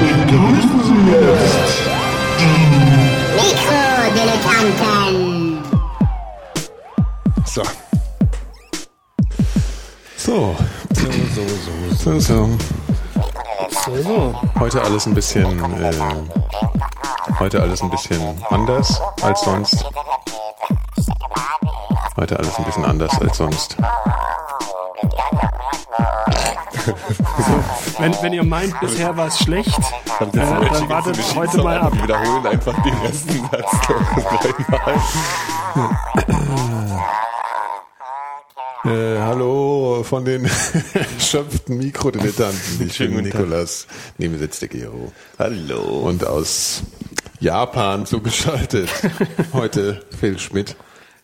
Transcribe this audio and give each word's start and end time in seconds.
begrüßen 0.00 0.80
Sie 0.84 1.00
jetzt 1.12 1.78
Mikrodilettanten. 3.36 5.64
So. 7.44 7.62
So. 10.16 10.56
So, 10.92 11.06
so, 11.34 11.42
so, 11.96 12.20
so, 12.20 12.20
so. 12.20 12.48
Heute 14.58 14.82
alles 14.82 15.06
ein 15.06 15.14
bisschen, 15.14 15.62
äh, 15.82 15.92
heute 17.38 17.62
alles 17.62 17.80
ein 17.82 17.90
bisschen 17.90 18.20
anders 18.50 19.00
als 19.22 19.40
sonst. 19.42 19.84
Heute 22.16 22.36
alles 22.38 22.58
ein 22.58 22.64
bisschen 22.64 22.84
anders 22.84 23.20
als 23.20 23.36
sonst. 23.38 23.76
Wenn, 27.98 28.14
wenn 28.22 28.32
ihr 28.32 28.44
meint, 28.44 28.78
bisher 28.80 29.16
war 29.16 29.26
es 29.26 29.38
schlecht, 29.38 29.78
äh, 29.78 30.26
dann 30.32 30.88
wartet 30.88 31.18
heute 31.34 31.62
mal 31.62 31.78
ab. 31.78 31.92
Wir 31.94 32.04
wiederholen 32.04 32.46
einfach 32.46 32.82
den 32.82 32.94
ersten 33.02 33.48
Satz 33.50 33.70
dreimal. 33.86 35.00
Äh, 38.82 39.18
hallo 39.18 40.02
von 40.04 40.24
den 40.24 40.46
erschöpften 40.94 41.76
Mikrodilettanten. 41.76 42.86
Ich 42.86 42.96
bin 42.96 43.14
Nikolas, 43.14 43.86
neben 44.16 44.32
mir 44.32 44.38
sitzt 44.38 44.62
der 44.62 44.70
Gero. 44.70 45.12
Hallo. 45.38 45.82
Und 45.82 46.26
aus 46.26 46.82
Japan 47.40 48.06
zugeschaltet. 48.06 48.88
Heute 49.52 50.02
Phil 50.18 50.38
Schmidt. 50.38 50.76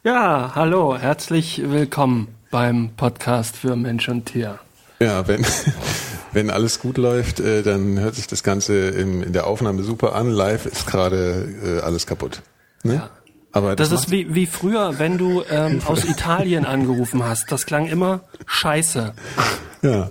Ja, 0.05 0.53
hallo, 0.55 0.99
herzlich 0.99 1.63
willkommen 1.65 2.37
beim 2.51 2.91
Podcast 2.95 3.57
für 3.57 3.75
Mensch 3.75 4.11
und 4.11 4.27
Tier. 4.27 4.59
Ja, 5.01 5.27
wenn, 5.29 5.45
wenn 6.33 6.51
alles 6.51 6.79
gut 6.81 6.99
läuft, 6.99 7.41
äh, 7.41 7.63
dann 7.63 7.99
hört 8.01 8.15
sich 8.15 8.27
das 8.27 8.43
Ganze 8.43 8.89
in, 8.89 9.23
in 9.23 9.33
der 9.33 9.47
Aufnahme 9.47 9.83
super 9.83 10.15
an. 10.15 10.31
Live 10.31 10.67
ist 10.67 10.87
gerade 10.87 11.49
äh, 11.63 11.81
alles 11.81 12.07
kaputt. 12.07 12.43
Ne? 12.83 12.95
Ja. 12.95 13.11
Aber 13.53 13.75
Das 13.75 13.89
das, 13.89 14.01
ist 14.01 14.11
wie, 14.11 14.35
wie 14.35 14.47
früher, 14.47 14.99
wenn 14.99 15.17
du 15.19 15.43
ähm, 15.51 15.81
aus 15.87 16.05
Italien 16.05 16.67
angerufen 16.67 17.25
hast. 17.25 17.51
Das 17.51 17.65
klang 17.67 17.87
immer 17.87 18.21
scheiße. 18.47 19.15
ja. 19.83 20.11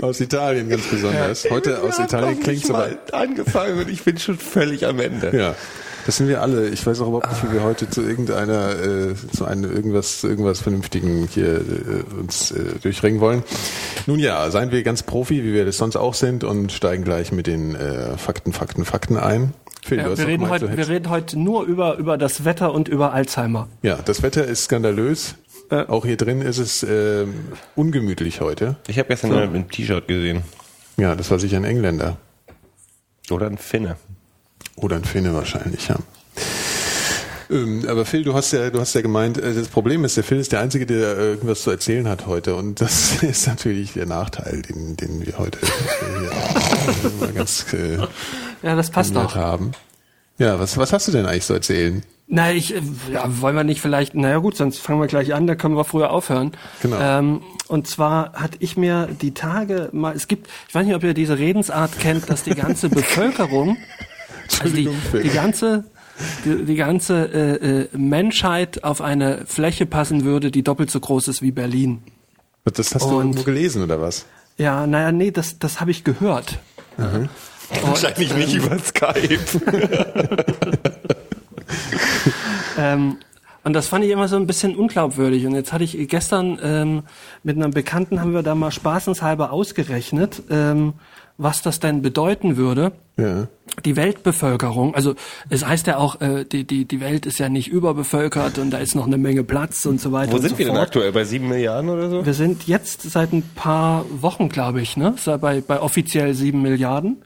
Aus 0.00 0.20
Italien 0.20 0.68
ganz 0.70 0.86
besonders. 0.86 1.48
Heute 1.50 1.80
aus 1.82 1.98
Italien 1.98 2.40
klingt 2.40 2.64
so 2.64 2.72
mal 2.72 2.98
angefangen 3.12 3.78
und 3.78 3.90
ich 3.90 4.02
bin 4.02 4.18
schon 4.18 4.38
völlig 4.38 4.86
am 4.86 4.98
Ende. 4.98 5.36
Ja, 5.36 5.54
das 6.06 6.16
sind 6.16 6.28
wir 6.28 6.42
alle. 6.42 6.68
Ich 6.68 6.86
weiß 6.86 7.00
auch 7.00 7.08
überhaupt 7.08 7.30
nicht, 7.30 7.44
wie 7.44 7.52
wir 7.54 7.62
heute 7.62 7.88
zu 7.88 8.02
irgendeiner, 8.02 8.78
äh, 8.78 9.14
zu 9.34 9.44
einem 9.44 9.70
irgendwas, 9.70 10.20
zu 10.20 10.28
irgendwas 10.28 10.60
Vernünftigen 10.60 11.28
hier 11.32 11.56
äh, 11.56 12.18
uns 12.18 12.50
äh, 12.50 12.78
durchringen 12.82 13.20
wollen. 13.20 13.42
Nun 14.06 14.18
ja, 14.18 14.50
seien 14.50 14.70
wir 14.70 14.82
ganz 14.82 15.02
Profi, 15.02 15.44
wie 15.44 15.52
wir 15.52 15.64
das 15.64 15.78
sonst 15.78 15.96
auch 15.96 16.14
sind, 16.14 16.44
und 16.44 16.72
steigen 16.72 17.04
gleich 17.04 17.32
mit 17.32 17.46
den 17.46 17.74
äh, 17.74 18.16
Fakten, 18.16 18.52
Fakten, 18.52 18.84
Fakten 18.84 19.16
ein. 19.16 19.54
Phil, 19.84 19.98
Ja, 19.98 20.04
hast 20.04 20.18
wir, 20.18 20.26
reden 20.28 20.48
heute, 20.48 20.76
wir 20.76 20.88
reden 20.88 21.10
heute 21.10 21.38
nur 21.38 21.64
über, 21.64 21.96
über 21.96 22.16
das 22.16 22.44
Wetter 22.44 22.72
und 22.72 22.88
über 22.88 23.12
Alzheimer. 23.12 23.68
ja, 23.82 23.98
das 24.04 24.22
Wetter 24.22 24.44
ist 24.44 24.64
skandalös. 24.64 25.34
Äh. 25.70 25.86
Auch 25.86 26.04
hier 26.04 26.16
drin 26.16 26.42
ist 26.42 26.58
es 26.58 26.82
ähm, 26.88 27.34
ungemütlich 27.74 28.40
heute. 28.40 28.76
Ich 28.86 28.98
habe 28.98 29.08
gestern 29.08 29.30
mit 29.30 29.40
einem 29.40 29.70
T-Shirt 29.70 30.06
gesehen. 30.06 30.42
Ja, 30.96 31.14
das 31.14 31.30
war 31.30 31.38
sicher 31.38 31.56
ein 31.56 31.64
Engländer. 31.64 32.16
Oder 33.30 33.46
ein 33.46 33.58
Finne. 33.58 33.96
Oder 34.76 34.96
ein 34.96 35.04
Finne 35.04 35.34
wahrscheinlich, 35.34 35.88
ja. 35.88 35.96
Ähm, 37.50 37.84
aber 37.86 38.04
Phil, 38.04 38.24
du 38.24 38.34
hast 38.34 38.52
ja, 38.52 38.70
du 38.70 38.80
hast 38.80 38.94
ja 38.94 39.02
gemeint, 39.02 39.36
äh, 39.38 39.54
das 39.54 39.68
Problem 39.68 40.04
ist, 40.04 40.16
der 40.16 40.24
Phil 40.24 40.38
ist 40.38 40.52
der 40.52 40.60
Einzige, 40.60 40.86
der 40.86 41.18
äh, 41.18 41.30
irgendwas 41.32 41.62
zu 41.62 41.70
erzählen 41.70 42.08
hat 42.08 42.26
heute. 42.26 42.56
Und 42.56 42.80
das 42.80 43.22
ist 43.22 43.46
natürlich 43.46 43.92
der 43.92 44.06
Nachteil, 44.06 44.62
den, 44.62 44.96
den 44.96 45.24
wir 45.26 45.38
heute 45.38 45.58
äh, 45.58 47.00
hier 47.00 47.10
mal 47.20 47.32
ganz 47.32 47.66
äh, 47.72 47.98
Ja, 48.62 48.74
das 48.76 48.90
passt 48.90 49.14
doch. 49.14 49.34
haben. 49.34 49.72
Ja, 50.38 50.58
was, 50.58 50.76
was 50.78 50.92
hast 50.92 51.08
du 51.08 51.12
denn 51.12 51.26
eigentlich 51.26 51.44
zu 51.44 51.52
erzählen? 51.52 52.02
Na, 52.26 52.50
ich, 52.52 52.74
äh, 52.74 52.80
ja, 53.12 53.24
wollen 53.42 53.54
wir 53.54 53.64
nicht 53.64 53.82
vielleicht, 53.82 54.14
naja 54.14 54.38
gut, 54.38 54.56
sonst 54.56 54.78
fangen 54.78 55.00
wir 55.00 55.06
gleich 55.06 55.34
an, 55.34 55.46
da 55.46 55.54
können 55.54 55.76
wir 55.76 55.84
früher 55.84 56.10
aufhören. 56.10 56.52
Genau. 56.80 56.96
Ähm, 56.98 57.42
und 57.68 57.86
zwar 57.86 58.32
hatte 58.32 58.56
ich 58.60 58.76
mir 58.78 59.08
die 59.20 59.34
Tage 59.34 59.90
mal, 59.92 60.14
es 60.16 60.28
gibt, 60.28 60.48
ich 60.68 60.74
weiß 60.74 60.86
nicht, 60.86 60.94
ob 60.94 61.04
ihr 61.04 61.12
diese 61.12 61.38
Redensart 61.38 61.98
kennt, 61.98 62.30
dass 62.30 62.42
die 62.44 62.54
ganze 62.54 62.88
Bevölkerung, 62.90 63.76
also 64.60 64.74
die, 64.74 64.86
Entschuldigung, 64.86 64.96
die 65.22 65.28
ganze, 65.30 65.84
die, 66.44 66.64
die 66.64 66.74
ganze 66.76 67.24
äh, 67.32 67.80
äh, 67.82 67.88
Menschheit 67.96 68.84
auf 68.84 69.00
eine 69.00 69.44
Fläche 69.46 69.86
passen 69.86 70.24
würde, 70.24 70.50
die 70.50 70.62
doppelt 70.62 70.90
so 70.90 71.00
groß 71.00 71.28
ist 71.28 71.42
wie 71.42 71.52
Berlin. 71.52 72.02
Das 72.64 72.94
hast 72.94 73.02
du 73.04 73.16
Und- 73.16 73.26
irgendwo 73.28 73.42
gelesen 73.42 73.82
oder 73.82 74.00
was? 74.00 74.26
Ja, 74.58 74.86
naja, 74.86 75.12
nee, 75.12 75.30
das, 75.30 75.58
das 75.58 75.80
habe 75.80 75.90
ich 75.90 76.04
gehört. 76.04 76.58
Wahrscheinlich 77.82 78.34
nicht 78.34 78.54
über 78.54 78.78
Skype. 78.78 79.38
Ähm, 82.78 83.18
und 83.64 83.74
das 83.74 83.86
fand 83.86 84.04
ich 84.04 84.10
immer 84.10 84.28
so 84.28 84.36
ein 84.36 84.46
bisschen 84.46 84.74
unglaubwürdig. 84.76 85.46
Und 85.46 85.54
jetzt 85.54 85.72
hatte 85.72 85.84
ich 85.84 86.08
gestern 86.08 86.58
ähm, 86.62 87.02
mit 87.42 87.56
einem 87.56 87.70
Bekannten 87.70 88.20
haben 88.20 88.32
wir 88.34 88.42
da 88.42 88.54
mal 88.54 88.70
spaßenshalber 88.70 89.52
ausgerechnet, 89.52 90.42
ähm, 90.50 90.94
was 91.38 91.62
das 91.62 91.78
denn 91.80 92.02
bedeuten 92.02 92.56
würde. 92.56 92.92
Ja. 93.18 93.46
Die 93.84 93.96
Weltbevölkerung, 93.96 94.94
also 94.94 95.14
es 95.48 95.66
heißt 95.66 95.86
ja 95.86 95.98
auch, 95.98 96.20
äh, 96.20 96.44
die, 96.44 96.64
die, 96.64 96.84
die 96.84 97.00
Welt 97.00 97.26
ist 97.26 97.38
ja 97.38 97.48
nicht 97.48 97.68
überbevölkert 97.68 98.58
und 98.58 98.70
da 98.70 98.78
ist 98.78 98.94
noch 98.94 99.06
eine 99.06 99.18
Menge 99.18 99.44
Platz 99.44 99.84
und 99.86 100.00
so 100.00 100.12
weiter 100.12 100.32
Wo 100.32 100.38
sind 100.38 100.50
so 100.50 100.58
wir 100.58 100.66
denn 100.66 100.74
fort. 100.74 100.86
aktuell? 100.88 101.12
Bei 101.12 101.24
sieben 101.24 101.48
Milliarden 101.48 101.90
oder 101.90 102.08
so? 102.08 102.24
Wir 102.24 102.34
sind 102.34 102.66
jetzt 102.66 103.02
seit 103.02 103.32
ein 103.32 103.42
paar 103.54 104.04
Wochen, 104.10 104.48
glaube 104.48 104.80
ich, 104.80 104.96
ne? 104.96 105.14
Bei, 105.40 105.60
bei 105.60 105.80
offiziell 105.80 106.34
sieben 106.34 106.62
Milliarden. 106.62 107.22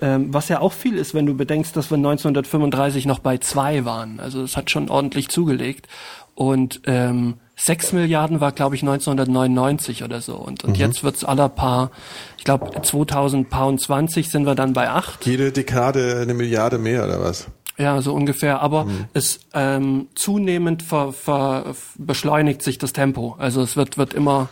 Ähm, 0.00 0.34
was 0.34 0.48
ja 0.48 0.60
auch 0.60 0.72
viel 0.72 0.96
ist, 0.96 1.14
wenn 1.14 1.26
du 1.26 1.34
bedenkst, 1.34 1.76
dass 1.76 1.90
wir 1.90 1.96
1935 1.96 3.06
noch 3.06 3.20
bei 3.20 3.38
zwei 3.38 3.84
waren. 3.84 4.20
Also 4.20 4.42
es 4.42 4.56
hat 4.56 4.70
schon 4.70 4.90
ordentlich 4.90 5.28
zugelegt. 5.28 5.86
Und 6.34 6.80
ähm, 6.86 7.34
sechs 7.56 7.92
Milliarden 7.92 8.40
war, 8.40 8.52
glaube 8.52 8.74
ich, 8.74 8.82
1999 8.82 10.02
oder 10.02 10.20
so. 10.20 10.34
Und, 10.34 10.64
und 10.64 10.76
jetzt 10.76 11.04
wird's 11.04 11.24
aller 11.24 11.48
paar, 11.48 11.90
ich 12.36 12.44
glaube 12.44 12.70
2020 12.80 14.30
sind 14.30 14.44
wir 14.44 14.54
dann 14.54 14.72
bei 14.72 14.90
acht. 14.90 15.24
Jede 15.26 15.52
Dekade 15.52 16.20
eine 16.22 16.34
Milliarde 16.34 16.78
mehr 16.78 17.04
oder 17.04 17.22
was? 17.22 17.46
Ja, 17.76 18.00
so 18.02 18.14
ungefähr. 18.14 18.60
Aber 18.60 18.86
es 19.14 19.40
ähm, 19.52 20.08
zunehmend 20.14 20.82
ver, 20.82 21.12
ver, 21.12 21.74
beschleunigt 21.96 22.62
sich 22.62 22.78
das 22.78 22.92
Tempo. 22.92 23.36
Also 23.38 23.62
es 23.62 23.76
wird 23.76 23.98
wird 23.98 24.14
immer 24.14 24.48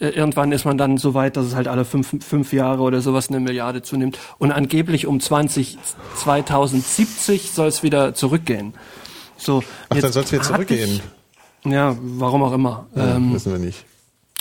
irgendwann 0.00 0.50
ist 0.50 0.64
man 0.64 0.78
dann 0.78 0.96
so 0.96 1.12
weit, 1.14 1.36
dass 1.36 1.44
es 1.44 1.54
halt 1.54 1.68
alle 1.68 1.84
fünf, 1.84 2.24
fünf 2.24 2.52
Jahre 2.52 2.82
oder 2.82 3.02
sowas 3.02 3.28
eine 3.28 3.38
Milliarde 3.38 3.82
zunimmt. 3.82 4.18
Und 4.38 4.50
angeblich 4.50 5.06
um 5.06 5.20
20 5.20 5.76
2070 6.16 7.50
soll 7.52 7.68
es 7.68 7.82
wieder 7.82 8.14
zurückgehen. 8.14 8.72
So. 9.36 9.62
Ach, 9.90 9.98
dann 9.98 10.12
soll 10.12 10.24
es 10.24 10.32
wieder 10.32 10.42
zurückgehen. 10.42 10.90
Ich, 10.90 11.02
ja, 11.64 11.96
warum 12.00 12.42
auch 12.42 12.52
immer. 12.52 12.86
Ja, 12.94 13.16
ähm, 13.16 13.32
wissen 13.34 13.52
wir 13.52 13.58
nicht. 13.58 13.84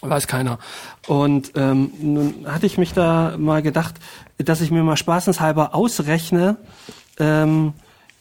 Weiß 0.02 0.28
keiner. 0.28 0.60
Und 1.08 1.52
ähm, 1.56 1.92
nun 2.02 2.46
hatte 2.48 2.66
ich 2.66 2.78
mich 2.78 2.94
da 2.94 3.36
mal 3.38 3.62
gedacht, 3.62 3.96
dass 4.38 4.62
ich 4.62 4.72
mir 4.72 4.82
mal 4.84 4.96
spaßenshalber 4.96 5.76
ausrechne, 5.76 6.56
ähm, 7.20 7.74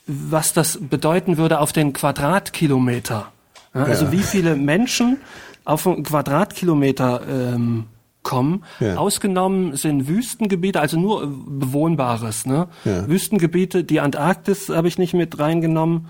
was 0.07 0.53
das 0.53 0.79
bedeuten 0.81 1.37
würde 1.37 1.61
auf 1.61 1.73
den 1.73 1.93
Quadratkilometer. 1.93 3.31
Ja, 3.75 3.83
also 3.85 4.07
Ja. 4.07 4.13
wie 4.13 4.23
viele 4.23 4.57
Menschen 4.57 5.19
auf 5.65 5.87
einen 5.87 6.03
Quadratkilometer 6.03 7.21
ähm, 7.29 7.85
kommen. 8.25 8.65
Ja. 8.81 8.97
Ausgenommen 8.97 9.77
sind 9.77 10.09
Wüstengebiete, 10.09 10.81
also 10.81 10.99
nur 10.99 11.23
äh, 11.23 11.27
bewohnbares. 11.29 12.45
Ne? 12.47 12.67
Wüstengebiete, 12.85 13.85
die 13.85 14.01
Antarktis 14.01 14.69
habe 14.69 14.89
ich 14.89 14.99
nicht 14.99 15.15
mit 15.15 15.39
reingenommen 15.39 16.09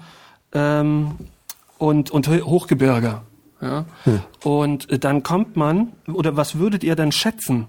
ähm, 0.52 1.12
und, 1.78 2.10
und 2.10 2.28
Ho- 2.28 2.44
Hochgebirge. 2.44 3.20
Ja? 3.60 3.86
Und 4.44 4.90
äh, 4.90 4.98
dann 4.98 5.22
kommt 5.22 5.56
man, 5.56 5.92
oder 6.12 6.36
was 6.36 6.58
würdet 6.58 6.84
ihr 6.84 6.94
denn 6.96 7.10
schätzen? 7.12 7.66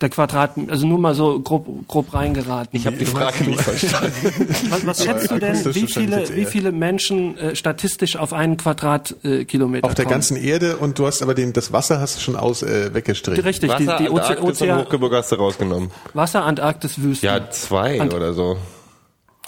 Der 0.00 0.08
Quadrat, 0.08 0.52
also 0.68 0.86
nur 0.86 0.98
mal 0.98 1.14
so 1.14 1.38
grob, 1.40 1.66
grob 1.86 2.14
reingeraten. 2.14 2.70
Ich 2.72 2.86
habe 2.86 2.96
die 2.96 3.04
Frage 3.04 3.44
nicht 3.44 3.60
verstanden. 3.60 4.48
Was, 4.70 4.86
was 4.86 5.04
schätzt 5.04 5.30
du 5.30 5.38
denn, 5.38 5.62
wie 5.74 5.86
viele, 5.86 6.34
wie 6.34 6.46
viele 6.46 6.72
Menschen 6.72 7.36
äh, 7.36 7.54
statistisch 7.54 8.16
auf 8.16 8.32
einen 8.32 8.56
Quadratkilometer 8.56 9.40
äh, 9.40 9.44
Kilometer 9.44 9.86
Auf 9.86 9.94
der 9.94 10.06
kommen? 10.06 10.12
ganzen 10.14 10.38
Erde 10.38 10.78
und 10.78 10.98
du 10.98 11.06
hast 11.06 11.20
aber 11.22 11.34
den, 11.34 11.52
das 11.52 11.70
Wasser 11.74 12.00
hast 12.00 12.16
du 12.16 12.20
schon 12.22 12.36
aus 12.36 12.62
äh, 12.62 12.94
weggestrichen. 12.94 13.44
Richtig, 13.44 13.74
die, 13.76 13.86
Wasser, 13.86 13.98
die 13.98 14.08
Oze 14.08 14.20
Antarktis 14.22 14.42
und 14.44 14.50
Ozean, 14.52 14.78
Hochgebirge 14.80 15.16
hast 15.18 15.32
du 15.32 15.36
rausgenommen. 15.36 15.90
Wasser, 16.14 16.44
Antarktis, 16.46 17.02
Wüste. 17.02 17.26
Ja, 17.26 17.50
zwei 17.50 18.00
Ant- 18.00 18.14
oder 18.14 18.32
so. 18.32 18.56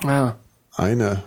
ja. 0.05 0.37
Eine. 0.75 1.23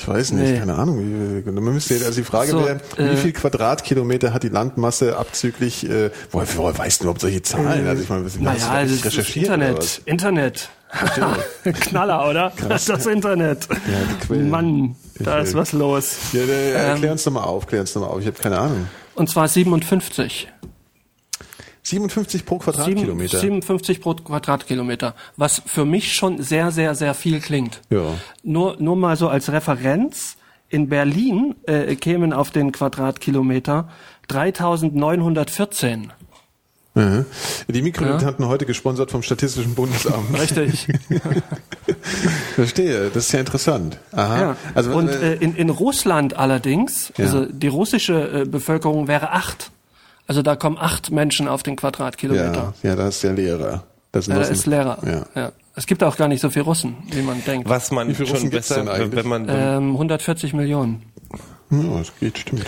Ich 0.00 0.06
weiß 0.06 0.30
nicht, 0.32 0.52
Nee. 0.52 0.58
keine 0.60 0.76
Ahnung. 0.76 1.00
Wie- 1.44 1.50
man 1.50 1.74
müsste, 1.74 1.94
also 1.94 2.12
die 2.20 2.24
Frage 2.24 2.52
So, 2.52 2.64
wäre, 2.64 2.80
wie 2.96 3.02
äh, 3.02 3.16
viel 3.16 3.32
Quadratkilometer 3.32 4.32
hat 4.32 4.44
die 4.44 4.48
Landmasse 4.48 5.16
abzüglich, 5.16 5.88
äh, 5.90 6.10
woher, 6.30 6.46
woher 6.56 6.78
weißt 6.78 7.00
du 7.00 7.04
überhaupt 7.04 7.20
solche 7.20 7.42
Zahlen? 7.42 7.86
Also 7.86 8.02
ich 8.04 8.08
meine, 8.08 8.24
hast 8.24 8.36
du 8.36 8.42
Naja, 8.42 8.58
das 8.58 8.68
also 8.70 9.04
recherchiert 9.04 9.44
Internet. 9.46 10.02
Internet. 10.04 10.68
Knaller, 11.80 12.28
oder? 12.28 12.52
Das 12.68 12.88
Internet. 13.06 13.68
die 13.70 14.26
Quellen. 14.26 14.48
Mann, 14.50 14.96
da 15.18 15.38
Ich 15.38 15.48
ist 15.48 15.54
will- 15.54 15.60
was 15.62 15.72
los. 15.72 16.16
Ja, 16.32 16.40
ja, 16.42 16.44
Ähm, 16.54 16.74
erklär 16.92 17.12
uns 17.12 17.24
doch 17.24 17.32
mal 17.32 17.42
auf, 17.42 17.66
klär 17.66 17.80
uns 17.80 17.92
doch 17.92 18.00
mal 18.00 18.06
auf. 18.06 18.20
Ich 18.20 18.26
habe 18.26 18.38
keine 18.38 18.58
Ahnung. 18.58 18.86
Und 19.16 19.28
zwar 19.28 19.48
57. 19.48 20.48
57 21.82 22.44
pro 22.44 22.58
Quadratkilometer. 22.58 23.38
57 23.38 24.00
pro 24.00 24.14
Quadratkilometer. 24.14 25.14
Was 25.36 25.62
für 25.64 25.84
mich 25.84 26.14
schon 26.14 26.42
sehr, 26.42 26.70
sehr, 26.70 26.94
sehr 26.94 27.14
viel 27.14 27.40
klingt. 27.40 27.80
Ja. 27.90 28.14
Nur, 28.42 28.76
nur 28.78 28.96
mal 28.96 29.16
so 29.16 29.28
als 29.28 29.50
Referenz. 29.52 30.36
In 30.70 30.90
Berlin 30.90 31.54
äh, 31.66 31.94
kämen 31.96 32.34
auf 32.34 32.50
den 32.50 32.72
Quadratkilometer 32.72 33.88
3914. 34.28 36.12
Mhm. 36.94 37.24
Die 37.68 37.82
Mikrodilettanten 37.82 38.48
heute 38.48 38.66
gesponsert 38.66 39.10
vom 39.10 39.22
Statistischen 39.22 39.74
Bundesamt. 39.74 40.38
Richtig. 40.38 40.88
Verstehe, 42.54 43.10
das 43.10 43.26
ist 43.26 43.32
ja 43.32 43.40
interessant. 43.40 43.98
Aha. 44.12 44.40
Ja. 44.40 44.56
Also, 44.74 44.92
und 44.96 45.08
äh, 45.08 45.34
äh, 45.34 45.36
in, 45.36 45.54
in 45.54 45.70
Russland 45.70 46.36
allerdings, 46.36 47.12
Ja. 47.16 47.26
also 47.26 47.46
die 47.46 47.68
russische 47.68 48.42
äh, 48.42 48.44
Bevölkerung 48.44 49.06
wäre 49.08 49.32
acht. 49.32 49.70
Also 50.28 50.42
da 50.42 50.54
kommen 50.54 50.76
acht 50.78 51.10
Menschen 51.10 51.48
auf 51.48 51.62
den 51.64 51.74
Quadratkilometer. 51.74 52.74
ja, 52.82 52.90
ja, 52.90 52.94
da 52.96 53.08
ist 53.08 53.22
der 53.24 53.32
Lehrer. 53.32 53.82
Das 54.12 54.28
Äh, 54.28 54.34
Russen. 54.34 54.52
ist 54.52 54.66
Lehrer. 54.66 54.98
Ja. 55.04 55.40
Ja. 55.42 55.52
Es 55.74 55.86
gibt 55.86 56.02
auch 56.04 56.16
gar 56.16 56.28
nicht 56.28 56.40
so 56.40 56.50
viel 56.50 56.62
Russen, 56.62 56.96
wie 57.10 57.22
man 57.22 57.42
denkt. 57.44 57.68
Was 57.68 57.90
man 57.90 58.08
Wie 58.08 58.14
viele 58.14 58.26
schon 58.28 58.36
Russen 58.36 58.50
gibt's 58.50 58.68
besser, 58.68 58.80
denn 58.84 58.88
eigentlich? 58.88 59.24
wenn 59.24 59.28
man 59.28 59.46
Ähm, 59.48 59.92
140 59.92 60.52
Millionen. 60.54 61.02
Ja, 61.70 61.98
das 61.98 62.12
geht, 62.20 62.38
stimmt. 62.38 62.64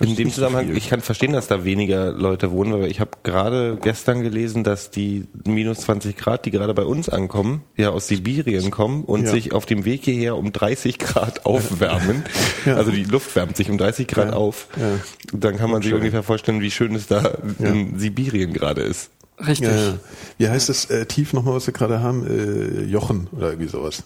In 0.00 0.14
dem 0.14 0.30
Zusammenhang, 0.30 0.76
ich 0.76 0.88
kann 0.88 1.00
verstehen, 1.00 1.32
dass 1.32 1.48
da 1.48 1.64
weniger 1.64 2.12
Leute 2.12 2.52
wohnen, 2.52 2.72
weil 2.72 2.90
ich 2.90 3.00
habe 3.00 3.10
gerade 3.24 3.78
gestern 3.82 4.22
gelesen, 4.22 4.62
dass 4.62 4.90
die 4.90 5.26
minus 5.44 5.80
20 5.80 6.16
Grad, 6.16 6.46
die 6.46 6.50
gerade 6.52 6.72
bei 6.74 6.84
uns 6.84 7.08
ankommen, 7.08 7.62
ja 7.76 7.90
aus 7.90 8.06
Sibirien 8.06 8.70
kommen 8.70 9.02
und 9.04 9.24
Ja. 9.24 9.30
sich 9.32 9.52
auf 9.52 9.66
dem 9.66 9.84
Weg 9.84 10.04
hierher 10.04 10.36
um 10.36 10.52
30 10.52 10.98
Grad 10.98 11.46
aufwärmen. 11.46 12.22
Also 12.66 12.90
die 12.90 13.04
Luft 13.04 13.34
wärmt 13.34 13.56
sich 13.56 13.70
um 13.70 13.78
30 13.78 14.06
Grad 14.06 14.30
Ja. 14.30 14.36
auf. 14.36 14.68
Ja. 14.78 15.00
Dann 15.32 15.56
kann 15.56 15.70
man 15.70 15.82
sich 15.82 15.90
Schön. 15.90 15.98
ungefähr 15.98 16.22
vorstellen, 16.22 16.60
wie 16.60 16.70
schön 16.70 16.94
es 16.94 17.06
da 17.06 17.38
in 17.58 17.98
Sibirien 17.98 18.52
gerade 18.52 18.82
ist. 18.82 19.10
Richtig. 19.40 19.68
Ja, 19.68 19.76
ja. 19.76 19.98
Wie 20.38 20.48
heißt 20.48 20.68
das 20.68 20.84
äh, 20.90 21.06
Tief 21.06 21.32
nochmal, 21.32 21.54
was 21.54 21.66
wir 21.66 21.74
gerade 21.74 22.00
haben? 22.00 22.26
Äh, 22.26 22.84
Jochen 22.84 23.28
oder 23.32 23.50
irgendwie 23.50 23.68
sowas. 23.68 24.02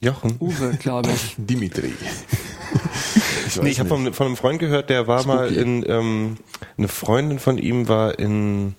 Jochen. 0.00 0.36
Uwe, 0.40 0.76
glaube 0.80 1.10
ich. 1.14 1.34
Dimitri. 1.38 1.92
ich 3.46 3.60
Nee, 3.60 3.70
ich 3.70 3.80
habe 3.80 3.88
von, 3.88 4.12
von 4.12 4.26
einem 4.26 4.36
Freund 4.36 4.58
gehört, 4.58 4.90
der 4.90 5.06
war 5.06 5.26
mal 5.26 5.48
Spooky. 5.48 5.60
in, 5.60 5.84
ähm, 5.88 6.36
eine 6.76 6.88
Freundin 6.88 7.38
von 7.38 7.58
ihm 7.58 7.88
war 7.88 8.18
in 8.18 8.74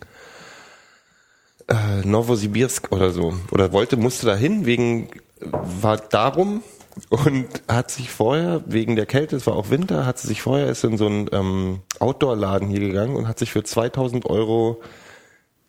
äh, 1.68 2.06
Novosibirsk 2.06 2.92
oder 2.92 3.12
so. 3.12 3.34
Oder 3.52 3.72
wollte, 3.72 3.98
musste 3.98 4.26
dahin, 4.26 4.66
wegen, 4.66 5.10
war 5.42 5.98
darum 5.98 6.64
und 7.10 7.48
hat 7.68 7.92
sich 7.92 8.10
vorher, 8.10 8.64
wegen 8.66 8.96
der 8.96 9.06
Kälte, 9.06 9.36
es 9.36 9.48
war 9.48 9.56
auch 9.56 9.70
Winter, 9.70 10.06
hat 10.06 10.18
sie 10.18 10.28
sich 10.28 10.42
vorher, 10.42 10.68
ist 10.68 10.84
in 10.84 10.98
so 10.98 11.06
einen 11.08 11.30
ähm, 11.32 11.82
Outdoor-Laden 12.00 12.70
hier 12.70 12.80
gegangen 12.80 13.16
und 13.16 13.28
hat 13.28 13.40
sich 13.40 13.52
für 13.52 13.64
2000 13.64 14.26
Euro 14.26 14.82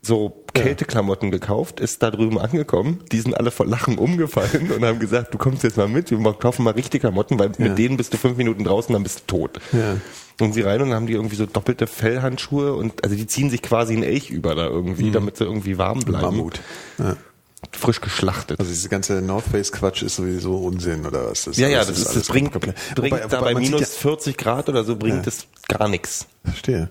so 0.06 0.44
Kälteklamotten 0.54 1.30
gekauft, 1.30 1.80
ist 1.80 2.02
da 2.02 2.10
drüben 2.10 2.38
angekommen, 2.38 3.00
die 3.12 3.20
sind 3.20 3.36
alle 3.36 3.50
vor 3.50 3.66
Lachen 3.66 3.98
umgefallen 3.98 4.70
und 4.76 4.84
haben 4.84 4.98
gesagt, 4.98 5.34
du 5.34 5.38
kommst 5.38 5.62
jetzt 5.64 5.76
mal 5.76 5.88
mit, 5.88 6.10
wir 6.10 6.32
kaufen 6.34 6.62
mal 6.64 6.70
richtige 6.72 7.00
Klamotten, 7.02 7.38
weil 7.38 7.50
Ja. 7.58 7.68
mit 7.68 7.78
denen 7.78 7.96
bist 7.96 8.12
du 8.14 8.16
fünf 8.18 8.36
Minuten 8.36 8.64
draußen, 8.64 8.92
dann 8.92 9.02
bist 9.02 9.22
du 9.26 9.36
tot. 9.38 9.60
Ja. 9.72 9.96
Und 10.40 10.52
sie 10.52 10.60
rein 10.62 10.80
und 10.82 10.88
dann 10.90 10.96
haben 10.96 11.06
die 11.06 11.14
irgendwie 11.14 11.36
so 11.36 11.46
doppelte 11.46 11.86
Fellhandschuhe 11.86 12.74
und 12.74 13.02
also 13.04 13.16
die 13.16 13.26
ziehen 13.26 13.48
sich 13.50 13.62
quasi 13.62 13.94
ein 13.96 14.02
Elch 14.02 14.30
über 14.30 14.54
da 14.54 14.66
irgendwie, 14.66 15.10
damit 15.10 15.36
sie 15.38 15.44
irgendwie 15.44 15.78
warm 15.78 16.00
bleiben. 16.00 16.24
Mammut. 16.36 16.60
Ja. 16.98 17.16
Frisch 17.76 18.00
geschlachtet. 18.00 18.58
Also 18.58 18.70
diese 18.70 18.88
ganze 18.88 19.22
North 19.22 19.44
Face 19.50 19.70
Quatsch 19.72 20.02
ist 20.02 20.16
sowieso 20.16 20.56
Unsinn 20.56 21.06
oder 21.06 21.30
was? 21.30 21.44
Das 21.44 21.56
ja, 21.56 21.68
ja, 21.68 21.78
das, 21.84 21.90
ist, 21.98 22.16
das 22.16 22.26
bringt, 22.28 22.52
komplett- 22.52 22.76
bringt 22.94 23.12
Wobei- 23.14 23.26
da 23.28 23.40
wobei 23.40 23.54
bei 23.54 23.60
minus 23.60 23.80
ja- 23.80 23.86
40 23.86 24.36
Grad 24.36 24.68
oder 24.68 24.84
so 24.84 24.96
bringt 24.96 25.26
es 25.26 25.46
gar 25.68 25.88
nichts. 25.88 26.26
Verstehe. 26.44 26.88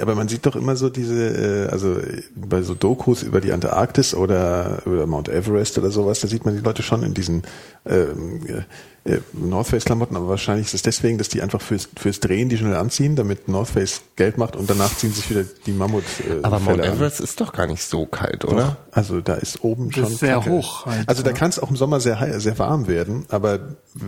Aber 0.00 0.14
man 0.14 0.28
sieht 0.28 0.46
doch 0.46 0.54
immer 0.56 0.76
so 0.76 0.88
diese, 0.88 1.66
äh, 1.66 1.72
also 1.72 1.98
äh, 1.98 2.22
bei 2.36 2.62
so 2.62 2.74
Dokus 2.74 3.22
über 3.22 3.40
die 3.40 3.52
Antarktis 3.52 4.14
oder 4.14 4.82
über 4.86 5.06
Mount 5.06 5.28
Everest 5.28 5.78
oder 5.78 5.90
sowas, 5.90 6.20
da 6.20 6.28
sieht 6.28 6.44
man 6.44 6.54
die 6.56 6.62
Leute 6.62 6.82
schon 6.82 7.02
in 7.02 7.12
diesen 7.14 7.42
ähm, 7.86 8.64
äh, 9.04 9.18
North 9.32 9.68
Face 9.68 9.84
Klamotten, 9.84 10.16
aber 10.16 10.28
wahrscheinlich 10.28 10.66
ist 10.68 10.74
es 10.74 10.82
deswegen, 10.82 11.18
dass 11.18 11.28
die 11.28 11.42
einfach 11.42 11.60
fürs, 11.60 11.88
fürs 11.96 12.20
Drehen 12.20 12.48
die 12.48 12.56
schnell 12.56 12.74
anziehen, 12.74 13.16
damit 13.16 13.48
North 13.48 13.68
Face 13.68 14.00
Geld 14.16 14.38
macht 14.38 14.56
und 14.56 14.68
danach 14.70 14.96
ziehen 14.96 15.12
sich 15.12 15.28
wieder 15.28 15.44
die 15.66 15.72
Mammut 15.72 16.04
äh, 16.20 16.38
Aber 16.42 16.58
Mount 16.58 16.78
Felle 16.78 16.90
an. 16.90 16.96
Everest 16.96 17.20
ist 17.20 17.40
doch 17.40 17.52
gar 17.52 17.66
nicht 17.66 17.82
so 17.82 18.06
kalt, 18.06 18.44
oder? 18.44 18.76
Also 18.92 19.20
da 19.20 19.34
ist 19.34 19.62
oben 19.62 19.90
Das 19.90 19.94
schon 20.04 20.12
ist 20.12 20.18
sehr 20.20 20.44
hoch 20.46 20.86
halt, 20.86 21.08
also 21.08 21.22
da 21.22 21.32
kann 21.32 21.50
es 21.50 21.58
auch 21.58 21.68
im 21.70 21.76
Sommer 21.76 22.00
sehr 22.00 22.40
sehr 22.40 22.58
warm 22.58 22.86
werden, 22.86 23.26
aber 23.28 23.58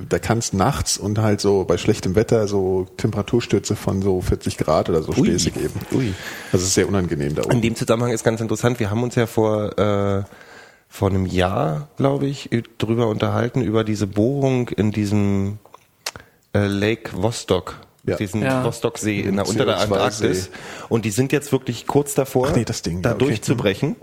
da 0.08 0.18
kann 0.18 0.38
es 0.38 0.52
nachts 0.52 0.96
und 0.96 1.18
halt 1.18 1.40
so 1.40 1.64
bei 1.64 1.76
schlechtem 1.76 2.14
Wetter 2.14 2.48
so 2.48 2.86
Temperaturstürze 2.96 3.76
von 3.76 4.00
so 4.02 4.20
40 4.20 4.56
Grad 4.56 4.88
oder 4.88 5.02
so 5.02 5.12
Ui. 5.12 5.26
Späße 5.26 5.50
geben. 5.50 5.74
Ui. 5.92 6.14
Das 6.52 6.62
ist 6.62 6.74
sehr 6.74 6.88
unangenehm 6.88 7.34
da 7.34 7.42
In 7.42 7.50
oben. 7.50 7.62
dem 7.62 7.76
Zusammenhang 7.76 8.12
ist 8.12 8.24
ganz 8.24 8.40
interessant, 8.40 8.80
wir 8.80 8.90
haben 8.90 9.02
uns 9.02 9.14
ja 9.14 9.26
vor, 9.26 9.78
äh, 9.78 10.22
vor 10.96 11.10
einem 11.10 11.26
Jahr, 11.26 11.88
glaube 11.98 12.26
ich, 12.26 12.48
drüber 12.78 13.08
unterhalten, 13.08 13.60
über 13.60 13.84
diese 13.84 14.06
Bohrung 14.06 14.70
in 14.70 14.92
diesem 14.92 15.58
äh, 16.54 16.66
Lake 16.66 17.10
Vostok. 17.12 17.76
Ja. 18.04 18.16
Diesen 18.16 18.40
Ja. 18.40 18.64
Vostok-See 18.64 19.20
in 19.20 19.36
der, 19.36 19.48
unter 19.48 19.66
der 19.66 19.78
CO2 19.78 19.82
Antarktis. 19.82 20.44
See. 20.44 20.50
Und 20.88 21.04
die 21.04 21.10
sind 21.10 21.32
jetzt 21.32 21.50
wirklich 21.50 21.86
kurz 21.86 22.14
davor, 22.14 22.52
nee, 22.52 22.64
das 22.64 22.80
Ding, 22.82 23.02
da 23.02 23.10
ja, 23.10 23.14
okay. 23.16 23.24
durchzubrechen. 23.24 23.96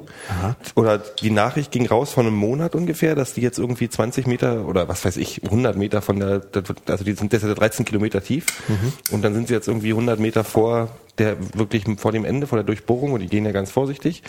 Oder 0.75 0.97
die 0.99 1.31
Nachricht 1.31 1.71
ging 1.71 1.87
raus 1.87 2.11
von 2.11 2.27
einem 2.27 2.35
Monat 2.35 2.75
ungefähr, 2.75 3.15
dass 3.15 3.33
die 3.33 3.41
jetzt 3.41 3.59
irgendwie 3.59 3.89
20 3.89 4.27
Meter 4.27 4.67
oder 4.67 4.89
was 4.89 5.05
weiß 5.05 5.17
ich, 5.17 5.43
100 5.45 5.77
Meter 5.77 6.01
von 6.01 6.19
der, 6.19 6.41
also 6.87 7.03
die 7.05 7.13
sind 7.13 7.31
deshalb 7.31 7.57
13 7.57 7.85
Kilometer 7.85 8.21
tief. 8.21 8.45
Mhm. 8.67 8.93
Und 9.11 9.23
dann 9.23 9.33
sind 9.33 9.47
sie 9.47 9.53
jetzt 9.53 9.69
irgendwie 9.69 9.91
100 9.91 10.19
Meter 10.19 10.43
vor 10.43 10.89
der, 11.17 11.37
wirklich 11.57 11.85
vor 11.97 12.11
dem 12.11 12.25
Ende, 12.25 12.45
vor 12.45 12.57
der 12.57 12.65
Durchbohrung 12.65 13.13
und 13.13 13.21
die 13.21 13.27
gehen 13.27 13.45
ja 13.45 13.51
ganz 13.51 13.71
vorsichtig. 13.71 14.21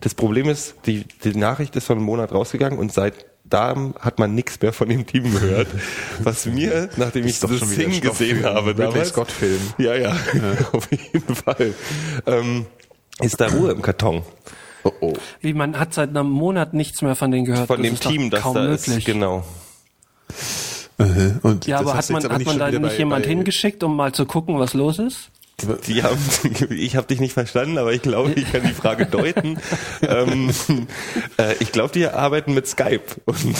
Das 0.00 0.14
Problem 0.14 0.48
ist, 0.48 0.74
die, 0.86 1.04
die 1.24 1.34
Nachricht 1.36 1.76
ist 1.76 1.86
von 1.86 1.96
einem 1.98 2.06
Monat 2.06 2.32
rausgegangen 2.32 2.78
und 2.78 2.92
seit 2.92 3.14
da 3.44 3.74
hat 3.98 4.18
man 4.20 4.34
nichts 4.34 4.60
mehr 4.62 4.72
von 4.72 4.88
dem 4.88 5.06
Team 5.06 5.24
gehört. 5.32 5.66
Was 6.22 6.46
mir, 6.46 6.88
nachdem 6.96 7.26
ich 7.26 7.40
das 7.40 7.50
schon 7.58 7.70
wieder 7.70 7.84
ein 7.86 7.92
Sing 7.92 8.00
gesehen 8.00 8.44
habe, 8.44 8.74
damals, 8.74 9.08
Scott-Film. 9.08 9.60
Ja, 9.78 9.94
ja, 9.96 10.16
auf 10.72 10.88
jeden 10.90 11.34
Fall. 11.34 11.74
Ähm, 12.26 12.66
ist 13.20 13.40
da 13.40 13.48
Ruhe 13.48 13.72
im 13.72 13.82
Karton 13.82 14.22
Oh, 14.84 14.92
oh. 15.00 15.12
Wie 15.42 15.52
man 15.52 15.78
hat 15.78 15.92
seit 15.92 16.08
einem 16.10 16.30
Monat 16.30 16.72
nichts 16.74 17.02
mehr 17.02 17.14
von 17.16 17.30
denen 17.30 17.44
gehört. 17.44 17.66
von 17.66 17.82
das 17.82 17.86
dem 17.86 18.00
Team, 18.00 18.30
das 18.30 18.40
kaum 18.40 18.54
da 18.54 18.62
möglich. 18.62 18.96
ist. 18.98 19.04
Genau. 19.04 19.44
Aha. 20.98 21.38
Und 21.42 21.66
Ja, 21.66 21.80
aber 21.80 21.94
hat 21.96 22.08
man, 22.10 22.24
aber 22.24 22.34
hat 22.34 22.44
man 22.46 22.58
da 22.58 22.70
nicht 22.70 22.82
bei- 22.82 22.96
jemand 22.96 23.24
bei- 23.24 23.28
hingeschickt, 23.28 23.82
um 23.82 23.96
mal 23.96 24.12
zu 24.12 24.26
gucken, 24.26 24.58
was 24.58 24.74
los 24.74 24.98
ist? 24.98 25.30
Die 25.86 26.02
haben, 26.02 26.18
ich 26.70 26.96
habe 26.96 27.06
dich 27.06 27.20
nicht 27.20 27.32
verstanden, 27.32 27.78
aber 27.78 27.92
ich 27.92 28.02
glaube, 28.02 28.32
ich 28.32 28.50
kann 28.50 28.62
die 28.62 28.72
Frage 28.74 29.06
deuten. 29.06 29.58
ähm, 30.02 30.50
äh, 31.38 31.54
ich 31.60 31.72
glaube, 31.72 31.92
die 31.92 32.06
arbeiten 32.06 32.54
mit 32.54 32.66
Skype 32.66 33.00
und, 33.24 33.36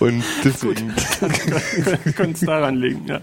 und 0.00 0.24
deswegen. 0.44 0.94
Könnte 2.14 2.34
es 2.34 2.40
daran 2.40 2.76
liegen, 2.76 3.06
ja. 3.06 3.20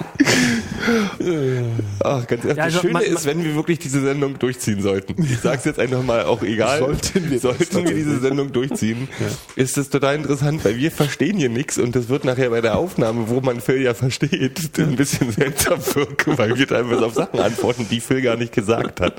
Ach, 2.02 2.26
ganz 2.26 2.44
ehrlich, 2.44 2.56
Ja, 2.56 2.64
also 2.64 2.74
das 2.76 2.80
Schöne 2.82 2.92
man- 2.94 3.02
ist, 3.02 3.26
wenn 3.26 3.44
wir 3.44 3.54
wirklich 3.54 3.78
diese 3.78 4.00
Sendung 4.00 4.38
durchziehen 4.38 4.80
sollten. 4.82 5.22
Ich 5.22 5.38
sag's 5.40 5.64
jetzt 5.64 5.78
einfach 5.78 6.02
mal 6.02 6.24
auch 6.24 6.42
egal. 6.42 6.78
Sollten 6.78 7.30
wir 7.30 7.38
sollten 7.38 7.84
wir 7.86 7.94
diese 7.94 8.18
Sendung 8.20 8.52
durchziehen, 8.52 9.08
ist 9.56 9.76
das 9.76 9.90
total 9.90 10.16
interessant, 10.16 10.64
weil 10.64 10.76
wir 10.76 10.90
verstehen 10.90 11.36
hier 11.36 11.48
nichts 11.50 11.78
und 11.78 11.94
das 11.96 12.08
wird 12.08 12.24
nachher 12.24 12.50
bei 12.50 12.60
der 12.60 12.76
Aufnahme, 12.78 13.28
wo 13.28 13.40
man 13.40 13.60
Phil 13.60 13.82
ja 13.82 13.94
versteht, 13.94 14.70
ein 14.78 14.96
bisschen 14.96 15.30
seltsam 15.32 15.78
wirken, 15.94 16.38
weil 16.38 16.56
wir 16.56 16.66
teilweise 16.66 17.04
auf 17.06 17.14
Sachen 17.14 17.40
antworten, 17.40 17.86
die 17.90 18.00
Phil 18.00 18.22
gar 18.22 18.36
nicht 18.36 18.52
gesagt 18.52 19.00
hat. 19.00 19.14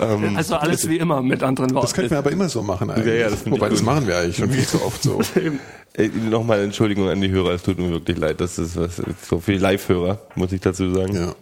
Ähm, 0.00 0.36
Also 0.36 0.56
alles 0.56 0.88
wie 0.88 0.98
immer 0.98 1.22
mit 1.22 1.42
anderen 1.42 1.74
Worten. 1.74 1.86
Das 1.86 1.94
könnten 1.94 2.10
wir 2.10 2.18
aber 2.18 2.32
immer 2.32 2.48
so 2.48 2.62
machen 2.62 2.90
eigentlich. 2.90 3.06
Ja, 3.06 3.14
ja, 3.20 3.30
das 3.30 3.48
Wobei, 3.50 3.68
das 3.68 3.82
machen 3.82 4.06
wir 4.06 4.18
eigentlich 4.18 4.36
schon 4.36 4.50
viel 4.50 4.66
zu 4.66 4.82
oft 4.82 5.02
so. 5.02 5.20
Äh, 5.96 6.08
Nochmal 6.08 6.60
Entschuldigung 6.62 7.08
an 7.08 7.20
die 7.20 7.30
Hörer, 7.30 7.50
es 7.52 7.62
tut 7.62 7.78
mir 7.78 7.90
wirklich 7.90 8.18
leid. 8.18 8.40
Das 8.40 8.58
ist 8.58 8.76
was 8.76 8.96
so 9.28 9.42
die 9.46 9.56
Live-Hörer, 9.58 10.18
muss 10.34 10.52
ich 10.52 10.60
dazu 10.60 10.92
sagen. 10.92 11.14
Ja. 11.14 11.34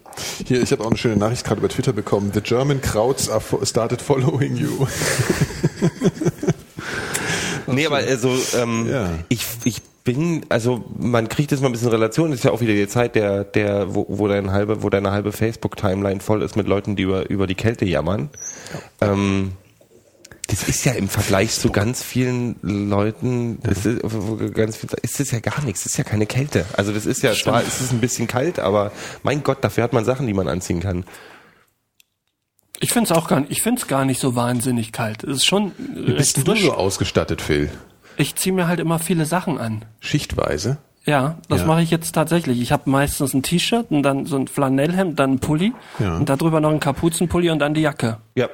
Hier, 0.45 0.61
ich 0.61 0.71
habe 0.71 0.83
auch 0.83 0.87
eine 0.89 0.97
schöne 0.97 1.17
Nachricht 1.17 1.43
gerade 1.45 1.59
über 1.59 1.69
Twitter 1.69 1.91
bekommen. 1.93 2.31
The 2.33 2.41
German 2.41 2.81
crowds 2.81 3.29
are 3.29 3.41
started 3.65 4.01
following 4.01 4.55
you. 4.55 4.87
Nee, 7.67 7.87
aber 7.87 7.97
also 7.97 8.31
ähm, 8.57 8.87
Ja. 8.89 9.09
ich, 9.29 9.45
ich 9.63 9.81
bin, 10.03 10.45
also 10.49 10.85
man 10.99 11.27
kriegt 11.29 11.51
jetzt 11.51 11.61
mal 11.61 11.67
ein 11.67 11.71
bisschen 11.71 11.89
Relation, 11.89 12.29
das 12.29 12.39
ist 12.41 12.43
ja 12.45 12.51
auch 12.51 12.61
wieder 12.61 12.73
die 12.73 12.87
Zeit, 12.87 13.15
der, 13.15 13.43
der, 13.43 13.95
wo, 13.95 14.05
wo 14.07 14.27
deine 14.27 14.51
halbe, 14.51 14.83
wo 14.83 14.89
deine 14.89 15.11
halbe 15.11 15.31
Facebook-Timeline 15.31 16.19
voll 16.19 16.43
ist 16.43 16.55
mit 16.55 16.67
Leuten, 16.67 16.95
die 16.95 17.03
über, 17.03 17.27
über 17.29 17.47
die 17.47 17.55
Kälte 17.55 17.85
jammern. 17.85 18.29
Ähm, 19.01 19.53
das 20.47 20.67
ist 20.67 20.85
ja 20.85 20.93
im 20.93 21.09
Vergleich 21.09 21.51
zu 21.51 21.71
ganz 21.71 22.03
vielen 22.03 22.55
Leuten, 22.61 23.59
das 23.63 23.85
ist, 23.85 24.01
ganz 24.53 24.77
viel, 24.77 24.89
ist 25.01 25.19
das 25.19 25.31
ja 25.31 25.39
gar 25.39 25.63
nichts, 25.63 25.83
das 25.83 25.93
ist 25.93 25.97
ja 25.97 26.03
keine 26.03 26.25
Kälte. 26.25 26.65
Also 26.77 26.91
das 26.93 27.05
ist 27.05 27.23
ja, 27.23 27.33
zwar 27.33 27.61
ist 27.63 27.81
es 27.81 27.91
ein 27.91 27.99
bisschen 27.99 28.27
kalt, 28.27 28.59
aber 28.59 28.91
mein 29.23 29.43
Gott, 29.43 29.63
dafür 29.63 29.83
hat 29.83 29.93
man 29.93 30.05
Sachen, 30.05 30.27
die 30.27 30.33
man 30.33 30.47
anziehen 30.47 30.79
kann. 30.79 31.05
Ich 32.79 32.91
finde 32.91 33.11
es 33.11 33.17
auch 33.17 33.27
gar 33.27 33.39
nicht, 33.39 33.51
ich 33.51 33.61
finde 33.61 33.81
es 33.81 33.87
gar 33.87 34.05
nicht 34.05 34.19
so 34.19 34.35
wahnsinnig 34.35 34.91
kalt. 34.91 35.23
Es 35.23 35.37
ist 35.37 35.45
schon 35.45 35.71
Wie 35.77 36.11
recht 36.11 36.17
bist 36.17 36.47
du 36.47 36.55
so 36.55 36.73
ausgestattet, 36.73 37.41
Phil? 37.41 37.69
Ich 38.17 38.35
ziehe 38.35 38.53
mir 38.53 38.67
halt 38.67 38.79
immer 38.79 38.99
viele 38.99 39.25
Sachen 39.25 39.57
an. 39.57 39.85
Schichtweise? 39.99 40.77
Ja, 41.05 41.37
das 41.49 41.61
Ja. 41.61 41.67
mache 41.67 41.81
ich 41.83 41.91
jetzt 41.91 42.11
tatsächlich. 42.13 42.59
Ich 42.61 42.71
habe 42.71 42.89
meistens 42.89 43.33
ein 43.33 43.43
T-Shirt 43.43 43.87
und 43.91 44.03
dann 44.03 44.25
so 44.25 44.37
ein 44.37 44.47
Flanellhemd, 44.47 45.19
dann 45.19 45.33
ein 45.33 45.39
Pulli 45.39 45.73
Ja. 45.99 46.17
und 46.17 46.29
darüber 46.29 46.59
noch 46.59 46.71
ein 46.71 46.79
Kapuzenpulli 46.79 47.49
und 47.51 47.59
dann 47.59 47.73
die 47.73 47.81
Jacke. 47.81 48.17
Ja. 48.35 48.49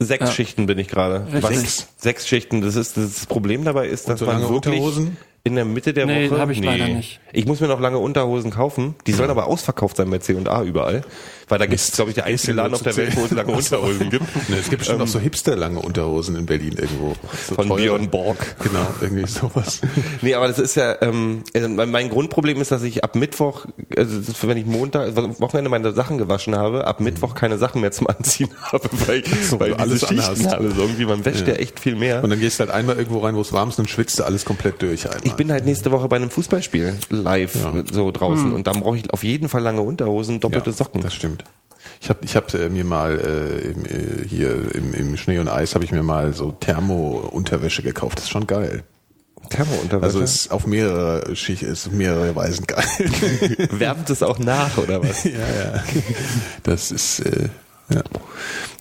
Sechs 0.00 0.26
Ja. 0.26 0.30
Schichten 0.32 0.66
bin 0.66 0.78
ich 0.78 0.88
gerade. 0.88 1.26
Was? 1.40 1.88
Sechs 1.96 2.28
Schichten. 2.28 2.60
Das 2.60 2.76
ist 2.76 2.96
das 2.96 3.26
Problem 3.26 3.64
dabei 3.64 3.88
ist, 3.88 4.08
dass 4.08 4.20
so 4.20 4.26
man 4.26 4.40
wirklich 4.42 4.54
Unterhosen? 4.80 5.16
in 5.44 5.54
der 5.56 5.64
Mitte 5.64 5.92
der 5.92 6.06
Nee, 6.06 6.30
Woche. 6.30 6.40
hab 6.40 6.50
ich 6.50 6.62
leider 6.62 6.86
nicht. 6.88 7.20
Ich 7.32 7.46
muss 7.46 7.60
mir 7.60 7.66
noch 7.68 7.80
lange 7.80 7.98
Unterhosen 7.98 8.50
kaufen. 8.50 8.94
Die 9.06 9.12
sollen 9.12 9.30
aber 9.30 9.46
ausverkauft 9.46 9.96
sein 9.96 10.08
bei 10.10 10.18
C&A 10.18 10.62
überall, 10.62 11.02
weil 11.48 11.58
da 11.58 11.66
gibt 11.66 11.80
es 11.80 11.92
glaube 11.92 12.10
ich 12.10 12.14
der 12.14 12.24
einzige 12.24 12.52
Laden 12.54 12.74
auf 12.74 12.82
der 12.82 12.96
Welt, 12.96 13.16
wo 13.16 13.24
es 13.24 13.30
lange 13.30 13.52
Unterhosen 13.56 14.10
gibt. 14.10 14.24
Ne, 14.48 14.56
es 14.58 14.68
gibt 14.70 14.78
bestimmt 14.80 15.02
auch 15.02 15.06
so 15.08 15.18
Hipster-lange 15.18 15.78
Unterhosen 15.80 16.36
in 16.36 16.46
Berlin 16.46 16.74
irgendwo. 16.78 17.14
So 17.46 17.54
Von 17.54 17.68
teure. 17.68 17.80
Björn 17.80 18.08
Borg. 18.08 18.38
Genau, 18.62 18.86
irgendwie 19.00 19.26
sowas. 19.26 19.80
Nee, 20.22 20.34
aber 20.34 20.48
das 20.48 20.58
ist 20.58 20.74
ja, 20.76 20.96
ähm, 21.02 21.42
also 21.54 21.68
mein 21.68 22.08
Grundproblem 22.08 22.60
ist, 22.60 22.70
dass 22.70 22.82
ich 22.82 23.04
ab 23.04 23.14
Mittwoch, 23.14 23.66
also 23.96 24.20
wenn 24.42 24.56
ich 24.56 24.66
Montag, 24.66 25.02
also 25.02 25.40
Wochenende 25.40 25.70
meine 25.70 25.92
Sachen 25.92 26.18
gewaschen 26.18 26.56
habe, 26.56 26.86
ab 26.86 27.00
Mittwoch 27.00 27.34
keine 27.34 27.58
Sachen 27.58 27.80
mehr 27.80 27.92
zum 27.92 28.06
Anziehen 28.06 28.48
habe, 28.62 28.88
weil, 29.06 29.22
So, 29.48 29.60
weil 29.60 29.70
du 29.70 29.78
alles 29.78 30.00
Schichten 30.00 30.20
anhast. 30.20 30.46
alles 30.46 30.76
irgendwie, 30.76 31.04
man 31.04 31.24
wäscht 31.24 31.46
ja. 31.46 31.54
echt 31.54 31.78
viel 31.80 31.94
mehr. 31.94 32.22
Und 32.24 32.30
dann 32.30 32.40
gehst 32.40 32.58
du 32.58 32.64
halt 32.64 32.70
einmal 32.70 32.96
irgendwo 32.96 33.18
rein, 33.20 33.34
wo 33.36 33.40
es 33.40 33.52
warm 33.52 33.68
ist, 33.68 33.78
und 33.78 33.88
schwitzt 33.90 34.18
du 34.18 34.24
alles 34.24 34.44
komplett 34.44 34.80
durch 34.82 35.06
einmal. 35.06 35.20
Ich 35.24 35.34
bin 35.34 35.50
halt 35.52 35.64
nächste 35.66 35.90
Woche 35.90 36.08
bei 36.08 36.16
einem 36.16 36.30
Fußballspiel 36.30 36.94
live 37.10 37.54
Ja. 37.56 37.72
so 37.92 38.10
draußen 38.10 38.52
und 38.52 38.66
dann 38.66 38.80
brauche 38.80 38.96
ich 38.96 39.10
auf 39.12 39.24
jeden 39.24 39.48
Fall 39.48 39.62
lange 39.62 39.82
Unterhosen, 39.82 40.40
doppelte 40.40 40.70
ja, 40.70 40.76
Socken. 40.76 41.00
Das 41.02 41.14
stimmt. 41.14 41.37
Ich 42.00 42.08
habe 42.08 42.20
ich 42.22 42.36
hab, 42.36 42.52
äh, 42.54 42.68
mir 42.68 42.84
mal 42.84 43.18
äh, 43.18 43.70
im, 43.70 43.84
äh, 43.84 44.26
hier 44.26 44.74
im, 44.74 44.94
im 44.94 45.16
Schnee 45.16 45.38
und 45.38 45.48
Eis 45.48 45.74
habe 45.74 45.84
ich 45.84 45.92
mir 45.92 46.02
mal 46.02 46.32
so 46.32 46.52
Thermo-Unterwäsche 46.52 47.82
gekauft. 47.82 48.18
Das 48.18 48.24
ist 48.24 48.30
schon 48.30 48.46
geil. 48.46 48.84
Thermounterwäsche. 49.50 50.02
Also 50.04 50.20
es 50.20 50.34
ist 50.34 50.50
auf 50.50 50.66
mehrere 50.66 51.34
Schicht, 51.34 51.62
ist 51.62 51.86
auf 51.86 51.92
mehrere 51.92 52.34
Weisen 52.36 52.66
geil. 52.66 52.84
wärmt 53.70 54.10
es 54.10 54.22
auch 54.22 54.38
nach 54.38 54.76
oder 54.78 55.02
was? 55.02 55.24
ja, 55.24 55.30
ja. 55.32 55.84
Das 56.64 56.90
ist 56.90 57.20
äh, 57.20 57.48
ja. 57.88 58.02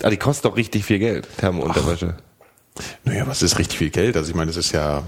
Ah, 0.03 0.09
die 0.09 0.17
kostet 0.17 0.45
doch 0.45 0.57
richtig 0.57 0.83
viel 0.85 0.99
Geld, 0.99 1.27
Thermounterwäsche. 1.37 2.15
Naja, 3.05 3.25
was 3.25 3.41
ist 3.41 3.57
richtig 3.57 3.77
viel 3.77 3.89
Geld? 3.89 4.17
Also 4.17 4.29
ich 4.29 4.35
meine, 4.35 4.51
das 4.51 4.57
ist 4.57 4.71
ja 4.73 5.03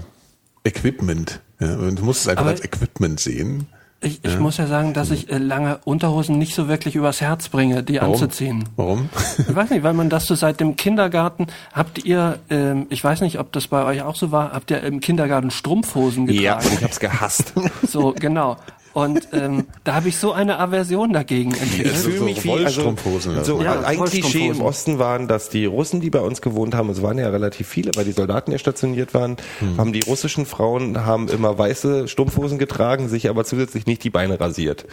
Equipment. 0.64 1.40
Ja? 1.60 1.76
Und 1.76 1.98
du 1.98 2.04
musst 2.04 2.22
es 2.22 2.28
einfach 2.28 2.42
Aber- 2.42 2.50
als 2.50 2.64
Equipment 2.64 3.20
sehen. 3.20 3.66
Ich, 4.02 4.24
ich 4.24 4.38
muss 4.38 4.56
ja 4.56 4.66
sagen, 4.66 4.94
dass 4.94 5.10
ich 5.10 5.30
äh, 5.30 5.36
lange 5.36 5.78
Unterhosen 5.84 6.38
nicht 6.38 6.54
so 6.54 6.68
wirklich 6.68 6.96
übers 6.96 7.20
Herz 7.20 7.50
bringe, 7.50 7.82
die 7.82 8.00
Warum? 8.00 8.14
anzuziehen. 8.14 8.64
Warum? 8.76 9.10
Ich 9.38 9.54
weiß 9.54 9.70
nicht, 9.70 9.82
weil 9.82 9.92
man 9.92 10.08
das 10.08 10.26
so 10.26 10.34
seit 10.34 10.60
dem 10.60 10.76
Kindergarten, 10.76 11.48
habt 11.72 12.04
ihr, 12.04 12.38
ähm, 12.48 12.86
ich 12.88 13.02
weiß 13.02 13.20
nicht, 13.20 13.38
ob 13.38 13.52
das 13.52 13.68
bei 13.68 13.84
euch 13.84 14.02
auch 14.02 14.16
so 14.16 14.30
war, 14.32 14.52
habt 14.52 14.70
ihr 14.70 14.82
im 14.82 15.00
Kindergarten 15.00 15.50
Strumpfhosen 15.50 16.26
getragen? 16.26 16.44
Ja, 16.44 16.56
und 16.56 16.72
ich 16.72 16.82
hab's 16.82 17.00
gehasst. 17.00 17.52
So, 17.82 18.14
genau. 18.18 18.56
Und 18.92 19.28
ähm, 19.32 19.66
da 19.84 19.94
habe 19.94 20.08
ich 20.08 20.16
so 20.16 20.32
eine 20.32 20.58
Aversion 20.58 21.12
dagegen 21.12 21.52
entwickelt. 21.52 21.94
Ich 21.94 22.00
fühle 22.00 22.18
so 22.18 22.24
mich 22.24 22.44
wie 22.44 22.50
also, 22.50 22.94
so 23.00 23.18
so. 23.44 23.62
Ja, 23.62 23.80
ein 23.80 24.04
Klischee 24.04 24.48
im. 24.48 24.60
Osten 24.60 24.98
waren, 24.98 25.28
dass 25.28 25.48
die 25.48 25.64
Russen, 25.64 26.00
die 26.00 26.10
bei 26.10 26.20
uns 26.20 26.42
gewohnt 26.42 26.74
haben, 26.74 26.90
es 26.90 27.00
waren 27.00 27.16
ja 27.18 27.28
relativ 27.28 27.68
viele, 27.68 27.92
weil 27.94 28.04
die 28.04 28.12
Soldaten 28.12 28.50
ja 28.50 28.58
stationiert 28.58 29.14
waren, 29.14 29.36
Hm. 29.60 29.78
haben 29.78 29.92
die 29.92 30.00
russischen 30.00 30.44
Frauen 30.44 31.04
haben 31.04 31.28
immer 31.28 31.56
weiße 31.56 32.08
Strumpfhosen 32.08 32.58
getragen, 32.58 33.08
sich 33.08 33.28
aber 33.28 33.44
zusätzlich 33.44 33.86
nicht 33.86 34.02
die 34.02 34.10
Beine 34.10 34.40
rasiert. 34.40 34.86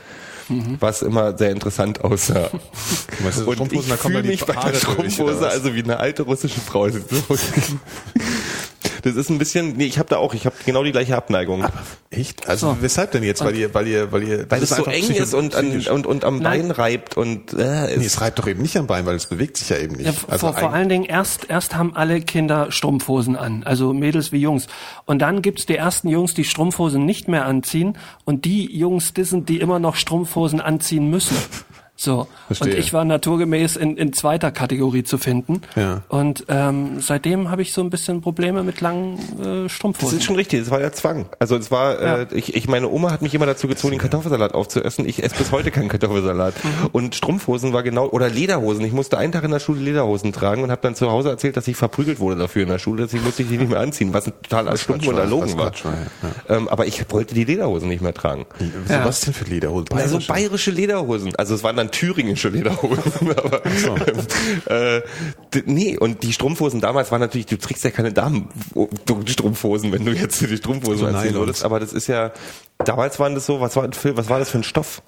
Mhm. 0.50 0.77
Was 0.80 1.01
immer 1.01 1.38
sehr 1.38 1.51
interessant 1.51 2.04
aussah. 2.04 2.50
Weißt 3.20 3.39
du, 3.39 3.46
Und 3.46 3.56
Strumpfhosen, 3.56 3.80
ich 3.80 3.88
da 3.89 3.98
kommen 3.98 4.16
fühle 4.16 4.27
mich 4.27 4.46
bei 4.46 4.54
der 4.54 4.74
Strumpfhose 4.75 5.48
also 5.48 5.75
wie 5.75 5.84
eine 5.84 6.00
alte 6.00 6.24
russische 6.24 6.62
Frau. 6.62 6.88
Das 9.04 9.16
ist 9.16 9.30
ein 9.30 9.38
bisschen, 9.38 9.74
nee, 9.77 9.86
ich 9.86 10.00
habe 10.00 10.10
da 10.10 10.18
auch, 10.18 10.34
ich 10.34 10.46
habe 10.46 10.56
genau 10.66 10.84
die 10.84 10.92
gleiche 10.92 11.16
Abneigung. 11.16 11.66
Echt? 12.10 12.48
Also 12.48 12.70
So. 12.70 12.77
weshalb 12.82 13.12
denn 13.12 13.24
jetzt? 13.24 13.44
Weil 13.44 13.56
ihr, 13.56 13.74
weil 13.74 13.88
ihr, 13.88 14.12
weil 14.12 14.24
ihr, 14.24 14.50
weil 14.50 14.60
das 14.60 14.72
es 14.72 14.77
so 14.77 14.86
eng 14.86 15.10
ist 15.10 15.34
und, 15.34 15.56
an, 15.56 15.86
und, 15.88 16.06
und 16.06 16.24
am 16.24 16.39
Nein. 16.39 16.62
Bein 16.68 16.72
reibt 16.72 17.18
und 17.18 17.54
äh, 17.54 17.98
Nee, 17.98 18.06
es, 18.06 18.22
reibt 18.22 18.39
doch 18.39 18.48
eben 18.48 18.62
nicht 18.62 18.77
am 18.77 18.88
Bein, 18.88 19.06
weil 19.06 19.16
es 19.16 19.25
bewegt 19.25 19.58
sich 19.58 19.70
ja 19.70 19.77
eben 19.77 19.96
nicht. 19.96 20.06
Ja, 20.06 20.13
also 20.27 20.48
vor, 20.48 20.58
vor 20.58 20.74
allen 20.74 20.89
Dingen 20.89 21.06
erst, 21.06 21.50
erst 21.50 21.75
haben 21.75 21.96
alle 21.96 22.22
Kinder 22.22 22.72
Strumpfhosen 22.72 23.36
an, 23.36 23.63
also 23.63 23.94
Mädels 23.94 24.32
wie 24.32 24.39
Jungs. 24.39 24.68
Und 25.06 25.20
dann 25.20 25.42
gibt's 25.42 25.66
die 25.66 25.75
ersten 25.75 26.08
Jungs, 26.08 26.34
die 26.34 26.44
Strumpfhosen 26.44 27.06
nicht 27.06 27.27
mehr 27.27 27.46
anziehen 27.46 27.98
und 28.25 28.46
die 28.46 28.75
Jungs, 28.77 29.13
die 29.13 29.24
sind, 29.24 29.50
die 29.50 29.60
immer 29.60 29.80
noch 29.80 29.96
Strumpfhosen 29.96 30.62
anziehen 30.62 31.10
müssen. 31.10 31.36
So. 32.00 32.27
Verstehe. 32.46 32.74
Und 32.74 32.80
ich 32.80 32.94
war 32.94 33.04
naturgemäß 33.06 33.75
in, 33.75 33.98
in 33.98 34.13
zweiter 34.13 34.51
Kategorie 34.51 35.04
zu 35.04 35.18
finden. 35.18 35.62
Ja. 35.75 36.04
Und 36.10 36.46
ähm, 36.48 37.00
seitdem 37.01 37.50
habe 37.50 37.63
ich 37.63 37.74
so 37.74 37.82
ein 37.82 37.89
bisschen 37.89 38.22
Probleme 38.22 38.62
mit 38.63 38.82
langen 38.82 39.18
äh, 39.42 39.63
Das 39.63 39.72
Strumpfhosen. 39.72 40.20
ist 40.20 40.24
schon 40.24 40.36
richtig, 40.36 40.60
das 40.62 40.70
war 40.70 40.80
ja 40.80 40.92
Zwang. 40.92 41.25
Also 41.39 41.58
es 41.58 41.72
war, 41.72 42.00
äh, 42.00 42.27
ich, 42.32 42.56
ich 42.56 42.68
meine 42.68 42.88
Oma 42.88 43.12
hat 43.12 43.24
mich 43.24 43.34
immer 43.34 43.48
dazu 43.48 43.68
gezwungen, 43.68 43.94
den 43.94 44.00
Kartoffelsalat 44.00 44.54
aufzuessen. 44.54 45.08
Ich 45.10 45.24
esse 45.24 45.36
bis 45.36 45.51
heute 45.51 45.72
keinen 45.72 45.89
Kartoffelsalat. 45.89 46.54
Und 46.92 47.16
Strumpfhosen 47.16 47.74
war 47.74 47.82
genau, 47.82 48.08
oder 48.08 48.30
Lederhosen. 48.30 48.86
Ich 48.86 48.94
musste 48.94 49.18
einen 49.18 49.32
Tag 49.32 49.44
in 49.44 49.51
der 49.51 49.60
Schule 49.60 49.82
Lederhosen 49.82 50.32
tragen 50.34 50.62
und 50.63 50.70
habe 50.70 50.82
dann 50.84 50.94
zu 50.94 51.10
Hause 51.10 51.30
erzählt, 51.30 51.58
dass 51.58 51.68
ich 51.68 51.77
verprügelt 51.77 52.20
wurde 52.20 52.36
dafür 52.39 52.62
in 52.62 52.70
der 52.70 52.77
Schule, 52.80 53.04
deswegen 53.04 53.24
musste 53.24 53.42
ich 53.42 53.50
die 53.50 53.58
nicht 53.58 53.70
mehr 53.72 53.80
anziehen, 53.80 54.13
was 54.13 54.25
total 54.25 54.68
als 54.68 54.82
stumpf 54.82 55.08
und 55.08 55.18
erlogen 55.18 55.54
was 55.58 55.84
war. 55.84 55.92
War, 55.92 56.00
ja. 56.48 56.56
Ähm, 56.58 56.68
aber 56.68 56.86
ich 56.86 57.04
wollte 57.12 57.34
die 57.34 57.44
Lederhosen 57.44 57.89
nicht 57.89 58.01
mehr 58.01 58.13
tragen. 58.13 58.46
So, 58.60 58.94
Was 59.04 59.22
denn 59.22 59.34
für 59.34 59.46
Lederhosen? 59.46 59.88
Also 59.94 60.18
Bayerische? 60.18 60.32
bayerische 60.32 60.72
Lederhosen. 60.72 61.36
Also 61.38 61.56
es 61.56 61.63
waren 61.63 61.75
dann 61.75 61.87
thüringische 61.91 62.50
Lederhosen. 62.50 63.32
aber, 63.38 63.62
äh, 64.98 65.01
d- 65.53 65.63
nee, 65.65 65.98
und 65.98 66.24
die 66.24 66.34
Strumpfhosen 66.34 66.82
damals 66.82 67.12
waren 67.12 67.20
natürlich, 67.22 67.46
du 67.48 67.58
trägst 67.58 67.84
ja 67.84 67.91
keine 67.91 68.12
Damen-Strumpfhosen, 68.13 69.91
wenn 69.91 70.06
du 70.06 70.12
jetzt 70.13 70.41
die 70.41 70.58
Strumpfhosen 70.58 70.98
So 71.00 71.06
anziehen 71.08 71.34
würdest. 71.36 71.63
Aber 71.65 71.79
das 71.79 71.94
ist 71.94 72.08
ja, 72.08 72.32
damals 72.84 73.20
waren 73.20 73.36
das 73.36 73.46
so, 73.46 73.62
was 73.62 73.75
war, 73.75 73.88
was 73.89 74.29
war 74.29 74.39
das 74.39 74.50
für 74.50 74.60
ein 74.60 74.63
Stoff? 74.63 75.01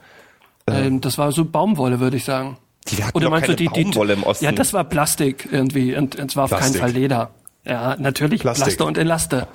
ähm, 0.67 1.01
das 1.01 1.17
war 1.17 1.31
so 1.31 1.45
Baumwolle, 1.45 1.99
würde 1.99 2.17
ich 2.17 2.25
sagen. 2.25 2.57
Die 2.87 3.03
hatten 3.03 3.19
doch 3.19 3.39
keine 3.41 3.55
Baumwolle 3.55 4.13
im 4.13 4.23
Osten. 4.23 4.45
Ja, 4.45 4.51
das 4.51 4.73
war 4.73 4.83
Plastik 4.83 5.47
irgendwie 5.51 5.95
und 5.95 6.15
und 6.17 6.31
zwar 6.31 6.45
auf 6.45 6.49
keinen 6.51 6.59
Plastik. 6.59 6.81
Fall 6.81 6.91
Leder. 6.91 7.31
Ja, 7.65 7.95
natürlich 7.99 8.41
Plastik. 8.41 8.65
Plaste 8.65 8.85
und 8.85 8.97
Elaste. 8.97 9.47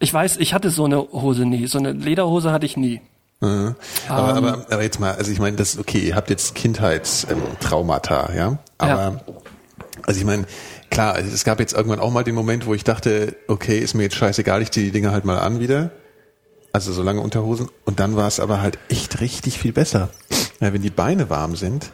Ich 0.00 0.12
weiß, 0.14 0.36
ich 0.38 0.54
hatte 0.54 0.70
so 0.70 0.84
eine 0.84 0.98
Hose 0.98 1.44
nie. 1.44 1.66
So 1.66 1.78
eine 1.78 1.92
Lederhose 1.92 2.52
hatte 2.52 2.66
ich 2.66 2.76
nie. 2.76 3.00
Aber, 3.40 3.76
aber, 4.08 4.66
aber 4.68 4.82
jetzt 4.82 4.98
mal, 4.98 5.14
also 5.14 5.30
ich 5.30 5.38
meine, 5.38 5.56
das 5.56 5.78
okay, 5.78 5.98
ihr 6.00 6.16
habt 6.16 6.28
jetzt 6.30 6.54
Kindheitstraumata, 6.56 8.32
ja? 8.34 8.58
Aber 8.78 8.90
Ja. 8.90 9.20
also 10.06 10.18
ich 10.20 10.26
meine, 10.26 10.44
klar, 10.90 11.14
also 11.14 11.30
es 11.32 11.44
gab 11.44 11.60
jetzt 11.60 11.72
irgendwann 11.72 12.00
auch 12.00 12.10
mal 12.10 12.24
den 12.24 12.34
Moment, 12.34 12.66
wo 12.66 12.74
ich 12.74 12.82
dachte, 12.84 13.36
okay, 13.46 13.78
ist 13.78 13.94
mir 13.94 14.02
jetzt 14.04 14.16
scheißegal, 14.16 14.60
ich 14.62 14.70
ziehe 14.72 14.86
die 14.86 14.92
Dinger 14.92 15.12
halt 15.12 15.24
mal 15.24 15.38
an 15.38 15.60
wieder. 15.60 15.90
Also 16.72 16.92
so 16.92 17.02
lange 17.02 17.20
Unterhosen. 17.20 17.68
Und 17.84 17.98
dann 18.00 18.16
war 18.16 18.26
es 18.28 18.40
aber 18.40 18.60
halt 18.60 18.78
echt 18.88 19.20
richtig 19.20 19.58
viel 19.58 19.72
besser. 19.72 20.10
Ja, 20.60 20.72
wenn 20.72 20.82
die 20.82 20.90
Beine 20.90 21.30
warm 21.30 21.56
sind, 21.56 21.92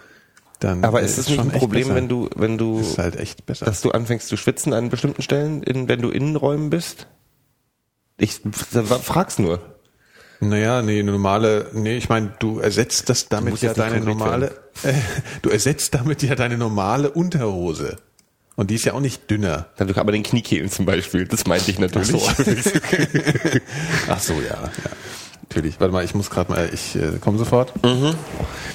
dann 0.61 0.83
Aber 0.85 1.03
ist 1.03 1.19
es 1.19 1.29
nicht 1.29 1.37
schon 1.37 1.51
ein 1.51 1.59
Problem, 1.59 1.83
besser. 1.89 1.95
wenn 1.95 2.09
du, 2.09 2.29
wenn 2.35 2.59
du, 2.59 2.81
ist 2.81 2.99
halt 2.99 3.17
echt 3.17 3.45
besser. 3.47 3.67
dass 3.67 3.83
du 3.83 3.91
anfängst 3.91 4.29
zu 4.29 4.37
schwitzen 4.37 4.73
an 4.73 4.89
bestimmten 4.89 5.21
Stellen, 5.23 5.63
in, 5.63 5.89
wenn 5.89 6.01
du 6.01 6.09
Innenräumen 6.09 6.71
bist? 6.71 7.07
Ich 8.17 8.41
frag's 9.03 9.39
nur. 9.39 9.61
Naja, 10.41 10.83
nee, 10.83 11.01
eine 11.01 11.13
normale, 11.13 11.67
nee, 11.73 11.97
ich 11.97 12.09
meine, 12.09 12.33
du 12.39 12.59
ersetzt 12.59 13.09
das 13.09 13.29
damit 13.29 13.61
ja 13.61 13.73
deine 13.73 14.01
normale, 14.01 14.49
äh, 14.83 14.93
du 15.43 15.51
ersetzt 15.51 15.95
damit 15.95 16.23
ja 16.23 16.35
deine 16.35 16.59
normale 16.59 17.11
Unterhose. 17.11 17.97
Und 18.57 18.71
die 18.71 18.77
ist 18.77 18.85
ja 18.85 18.93
auch 18.93 19.01
nicht 19.01 19.31
dünner. 19.31 19.67
Dann 19.77 19.93
aber 19.95 20.13
den 20.13 20.23
Kniekehlen 20.23 20.71
zum 20.71 20.87
Beispiel. 20.87 21.27
Das 21.27 21.47
meinte 21.47 21.71
ich 21.71 21.79
natürlich. 21.79 22.23
Ach 24.09 24.21
so, 24.21 24.33
ja, 24.49 24.63
ja. 24.63 24.71
Natürlich. 25.43 25.79
Warte 25.79 25.93
mal, 25.93 26.05
ich 26.05 26.15
muss 26.15 26.31
gerade 26.31 26.51
mal, 26.51 26.71
ich 26.73 26.97
äh, 26.97 27.19
komme 27.21 27.39
sofort. 27.39 27.73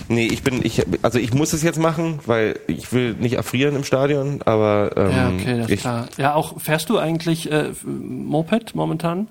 Nee, 0.08 0.28
ich 0.28 0.44
bin, 0.44 0.64
ich, 0.64 0.84
also 1.02 1.18
ich 1.18 1.34
muss 1.34 1.54
es 1.54 1.64
jetzt 1.64 1.80
machen, 1.80 2.20
weil 2.26 2.60
ich 2.68 2.92
will 2.94 3.16
nicht 3.16 3.34
erfrieren 3.34 3.76
im 3.76 3.84
Stadion, 3.84 4.42
aber 4.44 4.92
ähm, 4.96 5.12
Ja, 5.12 5.30
okay, 5.30 5.58
das 5.58 5.66
ist 5.66 5.72
ich, 5.72 5.80
klar. 5.82 6.08
Ja, 6.18 6.34
auch 6.36 6.62
fährst 6.62 6.90
du 6.90 6.98
eigentlich 6.98 7.52
äh, 7.52 7.72
Moped 7.86 8.76
momentan? 8.76 9.28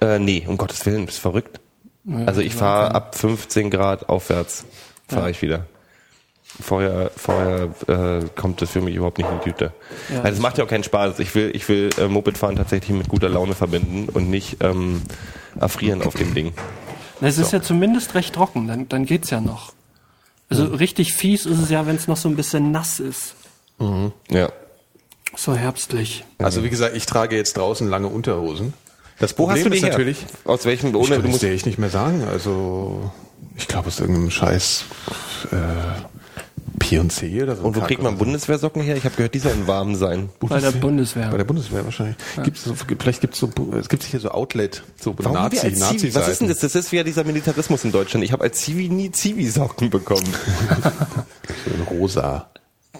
Äh, 0.00 0.18
nee, 0.18 0.44
um 0.46 0.56
Gottes 0.58 0.84
Willen, 0.86 1.06
bist 1.06 1.18
verrückt. 1.18 1.60
also 2.26 2.40
ich 2.40 2.54
fahre 2.54 2.94
ab 2.94 3.14
15 3.16 3.70
Grad 3.70 4.08
aufwärts, 4.08 4.64
fahre 5.08 5.24
Ja. 5.24 5.30
ich 5.30 5.42
wieder. 5.42 5.66
Vorher, 6.60 7.10
vorher 7.16 7.68
äh, 7.88 8.24
kommt 8.34 8.62
das 8.62 8.70
für 8.70 8.80
mich 8.80 8.94
überhaupt 8.94 9.18
nicht 9.18 9.28
in 9.30 9.38
die 9.40 9.44
Tüte. 9.50 9.72
Ja. 10.10 10.22
also 10.22 10.36
es 10.36 10.40
macht 10.40 10.56
ja 10.56 10.64
auch 10.64 10.68
keinen 10.68 10.84
Spaß. 10.84 11.18
Ich 11.18 11.34
will, 11.34 11.50
ich 11.54 11.68
will 11.68 11.90
äh, 11.98 12.08
Mopedfahren 12.08 12.56
tatsächlich 12.56 12.96
mit 12.96 13.08
guter 13.08 13.28
Laune 13.28 13.54
verbinden 13.54 14.08
und 14.08 14.30
nicht 14.30 14.58
ähm, 14.62 15.02
erfrieren 15.60 16.02
auf 16.02 16.14
dem 16.14 16.34
Ding. 16.34 16.52
Na, 17.20 17.28
es 17.28 17.36
ist 17.38 17.52
ja 17.52 17.60
zumindest 17.60 18.14
recht 18.14 18.34
trocken, 18.34 18.68
dann, 18.68 18.88
dann 18.88 19.04
geht's 19.04 19.30
ja 19.30 19.40
noch. 19.40 19.72
Also 20.48 20.66
richtig 20.66 21.12
fies 21.14 21.44
ist 21.44 21.58
es 21.58 21.68
ja, 21.70 21.86
wenn 21.86 21.96
es 21.96 22.06
noch 22.08 22.16
so 22.16 22.28
ein 22.28 22.36
bisschen 22.36 22.70
nass 22.70 23.00
ist. 23.00 23.34
Ja. 24.30 24.48
So 25.34 25.54
herbstlich. 25.54 26.24
Also 26.38 26.62
wie 26.62 26.70
gesagt, 26.70 26.96
ich 26.96 27.04
trage 27.04 27.36
jetzt 27.36 27.56
draußen 27.56 27.88
lange 27.88 28.06
Unterhosen. 28.06 28.72
Das 29.18 29.32
Wo 29.32 29.46
Problem 29.46 29.56
hast 29.56 29.64
du 29.66 29.70
die 29.70 29.76
ist 29.78 29.82
her? 29.82 29.90
natürlich, 29.90 30.26
Aus 30.44 30.64
welchem, 30.64 30.90
ich 30.90 30.94
ohne, 30.96 31.04
kann 31.08 31.16
du 31.16 31.22
das 31.22 31.30
musst, 31.30 31.42
dir 31.42 31.50
echt 31.50 31.66
nicht 31.66 31.78
mehr 31.78 31.90
sagen. 31.90 32.24
Also 32.24 33.10
ich 33.56 33.66
glaube 33.68 33.88
aus 33.88 33.98
irgendeinem 34.00 34.30
Scheiß 34.30 34.84
äh, 35.52 35.56
P&C 36.78 37.42
oder 37.42 37.56
so. 37.56 37.62
und 37.62 37.74
wo 37.76 37.80
kriegt 37.80 38.02
man 38.02 38.12
so. 38.12 38.18
Bundeswehrsocken 38.18 38.82
her? 38.82 38.96
Ich 38.96 39.04
habe 39.04 39.16
gehört, 39.16 39.34
die 39.34 39.38
sollen 39.38 39.66
warm 39.66 39.94
sein. 39.94 40.28
Bei 40.40 40.60
der 40.60 40.72
Bundeswehr. 40.72 41.30
Bei 41.30 41.38
der 41.38 41.44
Bundeswehr 41.44 41.84
wahrscheinlich. 41.84 42.16
Gibt's 42.44 42.64
so, 42.64 42.74
vielleicht 42.74 43.22
gibt's 43.22 43.38
so, 43.38 43.50
es 43.78 43.88
gibt 43.88 44.02
hier 44.02 44.20
so 44.20 44.30
Outlet, 44.30 44.82
so 45.00 45.14
Warum 45.16 45.32
Nazi, 45.32 45.56
wir 45.56 45.64
als 45.64 45.78
Nazi 45.78 45.96
Zivi? 45.98 46.14
Was 46.14 46.28
ist 46.28 46.40
denn 46.42 46.48
das? 46.48 46.58
Das 46.58 46.74
ist 46.74 46.92
wieder 46.92 47.02
dieser 47.04 47.24
Militarismus 47.24 47.84
in 47.84 47.92
Deutschland. 47.92 48.24
Ich 48.24 48.32
habe 48.32 48.44
als 48.44 48.60
Zivi 48.60 48.88
nie 48.90 49.10
Zivi-Socken 49.10 49.90
bekommen. 49.90 50.26
So 51.64 51.70
in 51.74 51.82
rosa. 51.82 52.50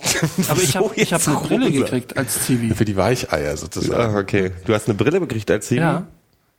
Aber 0.48 0.62
ich 0.62 0.76
habe 0.76 0.90
ich 0.96 1.12
hab 1.12 1.26
eine 1.26 1.36
Brille 1.38 1.70
gekriegt 1.70 2.16
als 2.16 2.44
Zivi. 2.44 2.74
Für 2.74 2.84
die 2.84 2.96
Weicheier 2.96 3.56
sozusagen. 3.56 4.14
Ah, 4.14 4.18
okay. 4.18 4.52
Du 4.64 4.74
hast 4.74 4.88
eine 4.88 4.96
Brille 4.96 5.20
gekriegt 5.20 5.50
als 5.50 5.68
Zivi? 5.68 5.80
Ja. 5.80 6.06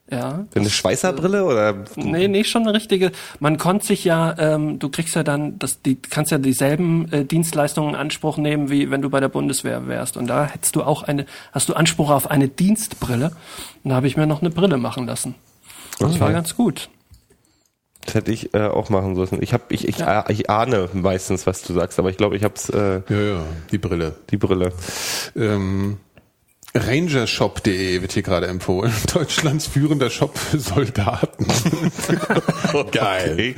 Ja. 0.09 0.45
Eine 0.55 0.69
Schweißerbrille 0.69 1.43
oder? 1.43 1.83
Nee, 1.97 2.29
nee, 2.29 2.45
schon 2.45 2.61
eine 2.61 2.73
richtige. 2.73 3.11
Man 3.41 3.57
konnte 3.57 3.87
sich 3.87 4.05
ja, 4.05 4.35
ähm, 4.39 4.79
du 4.79 4.87
kriegst 4.87 5.15
ja 5.15 5.23
dann, 5.23 5.59
das, 5.59 5.81
die 5.81 5.95
kannst 5.95 6.31
ja 6.31 6.37
dieselben 6.37 7.11
äh, 7.11 7.25
Dienstleistungen 7.25 7.89
in 7.89 7.95
Anspruch 7.95 8.37
nehmen, 8.37 8.69
wie 8.69 8.89
wenn 8.89 9.01
du 9.01 9.09
bei 9.09 9.19
der 9.19 9.27
Bundeswehr 9.27 9.85
wärst. 9.87 10.15
Und 10.15 10.27
da 10.27 10.45
hättest 10.45 10.77
du 10.77 10.83
auch 10.83 11.03
eine, 11.03 11.25
hast 11.51 11.67
du 11.67 11.73
Anspruch 11.73 12.09
auf 12.09 12.31
eine 12.31 12.47
Dienstbrille. 12.47 13.31
Und 13.83 13.89
da 13.89 13.95
habe 13.95 14.07
ich 14.07 14.15
mir 14.15 14.27
noch 14.27 14.39
eine 14.39 14.49
Brille 14.49 14.77
machen 14.77 15.07
lassen. 15.07 15.35
Das 15.99 16.11
Okay. 16.11 16.19
war 16.21 16.31
ganz 16.31 16.55
gut. 16.55 16.89
Das 18.07 18.15
hätte 18.15 18.31
ich 18.31 18.53
äh, 18.53 18.61
auch 18.63 18.89
machen 18.89 19.15
sollen. 19.15 19.41
Ich 19.41 19.53
hab, 19.53 19.69
ich, 19.71 19.85
ich, 19.87 20.03
ah- 20.03 20.25
ich 20.29 20.49
ahne 20.49 20.89
meistens, 20.93 21.45
was 21.45 21.61
du 21.61 21.73
sagst, 21.73 21.99
aber 21.99 22.09
ich 22.09 22.15
glaube, 22.17 22.35
ich 22.37 22.43
hab's 22.43 22.69
äh, 22.69 23.01
Ja, 23.09 23.19
ja, 23.21 23.43
die 23.69 23.77
Brille. 23.77 24.15
die 24.31 24.37
Brille. 24.37 24.71
Ähm, 25.35 25.97
Rangershop.de 26.73 28.01
wird 28.01 28.11
hier 28.13 28.23
gerade 28.23 28.47
empfohlen. 28.47 28.93
Deutschlands 29.13 29.67
führender 29.67 30.09
Shop 30.09 30.37
für 30.37 30.57
Soldaten. 30.59 31.47
Geil. 32.91 33.31
Okay. 33.33 33.55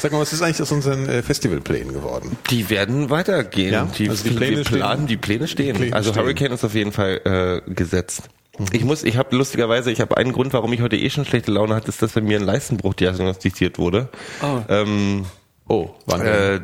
Sag 0.00 0.12
mal, 0.12 0.20
was 0.20 0.32
ist 0.32 0.42
eigentlich 0.42 0.62
aus 0.62 0.70
unseren 0.70 1.08
äh, 1.08 1.22
Festivalplänen 1.22 1.92
geworden? 1.92 2.36
Die 2.50 2.70
werden 2.70 3.10
weitergehen. 3.10 3.72
Ja, 3.72 3.84
die, 3.96 4.08
also 4.08 4.22
die 4.28 4.34
Pläne 4.34 4.56
wir 4.58 4.64
planen, 4.64 4.98
stehen. 4.98 5.06
die 5.08 5.16
Pläne 5.16 5.48
stehen. 5.48 5.76
Pläne 5.76 5.96
also 5.96 6.10
stehen. 6.12 6.22
Hurricane 6.22 6.52
ist 6.52 6.64
auf 6.64 6.74
jeden 6.74 6.92
Fall 6.92 7.62
äh, 7.66 7.70
gesetzt. 7.72 8.28
Ich 8.72 8.84
muss, 8.84 9.04
ich 9.04 9.16
habe 9.16 9.36
lustigerweise, 9.36 9.90
ich 9.90 10.00
habe 10.00 10.16
einen 10.16 10.32
Grund, 10.32 10.52
warum 10.52 10.72
ich 10.72 10.80
heute 10.80 10.96
eh 10.96 11.10
schon 11.10 11.24
schlechte 11.24 11.50
Laune 11.52 11.74
hatte, 11.74 11.88
ist, 11.88 12.02
dass 12.02 12.12
bei 12.12 12.20
mir 12.20 12.38
ein 12.38 12.44
Leistenbruch 12.44 12.94
diagnostiziert 12.94 13.78
wurde. 13.78 14.08
Oh. 14.42 14.60
Ähm, 14.68 15.26
Oh, 15.70 15.90
wann 16.06 16.22
äh, 16.22 16.60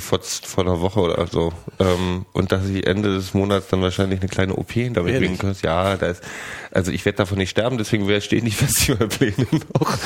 vor, 0.00 0.18
vor 0.20 0.64
einer 0.64 0.80
Woche 0.80 0.98
oder 0.98 1.28
so. 1.28 1.52
Ähm, 1.78 2.26
und 2.32 2.50
dass 2.50 2.68
ich 2.68 2.84
Ende 2.84 3.14
des 3.14 3.34
Monats 3.34 3.68
dann 3.68 3.82
wahrscheinlich 3.82 4.18
eine 4.18 4.28
kleine 4.28 4.56
OP 4.56 4.72
hinter 4.72 5.04
mir 5.04 5.16
bringen 5.16 5.38
könnte. 5.38 5.60
Ja, 5.62 5.96
da 5.96 6.08
ist, 6.08 6.24
also 6.72 6.90
ich 6.90 7.04
werde 7.04 7.18
davon 7.18 7.38
nicht 7.38 7.50
sterben, 7.50 7.78
deswegen 7.78 8.04
stehen 8.20 8.44
die 8.44 8.50
Festivalpläne 8.50 9.46
noch. 9.78 9.96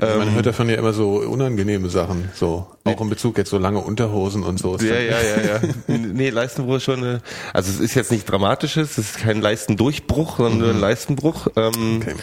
Ähm, 0.00 0.18
Man 0.18 0.34
hört 0.34 0.46
davon 0.46 0.68
ja 0.68 0.74
immer 0.74 0.92
so 0.92 1.18
unangenehme 1.18 1.88
Sachen, 1.88 2.28
so 2.34 2.66
auch 2.86 3.00
in 3.00 3.08
Bezug 3.10 3.36
jetzt 3.38 3.50
so 3.50 3.58
lange 3.58 3.78
Unterhosen 3.80 4.42
und 4.42 4.58
so. 4.58 4.76
Ja, 4.78 4.94
ja, 4.94 5.16
ja, 5.20 5.60
ja. 5.60 5.60
Nee, 5.96 6.30
Leistenbruch 6.30 6.76
ist 6.76 6.84
schon 6.84 6.98
eine, 6.98 7.20
also 7.52 7.70
es 7.70 7.80
ist 7.80 7.94
jetzt 7.94 8.10
nicht 8.12 8.24
dramatisches, 8.30 8.92
es 8.92 8.98
ist 9.10 9.18
kein 9.18 9.40
Leistendurchbruch, 9.40 10.36
sondern 10.38 10.58
nur 10.58 10.70
ein 10.70 10.80
Leistenbruch. 10.80 11.48
Ähm, 11.56 12.02
Okay. 12.02 12.14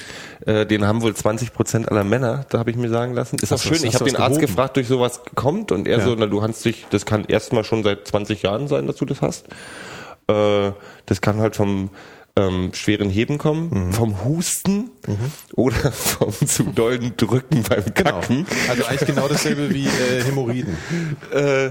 äh, 0.46 0.66
den 0.66 0.86
haben 0.86 1.02
wohl 1.02 1.14
20 1.16 1.54
Prozent 1.54 1.90
aller 1.90 2.04
Männer, 2.04 2.46
da 2.50 2.60
habe 2.60 2.72
ich 2.72 2.78
mir 2.78 2.90
sagen 2.90 3.14
lassen. 3.14 3.38
Ist 3.42 3.52
auch 3.52 3.58
Hast 3.58 3.66
du 3.66 3.70
schön, 3.70 3.78
was- 3.78 3.84
ich 3.84 3.96
habe 3.96 4.06
den 4.06 4.16
Arzt 4.16 4.36
gehoben? 4.40 4.48
gefragt, 4.48 4.76
durch 4.78 4.88
sowas 4.88 5.22
kommt 5.36 5.72
und 5.72 5.88
er 5.88 6.00
Ja. 6.00 6.06
so, 6.06 6.16
na 6.18 6.26
du 6.26 6.42
hast 6.42 6.64
dich, 6.66 6.86
das 6.90 7.06
kann 7.06 7.26
erstmal 7.26 7.64
schon 7.64 7.84
seit 7.84 8.08
20 8.08 8.42
Jahren 8.44 8.68
sein, 8.68 8.88
dass 8.88 8.96
du 8.98 9.06
das 9.06 9.22
hast. 9.22 9.48
Äh, 10.28 10.72
das 11.06 11.22
kann 11.22 11.38
halt 11.40 11.56
vom 11.56 11.90
ähm, 12.36 12.72
schweren 12.74 13.10
Heben 13.10 13.38
kommen, 13.38 13.70
Mhm. 13.90 13.94
vom 13.94 14.24
Husten 14.26 14.90
oder 15.54 15.76
vom 15.92 16.32
zu 16.48 16.64
dollen 16.64 17.16
Drücken 17.18 17.64
beim 17.64 17.84
Genau. 17.94 18.20
Kacken. 18.22 18.46
Also 18.70 18.86
eigentlich 18.86 19.08
genau 19.08 19.28
dasselbe 19.28 19.74
wie 19.74 19.86
äh, 19.86 20.24
Hämorrhoiden. 20.24 20.76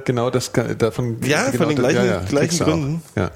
genau 0.05 0.31
das 0.31 0.53
kann- 0.53 0.77
davon. 0.79 1.16
Ja, 1.25 1.46
genau 1.51 1.59
von 1.64 1.68
den 1.68 1.79
gleichen- 1.79 2.27
gleichen 2.27 2.37
kriegst 2.37 2.61
du 2.61 2.64
auch. 2.64 2.68
Gründen. 2.68 3.03
Ja. 3.16 3.31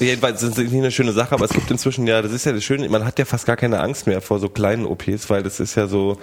Jedenfalls 0.00 0.42
ist 0.42 0.52
es 0.52 0.58
nicht 0.58 0.74
eine 0.74 0.90
schöne 0.90 1.12
Sache, 1.12 1.34
aber 1.34 1.44
es 1.44 1.50
gibt 1.52 1.70
inzwischen 1.70 2.06
ja, 2.06 2.22
das 2.22 2.32
ist 2.32 2.44
ja 2.46 2.52
das 2.52 2.64
Schöne, 2.64 2.88
man 2.88 3.04
hat 3.04 3.18
ja 3.18 3.24
fast 3.24 3.46
gar 3.46 3.56
keine 3.56 3.80
Angst 3.80 4.06
mehr 4.06 4.20
vor 4.20 4.38
so 4.38 4.48
kleinen 4.48 4.86
OPs, 4.86 5.30
weil 5.30 5.42
das 5.42 5.60
ist 5.60 5.74
ja 5.74 5.86
so, 5.86 6.18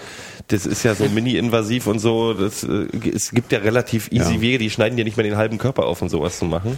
das 0.47 0.65
ist 0.65 0.83
ja 0.83 0.95
so 0.95 1.05
mini-invasiv 1.09 1.87
und 1.87 1.99
so, 1.99 2.33
das, 2.33 2.63
äh, 2.63 2.87
es 3.13 3.31
gibt 3.31 3.51
ja 3.51 3.59
relativ 3.59 4.11
easy 4.11 4.35
Ja. 4.35 4.41
Wege, 4.41 4.57
die 4.57 4.69
schneiden 4.69 4.97
ja 4.97 5.03
nicht 5.03 5.17
mehr 5.17 5.23
den 5.23 5.37
halben 5.37 5.57
Körper 5.57 5.85
auf 5.85 6.01
und 6.01 6.09
sowas 6.09 6.37
zu 6.39 6.45
machen. 6.45 6.77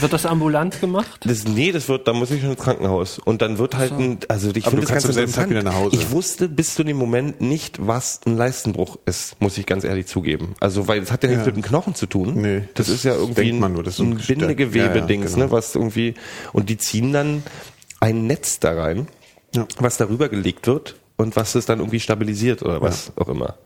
Wird 0.00 0.12
das 0.12 0.26
ambulant 0.26 0.80
gemacht? 0.80 1.20
Das, 1.24 1.44
nee, 1.44 1.72
das 1.72 1.88
wird, 1.88 2.06
da 2.08 2.12
muss 2.12 2.30
ich 2.30 2.40
schon 2.40 2.50
ins 2.52 2.60
Krankenhaus. 2.60 3.18
Und 3.18 3.42
dann 3.42 3.58
wird 3.58 3.76
halt 3.76 3.92
ein, 3.92 4.18
also 4.28 4.48
ich 4.54 4.64
finde 4.64 4.76
du 4.76 4.80
das 4.82 4.90
kannst 4.90 5.06
ganz 5.06 5.16
interessant. 5.16 5.50
wieder 5.50 5.62
nach 5.62 5.74
Hause. 5.74 5.96
Ich 5.96 6.10
wusste 6.10 6.48
bis 6.48 6.74
zu 6.74 6.84
dem 6.84 6.96
Moment 6.96 7.40
nicht, 7.40 7.78
was 7.86 8.20
ein 8.26 8.36
Leistenbruch 8.36 8.98
ist, 9.06 9.40
muss 9.40 9.58
ich 9.58 9.66
ganz 9.66 9.84
ehrlich 9.84 10.06
zugeben. 10.06 10.54
Also, 10.60 10.88
weil 10.88 11.00
das 11.00 11.10
hat 11.12 11.22
ja 11.22 11.28
nichts 11.30 11.44
Ja. 11.44 11.52
mit 11.52 11.56
dem 11.56 11.62
Knochen 11.62 11.94
zu 11.94 12.06
tun. 12.06 12.34
Nee, 12.40 12.62
das, 12.74 12.86
das 12.86 12.96
ist 12.96 13.04
ja 13.04 13.14
irgendwie 13.14 13.34
denkt 13.42 13.54
ein, 13.54 13.60
man 13.60 13.72
nur, 13.72 13.82
das 13.82 13.94
ist 13.94 14.00
ein 14.00 14.16
gestört. 14.16 14.38
Bindegewebe-Dings, 14.40 15.24
Ja, 15.24 15.28
ja, 15.30 15.34
genau. 15.34 15.46
ne, 15.46 15.50
was 15.52 15.74
irgendwie, 15.74 16.14
und 16.52 16.68
die 16.68 16.78
ziehen 16.78 17.12
dann 17.12 17.42
ein 18.00 18.26
Netz 18.26 18.60
da 18.60 18.72
rein, 18.72 19.08
Ja. 19.54 19.66
was 19.78 19.96
darüber 19.96 20.28
gelegt 20.28 20.66
wird 20.66 20.96
und 21.16 21.36
was 21.36 21.54
es 21.54 21.66
dann 21.66 21.78
irgendwie 21.80 22.00
stabilisiert 22.00 22.62
oder 22.62 22.80
was 22.80 23.12
auch 23.16 23.28
immer. 23.28 23.56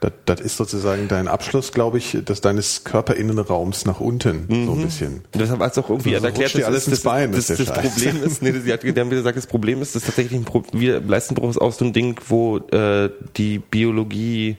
Das, 0.00 0.12
das 0.24 0.40
ist 0.40 0.56
sozusagen 0.56 1.06
dein 1.06 1.28
Abschluss, 1.28 1.70
glaube 1.70 1.98
ich, 1.98 2.18
des 2.24 2.40
deines 2.40 2.82
Körperinnenraums 2.82 3.84
nach 3.84 4.00
unten, 4.00 4.46
so 4.66 4.72
ein 4.72 4.82
bisschen. 4.82 5.22
Und 5.32 5.40
deshalb 5.40 5.60
hat 5.60 5.72
es 5.72 5.78
auch 5.78 5.90
irgendwie 5.90 6.14
Also 6.16 6.26
erklärt, 6.26 6.54
dir 6.54 6.66
alles 6.66 6.86
das, 6.86 6.94
ins 6.94 7.02
Bein, 7.02 7.30
das, 7.30 7.50
ist 7.50 7.60
das, 7.60 7.68
das. 7.68 7.94
Problem 7.94 8.24
ist, 8.24 8.42
nee, 8.42 8.50
sie 8.52 8.72
hat, 8.72 8.82
wieder 8.82 9.04
gesagt, 9.04 9.36
das 9.36 9.46
Problem 9.46 9.80
ist, 9.80 9.94
dass 9.94 10.02
tatsächlich 10.02 10.40
ein 10.40 10.44
Pro, 10.44 10.64
wir, 10.72 11.00
Leistenbruch 11.00 11.50
ist 11.50 11.58
auch 11.60 11.72
so 11.72 11.84
ein 11.84 11.92
Ding, 11.92 12.18
wo 12.28 12.58
äh, 12.58 13.10
die 13.36 13.58
Biologie 13.60 14.56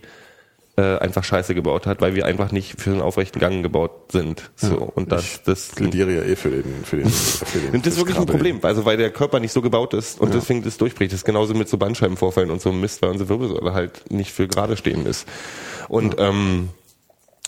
äh, 0.76 0.98
einfach 0.98 1.24
Scheiße 1.24 1.54
gebaut 1.54 1.86
hat, 1.86 2.02
weil 2.02 2.16
wir 2.16 2.26
einfach 2.26 2.52
nicht 2.52 2.82
für 2.82 2.92
einen 2.92 3.02
aufrechten 3.02 3.40
Gang 3.40 3.62
gebaut 3.62 4.12
sind. 4.12 4.52
So 4.56 4.92
und 4.96 5.12
das, 5.12 5.44
das 5.44 5.68
Plädiere 5.70 6.16
ja 6.16 6.24
eh 6.24 6.36
für 6.36 6.50
den, 6.50 6.84
für 6.84 6.98
den, 6.98 7.10
für 7.12 7.60
den. 7.60 7.76
und 7.76 7.86
das 7.86 7.94
ist 7.94 8.00
wirklich 8.00 8.18
ein. 8.18 8.26
Problem, 8.26 8.60
also 8.64 8.84
weil 8.86 8.98
der 8.98 9.12
Körper 9.12 9.40
nicht 9.40 9.52
so 9.52 9.62
gebaut 9.62 9.94
ist 9.94 10.20
und 10.20 10.34
deswegen 10.34 10.64
das 10.64 10.78
durchbricht. 10.78 11.12
Das 11.12 11.20
ist 11.20 11.26
genauso 11.26 11.54
mit 11.54 11.70
so 11.70 11.78
Bandscheibenvorfällen 11.78 12.50
und 12.50 12.62
so 12.62 12.72
Mist, 12.72 13.02
weil 13.02 13.12
unsere 13.12 13.30
Wirbelsäule 13.30 13.74
halt 13.74 14.12
nicht 14.12 14.32
für 14.32 14.48
gerade 14.48 14.76
stehen 14.78 15.06
ist. 15.06 15.28
Und 15.90 16.16
ähm, 16.18 16.70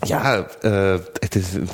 ja, 0.04 0.42
äh, 0.62 1.00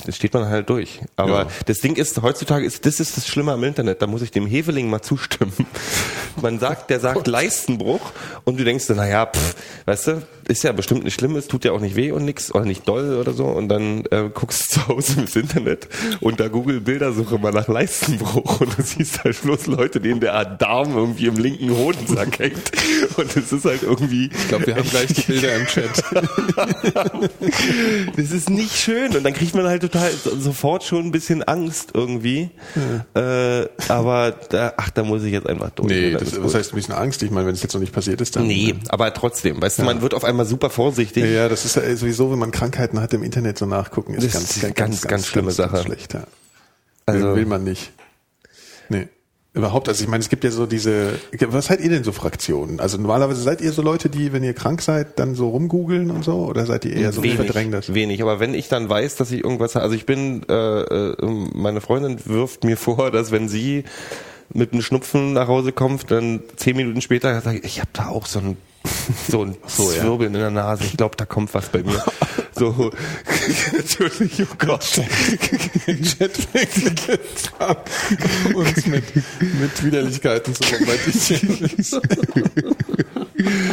das, 0.05 0.15
steht 0.15 0.33
man 0.33 0.47
halt 0.47 0.69
durch. 0.69 1.01
Aber 1.15 1.43
Ja. 1.43 1.47
das 1.65 1.79
Ding 1.79 1.95
ist, 1.95 2.21
heutzutage 2.21 2.65
ist, 2.65 2.85
das 2.85 2.99
ist 2.99 3.17
das 3.17 3.27
Schlimme 3.27 3.51
am 3.51 3.63
Internet, 3.63 4.01
da 4.01 4.07
muss 4.07 4.21
ich 4.21 4.31
dem 4.31 4.45
Heveling 4.45 4.89
mal 4.89 5.01
zustimmen. 5.01 5.51
Man 6.41 6.59
sagt, 6.59 6.89
der 6.89 7.01
sagt 7.01 7.27
Leistenbruch 7.27 7.99
und 8.45 8.57
du 8.57 8.63
denkst, 8.63 8.85
na 8.95 9.05
ja, 9.07 9.25
pff, 9.25 9.55
weißt 9.85 10.07
du, 10.07 10.21
ist 10.47 10.63
ja 10.63 10.71
bestimmt 10.71 11.03
nicht 11.03 11.15
schlimm, 11.15 11.35
es 11.35 11.47
tut 11.47 11.65
ja 11.65 11.73
auch 11.73 11.81
nicht 11.81 11.95
weh 11.97 12.11
und 12.11 12.23
nix 12.23 12.53
oder 12.53 12.63
nicht 12.63 12.87
doll 12.87 13.17
oder 13.19 13.33
so 13.33 13.45
und 13.45 13.67
dann 13.67 14.05
äh, 14.11 14.29
guckst 14.33 14.77
du 14.77 14.79
zu 14.79 14.87
Hause 14.87 15.21
ins 15.21 15.35
Internet 15.35 15.89
und 16.21 16.39
da 16.39 16.47
Google 16.47 16.79
Bildersuche 16.79 17.37
mal 17.37 17.51
nach 17.51 17.67
Leistenbruch 17.67 18.61
und 18.61 18.77
du 18.77 18.81
siehst 18.81 19.23
halt 19.25 19.41
bloß 19.41 19.67
Leute, 19.67 19.99
denen 19.99 20.21
der 20.21 20.45
Darm 20.45 20.95
irgendwie 20.95 21.25
im 21.25 21.35
linken 21.37 21.75
Hodensack 21.75 22.39
hängt 22.39 22.71
und 23.17 23.35
es 23.35 23.51
ist 23.51 23.65
halt 23.65 23.83
irgendwie 23.83 24.29
Ich 24.33 24.47
glaube, 24.47 24.67
wir 24.67 24.75
haben 24.75 24.89
gleich 24.89 25.13
die 25.13 25.21
Bilder 25.21 25.55
im 25.55 25.65
Chat. 25.67 26.01
Das 28.21 28.31
ist 28.31 28.49
nicht 28.49 28.75
schön 28.75 29.15
und 29.15 29.23
dann 29.23 29.33
kriegt 29.33 29.55
man 29.55 29.65
halt 29.67 29.81
total 29.81 30.11
so- 30.11 30.37
sofort 30.37 30.83
schon 30.83 31.05
ein 31.05 31.11
bisschen 31.11 31.43
Angst 31.43 31.91
irgendwie. 31.93 32.49
Äh, 33.15 33.65
aber 33.87 34.31
da, 34.49 34.73
ach, 34.77 34.89
da 34.91 35.03
muss 35.03 35.23
ich 35.23 35.31
jetzt 35.31 35.47
einfach 35.47 35.69
durch. 35.71 35.89
Nee, 35.89 36.11
dann 36.11 36.23
das, 36.23 36.35
gut. 36.39 36.53
heißt 36.53 36.71
ein 36.73 36.75
bisschen 36.75 36.93
Angst? 36.93 37.23
Ich 37.23 37.31
meine, 37.31 37.47
wenn 37.47 37.53
es 37.53 37.61
jetzt 37.63 37.73
noch 37.73 37.81
nicht 37.81 37.93
passiert 37.93 38.21
ist, 38.21 38.35
dann. 38.35 38.47
Nee, 38.47 38.75
aber 38.89 39.13
trotzdem, 39.13 39.61
weißt 39.61 39.79
du, 39.79 39.83
man 39.83 40.01
wird 40.01 40.13
auf 40.13 40.23
einmal 40.23 40.45
super 40.45 40.69
vorsichtig. 40.69 41.23
Ja, 41.23 41.29
ja, 41.29 41.49
das 41.49 41.65
ist 41.65 41.75
ja 41.75 41.95
sowieso, 41.95 42.31
wenn 42.31 42.39
man 42.39 42.51
Krankheiten 42.51 42.99
hat, 43.01 43.13
im 43.13 43.23
Internet 43.23 43.57
so 43.57 43.65
nachgucken, 43.65 44.13
ist 44.13 44.25
Das 44.25 44.33
ganz, 44.33 44.57
ist 44.57 44.75
ganz, 44.75 45.01
ganz 45.01 45.27
schlimme 45.27 45.51
Sache. 45.51 45.81
schlecht, 45.83 46.13
ja. 46.13 46.23
Also- 47.05 47.27
will, 47.29 47.35
will 47.37 47.45
man 47.45 47.63
nicht. 47.63 47.91
Nee. 48.89 49.07
Überhaupt, 49.53 49.89
also 49.89 50.01
ich 50.01 50.09
meine, 50.09 50.21
es 50.21 50.29
gibt 50.29 50.45
ja 50.45 50.51
so 50.51 50.65
diese, 50.65 51.19
was 51.47 51.65
seid 51.65 51.81
ihr 51.81 51.89
denn 51.89 52.05
so 52.05 52.13
Fraktionen? 52.13 52.79
Also 52.79 52.97
normalerweise 52.97 53.41
seid 53.41 53.59
ihr 53.59 53.73
so 53.73 53.81
Leute, 53.81 54.09
die, 54.09 54.31
wenn 54.31 54.45
ihr 54.45 54.53
krank 54.53 54.81
seid, 54.81 55.19
dann 55.19 55.35
so 55.35 55.49
rumgoogeln 55.49 56.09
und 56.09 56.23
so? 56.23 56.45
Oder 56.45 56.65
seid 56.65 56.85
ihr 56.85 56.95
eher 56.95 57.11
so, 57.11 57.21
ich 57.21 57.35
verdrängt 57.35 57.73
das? 57.73 57.93
Wenig, 57.93 58.21
aber 58.21 58.39
wenn 58.39 58.53
ich 58.53 58.69
dann 58.69 58.87
weiß, 58.87 59.17
dass 59.17 59.29
ich 59.31 59.43
irgendwas, 59.43 59.75
also 59.75 59.93
ich 59.93 60.05
bin, 60.05 60.43
äh, 60.47 60.53
äh, 60.53 61.15
meine 61.53 61.81
Freundin 61.81 62.17
wirft 62.25 62.63
mir 62.63 62.77
vor, 62.77 63.11
dass 63.11 63.31
wenn 63.31 63.49
sie 63.49 63.83
mit 64.53 64.71
einem 64.71 64.81
Schnupfen 64.81 65.33
nach 65.33 65.49
Hause 65.49 65.73
kommt, 65.73 66.09
dann 66.11 66.41
zehn 66.55 66.77
Minuten 66.77 67.01
später 67.01 67.41
sage 67.41 67.57
ich, 67.57 67.65
ich 67.65 67.79
habe 67.79 67.89
da 67.91 68.07
auch 68.07 68.27
so 68.27 68.39
ein 68.39 68.57
so 69.29 69.43
ein 69.43 69.57
So, 69.67 69.91
ja. 69.91 69.99
Zwirbeln 70.01 70.33
in 70.33 70.39
der 70.39 70.49
Nase. 70.49 70.85
Ich 70.85 70.97
glaube, 70.97 71.15
da 71.15 71.25
kommt 71.25 71.53
was 71.53 71.69
bei 71.69 71.83
mir. 71.83 72.03
So, 72.61 72.69
natürlich, 73.73 74.43
oh 74.43 74.55
Gott. 74.59 75.01
uns 78.53 78.85
mit, 78.85 79.03
mit 79.15 79.83
Widerlichkeiten 79.83 80.53
zu 80.53 80.61
bombardieren. 80.69 81.71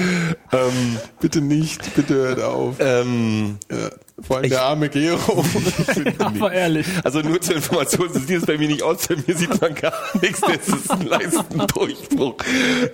ähm, 0.52 0.96
bitte 1.20 1.40
nicht, 1.40 1.94
bitte 1.94 2.14
hört 2.14 2.40
auf. 2.42 2.76
Ähm, 2.80 3.58
Ja, 3.70 3.90
vor 4.20 4.38
allem 4.38 4.50
der 4.50 4.62
arme 4.62 4.88
Gero. 4.88 5.44
Aber 6.18 6.52
ehrlich. 6.52 6.87
also 7.04 7.20
nur 7.20 7.40
zur 7.40 7.56
Information, 7.56 8.12
so 8.12 8.18
sieht 8.18 8.38
es 8.38 8.46
bei 8.46 8.58
mir 8.58 8.66
nicht 8.66 8.82
aus. 8.82 9.06
Bei 9.06 9.14
mir 9.26 9.37
sieht 9.37 9.61
man 9.61 9.74
gar 9.74 9.92
nichts. 10.20 10.40
Das 10.40 10.68
ist 10.68 10.90
ein 10.90 11.06
Leistendurchbruch. 11.06 12.34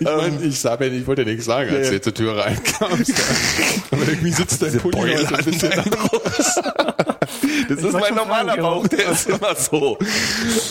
Ich 0.00 0.04
meine, 0.06 0.42
ich, 0.42 0.58
sag 0.60 0.80
ja 0.82 0.86
ich 0.88 1.06
wollte 1.06 1.22
ja 1.22 1.28
nichts 1.28 1.46
sagen, 1.46 1.70
als 1.74 1.86
Ja, 1.88 1.92
du 1.94 2.00
zur 2.02 2.14
Tür 2.14 2.36
reinkamst. 2.36 3.12
Aber 3.90 4.02
irgendwie 4.06 4.32
sitzt 4.32 4.60
dein 4.62 4.76
Pulli 4.78 5.14
heute 5.16 5.38
ein 5.38 5.44
bisschen 5.44 5.70
Brust. 5.90 6.62
Das 7.68 7.78
ist 7.78 7.82
wollte 7.84 7.98
mein 8.00 8.14
normaler 8.16 8.52
fragen, 8.52 8.62
Bauch, 8.62 8.88
der 8.88 9.08
ist 9.10 9.28
immer 9.28 9.54
so. 9.56 9.98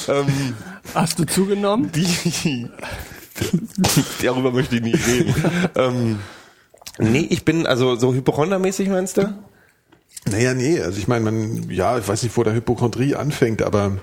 Ähm, 0.08 0.56
Hast 0.94 1.18
du 1.18 1.24
zugenommen? 1.26 1.92
die, 1.92 2.70
darüber 4.22 4.52
möchte 4.52 4.76
ich 4.76 4.82
nicht 4.84 5.08
reden. 5.08 5.34
ähm, 5.76 6.20
nee, 7.00 7.28
ich 7.30 7.46
bin 7.46 7.66
also 7.66 7.96
so 7.96 8.14
Hypochondermäßig 8.14 8.90
meinst 8.90 9.18
du? 9.18 9.34
Naja, 10.30 10.54
nee, 10.54 10.80
also 10.80 10.98
ich 10.98 11.08
meine, 11.08 11.26
man, 11.26 11.70
ja, 11.70 11.98
ich 11.98 12.08
weiß 12.08 12.24
nicht, 12.24 12.38
wo 12.38 12.44
der 12.44 12.54
Hypochondrie 12.54 13.16
anfängt, 13.16 13.62
aber 13.62 13.98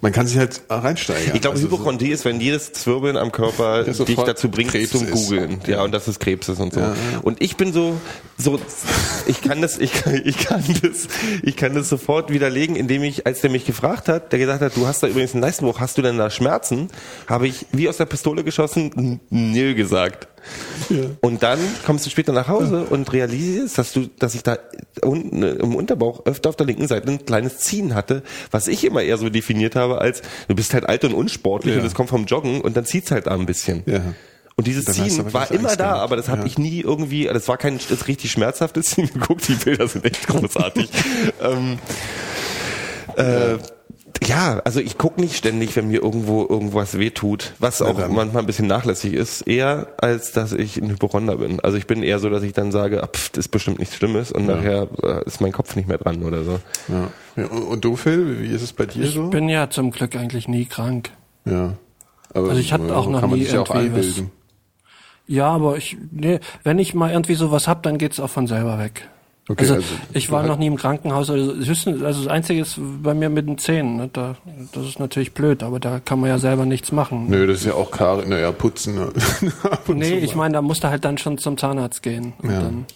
man 0.00 0.12
kann 0.12 0.26
sich 0.26 0.36
halt 0.38 0.62
reinsteigern. 0.68 1.34
Ich 1.34 1.40
glaube, 1.40 1.56
Also 1.56 1.68
so- 1.68 1.72
Hypochondrie 1.76 2.10
ist, 2.10 2.24
wenn 2.24 2.40
jedes 2.40 2.72
Zwirbeln 2.72 3.16
am 3.16 3.32
Körper 3.32 3.84
dich 3.84 4.16
dazu 4.16 4.50
bringt 4.50 4.70
Krebs 4.70 4.90
zum. 4.90 5.10
Googeln. 5.10 5.60
Ja, 5.66 5.82
und 5.82 5.92
dass 5.92 6.08
es 6.08 6.18
Krebs 6.18 6.48
ist 6.48 6.60
und 6.60 6.74
so. 6.74 6.80
Ja, 6.80 6.88
ja. 6.88 7.18
Und 7.22 7.40
ich 7.42 7.56
bin 7.56 7.72
so, 7.72 7.96
so, 8.36 8.58
ich 9.26 9.40
kann 9.42 9.62
das, 9.62 9.78
ich 9.78 9.92
kann, 9.92 10.20
ich 10.24 10.38
kann 10.38 10.62
das, 10.82 11.08
ich 11.42 11.56
kann 11.56 11.74
das 11.74 11.88
sofort 11.88 12.30
widerlegen, 12.30 12.76
indem 12.76 13.02
ich, 13.02 13.26
als 13.26 13.40
der 13.40 13.50
mich 13.50 13.64
gefragt 13.64 14.08
hat, 14.08 14.32
der 14.32 14.38
gesagt 14.38 14.60
hat, 14.62 14.76
du 14.76 14.86
hast 14.86 15.02
da 15.02 15.06
übrigens 15.08 15.32
einen 15.34 15.42
Leistenbruch, 15.42 15.80
hast 15.80 15.96
du 15.96 16.02
denn 16.02 16.18
da 16.18 16.28
Schmerzen? 16.30 16.88
Habe 17.26 17.46
ich 17.48 17.66
wie 17.72 17.88
aus 17.88 17.96
der 17.96 18.06
Pistole 18.06 18.44
geschossen, 18.44 19.20
nö 19.30 19.74
gesagt. 19.74 20.28
Und 21.20 21.42
dann 21.42 21.58
kommst 21.86 22.04
du 22.06 22.10
später 22.10 22.32
nach 22.32 22.48
Hause 22.48 22.84
und 22.84 23.12
realisierst, 23.12 23.78
dass 23.78 23.92
du, 23.92 24.08
dass 24.18 24.34
ich 24.34 24.42
da 24.42 24.58
unten 25.02 25.42
äh, 25.42 25.50
im 25.52 25.74
Unterbauch 25.74 26.26
öfter 26.26 26.48
auf 26.50 26.56
der 26.56 26.66
linken 26.66 26.86
Seite 26.88 27.08
ein 27.10 27.24
kleines 27.24 27.58
Ziehen 27.58 27.94
hatte, 27.94 28.22
was 28.50 28.68
ich 28.68 28.84
immer 28.84 29.02
eher 29.02 29.16
so 29.18 29.28
definiert 29.30 29.76
habe 29.76 29.98
als, 30.00 30.22
du 30.48 30.54
bist 30.54 30.74
halt 30.74 30.88
alt 30.88 31.04
und 31.04 31.14
unsportlich 31.14 31.74
Ja. 31.74 31.80
und 31.80 31.84
das 31.86 31.94
kommt 31.94 32.10
vom 32.10 32.26
Joggen 32.26 32.60
und 32.60 32.76
dann 32.76 32.84
zieht's 32.84 33.10
halt 33.10 33.26
da 33.26 33.32
ein 33.34 33.46
bisschen. 33.46 33.82
Ja. 33.86 34.00
Und 34.56 34.66
dieses 34.68 34.84
Ziehen 34.84 35.32
war 35.32 35.50
immer 35.50 35.68
Angst 35.68 35.80
da, 35.80 35.84
gehabt. 35.86 36.00
aber 36.02 36.16
das 36.16 36.28
habe 36.28 36.42
Ja. 36.42 36.46
ich 36.46 36.58
nie 36.58 36.80
irgendwie, 36.80 37.24
das 37.24 37.48
war 37.48 37.56
kein 37.56 37.80
das 37.88 38.06
richtig 38.06 38.30
schmerzhaftes 38.30 38.86
Ziehen. 38.90 39.10
Guck, 39.20 39.40
die 39.42 39.54
Bilder 39.54 39.88
sind 39.88 40.04
echt 40.04 40.26
großartig. 40.28 40.88
ähm, 41.42 41.78
äh, 43.16 43.56
ja, 44.22 44.60
also 44.64 44.80
ich 44.80 44.96
guck 44.98 45.18
nicht 45.18 45.36
ständig, 45.36 45.74
wenn 45.76 45.88
mir 45.88 46.02
irgendwo 46.02 46.46
irgendwas 46.48 46.98
wehtut, 46.98 47.52
was 47.58 47.82
auch 47.82 47.96
dann. 47.98 48.14
manchmal 48.14 48.42
ein 48.42 48.46
bisschen 48.46 48.66
nachlässig 48.66 49.12
ist, 49.12 49.42
eher 49.42 49.88
als 49.98 50.32
dass 50.32 50.52
ich 50.52 50.76
ein 50.76 50.88
Hypochonder 50.90 51.36
bin. 51.36 51.60
Also 51.60 51.76
ich 51.76 51.86
bin 51.86 52.02
eher 52.02 52.18
so, 52.18 52.30
dass 52.30 52.42
ich 52.42 52.52
dann 52.52 52.72
sage, 52.72 53.02
ah, 53.02 53.06
pff, 53.08 53.30
das 53.30 53.46
ist 53.46 53.48
bestimmt 53.50 53.78
nichts 53.80 53.96
Schlimmes 53.96 54.32
und 54.32 54.46
nachher 54.46 54.88
äh, 55.02 55.24
ist 55.26 55.40
mein 55.40 55.52
Kopf 55.52 55.76
nicht 55.76 55.88
mehr 55.88 55.98
dran 55.98 56.22
oder 56.22 56.44
so. 56.44 56.60
Ja. 56.88 57.10
Ja, 57.36 57.46
und 57.48 57.84
du, 57.84 57.96
Phil, 57.96 58.40
wie 58.40 58.46
ist 58.54 58.62
es 58.62 58.72
bei 58.72 58.86
dir 58.86 59.06
so? 59.08 59.24
Ich 59.24 59.30
bin 59.30 59.48
ja 59.48 59.68
zum 59.68 59.90
Glück 59.90 60.14
eigentlich 60.16 60.48
nie 60.48 60.64
krank. 60.66 61.10
ja. 61.44 61.74
Aber 62.32 62.48
Also 62.48 62.60
ich 62.60 62.72
hatte 62.72 62.96
auch 62.96 63.06
noch 63.08 63.20
kann 63.20 63.30
man 63.30 63.38
nie 63.38 63.44
sich 63.44 63.54
ja 63.54 63.60
auch 63.60 63.70
irgendwie 63.72 63.90
was- 63.98 64.06
einbilden. 64.06 64.30
Ja, 65.26 65.48
aber 65.50 65.76
ich, 65.76 65.96
nee, 66.10 66.40
wenn 66.64 66.78
ich 66.80 66.92
mal 66.94 67.10
irgendwie 67.12 67.34
sowas 67.34 67.68
hab, 67.68 67.82
dann 67.84 67.96
geht's 67.96 68.18
auch 68.20 68.28
von 68.28 68.46
selber 68.46 68.78
weg. 68.78 69.08
Okay, 69.48 69.60
also, 69.62 69.74
also 69.74 69.86
ich 70.14 70.30
war 70.30 70.42
noch 70.42 70.56
nie 70.56 70.66
im 70.68 70.76
Krankenhaus. 70.76 71.28
Also, 71.28 71.54
höchstens, 71.54 72.02
also 72.02 72.22
das 72.24 72.30
Einzige 72.32 72.62
ist 72.62 72.78
bei 73.02 73.12
mir 73.12 73.28
mit 73.28 73.46
den 73.46 73.58
Zähnen. 73.58 73.96
Ne? 73.96 74.10
Da, 74.12 74.36
das 74.72 74.86
ist 74.86 74.98
natürlich 75.00 75.32
blöd, 75.34 75.62
aber 75.62 75.78
da 75.80 76.00
kann 76.00 76.18
man 76.20 76.30
ja 76.30 76.38
selber 76.38 76.64
nichts 76.64 76.92
machen. 76.92 77.28
Nö, 77.28 77.46
das 77.46 77.58
ist 77.58 77.66
ja 77.66 77.74
auch 77.74 77.90
klar, 77.90 78.24
naja, 78.26 78.52
putzen. 78.52 78.98
Ab 79.62 79.88
und 79.88 79.98
nee, 79.98 80.18
ich 80.18 80.34
meine, 80.34 80.54
da 80.54 80.62
musst 80.62 80.82
du 80.84 80.88
halt 80.88 81.04
dann 81.04 81.18
schon 81.18 81.36
zum 81.36 81.58
Zahnarzt 81.58 82.02
gehen. 82.02 82.32
Und 82.38 82.50
Ja. 82.50 82.60
dann 82.62 82.86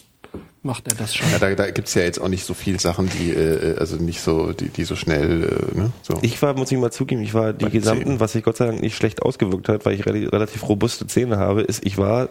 macht 0.63 0.87
er 0.87 0.95
das 0.95 1.15
schon. 1.15 1.29
Ja, 1.31 1.37
da, 1.39 1.53
da 1.53 1.69
gibt's 1.71 1.93
ja 1.93 2.01
jetzt 2.01 2.19
auch 2.19 2.27
nicht 2.27 2.43
so 2.45 2.53
viel 2.55 2.79
Sachen, 2.79 3.07
die, 3.09 3.29
äh, 3.31 3.77
also 3.77 3.95
nicht 3.97 4.19
so, 4.19 4.51
die, 4.51 4.69
die 4.69 4.83
so 4.85 4.95
schnell, 4.95 5.43
äh, 5.43 5.77
ne, 5.77 5.91
so. 6.01 6.17
Ich 6.23 6.41
war, 6.41 6.53
muss 6.55 6.71
ich 6.71 6.77
mal 6.79 6.91
zugeben, 6.91 7.21
ich 7.21 7.33
war 7.35 7.53
die 7.53 7.65
Bei 7.65 7.71
gesamten, 7.71 8.05
Zähnen. 8.05 8.19
was 8.19 8.31
sich 8.33 8.43
Gott 8.43 8.57
sei 8.57 8.65
Dank 8.65 8.81
nicht 8.81 8.95
schlecht 8.97 9.21
ausgewirkt 9.21 9.69
hat, 9.69 9.85
weil 9.85 9.93
ich 9.93 10.05
rel- 10.05 10.27
relativ 10.29 10.67
robuste 10.67 11.05
Zähne 11.07 11.37
habe, 11.37 11.61
ist, 11.61 11.85
ich 11.85 11.97
war 11.99 12.29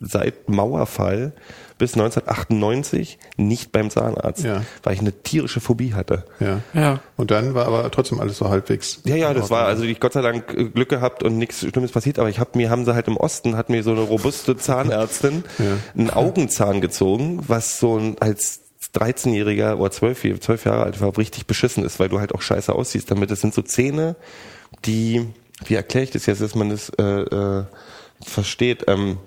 seit 0.00 0.48
Mauerfall 0.50 1.32
bis 1.84 1.94
1998 1.94 3.18
nicht 3.36 3.72
beim 3.72 3.90
Zahnarzt, 3.90 4.42
Ja. 4.42 4.62
weil 4.82 4.94
ich 4.94 5.00
eine 5.00 5.12
tierische 5.12 5.60
Phobie 5.60 5.92
hatte. 5.92 6.24
ja. 6.40 6.60
Ja. 6.72 7.00
Und 7.16 7.30
dann 7.30 7.54
war 7.54 7.66
aber 7.66 7.90
trotzdem 7.90 8.20
alles 8.20 8.38
so 8.38 8.48
halbwegs. 8.48 9.00
Ja, 9.04 9.16
ja, 9.16 9.34
das 9.34 9.50
war 9.50 9.66
also 9.66 9.84
ich 9.84 10.00
Gott 10.00 10.14
sei 10.14 10.22
Dank 10.22 10.54
äh, 10.54 10.64
Glück 10.64 10.88
gehabt 10.88 11.22
und 11.22 11.36
nichts 11.38 11.60
Schlimmes 11.60 11.92
passiert, 11.92 12.18
aber 12.18 12.28
ich 12.30 12.38
habe 12.38 12.50
mir 12.54 12.70
haben 12.70 12.84
sie 12.84 12.94
halt 12.94 13.06
im 13.08 13.16
Osten 13.16 13.56
hat 13.56 13.68
mir 13.68 13.82
so 13.82 13.90
eine 13.92 14.00
robuste 14.00 14.56
Zahnärztin 14.64 15.44
einen 15.96 16.10
Augenzahn 16.10 16.80
gezogen, 16.80 17.40
was 17.46 17.78
so 17.78 17.98
ein 17.98 18.16
als 18.20 18.60
13-jähriger 18.94 19.76
oder 19.76 19.90
12, 19.90 20.40
12 20.40 20.64
Jahre 20.66 20.84
alt 20.84 21.00
war, 21.00 21.16
richtig 21.18 21.46
beschissen 21.46 21.84
ist, 21.84 21.98
weil 22.00 22.08
du 22.08 22.20
halt 22.20 22.34
auch 22.34 22.42
scheiße 22.42 22.72
aussiehst. 22.72 23.10
Damit 23.10 23.30
das 23.30 23.40
sind 23.40 23.52
so 23.52 23.62
Zähne, 23.62 24.14
die, 24.84 25.26
wie 25.66 25.74
erkläre 25.74 26.04
ich 26.04 26.10
das 26.10 26.26
jetzt, 26.26 26.40
dass 26.40 26.54
man 26.54 26.70
das 26.70 26.90
äh, 26.98 27.02
äh, 27.02 27.64
versteht? 28.22 28.84
Ähm, 28.88 29.18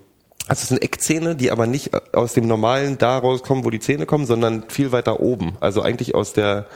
also 0.48 0.62
es 0.62 0.68
sind 0.70 0.82
Eckzähne, 0.82 1.36
die 1.36 1.52
aber 1.52 1.68
nicht 1.68 1.92
aus 2.14 2.34
dem 2.34 2.48
normalen 2.48 2.98
da 2.98 3.18
rauskommen, 3.18 3.66
wo 3.66 3.70
die 3.70 3.80
Zähne 3.80 4.06
kommen, 4.06 4.26
sondern 4.26 4.64
viel 4.70 4.92
weiter 4.92 5.20
oben. 5.20 5.58
Also 5.60 5.82
eigentlich 5.82 6.16
aus 6.16 6.34
der, 6.34 6.68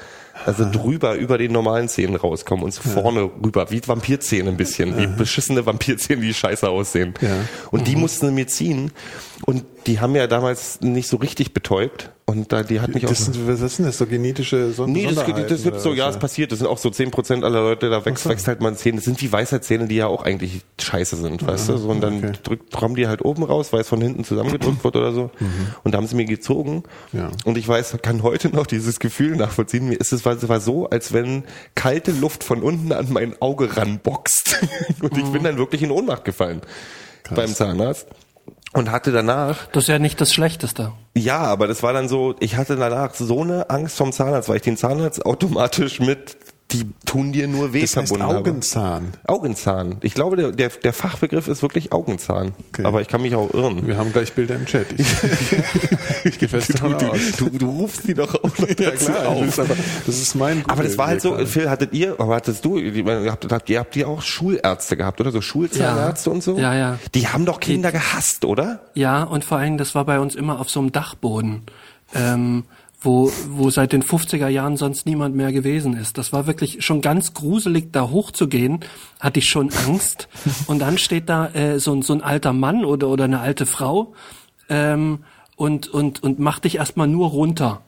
also 0.46 0.70
drüber 0.70 1.16
über 1.16 1.38
den 1.38 1.52
normalen 1.52 1.88
Zähnen 1.88 2.16
rauskommen 2.16 2.66
und 2.66 2.74
so 2.74 2.82
vorne 2.82 3.30
rüber, 3.44 3.72
wie 3.72 3.82
Vampirzähne 3.86 4.50
ein 4.50 4.58
bisschen, 4.58 4.98
wie 4.98 5.08
beschissene 5.08 5.66
Vampirzähne, 5.66 6.22
die 6.22 6.34
scheiße 6.34 6.68
aussehen. 6.68 7.14
Ja. 7.22 7.30
Und 7.72 7.88
die 7.88 7.96
mussten 7.96 8.28
sie 8.28 8.34
mir 8.34 8.48
ziehen 8.48 8.92
und 9.46 9.66
die 9.88 10.00
haben 10.00 10.16
ja 10.16 10.28
damals 10.28 10.82
nicht 10.82 11.08
so 11.08 11.18
richtig 11.18 11.54
betäubt 11.54 12.12
und 12.32 12.54
da, 12.54 12.64
die 12.64 12.80
hat 12.80 12.94
mich 12.94 13.06
auch 13.06 13.10
Das 13.10 13.26
sind, 13.26 13.48
was 13.48 13.60
ist 13.60 13.80
denn 13.80 13.86
das, 13.86 13.98
so 13.98 14.06
genetische 14.06 14.72
Son 14.72 14.92
Nee, 14.92 15.06
das, 15.06 15.26
das 15.26 15.64
gibt 15.64 15.82
so, 15.82 15.94
ja, 15.94 16.08
es 16.10 16.18
passiert. 16.18 16.52
Das 16.52 16.60
sind 16.60 16.68
auch 16.68 16.78
so 16.78 16.88
10% 16.88 17.44
aller 17.44 17.62
Leute, 17.62 17.90
da 17.90 18.06
wächst, 18.06 18.28
wächst 18.30 18.48
halt 18.48 18.62
mal 18.62 18.74
Zähne. 18.76 18.98
Das 18.98 19.06
sind 19.06 19.22
wie 19.22 19.32
Weisheitszähne, 19.32 19.88
die 19.88 19.96
ja 19.96 20.08
auch 20.08 20.24
eigentlich 20.24 20.62
scheiße 20.80 21.18
sind, 21.18 21.46
weißt 21.46 21.70
du? 21.70 21.78
So, 21.78 21.90
und 21.90 22.00
dann 22.00 22.20
okay. 22.20 22.32
drückt, 22.44 22.72
kommen 22.72 22.96
die 22.96 23.08
halt 23.08 23.26
oben 23.26 23.44
raus, 23.44 23.74
weil 23.74 23.82
es 23.82 23.90
von 23.90 24.00
hinten 24.02 24.24
zusammengedrückt 24.24 24.84
wird 24.84 24.96
oder 24.96 25.12
so. 25.12 25.30
Und 25.84 25.94
da 25.94 25.98
haben 25.98 26.08
sie 26.08 26.16
mir 26.16 26.26
gezogen. 26.26 26.84
Ja. 27.12 27.32
Und 27.44 27.58
ich 27.58 27.68
weiß, 27.68 27.98
kann 28.02 28.24
heute 28.24 28.50
noch 28.50 28.66
dieses 28.66 29.00
Gefühl 29.00 29.36
nachvollziehen. 29.36 29.90
Mir 29.90 30.00
ist 30.00 30.14
es 30.14 30.24
war, 30.24 30.34
es 30.34 30.48
war 30.48 30.62
so, 30.62 30.90
als 30.90 31.12
wenn 31.12 31.44
kalte 31.76 32.12
Luft 32.12 32.44
von 32.46 32.62
unten 32.62 32.94
an 32.94 33.08
mein 33.12 33.42
Auge 33.42 33.76
ranboxt. 33.76 34.58
und 35.02 35.18
ich 35.18 35.26
bin 35.26 35.44
dann 35.44 35.58
wirklich 35.58 35.82
in 35.82 35.92
Ohnmacht 35.92 36.24
gefallen 36.24 36.62
beim 37.30 37.54
Zahnarzt. 37.54 38.08
Und 38.74 38.90
hatte 38.90 39.12
danach 39.12 39.68
Das 39.74 39.84
ist 39.84 39.88
ja 39.90 40.00
nicht 40.00 40.22
das 40.22 40.34
Schlechteste. 40.34 40.94
ja, 41.14 41.40
aber 41.40 41.68
das 41.68 41.84
war 41.84 41.92
dann 41.94 42.08
so, 42.08 42.36
ich 42.40 42.56
hatte 42.56 42.78
danach 42.78 43.14
so 43.14 43.42
eine 43.42 43.70
Angst 43.70 43.98
vom 43.98 44.14
Zahnarzt, 44.14 44.48
weil 44.48 44.58
ich 44.58 44.62
den 44.62 44.78
Zahnarzt 44.78 45.26
automatisch 45.26 46.00
mit, 46.00 46.38
die 46.72 46.86
tun 47.06 47.32
dir 47.32 47.48
nur 47.48 47.74
weh 47.74 47.82
Das 47.82 47.98
heißt 47.98 48.20
Augenzahn. 48.22 49.14
Augenzahn. 49.28 49.98
Ich 50.02 50.14
glaube, 50.14 50.36
der, 50.38 50.52
der, 50.52 50.70
der 50.70 50.94
Fachbegriff 50.94 51.48
ist 51.48 51.62
wirklich 51.62 51.92
Augenzahn. 51.92 52.54
Okay. 52.70 52.86
Aber 52.86 53.02
ich 53.02 53.08
kann 53.08 53.22
mich 53.22 53.36
auch 53.36 53.54
irren. 53.54 53.86
Wir 53.88 53.98
haben 53.98 54.12
gleich 54.14 54.34
Bilder 54.34 54.56
im 54.56 54.66
Chat. 54.66 54.88
Ich, 54.98 55.08
ich 56.26 56.40
gehe 56.40 56.48
fest 56.50 56.74
davon 56.74 56.98
Du, 56.98 57.08
aus. 57.08 57.20
du, 57.38 57.50
du 57.50 57.70
rufst 57.70 58.08
die 58.08 58.14
doch 58.14 58.34
auch 58.36 58.58
noch 58.58 58.68
Ja 58.70 58.92
dazu 58.92 59.12
klar, 59.12 59.28
auf. 59.28 59.40
das 59.42 59.50
ist, 59.50 59.60
aber, 59.60 59.76
das 60.06 60.16
ist 60.22 60.36
mein 60.36 60.64
Aber 60.68 60.84
das 60.84 60.98
war 60.98 61.08
halt 61.08 61.22
so, 61.22 61.32
Google- 61.32 61.48
Phil, 61.48 61.70
hattet 61.70 61.94
ihr, 61.94 62.16
aber 62.20 62.36
hattest 62.36 62.64
du, 62.66 62.78
ihr 62.78 63.06
habt, 63.32 63.52
habt, 63.52 63.70
ihr 63.70 63.80
habt 63.80 63.96
ihr 63.96 64.08
auch 64.08 64.22
Schulärzte 64.22 64.98
gehabt, 64.98 65.20
oder? 65.22 65.32
So 65.32 65.42
Schulzahnärzte 65.42 66.30
Ja. 66.30 66.34
und 66.34 66.44
so? 66.44 66.58
Ja, 66.58 66.74
ja. 66.76 67.00
Die 67.16 67.28
haben 67.28 67.46
doch 67.46 67.60
Kinder 67.60 67.92
gehasst, 67.92 68.46
oder? 68.46 68.82
Ja, 68.94 69.24
und 69.24 69.44
vor 69.46 69.58
allem, 69.58 69.78
das 69.78 69.96
war 69.96 70.06
bei 70.06 70.20
uns 70.20 70.36
immer 70.36 70.60
auf 70.60 70.70
so 70.70 70.80
einem 70.80 70.92
Dachboden. 70.92 71.64
Ähm, 72.14 72.64
wo, 73.02 73.32
wo 73.50 73.70
seit 73.72 73.94
den 73.94 74.04
50er 74.04 74.48
Jahren 74.48 74.78
sonst 74.78 75.06
niemand 75.08 75.36
mehr 75.36 75.52
gewesen 75.52 75.98
ist. 75.98 76.18
Das 76.20 76.32
war 76.32 76.46
wirklich 76.48 76.86
schon 76.86 77.02
ganz 77.02 77.34
gruselig, 77.34 77.92
da 77.92 78.10
hochzugehen, 78.10 78.80
hatte 79.20 79.40
ich 79.40 79.50
schon 79.50 79.72
Angst. 79.88 80.28
Und 80.68 80.80
dann 80.80 80.98
steht 81.00 81.28
da 81.28 81.48
äh, 81.48 81.80
so, 81.80 81.94
ein- 81.94 82.04
so 82.04 82.14
ein 82.14 82.22
alter 82.22 82.54
Mann 82.54 82.86
oder, 82.86 83.08
oder 83.08 83.24
eine 83.24 83.40
alte 83.40 83.66
Frau 83.66 84.14
ähm, 84.70 85.20
und, 85.62 85.88
und, 85.90 86.24
und 86.24 86.40
macht 86.40 86.64
dich 86.64 86.78
erstmal 86.78 87.08
nur 87.08 87.30
runter. 87.30 87.84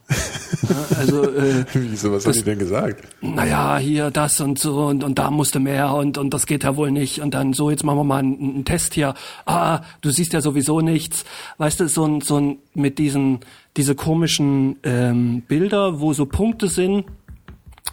Ja, 0.70 0.98
also 1.00 1.24
äh, 1.24 1.66
Wieso, 1.74 2.12
was 2.12 2.24
haben 2.24 2.34
die 2.34 2.44
denn 2.44 2.60
gesagt? 2.60 3.04
naja, 3.22 3.80
hier 3.80 4.12
das 4.12 4.40
und 4.42 4.60
so 4.60 4.86
und, 4.86 5.04
und 5.04 5.18
da 5.18 5.32
musste 5.32 5.60
mehr 5.60 5.92
und, 5.96 6.20
und 6.20 6.36
das 6.36 6.46
geht 6.46 6.64
ja 6.64 6.76
wohl 6.76 6.92
nicht. 6.92 7.20
Und 7.20 7.34
dann 7.34 7.54
so, 7.54 7.72
jetzt 7.72 7.84
machen 7.84 7.98
wir 7.98 8.04
mal 8.04 8.20
einen, 8.20 8.38
einen 8.38 8.66
Test 8.66 8.94
hier. 8.94 9.16
Ah, 9.48 9.82
du 10.02 10.12
siehst 10.12 10.34
ja 10.34 10.42
sowieso 10.42 10.82
nichts. 10.82 11.26
Weißt 11.58 11.80
du, 11.80 11.90
so 11.90 12.06
ein, 12.06 12.22
so 12.22 12.40
ein 12.40 12.58
mit 12.76 13.00
diesen, 13.00 13.40
diese 13.76 13.96
komischen 13.96 14.76
ähm, 14.84 15.42
Bilder, 15.42 16.00
wo 16.00 16.14
so 16.14 16.28
Punkte 16.28 16.68
sind 16.68 17.06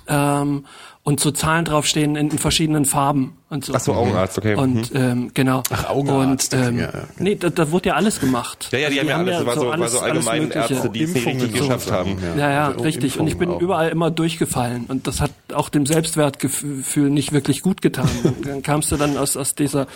ähm, 0.08 0.66
und 1.02 1.18
so 1.18 1.30
Zahlen 1.30 1.64
draufstehen 1.64 2.14
in, 2.14 2.30
in 2.30 2.38
verschiedenen 2.38 2.84
Farben 2.84 3.36
und 3.48 3.64
so. 3.64 3.72
Ach 3.74 3.80
so, 3.80 3.94
Augenarzt, 3.94 4.36
okay. 4.36 4.54
Mhm. 4.54 4.60
Und 4.60 4.90
ähm, 4.94 5.30
genau. 5.32 5.62
Ach, 5.70 5.88
Augenarzt, 5.88 6.52
Und, 6.54 6.60
ähm, 6.62 6.78
ja, 6.78 6.84
ja. 6.92 7.04
Nee, 7.18 7.36
da, 7.36 7.48
da 7.48 7.70
wurde 7.70 7.88
ja 7.88 7.94
alles 7.94 8.20
gemacht. 8.20 8.68
Ja, 8.70 8.78
ja, 8.80 8.90
die 8.90 9.00
Also 9.00 9.12
haben 9.14 9.26
ja 9.26 9.32
alles, 9.34 9.36
das 9.38 9.46
war 9.46 9.54
so, 9.54 9.66
war 9.66 9.72
alles- 9.72 9.92
so 9.92 9.98
allgemein. 10.00 10.50
Ärzte, 10.50 10.90
die 10.90 11.02
es 11.04 11.14
richtig 11.14 11.26
Impfungen 11.26 11.52
geschafft 11.54 11.86
so 11.86 11.92
haben. 11.92 12.18
Sachen, 12.20 12.38
Ja, 12.38 12.50
ja, 12.50 12.66
Also 12.68 12.80
richtig. 12.82 13.18
Und 13.18 13.26
ich 13.28 13.34
bin 13.38 13.48
Impfungen 13.48 13.56
auch. 13.56 13.62
überall 13.62 13.88
immer 13.88 14.10
durchgefallen. 14.10 14.84
Und 14.88 15.06
das 15.06 15.20
hat 15.22 15.30
auch 15.54 15.70
dem 15.70 15.86
Selbstwertgefühl 15.86 17.08
nicht 17.10 17.32
wirklich 17.32 17.62
gut 17.62 17.80
getan. 17.82 18.08
Dann 18.44 18.62
kamst 18.62 18.92
du 18.92 18.96
dann 18.96 19.16
aus, 19.16 19.36
aus 19.38 19.54
dieser 19.54 19.86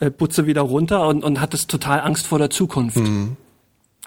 äh, 0.00 0.10
Butze 0.10 0.46
wieder 0.46 0.62
runter 0.62 1.06
und, 1.06 1.22
und 1.24 1.40
hattest 1.40 1.70
total 1.70 2.00
Angst 2.00 2.26
vor 2.26 2.38
der 2.38 2.50
Zukunft. 2.50 2.98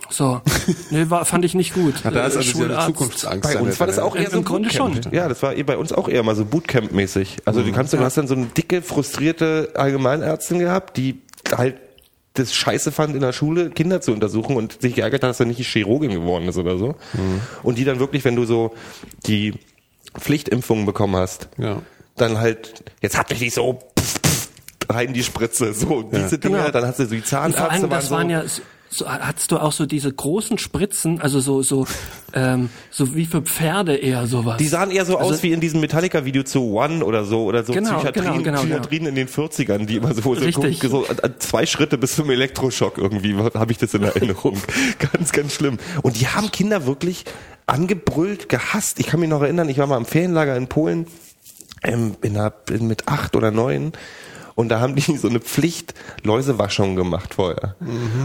So. 0.10 0.42
Nee, 0.90 1.10
war, 1.10 1.24
fand 1.26 1.46
ich 1.46 1.54
nicht 1.54 1.74
gut. 1.74 1.96
Da 2.04 2.10
ist 2.10 2.16
Äh, 2.16 2.20
also 2.20 2.42
Schularzt. 2.42 2.88
Zukunftsangst. 2.88 3.44
Bei 3.54 3.60
uns 3.60 3.80
war 3.80 3.88
das 3.88 4.00
auch 4.00 4.16
ja. 4.16 4.22
eher 4.24 4.28
Im 4.28 4.34
so 4.34 4.42
Grunde 4.44 4.70
Bootcamp. 4.70 5.04
schon. 5.04 5.14
Ja, 5.14 5.30
das 5.30 5.42
war 5.42 5.54
bei 5.56 5.78
uns 5.78 5.94
auch 5.94 6.10
eher 6.10 6.24
mal 6.24 6.36
so 6.36 6.44
Bootcamp-mäßig. 6.44 7.38
Also 7.46 7.62
du 7.64 7.72
kannst, 7.72 7.94
du 7.94 8.00
hast 8.00 8.18
dann 8.18 8.28
so 8.28 8.36
eine 8.36 8.48
dicke, 8.48 8.82
frustrierte 8.82 9.72
Allgemeinärztin 9.76 10.60
gehabt, 10.60 10.98
die 10.98 11.22
halt 11.56 11.76
das 12.34 12.54
scheiße 12.54 12.92
fand 12.94 13.14
in 13.16 13.22
der 13.22 13.34
Schule, 13.34 13.70
Kinder 13.72 14.00
zu 14.02 14.12
untersuchen 14.14 14.56
und 14.56 14.82
sich 14.82 14.96
geärgert 14.96 15.24
hat, 15.24 15.30
dass 15.32 15.40
er 15.42 15.46
nicht 15.46 15.60
Chirurgin 15.66 16.12
geworden 16.12 16.48
ist 16.48 16.58
oder 16.58 16.78
so. 16.78 16.96
Und 17.62 17.78
die 17.78 17.84
dann 17.84 18.00
wirklich, 18.00 18.24
wenn 18.24 18.36
du 18.38 18.46
so 18.46 18.74
die 19.28 19.54
Pflichtimpfungen 20.18 20.86
bekommen 20.86 21.16
hast, 21.16 21.50
Ja. 21.58 21.82
dann 22.16 22.38
halt, 22.40 22.84
jetzt 23.02 23.18
hat 23.18 23.30
mich 23.30 23.42
nicht 23.42 23.54
so 23.54 23.80
pff, 24.00 24.20
pff, 24.22 24.50
rein 24.90 25.14
die 25.14 25.24
Spritze, 25.24 25.74
so 25.74 26.04
diese 26.04 26.38
Dinge, 26.38 26.58
Genau. 26.60 26.70
dann 26.72 26.86
hast 26.86 27.00
du 27.00 27.04
so 27.06 27.12
die 27.12 27.18
Und 27.18 27.26
Zahnärzte 27.26 27.62
vor 27.62 27.72
allem, 27.72 27.82
waren 27.84 27.90
das 27.92 28.08
so, 28.08 28.16
waren 28.16 28.30
ja, 28.30 28.44
so, 28.94 29.08
hattest 29.08 29.54
du 29.54 29.58
auch 29.58 29.72
so 29.72 29.86
diese 29.86 30.12
großen 30.12 30.58
Spritzen, 30.58 31.22
also 31.22 31.40
so, 31.40 31.64
so, 31.64 31.88
ähm, 32.34 32.70
so 32.90 33.16
wie 33.16 33.26
für 33.26 33.42
Pferde 33.42 33.96
eher 33.96 34.28
sowas. 34.28 34.58
Die 34.58 34.68
sahen 34.68 34.92
eher 34.92 35.06
so 35.06 35.18
Also- 35.18 35.36
aus 35.36 35.44
wie 35.44 35.54
in 35.54 35.62
diesem 35.62 35.80
Metallica-Video 35.80 36.44
zu 36.44 36.74
One 36.74 37.04
oder 37.06 37.24
so, 37.24 37.46
oder 37.46 37.64
so 37.64 37.72
Genau, 37.72 37.94
Psychiatrien, 37.96 38.26
genau, 38.26 38.44
genau, 38.44 38.60
Psychiatrien 38.60 39.06
in 39.06 39.16
den 39.16 39.30
40ern, 39.30 39.86
die 39.86 39.96
immer 39.96 40.14
so, 40.14 40.22
so, 40.22 40.32
Richtig. 40.32 40.82
so 40.82 41.06
äh, 41.06 41.30
zwei 41.40 41.66
Schritte 41.66 41.98
bis 41.98 42.16
zum 42.18 42.30
Elektroschock 42.30 42.98
irgendwie, 42.98 43.34
habe 43.36 43.72
ich 43.72 43.78
das 43.78 43.94
in 43.94 44.04
Erinnerung. 44.04 44.58
ganz, 45.14 45.32
ganz 45.32 45.54
schlimm. 45.54 45.78
Und 46.02 46.20
die 46.20 46.28
haben 46.28 46.52
Kinder 46.52 46.86
wirklich 46.86 47.24
angebrüllt, 47.68 48.50
gehasst. 48.50 49.00
Ich 49.00 49.08
kann 49.08 49.22
mich 49.22 49.30
noch 49.30 49.42
erinnern, 49.42 49.70
ich 49.70 49.78
war 49.78 49.88
mal 49.88 49.98
im 49.98 50.06
Ferienlager 50.06 50.58
in 50.58 50.68
Polen, 50.68 51.08
ähm, 51.84 52.16
in 52.22 52.38
in, 52.70 52.88
mit 52.88 53.08
acht 53.08 53.38
oder 53.38 53.52
neun. 53.52 53.94
Und 54.62 54.70
da 54.70 54.80
haben 54.80 54.96
die 54.96 55.18
so 55.18 55.28
eine 55.28 55.40
Pflicht 55.40 55.96
Läusewaschung 56.22 56.96
gemacht 56.96 57.34
vorher. 57.34 57.76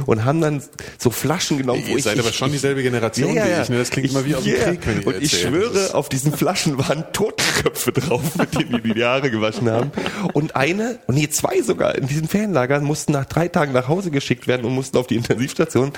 Und 0.05 0.27
haben 0.27 0.43
dann 0.43 0.63
so 0.99 1.09
Flaschen 1.09 1.57
genommen, 1.57 1.83
wo 1.87 1.93
Ihr 1.93 1.97
ich, 1.97 2.05
seid 2.05 2.19
aber 2.19 2.29
ich, 2.29 2.37
schon 2.37 2.53
dieselbe 2.53 2.83
Generation 2.83 3.35
wie 3.35 3.63
ich. 3.63 3.69
Ne? 3.71 3.79
Das 3.79 3.89
klingt 3.89 4.11
immer 4.11 4.23
wie 4.27 4.35
aus 4.35 4.45
dem 4.45 4.53
Yeah. 4.53 4.65
Krieg, 4.75 4.87
wenn 4.87 5.01
ihr 5.01 5.07
Und 5.07 5.23
ich 5.23 5.41
schwöre, 5.41 5.95
auf 5.95 6.11
diesen 6.11 6.33
Flaschen 6.33 6.77
waren 6.77 7.05
Totenköpfe 7.15 7.93
drauf, 7.93 8.37
mit 8.37 8.55
denen 8.55 8.83
die 8.83 8.93
die 8.93 9.03
Haare 9.03 9.31
gewaschen 9.31 9.71
haben. 9.71 9.93
Und 10.35 10.57
eine, 10.57 10.99
und 11.07 11.15
nee, 11.15 11.31
zwei 11.31 11.63
sogar 11.63 11.95
in 11.95 12.07
diesen 12.07 12.29
Ferienlagern 12.29 12.85
mussten 12.85 13.13
nach 13.13 13.25
drei 13.25 13.49
Tagen 13.49 13.73
nach 13.73 13.89
Hause 13.89 14.11
geschickt 14.11 14.47
werden 14.47 14.67
und 14.67 14.75
mussten 14.75 14.99
auf 14.99 15.07
die 15.07 15.17
Intensivstation, 15.17 15.95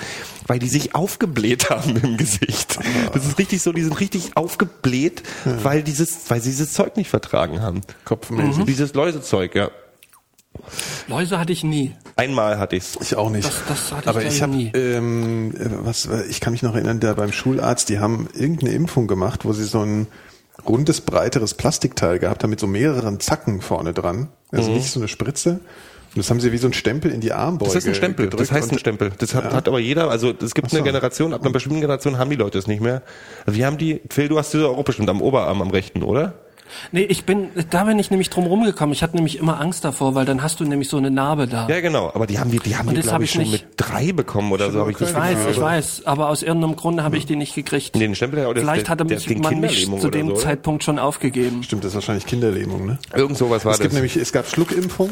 weil 0.47 0.59
die 0.59 0.69
sich 0.69 0.95
aufgebläht 0.95 1.69
haben 1.69 1.97
im 2.01 2.15
Gesicht. 2.15 2.79
Das 3.11 3.25
ist 3.25 3.37
richtig 3.37 3.61
so, 3.61 3.73
die 3.73 3.83
sind 3.83 3.99
richtig 3.99 4.31
aufgebläht, 4.35 5.21
weil 5.63 5.83
dieses, 5.83 6.29
weil 6.29 6.39
sie 6.39 6.51
dieses 6.51 6.71
Zeug 6.71 6.95
nicht 6.95 7.09
vertragen 7.09 7.61
haben. 7.61 7.81
Kopfmäßig. 8.05 8.63
Dieses 8.63 8.93
Läusezeug, 8.93 9.53
ja. 9.55 9.69
Läuse 11.07 11.39
hatte 11.39 11.53
ich 11.53 11.63
nie. 11.63 11.93
Einmal 12.15 12.59
hatte 12.59 12.75
ich's. 12.75 12.97
Ich 13.01 13.15
auch 13.15 13.29
nicht. 13.29 13.47
Das- 13.47 13.61
das 13.67 13.91
hatte 13.91 14.01
ich 14.03 14.07
Aber 14.09 14.21
ich 14.23 14.35
ich 14.35 14.41
habe, 14.41 14.51
nie. 14.55 14.71
ähm, 14.73 15.53
äh, 15.55 15.69
was, 15.85 16.07
ich 16.29 16.39
kann 16.41 16.53
mich 16.53 16.63
noch 16.63 16.73
erinnern, 16.75 16.99
da 16.99 17.13
beim 17.13 17.31
Schularzt, 17.31 17.89
die 17.89 17.99
haben 17.99 18.27
irgendeine 18.33 18.71
Impfung 18.73 19.07
gemacht, 19.07 19.45
wo 19.45 19.53
sie 19.53 19.63
so 19.63 19.81
ein 19.81 20.07
rundes, 20.67 21.01
breiteres 21.01 21.53
Plastikteil 21.53 22.19
gehabt 22.19 22.43
haben 22.43 22.49
mit 22.49 22.59
so 22.59 22.67
mehreren 22.67 23.19
Zacken 23.19 23.61
vorne 23.61 23.93
dran. 23.93 24.29
Also 24.51 24.71
nicht 24.71 24.91
so 24.91 24.99
eine 24.99 25.07
Spritze. 25.07 25.51
Und 26.15 26.17
das 26.17 26.29
haben 26.31 26.39
sie 26.39 26.51
wie 26.51 26.57
so 26.57 26.67
ein 26.67 26.73
Stempel 26.73 27.11
in 27.11 27.21
die 27.21 27.31
Armbeuge 27.31 27.69
Mhm. 27.71 27.75
Das 27.75 27.83
ist 27.83 27.87
ein 27.87 27.95
Stempel, 27.95 28.29
das 28.29 28.51
heißt 28.51 28.71
ein 28.71 28.79
Stempel. 28.79 29.11
Das 29.19 29.35
hat, 29.35 29.45
Ja. 29.45 29.53
hat 29.53 29.67
aber 29.67 29.79
jeder, 29.79 30.09
also 30.09 30.33
es 30.41 30.55
gibt 30.55 30.71
so. 30.71 30.77
eine 30.77 30.83
Generation, 30.83 31.33
ab 31.33 31.41
einer 31.41 31.51
bestimmten 31.51 31.81
Generation 31.81 32.17
haben 32.17 32.31
die 32.31 32.35
Leute 32.35 32.57
es 32.57 32.65
nicht 32.67 32.81
mehr. 32.81 33.03
Also 33.45 33.57
wir 33.57 33.65
haben 33.67 33.77
die, 33.77 34.01
Phil, 34.09 34.27
du 34.27 34.37
hast 34.39 34.51
diese 34.53 34.67
auch 34.67 34.83
bestimmt 34.83 35.09
am 35.09 35.21
Oberarm 35.21 35.61
am 35.61 35.69
rechten, 35.69 36.01
oder? 36.03 36.33
Nee, 36.91 37.01
ich 37.03 37.23
bin, 37.25 37.49
da 37.69 37.83
bin 37.83 37.99
ich 37.99 38.11
nämlich 38.11 38.29
drum 38.29 38.45
rumgekommen. 38.45 38.93
Ich 38.93 39.03
hatte 39.03 39.15
nämlich 39.15 39.37
immer 39.37 39.59
Angst 39.59 39.83
davor, 39.85 40.15
weil 40.15 40.25
dann 40.25 40.41
hast 40.43 40.59
du 40.59 40.65
nämlich 40.65 40.89
so 40.89 40.97
eine 40.97 41.11
Narbe 41.11 41.47
da. 41.47 41.67
Ja, 41.67 41.81
genau. 41.81 42.11
Aber 42.13 42.27
die 42.27 42.39
haben 42.39 42.51
die, 42.51 42.59
die 42.59 42.75
haben 42.75 42.87
Und 42.87 42.95
die, 42.95 43.01
glaube 43.01 43.15
hab 43.15 43.21
ich, 43.21 43.31
schon 43.31 43.41
nicht. 43.43 43.51
mit 43.51 43.63
drei 43.77 44.11
bekommen 44.11 44.51
oder 44.51 44.71
so, 44.71 44.79
habe 44.79 44.91
ich 44.91 44.97
das 44.97 45.09
Ich 45.11 45.15
weiß, 45.15 45.35
Gefühl. 45.37 45.51
ich 45.51 45.61
weiß, 45.61 46.01
aber 46.05 46.29
aus 46.29 46.43
irgendeinem 46.43 46.75
Grunde 46.75 47.03
habe 47.03 47.17
ich 47.17 47.25
die 47.25 47.35
nicht 47.35 47.55
gekriegt. 47.55 47.95
Nee, 47.95 48.01
den 48.01 48.15
Stempel, 48.15 48.39
ja, 48.39 48.47
oder 48.47 48.61
Vielleicht 48.61 48.87
der- 48.87 48.91
hatte 48.91 49.05
der- 49.05 49.17
mich, 49.17 49.37
man 49.39 49.59
mich 49.59 49.89
zu 49.99 50.09
dem 50.09 50.27
so? 50.29 50.35
Zeitpunkt 50.35 50.83
schon 50.83 50.99
aufgegeben. 50.99 51.63
Stimmt, 51.63 51.83
das 51.83 51.89
ist 51.91 51.95
wahrscheinlich 51.95 52.25
Kinderlähmung, 52.25 52.85
ne? 52.85 52.99
Irgend 53.15 53.37
sowas 53.37 53.65
war 53.65 53.73
Es 53.73 53.79
gibt 53.79 53.91
das. 53.91 53.95
nämlich, 53.95 54.15
es 54.17 54.31
gab 54.31 54.47
Schluckimpfung. 54.47 55.09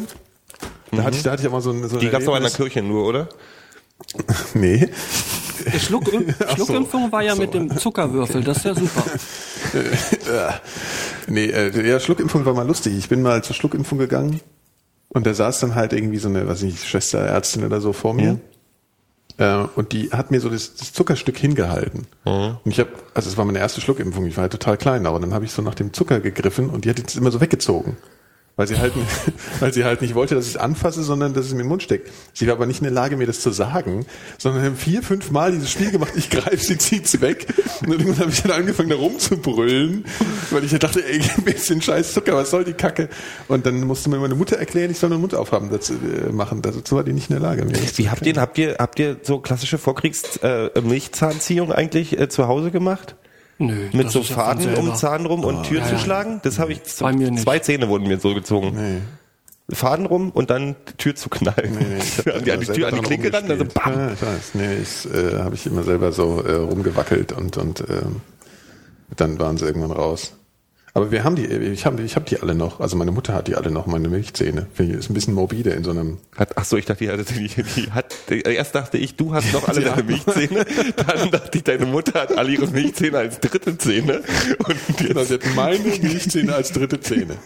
Da 0.90 1.02
hatte 1.02 1.16
ich, 1.18 1.22
da 1.22 1.32
hatte 1.32 1.42
ich 1.42 1.48
auch 1.48 1.52
mal 1.52 1.60
so 1.60 1.70
ein, 1.70 1.86
so 1.88 1.98
die 1.98 2.08
gab's 2.08 2.24
doch 2.24 2.34
in 2.36 2.42
der. 2.42 2.50
Kirche 2.50 2.82
nur, 2.82 3.04
oder? 3.06 3.28
Nee. 4.54 4.88
Die 5.72 5.78
Schluck, 5.80 6.04
Schluckimpfung 6.54 7.10
war 7.10 7.22
ja 7.22 7.34
mit 7.34 7.52
dem 7.52 7.76
Zuckerwürfel, 7.78 8.42
das 8.44 8.58
ist 8.58 8.64
ja 8.64 8.74
super. 8.74 9.04
Nee, 11.26 11.46
äh, 11.46 11.88
ja, 11.88 11.98
Schluckimpfung 12.00 12.44
war 12.44 12.54
mal 12.54 12.66
lustig. 12.66 12.96
Ich 12.96 13.08
bin 13.08 13.22
mal 13.22 13.42
zur 13.42 13.54
Schluckimpfung 13.56 13.98
gegangen 13.98 14.40
und 15.08 15.26
da 15.26 15.34
saß 15.34 15.60
dann 15.60 15.74
halt 15.74 15.92
irgendwie 15.92 16.18
so 16.18 16.28
eine, 16.28 16.46
weiß 16.46 16.62
nicht, 16.62 16.86
Schwesterärztin 16.86 17.64
oder 17.64 17.80
so 17.80 17.92
vor 17.92 18.14
mir. 18.14 18.38
Äh, 19.38 19.64
und 19.76 19.92
die 19.92 20.10
hat 20.10 20.30
mir 20.30 20.40
so 20.40 20.48
das, 20.48 20.74
das 20.76 20.92
Zuckerstück 20.92 21.38
hingehalten. 21.38 22.06
Und 22.64 22.70
ich 22.70 22.80
habe, 22.80 22.90
also 23.14 23.28
es 23.28 23.36
war 23.36 23.44
meine 23.44 23.58
erste 23.58 23.80
Schluckimpfung, 23.80 24.26
ich 24.26 24.36
war 24.36 24.42
halt 24.42 24.52
total 24.52 24.76
klein, 24.76 25.06
aber 25.06 25.18
dann 25.20 25.34
habe 25.34 25.44
ich 25.44 25.52
so 25.52 25.62
nach 25.62 25.74
dem 25.74 25.92
Zucker 25.92 26.20
gegriffen 26.20 26.70
und 26.70 26.84
die 26.84 26.90
hat 26.90 26.98
jetzt 26.98 27.16
immer 27.16 27.30
so 27.30 27.40
weggezogen. 27.40 27.96
Weil 28.58 28.66
sie 28.66 28.76
halt, 28.76 28.92
weil 29.60 29.72
sie 29.72 29.84
halt 29.84 30.02
nicht 30.02 30.16
wollte, 30.16 30.34
dass 30.34 30.46
ich 30.46 30.56
es 30.56 30.56
anfasse, 30.56 31.04
sondern 31.04 31.32
dass 31.32 31.46
es 31.46 31.52
mir 31.52 31.60
in 31.60 31.66
den 31.66 31.68
Mund 31.68 31.84
steckt. 31.84 32.10
Sie 32.34 32.48
war 32.48 32.54
aber 32.54 32.66
nicht 32.66 32.80
in 32.80 32.84
der 32.84 32.92
Lage, 32.92 33.16
mir 33.16 33.28
das 33.28 33.40
zu 33.40 33.52
sagen, 33.52 34.04
sondern 34.36 34.64
haben 34.64 34.76
vier, 34.76 35.04
fünf 35.04 35.30
Mal 35.30 35.52
dieses 35.52 35.70
Spiel 35.70 35.92
gemacht, 35.92 36.12
ich 36.16 36.28
greife 36.28 36.56
sie, 36.56 36.76
zieht's 36.76 37.20
weg. 37.20 37.46
Und 37.82 37.92
irgendwann 37.92 38.18
habe 38.18 38.30
ich 38.32 38.42
dann 38.42 38.50
angefangen, 38.50 38.88
da 38.88 38.96
rumzubrüllen, 38.96 40.04
weil 40.50 40.64
ich 40.64 40.76
dachte, 40.76 41.06
ey, 41.06 41.20
ein 41.36 41.44
bisschen 41.44 41.80
scheiß 41.80 42.14
Zucker, 42.14 42.34
was 42.34 42.50
soll 42.50 42.64
die 42.64 42.72
Kacke? 42.72 43.08
Und 43.46 43.64
dann 43.64 43.80
musste 43.82 44.10
mir 44.10 44.18
meine 44.18 44.34
Mutter 44.34 44.56
erklären, 44.56 44.90
ich 44.90 44.98
soll 44.98 45.10
meinen 45.10 45.20
Mund 45.20 45.36
aufhaben, 45.36 45.70
dazu 45.70 45.92
äh, 45.92 46.32
machen. 46.32 46.60
Dazu 46.60 46.96
war 46.96 47.04
die 47.04 47.12
nicht 47.12 47.30
in 47.30 47.36
der 47.36 47.42
Lage. 47.42 47.64
Wie 47.94 48.10
habt 48.10 48.26
ihr, 48.26 48.34
habt 48.40 48.58
ihr, 48.58 48.74
habt 48.80 48.98
ihr 48.98 49.18
so 49.22 49.38
klassische 49.38 49.78
Vorkriegs 49.78 50.36
äh, 50.38 50.70
eigentlich 50.74 52.18
äh, 52.18 52.28
zu 52.28 52.48
Hause 52.48 52.72
gemacht? 52.72 53.14
Nö, 53.58 53.88
Mit 53.92 54.10
so 54.10 54.20
ja 54.20 54.34
Faden 54.34 54.74
um. 54.76 54.94
Zahn 54.94 55.26
rum 55.26 55.44
und 55.44 55.64
Tür 55.64 55.84
zu 55.84 55.98
schlagen? 55.98 56.40
Das 56.44 56.58
habe 56.58 56.72
ich, 56.72 56.80
Bei 57.00 57.12
mir 57.12 57.30
nicht. 57.30 57.42
zwei 57.42 57.58
Zähne 57.58 57.88
wurden 57.88 58.06
mir 58.06 58.20
so 58.20 58.34
gezogen. 58.34 58.72
Nee. 58.76 59.00
Faden 59.74 60.06
rum 60.06 60.30
und 60.30 60.48
dann 60.48 60.76
die 60.88 60.92
Tür 60.94 61.14
zu 61.14 61.28
knallen. 61.28 61.76
Nee, 61.78 61.98
nee, 62.24 62.32
an 62.32 62.44
die, 62.44 62.52
an 62.52 62.60
die 62.60 62.66
Tür, 62.66 62.88
an 62.88 62.94
die 62.94 63.00
Klinke 63.02 63.30
dann, 63.30 63.50
also 63.50 63.64
bam. 63.66 63.92
Ja, 63.92 64.12
ich 64.12 64.22
weiß. 64.22 64.50
Nee, 64.54 64.74
ich 64.76 65.12
äh, 65.12 65.38
habe 65.40 65.54
ich 65.56 65.66
immer 65.66 65.82
selber 65.82 66.12
so 66.12 66.42
äh, 66.42 66.54
rumgewackelt 66.54 67.32
und 67.32 67.56
und 67.58 67.80
ähm, 67.90 68.22
dann 69.16 69.38
waren 69.38 69.58
sie 69.58 69.66
irgendwann 69.66 69.90
raus. 69.92 70.32
Aber 70.98 71.12
wir 71.12 71.22
haben 71.22 71.36
die, 71.36 71.46
ich 71.46 71.86
habe 71.86 72.02
ich 72.02 72.16
hab 72.16 72.26
die 72.26 72.40
alle 72.40 72.56
noch. 72.56 72.80
Also 72.80 72.96
meine 72.96 73.12
Mutter 73.12 73.32
hat 73.32 73.46
die 73.46 73.54
alle 73.54 73.70
noch, 73.70 73.86
meine 73.86 74.08
Milchzähne. 74.08 74.66
Finde 74.74 74.94
ich, 74.94 74.98
ist 74.98 75.10
ein 75.10 75.14
bisschen 75.14 75.32
morbide 75.32 75.70
in 75.70 75.84
so 75.84 75.92
einem. 75.92 76.18
Hat, 76.36 76.58
ach 76.58 76.64
so, 76.64 76.76
ich 76.76 76.86
dachte, 76.86 77.04
die, 77.04 77.10
hatte, 77.10 77.22
die, 77.22 77.48
die 77.48 77.92
hat, 77.92 78.16
erst 78.28 78.74
dachte 78.74 78.98
ich, 78.98 79.14
du 79.14 79.32
hast 79.32 79.52
noch 79.52 79.68
alle 79.68 79.80
deine 79.82 80.02
Milchzähne, 80.02 80.66
dann 80.96 81.30
dachte 81.30 81.56
ich, 81.56 81.62
deine 81.62 81.86
Mutter 81.86 82.22
hat 82.22 82.36
alle 82.36 82.50
ihre 82.50 82.66
Milchzähne 82.66 83.16
als 83.16 83.38
dritte 83.38 83.78
Zähne 83.78 84.22
und 84.58 84.98
Genau, 84.98 85.20
jetzt, 85.20 85.28
sie 85.28 85.34
hat 85.34 85.54
meine 85.54 85.78
Milchzähne 85.78 86.52
als 86.52 86.72
dritte 86.72 86.98
Zähne. 86.98 87.36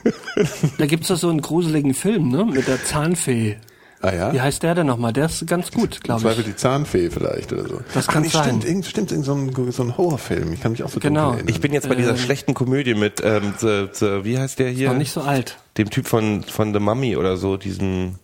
Da 0.78 0.86
gibt's 0.86 1.08
doch 1.08 1.18
so 1.18 1.28
einen 1.28 1.42
gruseligen 1.42 1.92
Film, 1.92 2.30
ne? 2.30 2.46
Mit 2.46 2.68
der 2.68 2.82
Zahnfee. 2.82 3.58
Ah 4.02 4.12
ja? 4.12 4.32
Wie 4.32 4.40
heißt 4.40 4.64
der 4.64 4.74
denn 4.74 4.88
nochmal? 4.88 5.12
Der 5.12 5.26
ist 5.26 5.46
ganz 5.46 5.70
gut, 5.70 5.96
Im 5.96 6.02
glaube 6.02 6.22
Zweifel 6.22 6.40
ich. 6.40 6.46
die 6.46 6.56
Zahnfee 6.56 7.08
vielleicht 7.08 7.52
oder 7.52 7.68
so. 7.68 7.80
Das 7.94 8.08
kann 8.08 8.22
nee, 8.22 8.28
sein. 8.28 8.42
Stimmt, 8.44 8.64
irgend, 8.64 8.86
stimmt, 8.86 9.12
irgend 9.12 9.24
so 9.26 9.34
ein, 9.34 9.72
so 9.72 9.82
ein 9.84 9.96
Horrorfilm. 9.96 10.52
Ich 10.52 10.60
kann 10.60 10.72
mich 10.72 10.82
auch 10.82 10.88
so 10.88 10.98
Genau. 10.98 11.30
erinnern. 11.30 11.46
ich 11.48 11.60
bin 11.60 11.72
jetzt 11.72 11.88
bei 11.88 11.94
dieser 11.94 12.16
schlechten 12.16 12.52
Komödie 12.52 12.94
mit, 12.94 13.22
ähm, 13.24 13.54
the, 13.60 13.86
the, 13.92 14.24
wie 14.24 14.38
heißt 14.38 14.58
der 14.58 14.70
hier? 14.70 14.90
Noch 14.90 14.98
nicht 14.98 15.12
so 15.12 15.20
alt. 15.20 15.56
Dem 15.78 15.88
Typ 15.88 16.08
von, 16.08 16.42
von 16.42 16.74
The 16.74 16.80
Mummy 16.80 17.16
oder 17.16 17.36
so, 17.36 17.56
diesem, 17.56 18.16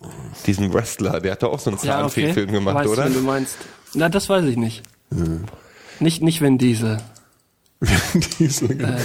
diesem 0.46 0.72
Wrestler, 0.74 1.20
der 1.20 1.32
hat 1.32 1.44
doch 1.44 1.52
auch 1.52 1.60
so 1.60 1.70
einen 1.70 1.78
Ja, 1.82 2.04
okay. 2.04 2.22
Zahnfee-Film 2.26 2.50
gemacht, 2.52 2.74
weiß, 2.76 2.88
oder? 2.88 3.04
Wenn 3.04 3.14
du 3.14 3.20
meinst. 3.20 3.56
Na, 3.94 4.08
das 4.08 4.28
weiß 4.28 4.44
ich 4.46 4.56
nicht. 4.56 4.82
Nicht, 6.00 6.22
nicht 6.22 6.40
wenn 6.40 6.58
diese. 6.58 6.98
Diesel, 8.40 8.68
genau. 8.68 8.96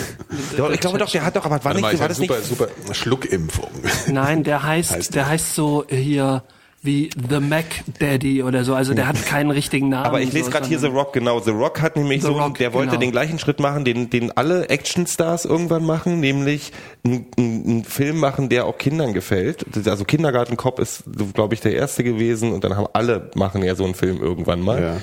Doch, 0.58 0.72
ich 0.72 0.80
glaube 0.80 0.98
doch, 0.98 1.10
der 1.12 1.24
hat 1.24 1.36
doch, 1.36 1.46
aber 1.46 1.58
war 1.58 1.66
Warte 1.66 1.78
nicht, 1.78 1.82
mal, 1.84 1.94
ich 1.94 2.00
war 2.00 2.08
das 2.08 2.18
super, 2.18 2.38
nicht, 2.38 2.50
super 2.50 2.68
Schluckimpfung. 2.96 3.70
Nein, 4.08 4.44
der 4.44 4.64
heißt, 4.64 4.92
Heißt 4.92 5.14
der 5.16 5.28
heißt 5.28 5.54
so 5.54 5.86
hier 5.88 6.44
wie 6.84 7.10
The 7.30 7.40
Mac 7.40 7.66
Daddy 8.00 8.44
oder 8.44 8.64
so. 8.64 8.76
Also 8.76 8.94
der 8.94 9.08
hat 9.08 9.26
keinen 9.26 9.52
richtigen 9.52 9.90
Namen. 9.90 10.06
aber 10.06 10.22
ich 10.22 10.34
lese 10.34 10.46
so, 10.46 10.52
gerade 10.52 10.68
hier 10.68 10.80
The 10.80 10.88
Rock, 10.88 11.14
genau. 11.14 11.40
The 11.40 11.52
Rock 11.52 11.82
hat 11.82 11.96
nämlich 11.96 12.22
The 12.22 12.28
so, 12.28 12.34
Rock, 12.34 12.58
der 12.58 12.74
wollte 12.74 12.92
genau. 12.92 13.00
den 13.00 13.12
gleichen 13.12 13.40
Schritt 13.40 13.60
machen, 13.60 13.86
den, 13.86 14.10
den 14.10 14.32
alle 14.36 14.70
Actionstars 14.70 15.46
irgendwann 15.46 15.86
machen, 15.86 16.20
nämlich 16.20 16.72
einen 17.06 17.26
einen 17.38 17.84
Film 17.86 18.20
machen, 18.20 18.50
der 18.50 18.66
auch 18.66 18.78
Kindern 18.78 19.14
gefällt. 19.14 19.66
Also 19.88 20.06
Kindergartenkopf 20.06 20.80
ist, 20.80 21.04
glaube 21.34 21.54
ich, 21.54 21.62
der 21.62 21.74
erste 21.74 22.04
gewesen 22.04 22.52
und 22.52 22.64
dann 22.64 22.76
haben 22.76 22.88
alle 22.94 23.32
machen 23.36 23.64
ja 23.64 23.76
so 23.76 23.86
einen 23.86 23.96
Film 23.96 24.22
irgendwann 24.22 24.62
mal. 24.62 24.82
Ja. 24.82 24.98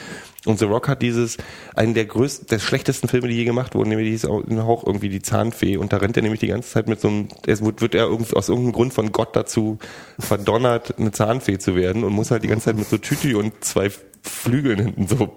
Und 0.47 0.59
The 0.59 0.65
Rock 0.65 0.89
hat 0.89 1.03
dieses, 1.03 1.37
einen 1.75 1.93
der 1.93 2.07
größten, 2.07 2.47
der 2.47 2.59
schlechtesten 2.61 3.09
Filme, 3.09 3.29
die 3.29 3.35
je 3.35 3.45
gemacht 3.45 3.75
wurden, 3.75 3.91
nämlich 3.91 4.09
dieses 4.09 4.25
auch 4.31 4.87
irgendwie 4.87 5.11
die 5.11 5.21
Zahnfee. 5.21 5.77
Und 5.77 5.93
da 5.93 5.99
rennt 5.99 6.17
er 6.17 6.23
nämlich 6.23 6.41
die 6.41 6.47
ganze 6.47 6.71
Zeit 6.71 6.89
mit 6.89 6.99
so 7.01 7.09
einem, 7.09 7.29
es 7.47 7.63
wird, 7.63 7.83
wird 7.83 7.95
er 7.95 8.05
irgendwie 8.07 8.35
aus 8.35 8.49
irgendeinem 8.49 8.73
Grund 8.73 8.95
von 8.95 9.13
Gott 9.13 9.37
dazu 9.37 9.79
verdonnert, 10.19 10.99
eine 10.99 11.13
Zahnfee 11.13 11.59
zu 11.59 11.77
werden 11.77 12.05
und 12.05 12.13
muss 12.15 12.31
halt 12.31 12.43
die 12.43 12.49
ganze 12.49 12.67
Zeit 12.67 12.77
mit 12.77 12.89
so 12.89 12.97
Tütü 12.97 13.37
und 13.37 13.63
zwei 13.63 13.91
Flügeln 14.23 14.79
hinten 14.79 15.07
so 15.09 15.31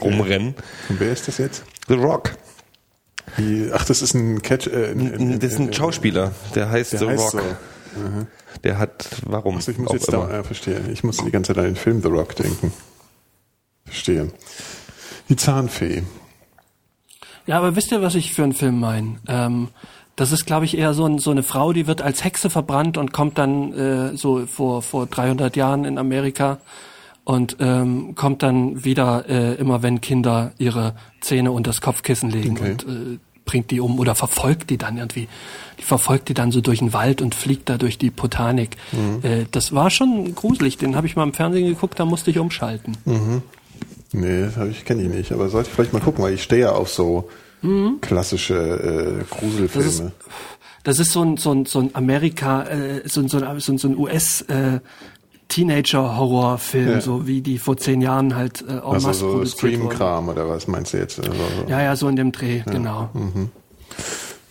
rumrennen. 0.00 0.54
Und 0.88 0.98
wer 1.00 1.12
ist 1.12 1.28
das 1.28 1.38
jetzt? 1.38 1.62
The 1.86 1.94
Rock. 1.94 2.32
Die, 3.38 3.70
ach, 3.72 3.84
das 3.84 4.02
ist 4.02 4.14
ein 4.14 4.42
Catch. 4.42 4.66
Äh, 4.66 4.90
ein- 4.90 5.38
Das 5.38 5.52
ist 5.52 5.58
ein 5.60 5.72
Schauspieler, 5.72 6.32
der 6.56 6.70
heißt 6.70 6.94
Der 6.94 6.98
The 6.98 7.06
heißt 7.06 7.34
Rock. 7.34 7.42
so. 7.94 8.26
Der 8.64 8.78
hat, 8.78 9.06
warum? 9.26 9.56
Also 9.56 9.70
ich 9.70 9.78
muss 9.78 9.92
jetzt 9.92 10.08
immer. 10.08 10.26
da, 10.26 10.36
ja, 10.38 10.42
verstehe. 10.42 10.80
Ich 10.92 11.04
muss 11.04 11.18
die 11.18 11.30
ganze 11.30 11.52
Zeit 11.54 11.58
an 11.58 11.64
den 11.70 11.76
Film 11.76 12.02
The 12.02 12.08
Rock 12.08 12.34
denken. 12.34 12.72
Verstehe. 13.86 14.30
Die 15.28 15.36
Zahnfee. 15.36 16.02
Ja, 17.46 17.58
aber 17.58 17.76
wisst 17.76 17.90
ihr, 17.92 18.02
was 18.02 18.14
ich 18.14 18.32
für 18.34 18.42
einen 18.44 18.52
Film 18.52 18.78
meine? 18.80 19.16
Ähm, 19.26 19.68
das 20.16 20.32
ist, 20.32 20.44
glaube 20.46 20.64
ich, 20.66 20.76
eher 20.76 20.92
so, 20.94 21.06
ein, 21.06 21.18
so 21.18 21.30
eine 21.30 21.42
Frau, 21.42 21.72
die 21.72 21.86
wird 21.86 22.02
als 22.02 22.22
Hexe 22.24 22.50
verbrannt 22.50 22.98
und 22.98 23.12
kommt 23.12 23.38
dann 23.38 23.72
äh, 23.72 24.16
so 24.16 24.46
vor, 24.46 24.82
vor 24.82 25.06
300 25.06 25.56
Jahren 25.56 25.84
in 25.84 25.98
Amerika 25.98 26.58
und 27.24 27.56
ähm, 27.60 28.14
kommt 28.14 28.42
dann 28.42 28.84
wieder 28.84 29.28
äh, 29.28 29.54
immer, 29.54 29.82
wenn 29.82 30.00
Kinder 30.00 30.52
ihre 30.58 30.94
Zähne 31.20 31.52
unter 31.52 31.70
das 31.70 31.80
Kopfkissen 31.80 32.30
legen 32.30 32.56
Okay. 32.58 32.70
und 32.72 32.82
äh, 32.84 33.18
bringt 33.46 33.70
die 33.70 33.80
um 33.80 33.98
oder 33.98 34.14
verfolgt 34.14 34.70
die 34.70 34.78
dann 34.78 34.96
irgendwie. 34.98 35.26
Die 35.78 35.82
verfolgt 35.84 36.28
die 36.28 36.34
dann 36.34 36.52
so 36.52 36.60
durch 36.60 36.80
den 36.80 36.92
Wald 36.92 37.20
und 37.22 37.34
fliegt 37.34 37.68
da 37.68 37.78
durch 37.78 37.98
die 37.98 38.10
Botanik. 38.10 38.76
Äh, 39.22 39.46
das 39.50 39.72
war 39.74 39.90
schon 39.90 40.34
gruselig. 40.34 40.76
Den 40.76 40.94
habe 40.96 41.06
ich 41.06 41.16
mal 41.16 41.22
im 41.24 41.32
Fernsehen 41.32 41.66
geguckt, 41.66 41.98
da 41.98 42.04
musste 42.04 42.30
ich 42.30 42.38
umschalten. 42.38 42.96
Nee, 44.12 44.48
ich 44.70 44.84
kenne 44.84 45.02
ich 45.02 45.08
nicht, 45.08 45.32
aber 45.32 45.48
sollte 45.48 45.68
ich 45.68 45.74
vielleicht 45.74 45.92
mal 45.92 46.00
gucken, 46.02 46.22
weil 46.24 46.34
ich 46.34 46.42
stehe 46.42 46.62
ja 46.62 46.72
auf 46.72 46.88
so 46.90 47.28
klassische 48.00 48.54
äh, 49.20 49.24
Gruselfilme. 49.34 49.84
Das 49.86 49.94
ist- 49.94 50.02
Das 50.82 50.98
ist 50.98 51.12
so 51.12 51.22
ein, 51.22 51.36
so 51.36 51.52
ein, 51.52 51.66
so 51.66 51.78
ein 51.80 51.90
Amerika, 51.94 52.62
äh, 52.64 53.02
so 53.06 53.20
ein, 53.20 53.28
so 53.28 53.36
ein, 53.38 53.60
so 53.78 53.88
ein, 53.88 53.98
US 53.98 54.40
äh, 54.48 54.80
Teenager-Horrorfilm, 55.48 56.88
Ja. 56.88 57.00
so 57.00 57.26
wie 57.26 57.40
die 57.42 57.58
vor 57.58 57.76
zehn 57.76 58.00
Jahren 58.00 58.34
halt 58.34 58.62
äh, 58.62 58.72
en 58.72 58.80
also 58.80 59.12
so. 59.12 59.44
Stream-Kram 59.44 60.28
oder 60.30 60.48
was 60.48 60.66
meinst 60.68 60.92
du 60.94 60.98
jetzt? 60.98 61.18
Also, 61.18 61.32
so. 61.32 61.68
Ja, 61.70 61.82
ja, 61.82 61.96
so 61.96 62.08
in 62.08 62.16
dem 62.16 62.32
Dreh, 62.32 62.62
genau. 62.64 63.10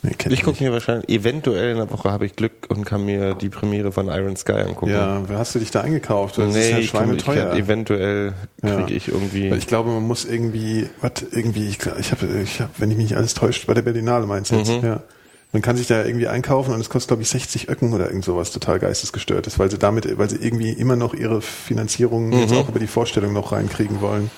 Nee, 0.02 0.12
Ich 0.30 0.44
gucke 0.44 0.64
mir 0.64 0.72
wahrscheinlich, 0.72 1.10
eventuell 1.10 1.72
in 1.72 1.78
der 1.78 1.90
Woche 1.92 2.12
habe 2.12 2.26
ich 2.26 2.36
Glück 2.36 2.52
und 2.70 2.86
kann 2.86 3.06
mir 3.06 3.34
die 3.36 3.50
Premiere 3.50 3.92
von 3.92 4.08
Iron 4.08 4.36
Sky 4.36 4.54
angucken. 4.54 4.92
Ja, 4.92 5.22
wer 5.28 5.38
hast 5.38 5.56
du 5.56 5.60
dich 5.60 5.72
da 5.72 5.82
eingekauft? 5.82 6.38
Das 6.38 6.50
ist 6.50 6.54
nee, 6.56 6.72
ja 6.72 6.78
ich 6.80 6.92
kann, 6.92 7.16
ich 7.16 7.24
kann, 7.26 7.58
eventuell 7.58 8.34
Ja. 8.64 8.76
kriege 8.78 8.94
ich 8.94 9.08
irgendwie. 9.10 9.50
Ich 9.50 9.68
glaube, 9.68 9.90
man 9.90 10.04
muss 10.04 10.26
irgendwie, 10.26 10.90
was 11.02 11.12
irgendwie, 11.32 11.68
ich, 11.68 11.80
ich 12.00 12.12
habe, 12.12 12.28
ich 12.44 12.62
hab, 12.62 12.80
wenn 12.80 12.92
ich 12.92 12.98
mich 12.98 13.10
nicht 13.10 13.18
alles 13.18 13.34
täuscht, 13.34 13.68
bei 13.68 13.74
der 13.74 13.82
Berlinale 13.82 14.26
meinst 14.26 14.52
du 14.52 14.56
jetzt, 14.56 14.72
Mhm. 14.72 14.86
ja. 14.88 15.04
Man 15.52 15.64
kann 15.64 15.76
sich 15.78 15.88
da 15.88 16.06
irgendwie 16.06 16.28
einkaufen 16.28 16.76
und 16.76 16.80
es 16.80 16.92
kostet, 16.92 17.08
glaube 17.08 17.24
ich, 17.24 17.30
60 17.30 17.70
Öcken 17.70 17.92
oder 17.94 18.06
irgend 18.06 18.24
sowas 18.24 18.52
total 18.52 18.78
geistesgestörtes, 18.78 19.58
weil 19.58 19.72
sie 19.72 19.80
damit, 19.80 20.16
weil 20.20 20.30
sie 20.30 20.36
irgendwie 20.36 20.70
immer 20.70 20.96
noch 20.96 21.16
ihre 21.16 21.42
Finanzierung 21.42 22.32
jetzt 22.34 22.52
Mhm. 22.52 22.58
auch 22.58 22.70
über 22.70 22.78
die 22.80 22.86
Vorstellung 22.86 23.34
noch 23.34 23.52
reinkriegen 23.52 24.00
wollen. 24.00 24.30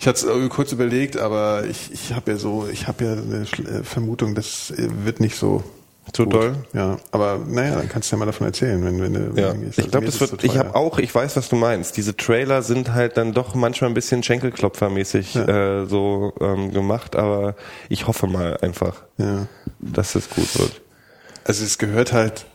Ich 0.00 0.08
hatte 0.08 0.26
es 0.30 0.48
kurz 0.48 0.72
überlegt, 0.72 1.18
aber 1.18 1.64
ich, 1.66 1.92
ich 1.92 2.14
habe 2.14 2.30
ja 2.32 2.36
so, 2.38 2.66
ich 2.72 2.88
habe 2.88 3.04
ja 3.04 3.12
eine 3.12 3.42
äh, 3.42 3.84
Vermutung, 3.84 4.34
das 4.34 4.70
äh, 4.70 4.88
wird 5.04 5.20
nicht 5.20 5.36
so 5.36 5.62
So 6.16 6.24
gut. 6.24 6.32
doll? 6.32 6.54
Ja, 6.72 6.96
aber 7.12 7.38
naja, 7.46 7.74
dann 7.76 7.88
kannst 7.90 8.10
du 8.10 8.16
ja 8.16 8.18
mal 8.20 8.24
davon 8.24 8.46
erzählen, 8.46 8.82
wenn, 8.82 8.98
wenn 9.02 9.12
du 9.12 9.20
Ja, 9.40 9.52
wenn 9.52 9.60
du 9.60 9.66
gehst. 9.66 9.78
ich 9.78 9.84
Also 9.84 9.90
glaube, 9.90 10.06
mir 10.06 10.10
das 10.12 10.20
wird. 10.20 10.30
so 10.30 10.36
ich 10.40 10.56
habe 10.56 10.74
auch, 10.74 10.98
ich 10.98 11.14
weiß, 11.14 11.36
was 11.36 11.50
du 11.50 11.56
meinst. 11.56 11.98
Diese 11.98 12.16
Trailer 12.16 12.62
sind 12.62 12.94
halt 12.94 13.18
dann 13.18 13.34
doch 13.34 13.54
manchmal 13.54 13.90
ein 13.90 13.94
bisschen 13.94 14.22
Schenkelklopfermäßig 14.22 15.36
äh, 15.36 15.84
so 15.84 16.32
ähm, 16.40 16.72
gemacht, 16.72 17.14
aber 17.14 17.54
ich 17.90 18.06
hoffe 18.06 18.26
mal 18.26 18.56
einfach, 18.62 19.02
Ja. 19.18 19.48
dass 19.80 20.14
es 20.14 20.30
gut 20.30 20.58
wird. 20.58 20.80
Also 21.44 21.62
es 21.62 21.76
gehört 21.76 22.14
halt, 22.14 22.46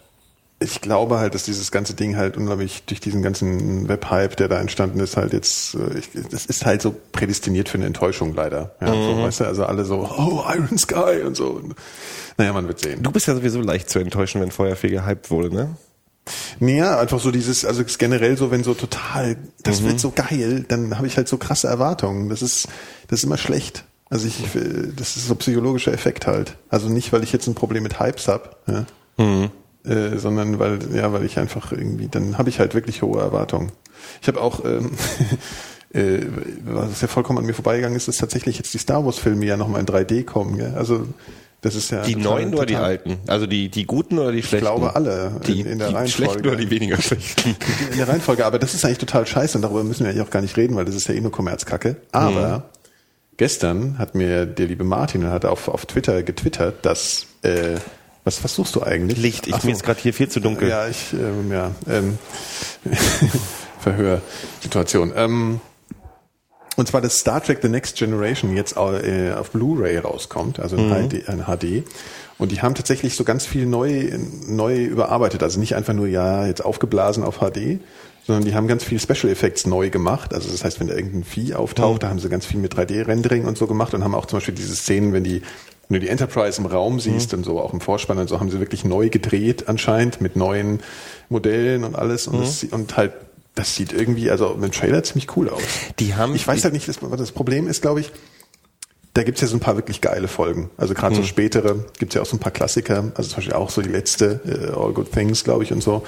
ich 0.66 0.82
glaube 0.82 1.20
halt, 1.20 1.36
dass 1.36 1.44
dieses 1.44 1.72
ganze 1.72 1.94
Ding 1.94 2.18
halt 2.18 2.36
unglaublich 2.36 2.84
durch 2.86 3.00
diesen 3.00 3.22
ganzen 3.22 3.88
Webhype, 3.88 4.36
der 4.36 4.48
da 4.48 4.60
entstanden 4.60 5.00
ist, 5.00 5.16
halt 5.16 5.32
jetzt, 5.32 5.76
äh, 5.76 6.00
ich, 6.00 6.10
das 6.30 6.46
ist 6.46 6.66
halt 6.66 6.82
so 6.82 6.96
prädestiniert 7.12 7.70
für 7.70 7.78
eine 7.78 7.86
Enttäuschung 7.86 8.34
leider. 8.34 8.76
Ja, 8.82 8.88
so, 8.88 9.24
weißt 9.24 9.40
du, 9.42 9.46
also 9.46 9.66
alle 9.66 9.86
so, 9.86 10.10
oh, 10.18 10.44
Iron 10.54 10.78
Sky 10.78 11.22
und 11.26 11.38
so. 11.38 11.62
Naja, 12.38 12.52
man 12.52 12.68
wird 12.68 12.80
sehen. 12.80 13.02
Du 13.02 13.12
bist 13.12 13.28
ja 13.28 13.36
sowieso 13.36 13.62
leicht 13.62 13.90
zu 13.90 14.00
enttäuschen, 14.00 14.42
wenn 14.42 14.52
vorher 14.52 14.76
viel 14.76 14.90
gehypt 14.90 15.32
wurde, 15.32 15.54
ne? 15.54 15.78
Nee, 16.60 16.80
ja, 16.80 17.00
einfach 17.00 17.20
so 17.20 17.30
dieses, 17.30 17.66
also 17.66 17.84
generell 17.98 18.36
so, 18.36 18.50
wenn 18.50 18.64
so 18.64 18.74
total, 18.74 19.38
das 19.62 19.84
wird 19.84 20.00
so 20.00 20.12
geil, 20.12 20.66
dann 20.68 20.98
habe 20.98 21.06
ich 21.06 21.18
halt 21.18 21.28
so 21.28 21.38
krasse 21.38 21.68
Erwartungen. 21.68 22.30
Das 22.30 22.42
ist, 22.42 22.68
das 23.08 23.20
ist 23.20 23.26
immer 23.26 23.38
schlecht. 23.38 23.86
Also 24.10 24.28
ich, 24.28 24.56
äh, 24.56 24.92
das 24.96 25.18
ist 25.18 25.28
so 25.28 25.36
psychologischer 25.36 25.94
Effekt 25.94 26.26
halt. 26.26 26.58
Also 26.70 26.90
nicht, 26.90 27.14
weil 27.14 27.24
ich 27.24 27.32
jetzt 27.32 27.48
ein 27.48 27.56
Problem 27.56 27.84
mit 27.84 28.00
Hypes 28.00 28.28
hab, 28.28 28.58
ja, 28.68 28.86
äh, 29.88 30.18
sondern 30.18 30.60
weil, 30.60 30.80
ja, 30.94 31.12
weil 31.14 31.24
ich 31.26 31.38
einfach 31.40 31.72
irgendwie, 31.72 32.08
dann 32.08 32.38
habe 32.38 32.50
ich 32.50 32.60
halt 32.60 32.74
wirklich 32.74 33.02
hohe 33.02 33.20
Erwartungen. 33.22 33.72
Ich 34.22 34.28
habe 34.28 34.42
auch, 34.42 34.64
ähm, 34.66 34.92
äh, 35.94 36.20
was 36.66 37.02
ja 37.02 37.08
vollkommen 37.08 37.40
an 37.40 37.46
mir 37.46 37.54
vorbeigegangen 37.54 37.96
ist, 37.98 38.08
ist 38.08 38.20
tatsächlich 38.20 38.58
jetzt 38.58 38.74
die 38.74 38.78
Star 38.78 39.06
Wars 39.06 39.18
Filme 39.18 39.46
ja 39.46 39.58
nochmal 39.58 39.82
in 39.82 39.88
3D 39.88 40.24
kommen. 40.26 40.58
Gell? 40.58 40.74
Also 40.76 41.08
das 41.62 41.74
ist 41.76 41.90
ja 41.92 42.04
Die 42.04 42.14
total- 42.14 42.32
neuen 42.42 42.54
oder 42.54 42.66
die 42.68 42.76
alten? 42.76 43.18
Also 43.28 43.48
die, 43.48 43.70
die 43.70 43.86
guten 43.86 44.20
oder 44.20 44.32
die 44.32 44.44
schlechten? 44.44 44.68
glaube 44.68 44.96
alle 44.96 45.40
Die, 45.48 45.62
in- 45.62 45.66
in 45.68 45.80
der 45.80 45.88
die 45.90 45.94
Reihenfolge. 45.96 46.12
schlechten 46.32 46.48
oder 46.48 46.58
die 46.58 46.70
weniger 46.70 47.02
schlechten? 47.02 47.56
in 47.92 47.98
der 47.98 48.08
Reihenfolge, 48.08 48.46
aber 48.46 48.60
das 48.60 48.74
ist 48.76 48.86
eigentlich 48.86 49.00
total 49.00 49.26
scheiße 49.26 49.58
und 49.58 49.64
darüber 49.64 49.84
müssen 49.84 50.04
wir 50.04 50.12
eigentlich 50.12 50.22
auch 50.26 50.30
gar 50.30 50.42
nicht 50.42 50.58
reden, 50.58 50.76
weil 50.76 50.86
das 50.86 50.94
ist 50.96 51.08
ja 51.08 51.16
eh 51.16 51.22
nur 51.22 51.32
Kommerzkacke. 51.32 51.96
Aber 52.12 52.70
gestern 53.38 53.98
hat 53.98 54.14
mir 54.16 54.46
der 54.46 54.68
liebe 54.68 54.84
Martin 54.84 55.26
hat 55.30 55.46
auf, 55.46 55.68
auf 55.68 55.86
Twitter 55.88 56.22
getwittert, 56.24 56.86
dass 56.86 57.26
äh, 57.42 57.76
was, 58.26 58.44
was 58.44 58.56
suchst 58.56 58.76
du 58.76 58.84
eigentlich? 58.84 59.20
Licht, 59.20 59.48
ich, 59.48 59.54
Ach 59.54 59.62
so. 59.62 59.68
mir 59.68 59.74
ist 59.74 59.84
gerade 59.84 60.02
hier 60.02 60.14
viel 60.14 60.28
zu 60.28 60.40
dunkel. 60.40 60.68
Ja, 60.68 60.88
ich, 60.88 61.14
ähm, 61.14 61.52
ja, 61.52 61.72
ähm, 61.88 62.18
Verhörsituation. 63.80 65.14
Ähm, 65.16 65.62
und 66.76 66.88
zwar, 66.88 67.02
dass 67.02 67.20
Star 67.20 67.42
Trek 67.42 67.60
The 67.62 67.70
Next 67.70 67.96
Generation 67.96 68.56
jetzt 68.56 68.76
äh, 68.76 69.32
auf 69.32 69.52
Blu-ray 69.52 70.00
rauskommt, 70.00 70.60
also 70.60 70.76
in 70.76 70.90
HD, 70.90 71.30
ein 71.30 71.46
HD. 71.46 71.88
Und 72.38 72.52
die 72.52 72.62
haben 72.62 72.76
tatsächlich 72.76 73.16
so 73.16 73.24
ganz 73.24 73.46
viel 73.46 73.66
neu, 73.66 74.12
neu 74.48 74.84
überarbeitet. 74.84 75.42
Also 75.42 75.60
nicht 75.60 75.76
einfach 75.76 75.94
nur, 75.94 76.08
ja, 76.08 76.48
jetzt 76.48 76.66
aufgeblasen 76.66 77.24
auf 77.24 77.38
HD, 77.38 77.80
sondern 78.26 78.44
die 78.44 78.56
haben 78.56 78.68
ganz 78.68 78.84
viel 78.84 79.00
Special 79.00 79.32
Effects 79.32 79.68
neu 79.68 79.90
gemacht. 79.90 80.34
Also 80.34 80.50
das 80.50 80.64
heißt, 80.64 80.80
wenn 80.80 80.88
da 80.88 80.96
irgendein 80.96 81.24
Vieh 81.24 81.54
auftaucht, 81.54 82.04
da 82.04 82.10
haben 82.10 82.20
sie 82.20 82.28
ganz 82.28 82.46
viel 82.46 82.60
mit 82.60 82.76
3D-Rendering 82.76 83.46
und 83.46 83.58
so 83.58 83.68
gemacht 83.68 83.94
und 83.94 84.04
haben 84.04 84.16
auch 84.16 84.26
zum 84.26 84.38
Beispiel 84.38 84.56
diese 84.56 84.76
Szenen, 84.76 85.14
wenn 85.14 85.24
die 85.24 85.44
wenn 85.90 86.00
du 86.00 86.06
die 86.06 86.10
Enterprise 86.10 86.60
im 86.60 86.66
Raum 86.68 87.00
siehst 87.00 87.34
und 87.34 87.44
so 87.44 87.60
auch 87.60 87.74
im 87.74 87.82
Vorspann 87.82 88.18
und 88.18 88.28
so 88.28 88.40
haben 88.40 88.50
sie 88.50 88.60
wirklich 88.60 88.84
neu 88.86 89.10
gedreht 89.10 89.68
anscheinend 89.68 90.20
mit 90.22 90.36
neuen 90.36 90.80
Modellen 91.30 91.84
und 91.84 91.96
alles 91.96 92.28
und, 92.28 92.40
das, 92.42 92.64
und 92.64 92.98
halt 92.98 93.14
das 93.56 93.74
sieht 93.76 93.94
irgendwie 93.94 94.30
also 94.30 94.58
im 94.62 94.72
Trailer 94.72 95.02
ziemlich 95.04 95.36
cool 95.38 95.50
aus. 95.50 95.62
Die 96.00 96.16
haben- 96.16 96.36
ich 96.36 96.46
weiß 96.46 96.64
halt 96.66 96.74
nicht, 96.74 96.88
was 96.90 97.00
das 97.18 97.32
Problem 97.32 97.68
ist, 97.68 97.82
glaube 97.82 98.02
ich, 98.02 98.12
da 99.16 99.24
gibt's 99.24 99.40
ja 99.42 99.48
so 99.48 99.56
ein 99.56 99.62
paar 99.62 99.78
wirklich 99.78 100.02
geile 100.02 100.28
Folgen. 100.28 100.70
Also 100.78 100.94
gerade 100.94 101.16
so 101.16 101.24
spätere 101.24 101.86
gibt's 101.98 102.16
ja 102.16 102.22
auch 102.22 102.26
so 102.26 102.36
ein 102.36 102.40
paar 102.40 102.52
Klassiker. 102.52 103.12
Also 103.16 103.30
zum 103.30 103.38
Beispiel 103.38 103.54
auch 103.54 103.70
so 103.70 103.82
die 103.82 103.90
letzte, 103.90 104.42
äh, 104.46 104.78
All 104.78 104.92
Good 104.94 105.12
Things, 105.12 105.44
glaube 105.46 105.64
ich, 105.64 105.72
und 105.72 105.82
so. 105.82 106.04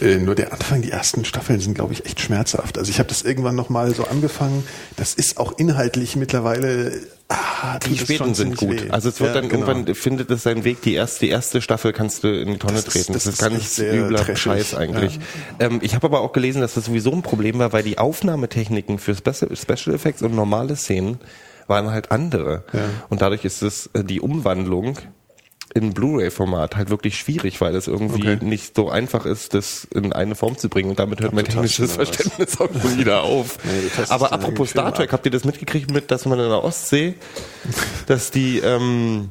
Äh, 0.00 0.16
nur 0.16 0.34
der 0.34 0.52
Anfang, 0.52 0.80
die 0.82 0.90
ersten 0.90 1.24
Staffeln 1.26 1.60
sind, 1.60 1.74
glaube 1.74 1.92
ich, 1.92 2.06
echt 2.06 2.20
schmerzhaft. 2.20 2.78
Also 2.78 2.90
ich 2.90 2.98
habe 2.98 3.08
das 3.08 3.22
irgendwann 3.22 3.54
nochmal 3.54 3.94
so 3.94 4.04
angefangen. 4.04 4.66
Das 4.96 5.12
ist 5.14 5.36
auch 5.36 5.58
inhaltlich 5.58 6.16
mittlerweile. 6.16 6.92
Ah, 7.28 7.78
Die 7.80 7.98
späten 7.98 8.34
sind 8.34 8.56
gut. 8.56 8.84
weh. 8.86 8.90
Also 8.90 9.10
es 9.10 9.20
wird 9.20 9.34
Ja, 9.34 9.40
dann 9.42 9.50
genau. 9.50 9.66
irgendwann 9.68 9.94
findet 9.94 10.30
es 10.30 10.42
seinen 10.44 10.64
Weg. 10.64 10.80
Die 10.80 10.94
erste, 10.94 11.26
die 11.26 11.30
erste 11.30 11.60
Staffel 11.60 11.92
kannst 11.92 12.24
du 12.24 12.28
in 12.28 12.48
die 12.52 12.56
Tonne 12.58 12.76
Das 12.76 12.86
ist- 12.86 12.92
treten. 12.94 13.12
das 13.12 13.24
Das, 13.24 13.34
ist 13.34 13.40
ganz 13.40 13.76
sehr 13.76 13.92
übler 13.92 14.20
trashig, 14.20 14.38
Scheiß 14.38 14.74
eigentlich. 14.74 15.20
Ähm, 15.60 15.80
ich 15.82 15.94
habe 15.94 16.06
aber 16.06 16.20
auch 16.22 16.32
gelesen, 16.32 16.62
dass 16.62 16.72
das 16.72 16.86
sowieso 16.86 17.12
ein 17.12 17.20
Problem 17.20 17.58
war, 17.58 17.74
weil 17.74 17.82
die 17.82 17.98
Aufnahmetechniken 17.98 18.98
für 18.98 19.14
Special, 19.14 19.54
Special 19.54 19.94
Effects 19.94 20.22
und 20.22 20.34
normale 20.34 20.74
Szenen 20.76 21.18
waren 21.68 21.90
halt 21.90 22.10
andere. 22.10 22.64
Und 23.08 23.22
dadurch 23.22 23.44
ist 23.44 23.62
es 23.62 23.88
äh, 23.94 24.02
die 24.04 24.20
Umwandlung 24.20 24.98
in 25.74 25.92
Blu-ray-Format 25.92 26.76
halt 26.76 26.88
wirklich 26.88 27.18
schwierig, 27.18 27.60
weil 27.60 27.76
es 27.76 27.86
irgendwie 27.88 28.22
Okay. 28.30 28.38
nicht 28.44 28.74
so 28.74 28.88
einfach 28.88 29.26
ist, 29.26 29.52
das 29.52 29.84
in 29.84 30.14
eine 30.14 30.34
Form 30.34 30.56
zu 30.56 30.70
bringen. 30.70 30.88
Und 30.88 30.98
damit 30.98 31.20
hört 31.20 31.34
mein 31.34 31.44
technisches? 31.44 31.92
Verständnis 31.92 32.58
auch 32.58 32.70
wieder 32.96 33.22
auf. 33.22 33.58
Nee, 33.64 33.90
Aber 34.08 34.32
apropos 34.32 34.70
Star 34.70 34.94
Trek, 34.94 35.10
ab. 35.10 35.12
habt 35.12 35.26
ihr 35.26 35.30
das 35.30 35.44
mitgekriegt 35.44 35.90
mit, 35.90 36.10
dass 36.10 36.24
man 36.24 36.40
in 36.40 36.48
der 36.48 36.64
Ostsee, 36.64 37.14
dass 38.06 38.30
die 38.30 38.60
ähm, 38.60 39.30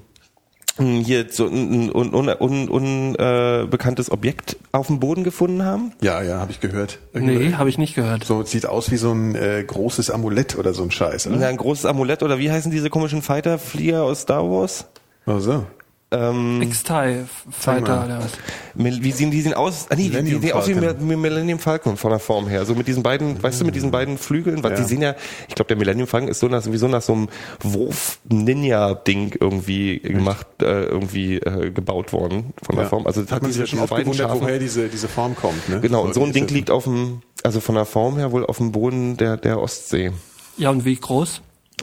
hier 0.79 1.25
so 1.29 1.45
ein 1.47 1.91
un, 1.93 2.13
un, 2.13 2.29
un, 2.29 2.69
un, 2.69 3.15
äh, 3.15 3.65
bekanntes 3.69 4.11
Objekt 4.11 4.57
auf 4.71 4.87
dem 4.87 4.99
Boden 4.99 5.23
gefunden 5.23 5.63
haben? 5.65 5.91
Ja, 6.01 6.21
ja, 6.21 6.39
habe 6.39 6.51
ich 6.51 6.59
gehört. 6.59 6.99
Nee, 7.13 7.53
habe 7.53 7.69
ich 7.69 7.77
nicht 7.77 7.95
gehört. 7.95 8.23
So 8.23 8.43
sieht 8.43 8.65
aus 8.65 8.91
wie 8.91 8.97
so 8.97 9.11
ein 9.11 9.35
äh, 9.35 9.63
großes 9.65 10.11
Amulett 10.11 10.57
oder 10.57 10.73
so 10.73 10.83
ein 10.83 10.91
Scheiß, 10.91 11.25
Ja, 11.25 11.31
oder? 11.31 11.47
ein 11.47 11.57
großes 11.57 11.85
Amulett 11.85 12.21
oder 12.23 12.37
wie 12.39 12.51
heißen 12.51 12.71
diese 12.71 12.89
komischen 12.89 13.21
Fighter-Flieger 13.21 14.03
aus 14.03 14.21
Star 14.21 14.43
Wars? 14.49 14.85
Ach 15.25 15.39
so. 15.39 15.65
Ähm, 16.09 16.61
X-TIE 16.61 17.25
Fighter 17.51 18.05
oder 18.05 18.19
was? 18.19 18.31
Wie 18.75 19.11
sehen 19.11 19.29
die 19.29 19.41
sehen 19.41 19.53
aus? 19.53 19.87
Ah, 19.89 19.95
nee, 19.95 20.07
die, 20.07 20.37
sehen 20.39 20.53
aus 20.53 20.67
wie 20.69 20.73
Millennium 20.73 21.59
Falcon 21.59 21.97
von 21.97 22.11
der 22.11 22.19
Form 22.19 22.47
her. 22.47 22.65
So 22.65 22.75
mit 22.75 22.87
diesen 22.87 23.03
beiden, 23.03 23.43
weißt 23.43 23.59
du, 23.59 23.65
mit 23.65 23.75
diesen 23.75 23.91
beiden 23.91 24.17
Flügeln, 24.17 24.63
weil 24.63 24.71
Ja. 24.71 24.77
die 24.77 24.83
sehen 24.85 25.01
ja, 25.01 25.15
ich 25.49 25.55
glaube, 25.55 25.67
der 25.67 25.75
Millennium 25.75 26.07
Falcon 26.07 26.29
ist 26.29 26.39
so 26.39 26.47
nach, 26.47 26.61
sowieso 26.61 26.87
nach 26.87 27.01
so 27.01 27.11
einem 27.11 27.27
Wurf-Ninja-Ding 27.61 29.35
irgendwie 29.39 29.99
gemacht, 29.99 30.47
äh, 30.61 30.85
irgendwie 30.85 31.37
äh, 31.39 31.71
gebaut 31.71 32.13
worden 32.13 32.53
von 32.63 32.77
der. 32.77 32.87
Form. 32.87 33.05
Also 33.05 33.23
das 33.23 33.31
hat 33.33 33.41
man 33.41 33.51
sich 33.51 33.59
ja 33.59 33.67
schon 33.67 33.79
oft 33.79 33.93
gewundert, 33.93 34.31
woher 34.39 34.59
diese, 34.59 34.87
diese 34.87 35.09
Form 35.09 35.35
kommt. 35.35 35.67
Ne? 35.67 35.81
Genau, 35.81 36.03
und 36.03 36.13
so 36.13 36.23
ein 36.23 36.31
Ding 36.31 36.47
liegt 36.47 36.71
auf 36.71 36.85
dem, 36.85 37.21
also 37.43 37.59
von 37.59 37.75
der 37.75 37.85
Form 37.85 38.17
her 38.17 38.31
wohl 38.31 38.45
auf 38.45 38.57
dem 38.57 38.71
Boden 38.71 39.17
der, 39.17 39.35
der 39.35 39.59
Ostsee. 39.59 40.11
Ja, 40.57 40.69
und 40.69 40.85
wie 40.85 40.95
groß? 40.95 41.41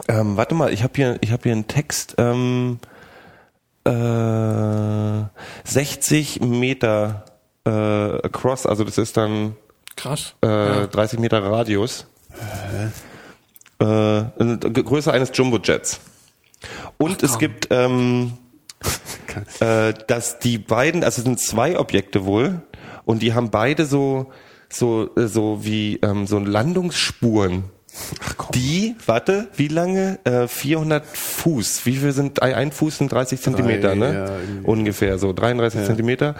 Ähm, 0.08 0.36
warte 0.36 0.54
mal, 0.54 0.72
ich 0.72 0.82
habe 0.82 0.92
hier, 0.96 1.18
ich 1.20 1.30
habe 1.30 1.42
hier 1.44 1.52
einen 1.52 1.68
Text. 1.68 2.14
Ähm, 2.18 2.78
äh, 3.84 5.24
60 5.64 6.40
Meter 6.40 7.24
äh, 7.64 7.70
across, 7.70 8.66
also 8.66 8.84
das 8.84 8.98
ist 8.98 9.16
dann 9.16 9.56
Krass. 9.96 10.34
äh, 10.40 10.86
30 10.88 11.18
Meter 11.18 11.42
Radius. 11.42 12.06
Äh, 13.78 14.70
Größe 14.70 15.12
eines 15.12 15.30
Jumbo-Jets. 15.34 16.00
Und 16.98 17.22
es 17.22 17.32
komm. 17.32 17.38
gibt, 17.40 17.68
ähm, 17.70 18.34
äh, 19.60 19.92
dass 20.06 20.38
die 20.38 20.58
beiden, 20.58 21.04
also 21.04 21.20
es 21.20 21.24
sind 21.24 21.40
zwei 21.40 21.78
Objekte 21.78 22.24
wohl, 22.24 22.62
und 23.04 23.22
die 23.22 23.34
haben 23.34 23.50
beide 23.50 23.84
so, 23.84 24.32
so, 24.68 25.10
äh, 25.16 25.26
so 25.26 25.64
wie 25.64 25.96
ähm, 26.02 26.26
so 26.26 26.38
Landungsspuren. 26.38 27.64
Die, 28.54 28.96
warte, 29.06 29.48
wie 29.56 29.68
lange? 29.68 30.18
Äh, 30.24 30.48
400 30.48 31.04
Fuß. 31.06 31.86
Wie 31.86 31.96
viel 31.96 32.12
sind, 32.12 32.42
ein 32.42 32.72
Fuß 32.72 32.98
sind 32.98 33.12
30 33.12 33.40
Zentimeter, 33.40 33.94
ne? 33.94 34.14
ja. 34.14 34.30
Ungefähr, 34.64 35.18
so 35.18 35.32
33 35.32 35.84
Zentimeter. 35.84 36.34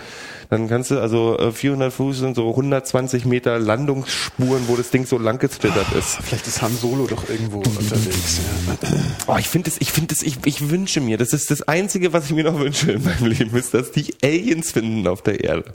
Dann 0.51 0.69
kannst 0.69 0.91
du, 0.91 0.99
also 0.99 1.39
äh, 1.39 1.53
400 1.53 1.93
Fuß 1.93 2.19
sind 2.19 2.37
so 2.37 2.51
120 2.51 3.25
Meter 3.25 3.59
Landungsspuren, 3.59 4.69
wo 4.69 4.77
das 4.77 4.91
Ding 4.91 5.07
so 5.07 5.19
lang 5.19 5.39
gezittert 5.39 5.87
ist. 5.99 6.19
Vielleicht 6.23 6.47
ist 6.47 6.61
Han 6.63 6.77
Solo 6.77 7.07
doch 7.07 7.29
irgendwo 7.29 7.59
unterwegs. 7.59 8.41
Ja. 8.83 8.89
Oh, 9.27 9.37
ich 9.39 9.49
finde 9.49 9.71
es, 9.71 9.81
ich 9.81 9.93
finde 9.93 10.15
es, 10.15 10.23
ich, 10.23 10.39
ich 10.45 10.71
wünsche 10.71 11.01
mir, 11.01 11.19
das 11.19 11.33
ist 11.33 11.51
das 11.51 11.63
Einzige, 11.63 12.13
was 12.13 12.27
ich 12.27 12.33
mir 12.33 12.45
noch 12.45 12.59
wünsche 12.59 12.93
in 12.93 13.05
meinem 13.05 13.27
Leben, 13.27 13.57
ist, 13.57 13.75
dass 13.75 13.93
die 13.93 14.15
Aliens 14.23 14.73
finden 14.73 15.07
auf 15.07 15.23
der 15.23 15.43
Erde. 15.43 15.75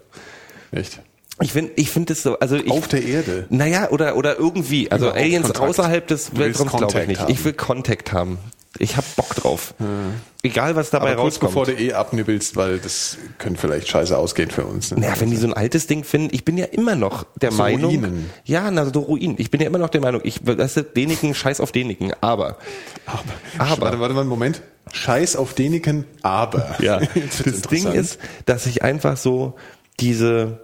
Echt? 0.72 1.02
Ich 1.42 1.54
finde, 1.54 1.72
ich 1.78 1.90
finde 1.90 2.14
es 2.14 2.24
so, 2.24 2.38
also 2.40 2.56
ich, 2.56 2.70
Auf 2.70 2.88
der 2.88 3.04
Erde? 3.04 3.46
Naja, 3.50 3.90
oder, 3.92 4.16
oder 4.18 4.38
irgendwie, 4.38 4.92
also 4.92 5.06
Überhaupt 5.06 5.22
Aliens 5.22 5.46
Kontakt. 5.48 5.70
außerhalb 5.70 6.08
des 6.08 6.38
Weltraums 6.38 6.72
glaube 6.74 7.02
ich 7.02 7.08
nicht. 7.08 7.22
haben. 7.22 7.32
Ich 7.32 7.44
will 7.46 7.54
Kontakt 7.54 8.12
haben. 8.12 8.38
Ich 8.78 8.98
hab 8.98 9.16
Bock 9.16 9.34
drauf. 9.36 9.74
Egal, 10.44 10.76
was 10.76 10.90
dabei 10.92 11.14
Aber 11.14 11.24
kurz 11.24 11.36
rauskommt. 11.36 11.52
bevor 11.54 11.66
du 11.66 11.74
eh 11.74 11.94
abnibbelst, 11.94 12.56
weil 12.56 12.78
das 12.78 13.18
könnte 13.40 13.60
vielleicht 13.60 13.88
scheiße 13.90 14.16
ausgehen 14.16 14.52
für 14.52 14.64
uns. 14.64 14.92
Ne? 14.92 15.00
Naja, 15.02 15.14
wenn 15.20 15.32
die 15.32 15.38
so 15.38 15.48
ein 15.48 15.54
altes 15.54 15.88
Ding 15.88 16.04
finden, 16.04 16.30
ich 16.34 16.46
bin 16.46 16.56
ja 16.58 16.66
immer 16.66 16.96
noch 16.96 17.26
der 17.42 17.52
So 17.52 17.58
Meinung. 17.58 17.90
Ruinen. 17.96 18.30
Ja, 18.46 18.70
na, 18.70 18.86
so 18.86 19.00
Ruinen. 19.00 19.36
Ich 19.40 19.50
bin 19.50 19.60
ja 19.60 19.68
immer 19.68 19.80
noch 19.80 19.90
der 19.90 20.02
Meinung, 20.02 20.22
ich, 20.24 20.42
das 20.44 20.78
ist 20.78 20.96
Deniken, 20.96 21.34
scheiß 21.34 21.62
auf 21.62 21.72
Deniken, 21.72 22.14
aber. 22.22 22.58
aber, 23.08 23.24
Aber- 23.58 23.82
Warte, 23.82 24.00
warte 24.00 24.14
mal 24.14 24.22
einen 24.22 24.30
Moment. 24.30 24.62
Scheiß 24.94 25.36
auf 25.36 25.56
Deniken, 25.56 26.06
aber. 26.22 26.76
Ja, 26.80 27.00
das 27.46 27.62
Ding 27.64 27.88
ist, 27.92 28.20
dass 28.46 28.66
ich 28.68 28.84
einfach 28.84 29.18
so 29.18 29.56
diese, 30.00 30.60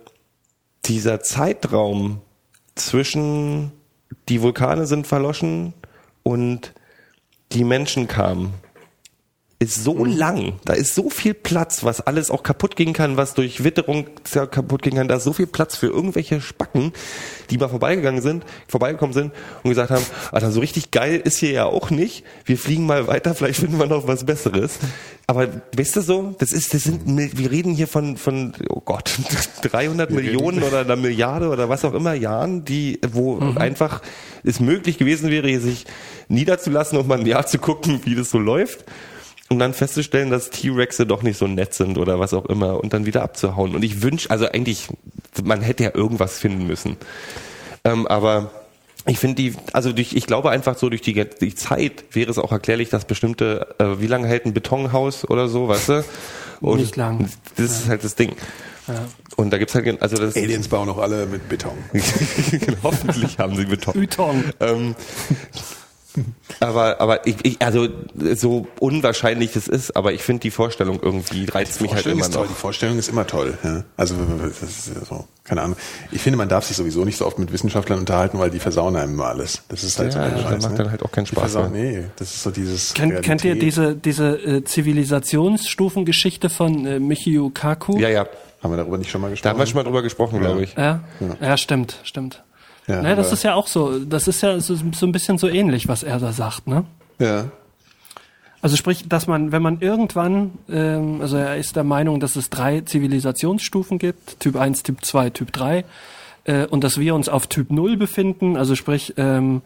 dieser 0.87 1.21
Zeitraum 1.21 2.21
zwischen 2.75 3.71
die 4.29 4.41
Vulkane 4.41 4.85
sind 4.85 5.07
verloschen 5.07 5.73
und 6.23 6.73
die 7.51 7.63
Menschen 7.63 8.07
kamen, 8.07 8.53
ist 9.57 9.83
so 9.85 10.03
lang. 10.03 10.59
Da 10.65 10.73
ist 10.73 10.95
so 10.95 11.09
viel 11.09 11.33
Platz, 11.33 11.85
was 11.85 12.01
alles 12.01 12.29
auch 12.29 12.43
kaputt 12.43 12.75
gehen 12.75 12.91
kann, 12.91 13.15
was 13.15 13.35
durch 13.35 13.63
Witterung 13.63 14.07
kaputt 14.51 14.81
gehen 14.81 14.95
kann. 14.95 15.07
Da 15.07 15.15
ist 15.15 15.23
so 15.23 15.31
viel 15.31 15.47
Platz 15.47 15.77
für 15.77 15.87
irgendwelche 15.87 16.41
Spacken, 16.41 16.91
die 17.49 17.57
mal 17.57 17.69
vorbeigegangen 17.69 18.21
sind, 18.21 18.43
vorbeigekommen 18.67 19.13
sind 19.13 19.31
und 19.63 19.69
gesagt 19.69 19.91
haben, 19.91 20.05
Alter, 20.33 20.51
so 20.51 20.59
richtig 20.59 20.91
geil 20.91 21.21
ist 21.23 21.37
hier 21.37 21.51
ja 21.51 21.65
auch 21.65 21.89
nicht. 21.89 22.25
Wir 22.43 22.57
fliegen 22.57 22.85
mal 22.85 23.07
weiter, 23.07 23.33
vielleicht 23.33 23.61
finden 23.61 23.79
wir 23.79 23.87
noch 23.87 24.07
was 24.07 24.25
Besseres. 24.25 24.77
Aber 25.25 25.47
weißt 25.75 25.95
du 25.95 26.01
so, 26.01 26.35
das 26.37 26.51
ist, 26.51 26.73
das 26.73 26.83
sind, 26.83 27.03
wir 27.05 27.49
reden 27.49 27.73
hier 27.73 27.87
von, 27.87 28.17
von, 28.17 28.53
oh 28.69 28.81
Gott, 28.81 29.17
300 29.61 30.11
Millionen 30.11 30.63
oder 30.63 30.81
einer 30.81 30.97
Milliarde 30.97 31.47
oder 31.47 31.69
was 31.69 31.85
auch 31.85 31.93
immer 31.93 32.13
Jahren, 32.13 32.65
die, 32.65 32.99
wo 33.11 33.39
einfach 33.55 34.01
es 34.43 34.59
möglich 34.59 34.97
gewesen 34.97 35.31
wäre, 35.31 35.59
sich 35.61 35.85
niederzulassen 36.27 36.97
und 36.97 37.07
mal 37.07 37.19
ein 37.19 37.25
Jahr 37.25 37.47
zu 37.47 37.57
gucken, 37.57 38.01
wie 38.03 38.15
das 38.15 38.29
so 38.29 38.37
läuft. 38.37 38.83
Und 39.49 39.59
dann 39.59 39.73
festzustellen, 39.73 40.31
dass 40.31 40.49
T-Rexe 40.49 41.05
doch 41.05 41.21
nicht 41.21 41.37
so 41.37 41.45
nett 41.45 41.73
sind 41.73 41.99
oder 41.99 42.19
was 42.19 42.33
auch 42.33 42.45
immer 42.45 42.83
und 42.83 42.93
dann 42.93 43.05
wieder 43.05 43.21
abzuhauen. 43.21 43.75
Und 43.75 43.83
ich 43.83 44.01
wünsche, 44.01 44.31
also 44.31 44.47
eigentlich, 44.47 44.87
man 45.43 45.61
hätte 45.61 45.83
ja 45.83 45.91
irgendwas 45.93 46.39
finden 46.39 46.65
müssen. 46.65 46.97
Ähm, 47.83 48.07
aber 48.07 48.49
ich 49.05 49.19
finde 49.19 49.35
die, 49.35 49.53
also 49.71 49.93
durch, 49.93 50.13
ich 50.13 50.25
glaube 50.25 50.49
einfach 50.49 50.77
so 50.77 50.89
durch 50.89 51.01
die, 51.01 51.13
die 51.13 51.53
Zeit 51.53 52.05
wäre 52.11 52.31
es 52.31 52.39
auch 52.39 52.51
erklärlich, 52.51 52.89
dass 52.89 53.05
bestimmte, 53.05 53.75
äh, 53.77 53.99
wie 53.99 54.07
lange 54.07 54.27
hält 54.27 54.47
ein 54.47 54.53
Betonhaus 54.53 55.29
oder 55.29 55.47
so, 55.47 55.67
weißt 55.67 55.89
du? 55.89 56.05
Und 56.61 56.79
Nicht 56.79 56.95
lang. 56.95 57.29
Das 57.55 57.65
ist 57.65 57.87
halt 57.87 58.03
das 58.03 58.15
Ding. 58.15 58.35
Und 59.35 59.51
da 59.51 59.57
gibt's 59.57 59.75
halt, 59.75 60.01
also 60.01 60.17
das, 60.17 60.35
Aliens 60.35 60.67
bauen 60.67 60.89
auch 60.89 60.99
alle 60.99 61.25
mit 61.25 61.49
Beton. 61.49 61.77
hoffentlich 62.83 63.37
haben 63.39 63.55
sie 63.55 63.65
Beton. 63.65 64.01
Ytong. 64.01 64.43
Ähm, 64.59 64.95
aber 66.59 66.99
aber 67.01 67.25
ich, 67.27 67.35
ich, 67.43 67.61
also 67.61 67.87
so 68.35 68.67
unwahrscheinlich 68.79 69.55
es 69.55 69.67
ist, 69.67 69.95
aber 69.95 70.13
ich 70.13 70.21
finde 70.23 70.41
die 70.41 70.51
Vorstellung 70.51 70.99
irgendwie 71.01 71.45
reizt 71.45 71.81
mich 71.81 71.93
halt 71.93 72.05
immer 72.05 72.21
ist 72.21 72.33
toll. 72.33 72.43
noch. 72.43 72.49
Die 72.49 72.55
Vorstellung 72.59 72.97
ist 72.97 73.09
immer 73.09 73.27
toll. 73.27 73.57
Ja. 73.63 73.83
Also 73.97 74.15
das 74.41 74.61
ist 74.61 74.91
ja 74.95 75.05
so, 75.05 75.25
keine 75.43 75.61
Ahnung. 75.61 75.77
Ich 76.11 76.21
finde, 76.21 76.37
man 76.37 76.49
darf 76.49 76.65
sich 76.65 76.77
sowieso 76.77 77.05
nicht 77.05 77.17
so 77.17 77.25
oft 77.25 77.39
mit 77.39 77.51
Wissenschaftlern 77.51 77.99
unterhalten, 77.99 78.39
weil 78.39 78.49
die 78.51 78.59
versauen 78.59 78.95
einem 78.95 79.13
immer 79.13 79.25
alles. 79.27 79.63
Das 79.69 79.83
ist 79.83 79.99
halt 79.99 80.13
so 80.13 80.19
Ja, 80.19 80.25
ein 80.25 80.31
das 80.33 80.41
Scheiß. 80.43 80.61
macht 80.63 80.71
ne? 80.71 80.77
dann 80.77 80.91
halt 80.91 81.03
auch 81.03 81.11
keinen 81.11 81.25
Spaß 81.25 81.39
versauen, 81.51 81.71
mehr. 81.71 82.01
nee, 82.01 82.05
das 82.17 82.33
ist 82.33 82.43
so 82.43 82.51
dieses. 82.51 82.93
Kennt, 82.93 83.21
kennt 83.21 83.43
ihr 83.43 83.55
diese, 83.57 83.95
diese 83.95 84.35
äh, 84.37 84.63
Zivilisationsstufengeschichte 84.63 86.49
von 86.49 86.85
äh, 86.85 86.99
Michio 86.99 87.49
Kaku? 87.53 87.97
Ja, 87.99 88.09
ja. 88.09 88.25
Haben 88.63 88.71
wir 88.73 88.77
darüber 88.77 88.97
nicht 88.97 89.11
schon 89.11 89.21
mal 89.21 89.29
gesprochen? 89.29 89.43
Da 89.43 89.49
haben 89.51 89.59
wir 89.59 89.65
schon 89.67 89.75
mal 89.75 89.83
drüber 89.83 90.01
gesprochen, 90.01 90.39
glaube 90.39 90.63
ich. 90.63 90.73
Ja, 90.75 91.01
ja. 91.39 91.55
stimmt, 91.57 91.99
stimmt. 92.03 92.43
Ja, 92.87 93.01
ne, 93.01 93.15
das 93.15 93.31
ist 93.31 93.43
ja 93.43 93.55
auch 93.55 93.67
so, 93.67 93.99
das 93.99 94.27
ist 94.27 94.41
ja 94.41 94.59
so, 94.59 94.75
so 94.75 95.05
ein 95.05 95.11
bisschen 95.11 95.37
so 95.37 95.47
ähnlich, 95.47 95.87
was 95.87 96.03
er 96.03 96.19
da 96.19 96.31
sagt, 96.31 96.67
ne? 96.67 96.85
Ja. 97.19 97.45
Also 98.61 98.77
sprich, 98.77 99.07
dass 99.07 99.27
man, 99.27 99.51
wenn 99.51 99.61
man 99.61 99.79
irgendwann, 99.79 100.53
ähm, 100.69 101.21
also 101.21 101.37
er 101.37 101.57
ist 101.57 101.75
der 101.75 101.83
Meinung, 101.83 102.19
dass 102.19 102.35
es 102.35 102.49
drei 102.49 102.81
Zivilisationsstufen 102.81 103.99
gibt, 103.99 104.39
Typ 104.39 104.55
1, 104.55 104.83
Typ 104.83 105.05
2, 105.05 105.29
Typ 105.31 105.51
3, 105.51 105.85
äh, 106.45 106.65
und 106.65 106.83
dass 106.83 106.99
wir 106.99 107.15
uns 107.15 107.29
auf 107.29 107.47
Typ 107.47 107.71
0 107.71 107.97
befinden, 107.97 108.57
also 108.57 108.75
sprich, 108.75 109.13
ähm, 109.17 109.61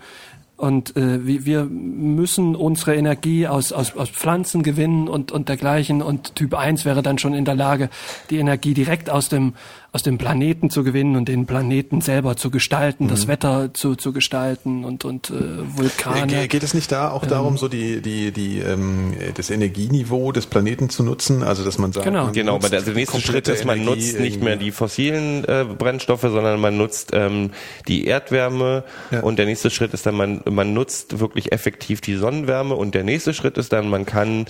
und 0.59 0.97
äh, 0.97 1.25
wir, 1.25 1.45
wir 1.45 1.63
müssen 1.63 2.53
unsere 2.53 2.93
Energie 2.93 3.47
aus, 3.47 3.71
aus, 3.71 3.95
aus 3.95 4.09
Pflanzen 4.09 4.61
gewinnen 4.61 5.07
und, 5.07 5.31
und 5.31 5.47
dergleichen. 5.47 6.01
Und 6.01 6.35
Typ 6.35 6.53
1 6.53 6.83
wäre 6.83 7.01
dann 7.01 7.17
schon 7.17 7.33
in 7.33 7.45
der 7.45 7.55
Lage, 7.55 7.89
die 8.29 8.39
Energie 8.39 8.73
direkt 8.73 9.09
aus 9.09 9.29
dem, 9.29 9.53
aus 9.91 10.03
dem 10.03 10.19
Planeten 10.19 10.69
zu 10.69 10.83
gewinnen 10.83 11.15
und 11.15 11.27
den 11.27 11.47
Planeten 11.47 12.01
selber 12.01 12.35
zu 12.37 12.51
gestalten, 12.51 13.07
das 13.07 13.27
Wetter 13.27 13.73
zu, 13.73 13.95
zu 13.95 14.13
gestalten 14.13 14.83
und, 14.85 15.03
und 15.03 15.31
äh, 15.31 15.33
Vulkane. 15.77 16.27
Ge- 16.27 16.47
Geht 16.47 16.61
es 16.61 16.75
nicht 16.75 16.91
da 16.91 17.09
auch 17.09 17.25
darum, 17.25 17.57
so 17.57 17.67
die, 17.67 17.99
die, 18.01 18.31
die, 18.31 18.59
ähm, 18.59 19.13
das 19.33 19.49
Energieniveau 19.49 20.31
des 20.31 20.45
Planeten 20.45 20.91
zu 20.91 21.01
nutzen? 21.01 21.41
Also, 21.41 21.65
dass 21.65 21.79
man 21.79 21.91
sagt, 21.91 22.05
Genau. 22.05 22.25
man 22.25 22.33
Genau, 22.33 22.55
aber 22.55 22.69
der, 22.69 22.81
der 22.83 22.93
nächste 22.93 23.19
Schritt 23.19 23.47
ist, 23.47 23.65
man 23.65 23.79
Energie 23.79 23.89
nutzt 24.07 24.19
nicht 24.19 24.43
mehr 24.43 24.57
die 24.57 24.69
fossilen 24.71 25.43
äh, 25.45 25.65
Brennstoffe, 25.65 26.21
sondern 26.21 26.59
man 26.61 26.77
nutzt 26.77 27.09
ähm, 27.13 27.49
die 27.87 28.05
Erdwärme 28.05 28.83
Ja. 29.09 29.21
und 29.21 29.39
der 29.39 29.47
nächste 29.47 29.71
Schritt 29.71 29.95
ist 29.95 30.05
dann, 30.05 30.13
man, 30.15 30.41
man 30.47 30.71
nutzt 30.71 31.19
wirklich 31.19 31.51
effektiv 31.51 31.99
die 32.01 32.15
Sonnenwärme 32.15 32.75
und 32.75 32.93
der 32.93 33.03
nächste 33.03 33.33
Schritt 33.33 33.57
ist 33.57 33.73
dann, 33.73 33.89
man 33.89 34.05
kann 34.05 34.45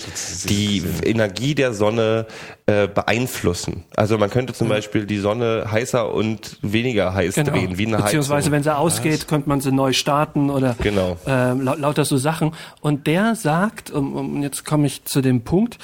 die 0.49 0.83
Energie 1.05 1.55
der 1.55 1.73
Sonne 1.73 2.25
äh, 2.65 2.89
beeinflussen. 2.89 3.85
Also 3.95 4.17
man 4.17 4.29
könnte 4.29 4.51
zum 4.53 4.67
Beispiel 4.67 5.05
die 5.05 5.17
Sonne 5.17 5.28
heißer 5.37 6.13
und 6.13 6.57
weniger 6.61 7.13
heiß 7.13 7.35
Genau. 7.35 7.51
drehen, 7.51 7.77
wie 7.77 7.87
eine 7.87 7.97
Beziehungsweise, 7.97 8.35
Heizung. 8.35 8.51
wenn 8.53 8.63
sie 8.63 8.75
ausgeht, 8.75 9.27
könnte 9.27 9.49
man 9.49 9.61
sie 9.61 9.71
neu 9.71 9.93
starten 9.93 10.49
oder 10.49 10.75
Genau. 10.81 11.17
ähm, 11.27 11.61
lau 11.61 11.75
lauter 11.75 12.05
so 12.05 12.17
Sachen. 12.17 12.53
Und 12.81 13.07
der 13.07 13.35
sagt, 13.35 13.91
um, 13.91 14.15
um, 14.15 14.41
jetzt 14.43 14.65
komme 14.65 14.87
ich 14.87 15.05
zu 15.05 15.21
dem 15.21 15.41
Punkt, 15.41 15.77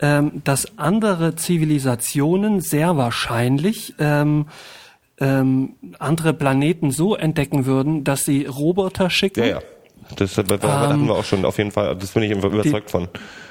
ähm, 0.00 0.42
dass 0.44 0.78
andere 0.78 1.36
Zivilisationen 1.36 2.60
sehr 2.60 2.96
wahrscheinlich 2.96 3.94
ähm, 3.98 4.46
ähm, 5.20 5.74
andere 5.98 6.32
Planeten 6.34 6.90
so 6.90 7.14
entdecken 7.14 7.66
würden, 7.66 8.02
dass 8.04 8.24
sie 8.24 8.44
Roboter 8.46 9.10
schicken. 9.10 9.40
Ja, 9.40 9.46
ja. 9.46 9.58
Das, 10.16 10.34
da, 10.34 10.42
da 10.42 10.80
hatten 10.80 11.06
wir 11.06 11.14
auch 11.14 11.24
schon 11.24 11.44
auf 11.44 11.58
jeden 11.58 11.70
Fall, 11.70 11.96
das 11.96 12.10
bin 12.10 12.24
ich 12.24 12.32
überzeugt 12.32 12.90
von. 12.90 13.08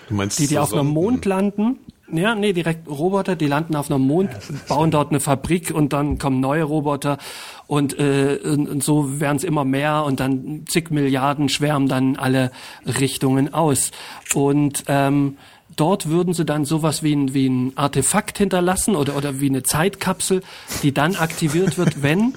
Du 0.09 0.15
meinst 0.15 0.37
die, 0.37 0.47
die 0.47 0.55
so 0.55 0.59
auf 0.59 0.73
einem? 0.73 0.87
Mond 0.87 1.25
landen. 1.25 1.79
Ja, 2.13 2.35
nee, 2.35 2.51
direkt 2.53 2.89
Roboter, 2.89 3.35
die 3.35 3.47
landen 3.47 3.75
auf 3.75 3.89
einem 3.89 4.05
Mond, 4.05 4.31
bauen 4.67 4.91
dort 4.91 5.11
eine 5.11 5.19
Fabrik 5.19 5.71
und 5.71 5.93
dann 5.93 6.17
kommen 6.17 6.39
neue 6.39 6.63
Roboter 6.63 7.17
und, 7.67 7.97
äh, 7.97 8.37
und, 8.43 8.67
und 8.67 8.83
so 8.83 9.19
werden 9.19 9.37
es 9.37 9.43
immer 9.43 9.63
mehr 9.63 10.03
und 10.03 10.19
dann 10.19 10.65
zig 10.67 10.91
Milliarden 10.91 11.47
schwärmen 11.47 11.87
dann 11.87 12.17
alle 12.17 12.51
Richtungen 12.85 13.53
aus. 13.53 13.91
Und 14.33 14.83
ähm, 14.87 15.37
dort 15.75 16.09
würden 16.09 16.33
sie 16.33 16.43
dann 16.43 16.65
sowas 16.65 17.01
wie 17.01 17.15
ein, 17.15 17.33
wie 17.33 17.47
ein 17.47 17.77
Artefakt 17.77 18.37
hinterlassen 18.37 18.95
oder, 18.95 19.15
oder 19.15 19.39
wie 19.39 19.49
eine 19.49 19.63
Zeitkapsel, 19.63 20.41
die 20.83 20.93
dann 20.93 21.15
aktiviert 21.15 21.77
wird, 21.77 22.01
wenn 22.03 22.33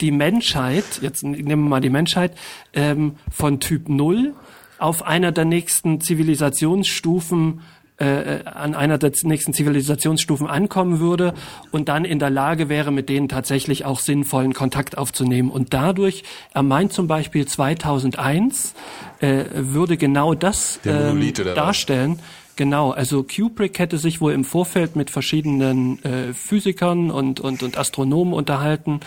die 0.00 0.10
Menschheit, 0.10 0.84
jetzt 1.00 1.22
nehmen 1.22 1.48
wir 1.48 1.56
mal 1.56 1.80
die 1.80 1.90
Menschheit, 1.90 2.36
ähm, 2.72 3.16
von 3.30 3.60
Typ 3.60 3.88
0 3.88 4.34
auf 4.78 5.02
einer 5.02 5.32
der 5.32 5.44
nächsten 5.44 6.00
Zivilisationsstufen 6.00 7.60
äh, 7.98 8.44
an 8.44 8.74
einer 8.74 8.98
der 8.98 9.12
nächsten 9.22 9.52
Zivilisationsstufen 9.52 10.46
ankommen 10.46 10.98
würde 10.98 11.34
und 11.70 11.88
dann 11.88 12.04
in 12.04 12.18
der 12.18 12.30
Lage 12.30 12.68
wäre, 12.68 12.90
mit 12.90 13.08
denen 13.08 13.28
tatsächlich 13.28 13.84
auch 13.84 14.00
sinnvollen 14.00 14.52
Kontakt 14.52 14.98
aufzunehmen. 14.98 15.50
Und 15.50 15.74
dadurch, 15.74 16.24
er 16.52 16.62
meint 16.62 16.92
zum 16.92 17.06
Beispiel 17.06 17.46
2001, 17.46 18.74
äh, 19.20 19.44
würde 19.54 19.96
genau 19.96 20.34
das 20.34 20.80
ähm, 20.84 21.32
darstellen. 21.54 22.18
Genau, 22.56 22.90
also 22.92 23.24
Kubrick 23.24 23.78
hätte 23.78 23.98
sich 23.98 24.20
wohl 24.20 24.32
im 24.32 24.44
Vorfeld 24.44 24.94
mit 24.94 25.10
verschiedenen 25.10 26.02
äh, 26.04 26.32
Physikern 26.32 27.10
und, 27.10 27.40
und, 27.40 27.62
und 27.62 27.76
Astronomen 27.76 28.32
unterhalten 28.32 29.00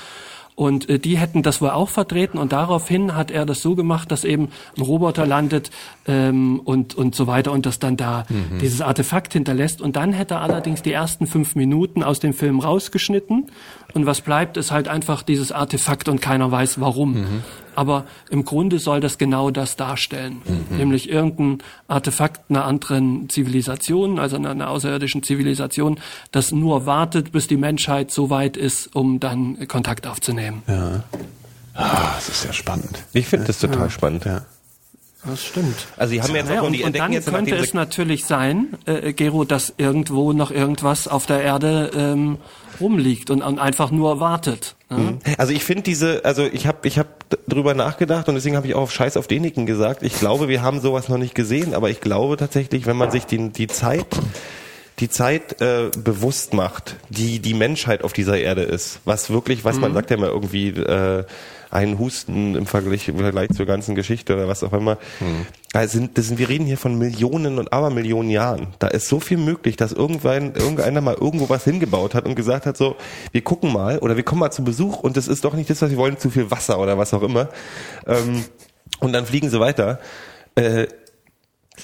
und 0.57 0.89
äh, 0.89 0.97
die 0.97 1.19
hätten 1.19 1.43
das 1.43 1.61
wohl 1.61 1.69
auch 1.69 1.89
vertreten 1.89 2.39
und 2.39 2.51
daraufhin 2.51 3.15
hat 3.15 3.29
er 3.29 3.45
das 3.45 3.61
so 3.61 3.75
gemacht, 3.75 4.11
dass 4.11 4.23
eben 4.23 4.49
ein 4.75 4.81
Roboter 4.81 5.27
landet 5.27 5.69
ähm, 6.07 6.59
und, 6.61 6.95
und 6.95 7.13
so 7.13 7.27
weiter 7.27 7.51
und 7.51 7.67
das 7.67 7.77
dann 7.77 7.95
da 7.95 8.25
dieses 8.59 8.81
Artefakt 8.81 9.33
hinterlässt. 9.33 9.81
Und 9.81 9.95
dann 9.95 10.13
hätte 10.13 10.33
er 10.33 10.41
allerdings 10.41 10.81
die 10.81 10.91
ersten 10.91 11.27
fünf 11.27 11.55
Minuten 11.55 12.01
aus 12.01 12.19
dem 12.19 12.33
Film 12.33 12.59
rausgeschnitten 12.59 13.51
und 13.93 14.05
was 14.07 14.21
bleibt, 14.21 14.57
ist 14.57 14.71
halt 14.71 14.87
einfach 14.87 15.21
dieses 15.21 15.51
Artefakt 15.51 16.09
und 16.09 16.21
keiner 16.21 16.51
weiß 16.51 16.81
warum. 16.81 17.43
Aber 17.77 18.05
im 18.31 18.43
Grunde 18.43 18.79
soll 18.79 19.01
das 19.01 19.19
genau 19.19 19.51
das 19.51 19.75
darstellen, 19.75 20.41
nämlich 20.71 21.09
irgendein 21.09 21.59
Artefakt 21.87 22.49
einer 22.49 22.65
anderen 22.65 23.29
Zivilisation, 23.29 24.17
also 24.17 24.35
einer, 24.35 24.49
einer 24.49 24.71
außerirdischen 24.71 25.21
Zivilisation, 25.21 25.99
das 26.31 26.51
nur 26.51 26.87
wartet, 26.87 27.31
bis 27.31 27.45
die 27.47 27.55
Menschheit 27.55 28.09
so 28.09 28.31
weit 28.31 28.57
ist, 28.57 28.95
um 28.95 29.19
dann 29.19 29.67
Kontakt 29.67 30.07
aufzunehmen. 30.07 30.63
Ja. 30.65 31.03
Ah, 31.75 32.13
das 32.15 32.29
ist 32.29 32.45
ja 32.45 32.51
spannend. 32.51 33.03
Ich 33.13 33.27
finde 33.27 33.45
das 33.45 33.59
total 33.59 33.91
spannand. 33.91 34.25
Ja. 34.25 34.41
Das 35.27 35.43
stimmt. 35.43 35.75
Also 35.97 36.13
die 36.13 36.21
haben 36.21 36.33
jetzt 36.35 36.47
Naja, 36.47 36.61
auch, 36.61 36.65
und 36.67 36.73
die 36.73 36.83
und 36.83 36.97
dann 36.97 37.11
jetzt 37.13 37.27
könnte 37.31 37.55
es 37.55 37.71
sie- 37.71 37.77
natürlich 37.77 38.25
sein, 38.25 38.67
äh, 38.85 39.13
Gero, 39.13 39.43
dass 39.45 39.73
irgendwo 39.77 40.33
noch 40.33 40.51
irgendwas 40.51 41.07
auf 41.07 41.25
der 41.25 41.41
Erde 41.41 41.91
ähm, 41.95 42.37
rumliegt 42.79 43.29
und, 43.29 43.41
und 43.41 43.59
einfach 43.59 43.91
nur 43.91 44.19
wartet. 44.19 44.75
Ne? 44.89 45.17
Also 45.37 45.51
ich 45.53 45.63
finde 45.63 45.83
diese, 45.83 46.23
also 46.23 46.45
ich 46.45 46.67
habe 46.67 46.87
ich 46.87 46.97
hab 46.99 47.07
drüber 47.47 47.73
nachgedacht 47.73 48.29
und 48.29 48.35
deswegen 48.35 48.55
habe 48.55 48.67
ich 48.67 48.75
auch 48.75 48.81
auf 48.83 48.91
Scheiß 48.93 49.17
auf 49.17 49.27
Deniken 49.27 49.65
gesagt. 49.65 50.01
Ich 50.03 50.17
glaube, 50.19 50.47
wir 50.47 50.61
haben 50.61 50.79
sowas 50.79 51.09
noch 51.09 51.17
nicht 51.17 51.35
gesehen, 51.35 51.73
aber 51.73 51.89
ich 51.89 51.99
glaube 52.01 52.37
tatsächlich, 52.37 52.85
wenn 52.85 52.95
man 52.97 53.11
sich 53.11 53.25
die, 53.25 53.49
die 53.49 53.67
Zeit 53.67 54.05
die 54.99 55.09
Zeit 55.09 55.61
äh, 55.61 55.91
bewusst 55.95 56.55
macht, 56.55 56.95
die 57.09 57.37
die 57.39 57.53
Menschheit 57.53 58.03
auf 58.03 58.13
dieser 58.13 58.39
Erde 58.39 58.63
ist, 58.63 58.99
was 59.05 59.29
wirklich, 59.29 59.63
was 59.63 59.77
man 59.77 59.93
sagt 59.93 60.09
ja 60.09 60.17
immer 60.17 60.29
irgendwie 60.29 60.69
äh, 60.69 61.23
ein 61.69 61.99
Husten 61.99 62.55
im 62.55 62.65
Vergleich, 62.65 63.07
im 63.07 63.17
Vergleich 63.17 63.49
zur 63.49 63.65
ganzen 63.65 63.95
Geschichte 63.95 64.33
oder 64.33 64.47
was 64.47 64.63
auch 64.63 64.73
immer. 64.73 64.97
Also 65.73 65.99
sind, 65.99 66.17
das 66.17 66.27
sind, 66.27 66.39
wir 66.39 66.49
reden 66.49 66.65
hier 66.65 66.77
von 66.77 66.97
Millionen 66.97 67.59
und 67.59 67.73
Abermillionen 67.73 68.31
Jahren. 68.31 68.67
Da 68.79 68.87
ist 68.87 69.07
so 69.07 69.19
viel 69.19 69.37
möglich, 69.37 69.75
dass 69.75 69.91
irgendwann 69.91 70.55
irgendeiner 70.55 71.01
mal 71.01 71.15
irgendwo 71.15 71.49
was 71.49 71.63
hingebaut 71.65 72.15
hat 72.15 72.25
und 72.25 72.35
gesagt 72.35 72.65
hat, 72.65 72.77
so, 72.77 72.95
wir 73.31 73.41
gucken 73.41 73.73
mal 73.73 73.99
oder 73.99 74.15
wir 74.15 74.23
kommen 74.23 74.39
mal 74.39 74.51
zu 74.51 74.63
Besuch 74.63 74.99
und 74.99 75.17
das 75.17 75.27
ist 75.27 75.43
doch 75.45 75.53
nicht 75.53 75.69
das, 75.69 75.81
was 75.81 75.91
wir 75.91 75.97
wollen, 75.97 76.17
zu 76.17 76.29
viel 76.29 76.49
Wasser 76.49 76.79
oder 76.79 76.97
was 76.97 77.13
auch 77.13 77.23
immer. 77.23 77.49
Ähm, 78.05 78.43
und 78.99 79.13
dann 79.13 79.25
fliegen 79.25 79.49
sie 79.49 79.59
weiter. 79.59 79.99
Äh, 80.55 80.87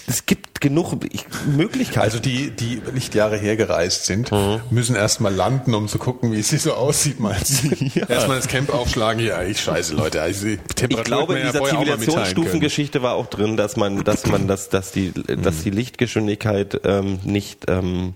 es 0.07 0.25
gibt 0.25 0.61
genug 0.61 0.95
ich- 1.11 1.25
Möglichkeiten. 1.45 1.99
Also 1.99 2.19
die, 2.19 2.51
die 2.51 2.81
Lichtjahre 2.93 3.37
hergereist 3.37 4.05
sind, 4.05 4.31
müssen 4.71 4.95
erstmal 4.95 5.33
landen, 5.33 5.73
um 5.73 5.87
zu 5.87 5.97
gucken, 5.97 6.31
wie 6.31 6.39
es 6.39 6.49
hier 6.49 6.59
so 6.59 6.73
aussieht. 6.73 7.19
Mal 7.19 7.35
erstmal 8.09 8.37
das 8.37 8.47
Camp 8.47 8.73
aufschlagen. 8.73 9.23
Ja, 9.23 9.43
ich 9.43 9.59
scheiße, 9.59 9.95
Leute. 9.95 10.21
Also 10.21 10.47
ich 10.47 10.59
glaube, 11.03 11.37
in 11.37 11.47
dieser 11.47 11.61
ja. 11.61 11.69
Zivilisationsstufengeschichte 11.69 13.01
war 13.01 13.15
auch 13.15 13.27
drin, 13.27 13.57
dass 13.57 13.75
man, 13.75 14.03
dass 14.03 14.25
man, 14.25 14.47
dass, 14.47 14.69
dass 14.69 14.91
die, 14.91 15.11
dass 15.13 15.63
die 15.63 15.69
Lichtgeschwindigkeit 15.69 16.81
ähm, 16.83 17.19
nicht 17.23 17.65
ähm, 17.67 18.13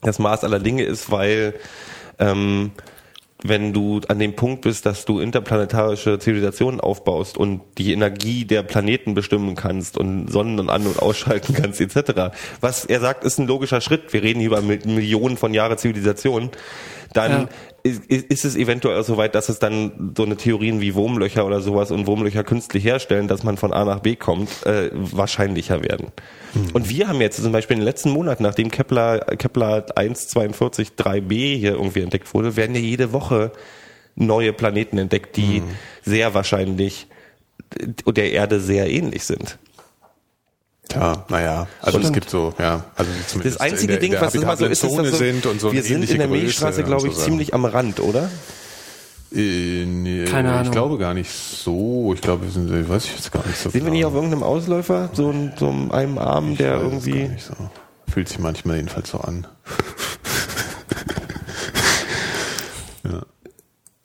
das 0.00 0.18
Maß 0.18 0.44
aller 0.44 0.58
Dinge 0.60 0.84
ist, 0.84 1.10
weil 1.10 1.54
ähm, 2.18 2.72
wenn 3.44 3.72
du 3.72 4.00
an 4.08 4.18
dem 4.18 4.34
Punkt 4.34 4.62
bist, 4.62 4.86
dass 4.86 5.04
du 5.04 5.18
interplanetarische 5.20 6.18
Zivilisationen 6.18 6.80
aufbaust 6.80 7.36
und 7.36 7.60
die 7.78 7.92
Energie 7.92 8.44
der 8.44 8.62
Planeten 8.62 9.14
bestimmen 9.14 9.54
kannst 9.54 9.98
und 9.98 10.28
Sonnen 10.28 10.70
an- 10.70 10.86
und 10.86 10.98
ausschalten 11.00 11.54
kannst, 11.54 11.80
etc. 11.80 12.34
Was 12.60 12.84
er 12.84 13.00
sagt, 13.00 13.24
ist 13.24 13.38
ein 13.38 13.46
logischer 13.46 13.80
Schritt. 13.80 14.12
Wir 14.12 14.22
reden 14.22 14.40
hier 14.40 14.48
über 14.48 14.60
Mil- 14.62 14.86
Millionen 14.86 15.36
von 15.36 15.54
Jahre 15.54 15.76
Zivilisation. 15.76 16.50
Dann 17.12 17.32
Ja. 17.42 17.48
ist, 17.82 18.04
ist 18.06 18.44
es 18.44 18.56
eventuell 18.56 19.02
so 19.04 19.16
weit, 19.16 19.34
dass 19.34 19.48
es 19.48 19.58
dann 19.58 20.12
so 20.16 20.24
eine 20.24 20.36
Theorien 20.36 20.80
wie 20.80 20.94
Wurmlöcher 20.94 21.44
oder 21.44 21.60
sowas 21.60 21.90
und 21.90 22.06
Wurmlöcher 22.06 22.44
künstlich 22.44 22.84
herstellen, 22.84 23.28
dass 23.28 23.42
man 23.42 23.56
von 23.56 23.72
A 23.72 23.84
nach 23.84 24.00
B 24.00 24.16
kommt, 24.16 24.64
äh, 24.66 24.90
wahrscheinlicher 24.92 25.82
werden. 25.82 26.08
Und 26.74 26.88
wir 26.90 27.08
haben 27.08 27.20
jetzt 27.20 27.42
zum 27.42 27.52
Beispiel 27.52 27.74
in 27.74 27.80
den 27.80 27.86
letzten 27.86 28.10
Monaten, 28.10 28.42
nachdem 28.42 28.70
Kepler, 28.70 29.20
Kepler 29.38 29.86
142 29.96 30.90
3b 30.98 31.56
hier 31.56 31.72
irgendwie 31.72 32.00
entdeckt 32.00 32.32
wurde, 32.34 32.56
werden 32.56 32.74
ja 32.74 32.80
jede 32.80 33.12
Woche 33.12 33.52
neue 34.14 34.52
Planeten 34.52 34.98
entdeckt, 34.98 35.36
die 35.36 35.62
sehr 36.02 36.34
wahrscheinlich 36.34 37.06
der 38.06 38.32
Erde 38.32 38.60
sehr 38.60 38.90
ähnlich 38.90 39.24
sind. 39.24 39.58
Ja, 40.94 41.24
naja, 41.28 41.66
also 41.80 41.98
es 41.98 42.04
Stimmt. 42.04 42.14
gibt 42.14 42.30
so, 42.30 42.54
ja, 42.58 42.84
also 42.96 43.10
zumindest 43.26 43.56
Das 43.56 43.60
einzige 43.60 43.82
in 43.82 43.88
der, 43.88 43.98
Ding, 43.98 44.12
in 44.12 44.20
was 44.20 44.34
immer 44.34 44.56
so 44.56 44.66
ist, 44.66 44.82
ist, 44.82 44.90
Zone 44.90 45.02
dass 45.02 45.12
so, 45.12 45.16
sind 45.18 45.46
und 45.46 45.60
so 45.60 45.68
eine 45.68 45.76
wir 45.76 45.82
sind 45.82 46.08
in 46.10 46.18
der 46.18 46.28
Milchstraße, 46.28 46.80
und 46.80 46.86
glaube 46.86 47.08
ich, 47.08 47.14
ziemlich 47.14 47.54
am 47.54 47.64
Rand, 47.64 48.00
oder? 48.00 48.30
Äh, 49.34 49.84
nee, 49.86 50.24
Keine 50.26 50.50
Ich 50.50 50.54
Ahnung. 50.54 50.72
glaube 50.72 50.98
gar 50.98 51.14
nicht 51.14 51.30
so. 51.30 52.12
Ich 52.14 52.20
glaube, 52.20 52.44
wir 52.44 52.50
sind, 52.50 52.88
weiß 52.88 53.04
ich 53.06 53.14
jetzt 53.14 53.32
gar 53.32 53.46
nicht 53.46 53.56
so. 53.56 53.70
Sind 53.70 53.74
wir 53.74 53.80
genau. 53.80 53.92
nicht 53.94 54.04
auf 54.04 54.14
irgendeinem 54.14 54.42
Ausläufer? 54.42 55.08
So, 55.14 55.30
ein, 55.30 55.52
so 55.58 55.68
einem 55.68 56.18
Arm, 56.18 56.52
Ich 56.52 56.58
der 56.58 56.72
weiß 56.74 56.80
es 56.80 56.86
irgendwie... 57.06 57.22
gar 57.22 57.28
nicht 57.28 57.44
so. 57.46 57.54
Fühlt 58.12 58.28
sich 58.28 58.38
manchmal 58.38 58.76
jedenfalls 58.76 59.08
so 59.10 59.20
an. 59.20 59.46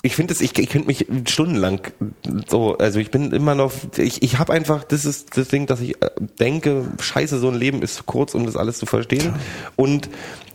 ich 0.08 0.16
finde 0.16 0.34
es, 0.34 0.42
ich, 0.42 0.58
ich 0.58 0.70
könnte 0.70 0.88
mich 0.88 1.06
stundenlang 1.30 1.82
so, 2.48 2.78
also 2.78 3.00
ich 3.00 3.12
bin 3.12 3.32
immer 3.32 3.54
noch, 3.56 3.72
ich, 3.98 4.24
ich 4.24 4.40
habe 4.40 4.54
einfach, 4.54 4.84
das 4.84 5.06
ist 5.06 5.38
das 5.38 5.50
Ding, 5.50 5.68
dass 5.68 5.82
ich 5.82 6.02
äh, 6.02 6.10
denke, 6.40 6.86
scheiße, 7.00 7.38
so 7.40 7.50
ein 7.50 7.56
Leben 7.56 7.82
ist 7.82 7.96
zu 7.96 8.04
kurz, 8.04 8.34
um 8.34 8.46
das 8.46 8.56
alles 8.56 8.80
zu 8.80 8.86
verstehen. 8.86 9.34
Und 9.76 10.10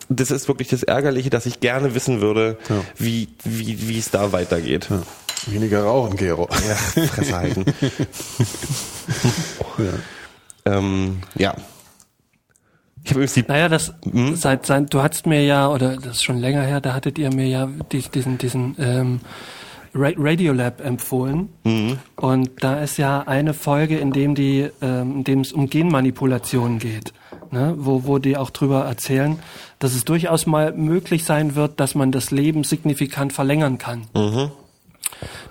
das 0.08 0.30
ist 0.30 0.48
wirklich 0.48 0.68
das 0.68 0.82
Ärgerliche, 0.82 1.30
dass 1.30 1.46
ich 1.46 1.60
gerne 1.60 1.94
wissen 1.94 2.20
würde, 2.20 2.58
Ja. 2.68 2.76
wie, 2.98 3.28
wie, 3.44 3.88
wie 3.88 3.98
es 3.98 4.10
da 4.10 4.32
weitergeht. 4.32 4.88
Ja. 4.90 5.02
Weniger 5.46 5.84
rauchen, 5.84 6.16
Gero. 6.16 6.48
Ja, 6.68 6.74
Fresse 7.06 7.36
halten. 7.36 7.64
ähm, 10.64 11.18
ja. 11.34 11.54
Ich 13.04 13.10
habe 13.10 13.20
übrigens 13.20 13.34
die 13.34 13.44
Naja, 13.46 13.68
das 13.68 13.94
Mhm. 14.04 14.36
seit, 14.36 14.66
seit 14.66 14.92
du 14.94 15.02
hattest 15.02 15.26
mir 15.26 15.44
ja, 15.44 15.68
oder 15.68 15.96
das 15.96 16.16
ist 16.16 16.24
schon 16.24 16.38
länger 16.38 16.62
her, 16.62 16.80
da 16.80 16.94
hattet 16.94 17.18
ihr 17.18 17.34
mir 17.34 17.46
ja 17.46 17.68
die, 17.90 18.00
diesen, 18.00 18.38
diesen 18.38 18.76
ähm, 18.78 19.20
Ra 19.94 20.10
Radiolab 20.16 20.80
empfohlen. 20.80 21.48
Mhm. 21.64 21.98
Und 22.16 22.50
da 22.60 22.80
ist 22.80 22.96
ja 22.96 23.22
eine 23.22 23.54
Folge, 23.54 23.98
in 23.98 24.12
dem 24.12 24.34
die, 24.34 24.70
ähm, 24.80 25.16
in 25.16 25.24
dem 25.24 25.40
es 25.40 25.52
um 25.52 25.68
Genmanipulation 25.68 26.78
geht, 26.78 27.12
ne? 27.50 27.74
wo, 27.76 28.04
wo 28.04 28.18
die 28.18 28.36
auch 28.36 28.50
drüber 28.50 28.84
erzählen, 28.84 29.38
dass 29.80 29.94
es 29.94 30.04
durchaus 30.04 30.46
mal 30.46 30.72
möglich 30.72 31.24
sein 31.24 31.56
wird, 31.56 31.80
dass 31.80 31.94
man 31.94 32.12
das 32.12 32.30
Leben 32.30 32.64
signifikant 32.64 33.32
verlängern 33.32 33.78
kann. 33.78 34.02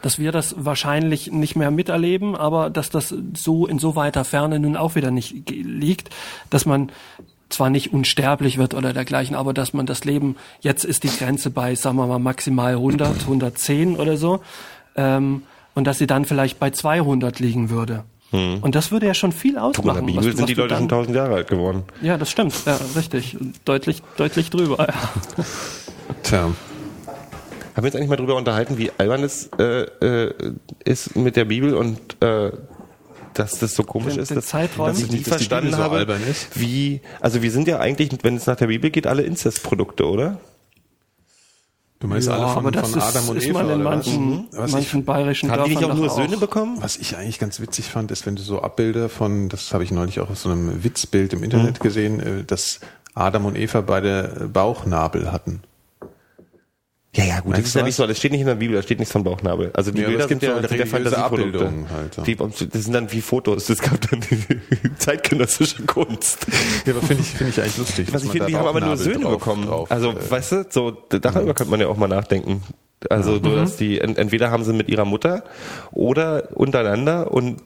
Dass 0.02 0.18
wir 0.18 0.32
das 0.32 0.56
wahrscheinlich 0.58 1.32
nicht 1.32 1.56
mehr 1.56 1.70
miterleben, 1.70 2.36
aber 2.36 2.70
dass 2.70 2.90
das 2.90 3.14
so 3.36 3.68
in 3.68 3.78
so 3.78 3.96
weiter 3.96 4.26
Ferne 4.26 4.60
nun 4.60 4.76
auch 4.76 4.96
wieder 4.96 5.12
nicht 5.12 5.50
liegt, 5.50 6.10
dass 6.50 6.66
man 6.66 6.92
zwar 7.54 7.70
nicht 7.70 7.94
unsterblich 7.94 8.58
wird 8.58 8.74
oder 8.74 8.94
dergleichen, 8.94 9.36
aber 9.36 9.54
dass 9.54 9.74
man 9.74 9.86
das 9.86 10.04
Leben, 10.06 10.36
jetzt 10.62 10.84
ist 10.86 11.04
die 11.04 11.10
Grenze 11.10 11.50
bei, 11.50 11.76
sagen 11.76 11.98
wir 11.98 12.08
mal, 12.08 12.20
maximal 12.20 12.74
100, 12.74 13.22
110 13.22 13.96
oder 13.98 14.18
so, 14.18 14.42
ähm, 14.96 15.44
und 15.74 15.86
dass 15.86 15.98
sie 16.00 16.08
dann 16.08 16.26
vielleicht 16.26 16.60
bei 16.60 16.70
200 16.72 17.40
liegen 17.40 17.70
würde. 17.70 18.04
Und 18.34 18.76
das 18.76 18.92
würde 18.94 19.08
ja 19.08 19.14
schon 19.14 19.34
viel 19.34 19.56
Guck 19.56 19.60
mal, 19.62 19.68
in 19.68 19.70
ausmachen. 19.70 19.96
der 19.98 20.02
Bibel 20.14 20.30
was 20.32 20.38
sind 20.38 20.48
die 20.48 20.54
du 20.54 20.62
Leute 20.62 20.76
schon 20.76 20.88
dann- 20.88 20.98
tausend 20.98 21.16
Jahre 21.18 21.36
alt 21.36 21.50
geworden. 21.50 21.84
Ja, 22.02 22.18
das 22.18 22.32
stimmt. 22.32 22.54
Ja, 22.66 22.80
richtig. 22.96 23.36
Deutlich, 23.66 24.02
deutlich 24.16 24.50
drüber. 24.50 24.78
Ja. 24.88 25.44
Tja. 26.24 26.40
Haben 26.44 26.56
wir 27.76 27.84
uns 27.84 27.96
eigentlich 27.96 28.08
mal 28.10 28.16
drüber 28.16 28.36
unterhalten, 28.38 28.78
wie 28.78 28.90
albern 28.98 29.24
es 29.24 29.50
äh, 29.60 29.82
äh, 29.84 30.54
ist 30.86 31.16
mit 31.18 31.36
der 31.36 31.44
Bibel 31.44 31.74
und 31.74 32.00
äh, 32.22 32.52
dass 33.42 33.60
das 33.60 33.76
so 33.76 33.84
komisch 33.84 34.14
Den- 34.14 34.24
ist, 34.24 34.30
den 34.30 34.36
dass, 34.36 34.50
dass 34.52 35.00
ich 35.00 35.12
nie 35.12 35.20
Dass 35.20 35.28
verstanden 35.28 35.72
so 35.72 35.78
habe, 35.78 35.98
albern 35.98 36.22
ist? 36.30 36.48
wie, 36.60 37.02
also 37.20 37.42
wir 37.42 37.52
sind 37.52 37.68
ja 37.68 37.80
eigentlich, 37.80 38.12
wenn 38.24 38.36
es 38.36 38.46
nach 38.48 38.56
der 38.56 38.68
Bibel 38.68 38.90
geht, 38.90 39.08
alle 39.08 39.24
Inzestprodukte, 39.24 40.06
oder? 40.08 40.40
Du 42.00 42.08
meinst 42.08 42.28
Ja, 42.28 42.34
alle 42.36 42.48
von, 42.48 42.58
aber 42.66 42.72
das 42.72 42.90
von 42.90 43.00
ist, 43.00 43.06
Adam 43.06 43.30
und 43.30 43.38
ist 43.38 43.46
Eva 43.46 43.62
man 43.64 43.70
in 43.70 43.82
oder 43.82 43.86
was? 43.92 44.06
manchen, 44.08 44.30
Mhm. 44.32 44.44
Was 44.54 44.70
ich- 44.70 44.74
manchen 44.74 45.06
bayerischen 45.06 45.52
Haben 45.52 45.64
die 45.66 45.76
nicht 45.76 45.84
auch 45.84 45.94
nur 45.94 46.10
Söhne 46.10 46.38
bekommen? 46.38 46.78
Was 46.82 46.98
ich 46.98 47.16
eigentlich 47.16 47.38
ganz 47.38 47.60
witzig 47.60 47.86
fand, 47.86 48.10
ist, 48.10 48.26
wenn 48.26 48.36
du 48.36 48.42
so 48.42 48.62
Abbilder 48.62 49.08
von, 49.08 49.50
das 49.50 49.72
habe 49.74 49.84
ich 49.84 49.92
neulich 49.92 50.20
auch 50.20 50.30
auf 50.32 50.40
so 50.40 50.50
einem 50.50 50.84
Witzbild 50.84 51.34
im 51.34 51.44
Internet 51.44 51.80
Mhm. 51.80 51.84
gesehen, 51.84 52.20
äh, 52.20 52.44
dass 52.44 52.80
Adam 53.14 53.46
und 53.46 53.56
Eva 53.56 53.82
beide 53.82 54.50
Bauchnabel 54.52 55.32
hatten. 55.32 55.62
Ja, 57.14 57.26
ja, 57.26 57.40
gut, 57.42 57.58
das 57.58 57.66
ist 57.66 57.76
ja 57.76 57.84
nicht 57.84 57.96
so, 57.96 58.08
das 58.08 58.18
steht 58.18 58.32
nicht 58.32 58.40
in 58.40 58.48
der 58.48 58.56
Bibel, 58.56 58.74
da 58.78 58.82
steht 58.82 59.00
nichts 59.00 59.12
von 59.12 59.26
Bauchnabel. 59.26 59.72
Also 59.74 59.92
die 59.92 60.00
Ja, 60.02 60.08
Bilder 60.08 60.24
es 60.24 60.30
gibt 60.30 60.42
sind 60.42 60.48
ja, 60.50 60.56
so 60.62 60.68
religiöse 60.68 60.88
Fantasieprodukte. 60.92 61.72
Halt, 61.94 62.18
ja. 62.18 62.24
Die, 62.24 62.36
das 62.38 62.84
sind 62.86 62.94
dann 62.94 63.12
wie 63.12 63.20
Fotos, 63.22 63.66
das 63.66 63.80
gab 63.80 64.00
dann 64.10 64.22
die 64.22 64.40
zeitgenössische 64.98 65.84
Kunst. 65.84 66.48
Ja, 66.86 66.94
aber 66.94 67.06
finde 67.06 67.24
ich, 67.24 67.30
finde 67.32 67.50
ich 67.52 67.60
eigentlich 67.60 67.78
lustig. 67.78 68.14
Was 68.14 68.24
ich 68.24 68.32
finde, 68.32 68.46
die 68.48 68.56
haben 68.56 68.66
aber 68.68 68.80
nur 68.80 68.96
Söhne 68.96 69.20
drauf- 69.26 69.40
bekommen. 69.40 69.66
drauf, 69.66 69.92
also, 69.92 70.12
äh, 70.12 70.32
weißt 70.32 70.52
du, 70.54 70.66
so, 70.70 70.92
darüber 71.10 71.54
könnte 71.54 71.70
man 71.72 71.82
ja 71.82 71.88
auch 71.88 71.98
mal 71.98 72.08
nachdenken. 72.08 72.64
Also, 73.10 73.38
nur, 73.38 73.56
dass 73.58 73.76
die, 73.76 74.00
ent- 74.00 74.18
entweder 74.18 74.50
haben 74.52 74.64
sie 74.64 74.72
mit 74.72 74.88
ihrer 74.88 75.04
Mutter 75.06 75.44
oder 75.92 76.50
untereinander 76.56 77.32
und 77.32 77.62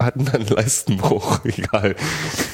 hatten 0.00 0.24
dann 0.24 0.44
Leistenbruch, 0.44 1.40
egal. 1.44 1.94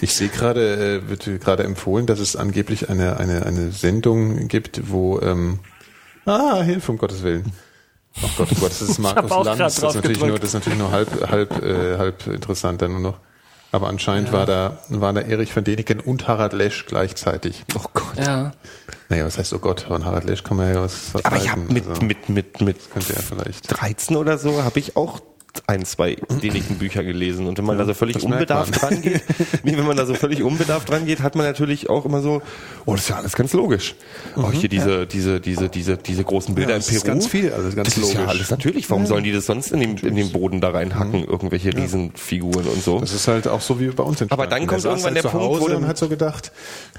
Ich 0.03 0.13
sehe 0.15 0.29
gerade, 0.29 1.01
äh, 1.07 1.09
wird 1.09 1.41
gerade 1.41 1.63
empfohlen, 1.65 2.05
dass 2.07 2.19
es 2.21 2.37
angeblich 2.37 2.91
eine, 2.91 3.17
eine, 3.17 3.47
eine 3.47 3.71
Sendung 3.73 4.49
gibt, 4.49 4.91
wo, 4.91 5.19
ähm, 5.21 5.61
ah, 6.27 6.63
Hilfe, 6.63 6.93
um 6.93 6.99
Gottes 6.99 7.23
Willen. 7.23 7.53
Oh 8.23 8.29
Gott, 8.37 8.49
oh 8.51 8.61
Gott, 8.61 8.71
das 8.71 8.83
ist 8.83 8.99
Markus 9.01 9.45
Lanz, 9.45 9.59
das 9.59 9.79
ist 9.79 9.95
natürlich 9.95 10.21
nur, 10.21 10.39
das 10.39 10.49
ist 10.49 10.55
natürlich 10.55 10.79
nur 10.79 10.91
halb, 10.91 11.31
halb, 11.31 11.63
äh, 11.63 11.97
halb 11.99 12.27
interessant 12.27 12.83
dann 12.83 12.93
nur 12.93 13.01
noch. 13.01 13.19
Aber 13.75 13.89
anscheinend 13.89 14.33
war 14.33 14.45
da, 14.45 14.79
waren 14.91 15.15
da 15.15 15.23
Erich 15.23 15.57
van 15.57 15.65
Däniken 15.65 15.99
und 15.99 16.29
Harald 16.29 16.53
Lesch 16.53 16.85
gleichzeitig. 16.85 17.65
Oh 17.75 17.81
Gott. 17.95 18.19
Ja. 18.19 18.53
Naja, 19.09 19.25
was 19.25 19.39
heißt, 19.39 19.55
oh 19.55 19.59
Gott, 19.59 19.81
von 19.81 20.05
Harald 20.05 20.25
Lesch 20.25 20.43
kann 20.43 20.59
man 20.59 20.75
ja 20.75 20.83
was, 20.83 21.15
was 21.15 21.25
Aber 21.25 21.37
ich 21.39 21.49
halten, 21.49 21.63
habe 21.63 21.73
mit, 21.73 21.89
also, 21.89 22.03
mit, 22.03 22.29
mit, 22.29 22.61
mit 22.61 22.77
er 22.95 23.23
vielleicht. 23.23 23.81
13 23.81 24.17
oder 24.17 24.37
so 24.37 24.63
habe 24.63 24.79
ich 24.79 24.95
auch 24.95 25.21
ein, 25.67 25.85
zwei 25.85 26.17
dänigen 26.43 26.79
Bücher 26.79 27.05
gelesen. 27.05 27.47
Und 27.47 27.59
wenn 27.59 27.65
man 27.65 27.77
da 27.79 27.85
so 27.85 27.95
völlig 27.95 28.23
unbedarft 28.23 28.81
man. 28.83 28.95
rangeht, 28.95 29.23
nee, 29.65 29.77
wenn 29.77 29.87
man 29.87 29.97
da 29.97 30.07
so 30.07 30.15
völlig 30.15 30.43
unbedarft 30.43 30.91
rangeht, 30.91 31.21
hat 31.23 31.35
man 31.35 31.45
natürlich 31.47 31.91
auch 31.91 32.05
immer 32.07 32.23
so, 32.23 32.41
oh, 32.87 32.93
das 32.95 33.03
ist 33.03 33.09
ja 33.11 33.17
alles 33.17 33.33
ganz 33.35 33.53
logisch. 33.53 33.95
oh, 34.37 34.51
hier 34.51 34.69
diese, 34.69 35.07
diese, 35.07 35.41
diese, 35.41 35.69
diese, 35.69 35.97
diese 35.99 36.25
großen 36.25 36.55
Bilder 36.55 36.71
Ja, 36.71 36.77
in 36.77 36.81
das 36.83 36.91
ist 36.91 37.03
Peru. 37.05 37.15
ganz 37.15 37.27
viel, 37.27 37.53
alles 37.53 37.77
ganz 37.77 37.89
das 37.95 37.99
ist 37.99 38.13
ja 38.15 38.21
logisch. 38.21 38.35
alles 38.35 38.51
natürlich. 38.51 38.91
Warum 38.91 39.07
sollen 39.07 39.25
die 39.25 39.33
das 39.33 39.47
sonst 39.47 39.73
in 39.73 39.81
den, 39.81 39.97
in 39.99 40.17
den 40.17 40.33
Boden 40.33 40.61
da 40.61 40.71
reinhacken, 40.71 41.25
irgendwelche 41.25 41.77
Riesenfiguren 41.77 42.67
und 42.67 42.83
so? 42.83 42.99
Das 43.01 43.13
ist 43.13 43.29
halt 43.29 43.47
auch 43.47 43.61
so 43.61 43.79
wie 43.79 43.89
bei 43.89 44.03
uns 44.03 44.23
Aber 44.31 44.47
dann 44.47 44.67
kommt 44.67 44.85
der 44.85 44.91
irgendwann 44.91 45.15
halt 45.15 45.25
der 45.25 45.31
Punkt, 45.31 45.61
wo 45.61 45.65
und 45.75 45.87
hat 45.87 45.99
so 45.99 46.09
gedacht, 46.09 46.51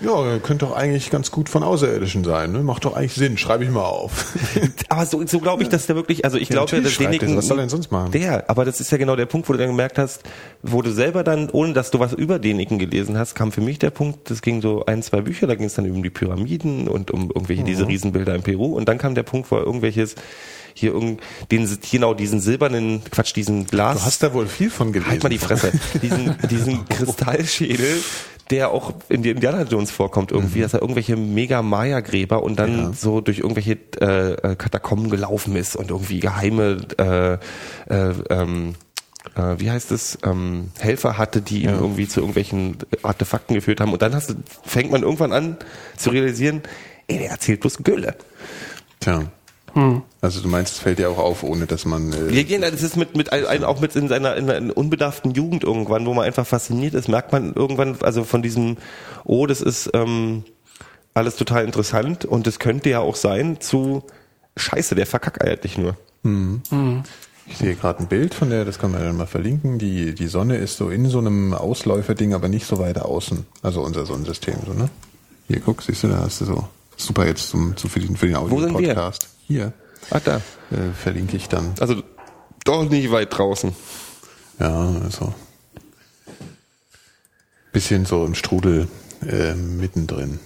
ja, 0.01 0.37
könnte 0.39 0.65
doch 0.65 0.75
eigentlich 0.75 1.09
ganz 1.09 1.31
gut 1.31 1.49
von 1.49 1.63
Außerirdischen 1.63 2.23
sein, 2.23 2.51
ne? 2.51 2.59
Macht 2.63 2.85
doch 2.85 2.95
eigentlich 2.95 3.13
Sinn, 3.13 3.37
schreibe 3.37 3.63
ich 3.63 3.69
mal 3.71 3.81
auf. 3.81 4.35
Aber 4.89 5.05
so, 5.05 5.25
so 5.25 5.39
glaube 5.39 5.63
ich, 5.63 5.69
dass 5.69 5.87
der 5.87 5.95
wirklich, 5.95 6.23
also 6.25 6.37
ich 6.37 6.49
Ja, 6.49 6.63
glaube, 6.63 6.77
ja, 6.77 6.83
er. 6.83 6.89
Däniken, 6.91 7.37
Was 7.37 7.47
soll 7.47 7.57
er 7.57 7.63
denn 7.63 7.69
sonst 7.69 7.91
machen? 7.91 8.11
Der, 8.11 8.42
aber 8.47 8.65
das 8.65 8.79
ist 8.79 8.91
ja 8.91 8.97
genau 8.97 9.15
der 9.15 9.25
Punkt, 9.25 9.47
wo 9.49 9.53
du 9.53 9.59
dann 9.59 9.69
gemerkt 9.69 9.97
hast, 9.97 10.23
wo 10.61 10.81
du 10.81 10.91
selber 10.91 11.23
dann, 11.23 11.49
ohne 11.49 11.73
dass 11.73 11.91
du 11.91 11.99
was 11.99 12.13
über 12.13 12.39
Däniken 12.39 12.79
gelesen 12.79 13.17
hast, 13.17 13.35
kam 13.35 13.51
für 13.51 13.61
mich 13.61 13.79
der 13.79 13.89
Punkt, 13.89 14.29
das 14.29 14.41
ging 14.41 14.61
so 14.61 14.85
ein, 14.85 15.01
zwei 15.03 15.21
Bücher, 15.21 15.47
da 15.47 15.55
ging 15.55 15.65
es 15.65 15.73
dann 15.75 15.89
um 15.89 16.03
die 16.03 16.09
Pyramiden 16.09 16.87
und 16.87 17.11
um 17.11 17.29
irgendwelche 17.29 17.61
Mhm. 17.63 17.67
diese 17.67 17.87
Riesenbilder 17.87 18.35
in 18.35 18.43
Peru 18.43 18.75
und 18.75 18.87
dann 18.87 18.97
kam 18.97 19.15
der 19.15 19.23
Punkt, 19.23 19.49
wo 19.51 19.55
er 19.57 19.63
irgendwelches 19.63 20.15
hier 20.73 20.93
irgend, 20.93 21.21
den, 21.51 21.69
genau 21.91 22.13
diesen 22.13 22.39
silbernen, 22.39 23.01
Quatsch, 23.11 23.35
diesen 23.35 23.67
Glas. 23.67 23.99
Du 23.99 24.05
hast 24.05 24.23
da 24.23 24.33
wohl 24.33 24.47
viel 24.47 24.69
von 24.69 24.91
gelesen. 24.93 25.11
Halt 25.11 25.23
mal 25.23 25.29
die 25.29 25.37
Fresse. 25.37 25.71
diesen, 26.01 26.35
diesen 26.49 26.85
Kristallschädel, 26.89 28.01
der 28.49 28.71
auch 28.71 28.93
in 29.09 29.23
die 29.23 29.29
Indiana 29.29 29.63
Jones 29.63 29.89
vorkommt 29.91 30.31
irgendwie, 30.31 30.61
dass 30.61 30.73
er 30.73 30.81
irgendwelche 30.81 31.15
mega 31.15 31.61
Maya-Gräber 31.61 32.43
und 32.43 32.57
dann 32.59 32.71
Mhm. 32.75 32.83
Ja. 32.83 32.93
so 32.93 33.21
durch 33.21 33.39
irgendwelche 33.39 33.77
äh, 34.01 34.33
äh, 34.33 34.55
Katakomben 34.55 35.09
gelaufen 35.09 35.55
ist 35.55 35.75
und 35.75 35.89
irgendwie 35.89 36.19
geheime 36.19 36.77
äh, 36.97 37.33
äh, 37.93 38.13
ähm, 38.29 38.75
äh, 39.35 39.55
wie 39.57 39.71
heißt 39.71 39.91
es, 39.91 40.17
ähm, 40.25 40.71
Helfer 40.79 41.17
hatte, 41.17 41.41
die 41.41 41.63
ihn 41.63 41.69
irgendwie 41.69 42.07
zu 42.07 42.19
irgendwelchen 42.19 42.77
Artefakten 43.03 43.55
geführt 43.55 43.79
haben. 43.79 43.93
Und 43.93 44.01
dann 44.01 44.13
hast 44.13 44.31
du, 44.31 44.33
fängt 44.65 44.91
man 44.91 45.03
irgendwann 45.03 45.31
an 45.31 45.57
zu 45.97 46.09
realisieren, 46.09 46.61
ey, 47.07 47.19
der 47.19 47.29
erzählt 47.31 47.61
bloß 47.61 47.77
Gülle. 47.83 48.15
Tja. 48.99 49.23
Also 50.21 50.41
du 50.41 50.47
meinst, 50.47 50.73
es 50.73 50.79
fällt 50.79 50.99
dir 50.99 51.09
auch 51.09 51.17
auf, 51.17 51.43
ohne 51.43 51.65
dass 51.65 51.85
man... 51.85 52.13
Äh, 52.13 52.29
Wir 52.31 52.43
gehen, 52.43 52.61
das 52.61 52.83
ist 52.83 52.95
mit, 52.95 53.17
mit 53.17 53.33
ein- 53.33 53.63
auch 53.63 53.79
mit 53.79 53.95
in 53.95 54.07
seiner 54.07 54.35
in 54.37 54.49
einer 54.49 54.77
unbedarften 54.77 55.31
Jugend 55.31 55.63
irgendwann, 55.63 56.05
wo 56.05 56.13
man 56.13 56.25
einfach 56.25 56.45
fasziniert 56.45 56.93
ist, 56.93 57.07
merkt 57.07 57.31
man 57.31 57.53
irgendwann, 57.53 57.97
also 58.01 58.23
von 58.23 58.41
diesem, 58.43 58.77
oh, 59.25 59.47
das 59.47 59.61
ist 59.61 59.89
ähm, 59.93 60.43
alles 61.15 61.35
total 61.35 61.65
interessant 61.65 62.25
und 62.25 62.45
das 62.47 62.59
könnte 62.59 62.89
ja 62.89 62.99
auch 62.99 63.15
sein, 63.15 63.59
zu 63.61 64.03
Scheiße, 64.57 64.93
der 64.95 65.07
verkackeiert 65.07 65.63
dich 65.63 65.77
nur. 65.77 65.97
Ich 67.47 67.57
sehe 67.57 67.75
gerade 67.75 67.99
ein 67.99 68.07
Bild 68.07 68.33
von 68.33 68.49
der, 68.51 68.63
das 68.65 68.79
kann 68.79 68.91
man 68.91 69.01
dann 69.01 69.17
mal 69.17 69.25
verlinken. 69.27 69.77
Die, 69.79 70.13
die 70.15 70.27
Sonne 70.27 70.55
ist 70.57 70.77
so 70.77 70.89
in 70.89 71.09
so 71.09 71.17
einem 71.17 71.53
Ausläuferding, 71.53 72.33
aber 72.33 72.47
nicht 72.47 72.65
so 72.65 72.79
weit 72.79 72.99
außen. 72.99 73.45
Also 73.61 73.81
unser 73.81 74.05
Sonnensystem, 74.05 74.55
so, 74.65 74.73
ne? 74.73 74.89
Hier, 75.47 75.59
guck, 75.59 75.81
siehst 75.81 76.03
du, 76.03 76.07
da 76.07 76.19
hast 76.19 76.39
du 76.39 76.45
so. 76.45 76.67
Super 76.97 77.25
jetzt 77.25 77.49
zum, 77.49 77.75
zu, 77.77 77.87
für 77.87 77.99
den, 77.99 78.15
für 78.15 78.27
den? 78.27 78.35
Audio-Podcast. 78.35 79.27
Hier, 79.47 79.73
Ach 80.09 80.21
da. 80.21 80.37
äh, 80.71 80.93
verlinke 80.97 81.37
ich 81.37 81.49
dann. 81.49 81.73
Also 81.79 82.01
doch 82.65 82.89
nicht 82.89 83.11
weit 83.11 83.37
draußen. 83.37 83.75
Ja, 84.59 84.95
also. 85.03 85.33
Bisschen 87.71 88.05
so 88.05 88.25
im 88.25 88.35
Strudel 88.35 88.87
äh, 89.27 89.53
mittendrin. 89.55 90.39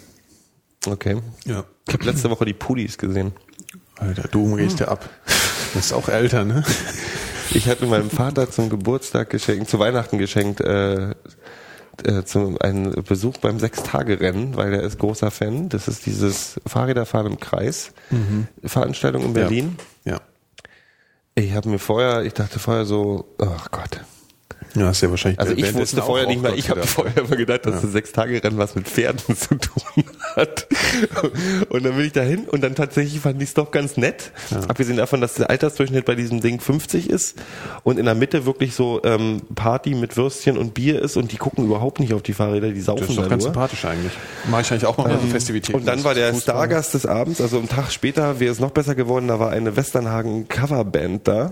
Okay. 0.85 1.21
Ja. 1.45 1.65
Ich 1.87 1.93
habe 1.93 2.05
letzte 2.05 2.29
Woche 2.29 2.45
die 2.45 2.53
Pudis 2.53 2.97
gesehen. 2.97 3.33
Alter, 3.97 4.27
du 4.29 4.55
gehst 4.55 4.79
ja 4.79 4.87
ab. 4.87 5.09
Das 5.73 5.87
ist 5.87 5.93
auch 5.93 6.07
älter, 6.07 6.45
ne? 6.45 6.63
Ich 7.51 7.67
hatte 7.67 7.85
meinem 7.85 8.09
Vater 8.09 8.49
zum 8.51 8.69
Geburtstag 8.69 9.29
geschenkt, 9.29 9.69
zu 9.69 9.79
Weihnachten 9.79 10.17
geschenkt, 10.17 10.61
äh, 10.61 11.15
äh, 12.05 12.23
zum 12.23 12.59
einen 12.59 12.91
Besuch 13.03 13.37
beim 13.37 13.59
Sechstagerennen, 13.59 14.55
weil 14.55 14.73
er 14.73 14.81
ist 14.81 14.99
großer 14.99 15.31
Fan. 15.31 15.69
Das 15.69 15.87
ist 15.87 16.05
dieses 16.05 16.59
Fahrräderfahren 16.65 17.27
im 17.27 17.39
Kreis 17.39 17.91
Veranstaltung 18.63 19.23
in 19.23 19.33
Berlin. 19.33 19.77
Ja. 20.05 20.21
Ich 21.35 21.53
habe 21.53 21.69
mir 21.69 21.79
vorher, 21.79 22.23
ich 22.23 22.33
dachte 22.33 22.59
vorher 22.59 22.85
so, 22.85 23.25
oh 23.37 23.57
Gott. 23.71 24.01
Ja, 24.75 24.87
hast 24.87 25.01
ja 25.01 25.09
wahrscheinlich. 25.09 25.39
Also 25.39 25.53
ich 25.53 25.73
wusste 25.73 26.01
vorher 26.01 26.27
nicht 26.27 26.41
mal, 26.41 26.57
ich 26.57 26.69
habe 26.69 26.85
vorher 26.85 27.17
immer 27.17 27.35
gedacht, 27.35 27.65
dass 27.65 27.81
das 27.81 27.91
Sechstagerennen 27.91 28.57
was 28.57 28.75
mit 28.75 28.87
Pferden 28.87 29.35
zu 29.35 29.55
tun 29.55 30.03
hat. 30.35 30.67
Und 31.69 31.85
dann 31.85 31.95
bin 31.95 32.05
ich 32.05 32.13
dahin 32.13 32.45
und 32.45 32.61
dann 32.61 32.75
tatsächlich 32.75 33.19
fand 33.21 33.41
ich 33.41 33.49
es 33.49 33.53
doch 33.53 33.71
ganz 33.71 33.97
nett. 33.97 34.31
Abgesehen 34.67 34.97
davon, 34.97 35.21
dass 35.21 35.35
der 35.35 35.49
Altersdurchschnitt 35.49 36.05
bei 36.05 36.15
diesem 36.15 36.41
Ding 36.41 36.59
50 36.59 37.09
ist 37.09 37.35
und 37.83 37.97
in 37.99 38.05
der 38.05 38.15
Mitte 38.15 38.45
wirklich 38.45 38.75
so 38.75 39.01
ähm, 39.03 39.41
Party 39.55 39.95
mit 39.95 40.17
Würstchen 40.17 40.57
und 40.57 40.73
Bier 40.73 41.01
ist 41.01 41.17
und 41.17 41.31
die 41.31 41.37
gucken 41.37 41.65
überhaupt 41.65 41.99
nicht 41.99 42.13
auf 42.13 42.21
die 42.21 42.33
Fahrräder, 42.33 42.69
die 42.71 42.81
saufen 42.81 43.01
Das 43.01 43.09
ist 43.09 43.17
doch 43.17 43.29
ganz 43.29 43.43
nur. 43.43 43.53
sympathisch 43.53 43.85
eigentlich. 43.85 44.13
Mache 44.49 44.61
ich 44.61 44.71
eigentlich 44.71 44.85
auch 44.85 44.97
mal 44.97 45.11
ähm, 45.11 45.29
Festivitäten. 45.31 45.77
Und 45.79 45.87
dann 45.87 46.03
war 46.03 46.13
der. 46.13 46.33
Stargast 46.33 46.93
des 46.93 47.05
Abends, 47.05 47.41
also 47.41 47.57
einen 47.57 47.69
Tag 47.69 47.91
später 47.91 48.39
wäre 48.39 48.51
es 48.51 48.59
noch 48.59 48.71
besser 48.71 48.95
geworden, 48.95 49.27
da 49.27 49.39
war 49.39 49.49
eine 49.51 49.75
Westernhagen 49.75 50.47
Coverband 50.47 51.27
da. 51.27 51.51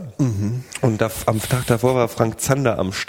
Und 0.82 1.02
da, 1.02 1.10
am 1.26 1.42
Tag 1.42 1.66
davor 1.68 1.96
war 1.96 2.08
Frank 2.08 2.40
Zander 2.40 2.78
am 2.78 2.94
Start. 2.94 3.05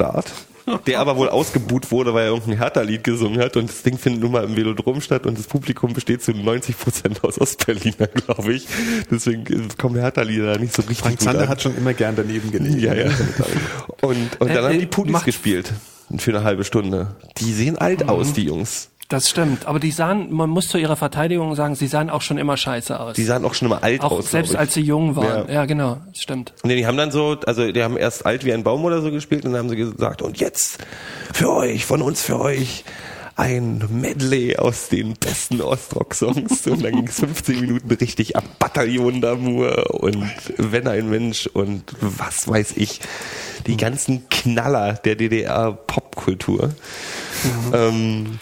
Der 0.89 0.99
aber 0.99 1.17
wohl 1.17 1.29
ausgebuht 1.29 1.93
wurde, 1.93 2.13
weil 2.13 2.25
er 2.25 2.31
irgendein 2.33 2.59
Hertha-Lied 2.59 3.05
gesungen 3.05 3.39
hat 3.41 3.57
und 3.57 3.69
das 3.69 3.83
Ding 3.85 3.99
findet 3.99 4.21
nun 4.23 4.33
mal 4.33 4.43
im 4.43 4.57
Velodrom 4.57 5.01
statt 5.01 5.25
und 5.25 5.39
das 5.39 5.47
Publikum 5.47 5.93
besteht 5.93 6.25
zu 6.25 6.33
90 6.33 6.77
Prozent 6.77 7.23
aus 7.23 7.41
Ostberliner, 7.41 8.07
glaube 8.27 8.53
ich. 8.53 8.67
Deswegen 9.09 9.45
kommen 9.79 9.95
Hertha-Lieder 9.95 10.59
nicht 10.59 10.75
so 10.75 10.83
richtig 10.83 10.99
Frank 10.99 11.19
gut 11.19 11.25
Zander 11.25 11.43
an. 11.43 11.49
hat 11.51 11.63
schon 11.63 11.77
immer 11.77 11.95
gern 11.95 12.17
daneben 12.17 12.51
gelegen. 12.51 12.81
Ja, 12.81 12.95
ja. 12.95 13.05
Und, 14.03 14.17
und 14.41 14.49
dann 14.49 14.49
Äh, 14.49 14.55
haben 14.63 14.75
äh, 14.75 14.79
die 14.79 14.87
Pudis 14.87 15.13
macht- 15.13 15.25
gespielt. 15.27 15.73
Für 16.19 16.31
eine 16.33 16.43
halbe 16.45 16.65
Stunde. 16.65 17.17
Die 17.39 17.53
sehen 17.53 17.79
alt 17.79 18.09
aus, 18.09 18.33
die 18.33 18.45
Jungs. 18.45 18.91
Das 19.09 19.29
stimmt. 19.31 19.67
Aber 19.67 19.79
die 19.79 19.93
sahen, 19.93 20.33
man 20.33 20.51
muss 20.51 20.69
zu 20.69 20.79
ihrer 20.79 20.97
Verteidigung 20.97 21.55
sagen, 21.55 21.77
sie 21.77 21.87
sahen 21.87 22.11
auch 22.11 22.23
schon 22.23 22.39
immer 22.39 22.57
scheiße 22.57 22.99
aus. 22.99 23.15
Die 23.15 23.25
sahen 23.25 23.45
auch 23.45 23.55
schon 23.55 23.67
immer 23.67 23.83
alt 23.85 24.01
auch 24.03 24.11
aus. 24.13 24.31
selbst 24.33 24.57
als 24.57 24.75
sie 24.75 24.81
jung 24.81 25.15
waren. 25.15 25.49
Ja. 25.49 25.55
Ja, 25.55 25.65
genau. 25.67 25.99
Das 26.13 26.23
stimmt. 26.23 26.53
Nee, 26.65 26.77
die 26.77 26.87
haben 26.87 26.97
dann 26.97 27.13
so, 27.13 27.37
also 27.47 27.71
die 27.71 27.83
haben 27.83 27.97
erst 27.97 28.27
alt 28.27 28.45
wie 28.45 28.53
ein 28.53 28.65
Baum 28.65 28.85
oder 28.85 29.01
so 29.03 29.11
gespielt 29.13 29.45
und 29.45 29.53
dann 29.53 29.61
haben 29.61 29.69
sie 29.69 29.77
gesagt, 29.77 30.23
und 30.23 30.39
jetzt 30.39 30.79
für 31.33 31.53
euch, 31.53 31.87
von 31.87 32.03
uns 32.03 32.23
für 32.23 32.41
euch, 32.41 32.85
ein 33.37 33.85
Medley 33.91 34.57
aus 34.57 34.89
den 34.89 35.13
besten 35.13 35.61
Ostrock-Songs 35.61 36.67
und 36.67 36.83
dann 36.83 36.93
ging 36.93 37.07
es 37.07 37.21
15 37.21 37.61
Minuten 37.61 37.91
richtig 37.93 38.35
ab. 38.35 38.45
Bataillon 38.59 39.23
d'Amour 39.23 39.91
und 39.91 40.27
Wenn 40.57 40.89
ein 40.89 41.11
Mensch 41.11 41.47
und 41.47 41.85
was 42.01 42.49
weiß 42.49 42.73
ich. 42.77 43.01
Die 43.67 43.77
ganzen 43.77 44.29
Knaller 44.31 44.95
der 44.95 45.17
DDR-Popkultur. 45.17 46.71
Ähm, 47.75 48.39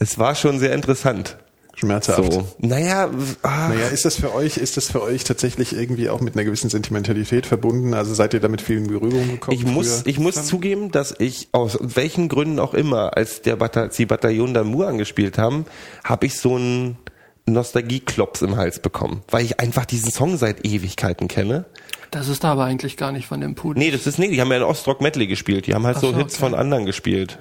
es 0.00 0.18
war 0.18 0.34
schon 0.34 0.58
sehr 0.58 0.74
interessant. 0.74 1.36
Schmerzhaft. 1.76 2.32
So. 2.32 2.46
Naja, 2.58 3.08
ah, 3.42 3.68
Naja, 3.68 3.86
ist 3.86 4.04
das 4.04 4.16
für 4.16 4.34
euch, 4.34 4.56
ist 4.56 4.76
das 4.76 4.90
für 4.90 5.02
euch 5.02 5.24
tatsächlich 5.24 5.72
irgendwie 5.72 6.10
auch 6.10 6.20
mit 6.20 6.34
einer 6.34 6.44
gewissen 6.44 6.68
Sentimentalität 6.68 7.46
verbunden? 7.46 7.94
Also 7.94 8.12
seid 8.12 8.34
ihr 8.34 8.40
damit 8.40 8.60
viel 8.60 8.78
in 8.78 8.88
Berührung 8.88 9.28
gekommen? 9.28 9.56
Ich 9.56 9.64
muss, 9.64 10.02
ich 10.04 10.18
muss 10.18 10.46
zugeben, 10.46 10.90
dass 10.90 11.14
ich 11.18 11.48
aus 11.52 11.78
welchen 11.80 12.28
Gründen 12.28 12.58
auch 12.58 12.74
immer, 12.74 13.16
als 13.16 13.40
der 13.42 13.56
Bata 13.56 13.86
die 13.86 14.04
Bataillon 14.06 14.54
d'Amour 14.54 14.88
angespielt 14.88 15.38
haben, 15.38 15.64
habe 16.04 16.26
ich 16.26 16.38
so 16.38 16.56
einen 16.56 16.98
Nostalgie-Klops 17.46 18.42
im 18.42 18.56
Hals 18.56 18.80
bekommen, 18.80 19.22
weil 19.30 19.44
ich 19.44 19.60
einfach 19.60 19.86
diesen 19.86 20.10
Song 20.10 20.36
seit 20.36 20.66
Ewigkeiten 20.66 21.28
kenne. 21.28 21.66
Das 22.10 22.28
ist 22.28 22.44
aber 22.44 22.64
eigentlich 22.64 22.96
gar 22.96 23.12
nicht 23.12 23.26
von 23.26 23.40
dem 23.40 23.54
Pudel. 23.54 23.82
Nee, 23.82 23.90
das 23.90 24.06
ist 24.06 24.18
nee, 24.18 24.28
die 24.28 24.40
haben 24.40 24.50
ja 24.50 24.58
in 24.58 24.62
Ostrock 24.64 25.00
Medley 25.00 25.26
gespielt. 25.26 25.66
Die 25.66 25.74
haben 25.74 25.86
halt 25.86 25.96
Ach 25.96 26.02
so 26.02 26.10
so, 26.10 26.18
Hits 26.18 26.34
okay. 26.34 26.40
von 26.40 26.54
anderen 26.54 26.84
gespielt. 26.84 27.38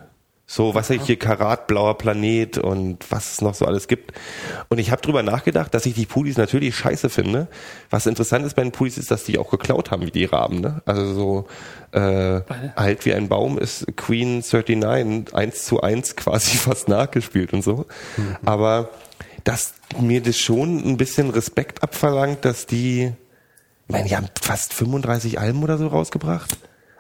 So, 0.51 0.73
was 0.73 0.89
ich 0.89 1.03
hier 1.03 1.19
Karat, 1.19 1.67
blauer 1.67 1.95
Planet 1.99 2.57
und 2.57 3.05
was 3.11 3.33
es 3.33 3.41
noch 3.41 3.53
so 3.53 3.67
alles 3.67 3.87
gibt. 3.87 4.13
Und 4.69 4.79
ich 4.79 4.89
habe 4.89 4.99
drüber 4.99 5.21
nachgedacht, 5.21 5.71
dass 5.75 5.85
ich 5.85 5.93
die 5.93 6.07
Pudis 6.07 6.37
natürlich 6.37 6.75
scheiße 6.75 7.09
finde. 7.09 7.47
Was 7.91 8.07
interessant 8.07 8.47
ist 8.47 8.55
bei 8.55 8.63
den 8.63 8.71
Pudis 8.71 8.97
ist, 8.97 9.11
dass 9.11 9.23
die 9.23 9.37
auch 9.37 9.51
geklaut 9.51 9.91
haben 9.91 10.07
wie 10.07 10.09
die 10.09 10.25
Raben. 10.25 10.59
Ne? 10.59 10.81
Also 10.87 11.13
so 11.13 11.47
äh, 11.91 12.41
alt 12.75 13.05
wie 13.05 13.13
ein 13.13 13.29
Baum 13.29 13.59
ist 13.59 13.95
Queen 13.95 14.39
39 14.39 15.35
eins 15.35 15.65
zu 15.65 15.81
eins 15.81 16.15
quasi 16.15 16.57
fast 16.57 16.87
nachgespielt 16.89 17.53
und 17.53 17.61
so. 17.61 17.85
Aber 18.43 18.89
dass 19.43 19.75
mir 19.99 20.23
das 20.23 20.39
schon 20.39 20.79
ein 20.79 20.97
bisschen 20.97 21.29
Respekt 21.29 21.83
abverlangt, 21.83 22.43
dass 22.43 22.65
die 22.65 23.13
ich 23.87 23.93
meine, 23.93 24.07
die 24.07 24.15
haben 24.15 24.29
fast 24.41 24.73
35 24.73 25.39
Alben 25.39 25.61
oder 25.61 25.77
so 25.77 25.85
rausgebracht. 25.85 26.57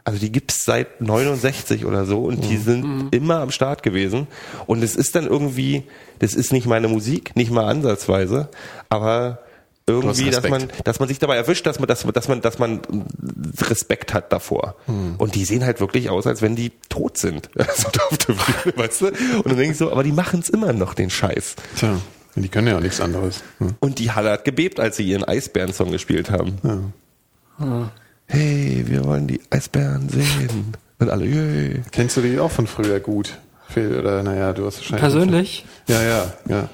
Also 0.09 0.19
die 0.19 0.31
gibt's 0.31 0.65
seit 0.65 1.01
69 1.01 1.85
oder 1.85 2.05
so 2.05 2.23
und 2.23 2.43
die 2.49 2.57
sind 2.57 3.13
immer 3.13 3.41
am 3.41 3.51
Start 3.51 3.83
gewesen. 3.83 4.27
Und 4.65 4.83
es 4.83 4.95
ist 4.95 5.15
dann 5.15 5.27
irgendwie, 5.27 5.83
das 6.17 6.33
ist 6.33 6.51
nicht 6.51 6.65
meine 6.65 6.87
Musik, 6.87 7.35
nicht 7.35 7.51
mal 7.51 7.65
ansatzweise, 7.65 8.49
aber 8.89 9.39
irgendwie, 9.85 10.29
dass 10.31 10.47
man, 10.49 10.67
dass 10.83 10.99
man 10.99 11.07
sich 11.07 11.19
dabei 11.19 11.35
erwischt, 11.35 11.65
dass 11.65 11.79
man, 11.79 11.87
dass 11.87 12.05
man, 12.05 12.13
dass 12.13 12.27
man, 12.27 12.41
dass 12.41 12.59
man 12.59 12.81
Respekt 13.61 14.13
hat 14.13 14.31
davor. 14.33 14.75
Und 15.19 15.35
die 15.35 15.45
sehen 15.45 15.63
halt 15.63 15.79
wirklich 15.79 16.09
aus, 16.09 16.27
als 16.27 16.41
wenn 16.41 16.55
die 16.55 16.71
tot 16.89 17.17
sind. 17.17 17.49
Also 17.59 17.89
weißt 18.75 19.01
du? 19.01 19.07
Und 19.07 19.47
dann 19.47 19.57
denke 19.57 19.71
ich 19.71 19.77
so, 19.77 19.91
aber 19.91 20.03
die 20.03 20.11
machen's 20.11 20.49
immer 20.49 20.73
noch, 20.73 20.93
den 20.93 21.09
Scheiß. 21.09 21.55
Tja, 21.77 21.99
die 22.35 22.49
können 22.49 22.67
ja 22.67 22.77
auch 22.77 22.81
nichts 22.81 22.99
anderes. 22.99 23.43
Hm. 23.59 23.75
Und 23.79 23.99
die 23.99 24.11
Halle 24.11 24.31
hat 24.31 24.45
gebebt, 24.45 24.79
als 24.79 24.97
sie 24.97 25.03
ihren 25.03 25.23
Eisbären-Song 25.23 25.91
gespielt 25.91 26.31
haben. 26.31 26.93
Hey, 28.31 28.83
wir 28.85 29.05
wollen 29.05 29.25
die 29.25 29.41
Eisbären 29.49 30.07
sehen. 30.07 30.77
Und 30.99 31.09
alle, 31.09 31.25
yay. 31.25 31.81
Kennst 31.91 32.15
du 32.15 32.21
die 32.21 32.39
auch 32.39 32.51
von 32.51 32.67
früher 32.67 32.99
gut? 32.99 33.39
Phil, 33.67 33.97
oder 33.97 34.21
naja, 34.21 34.53
du 34.53 34.65
hast 34.65 34.77
wahrscheinlich. 34.77 35.01
Persönlich? 35.01 35.65
Ja, 35.87 36.01
ja, 36.01 36.33
ja. 36.47 36.69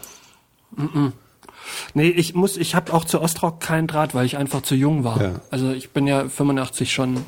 Nee, 1.94 2.10
ich 2.10 2.36
muss, 2.36 2.58
ich 2.58 2.76
habe 2.76 2.94
auch 2.94 3.06
zu 3.06 3.22
Ostrock 3.22 3.62
keinen 3.62 3.88
Draht, 3.88 4.14
weil 4.14 4.26
ich 4.26 4.38
einfach 4.38 4.62
zu 4.62 4.76
jung 4.76 5.06
war. 5.06 5.22
Ja. 5.22 5.32
Also 5.50 5.72
ich 5.72 5.92
bin 5.92 6.08
ja 6.08 6.28
85 6.28 6.94
schon 6.94 7.26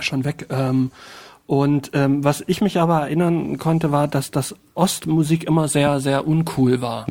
schon 0.00 0.24
weg. 0.24 0.46
Ähm, 0.50 0.90
und 1.46 1.90
ähm, 1.92 2.24
was 2.24 2.42
ich 2.46 2.62
mich 2.62 2.78
aber 2.78 3.00
erinnern 3.00 3.58
konnte, 3.58 3.92
war, 3.92 4.08
dass 4.08 4.30
das 4.30 4.54
Ostmusik 4.74 5.44
immer 5.44 5.68
sehr, 5.68 6.00
sehr 6.00 6.26
uncool 6.26 6.80
war. 6.80 7.06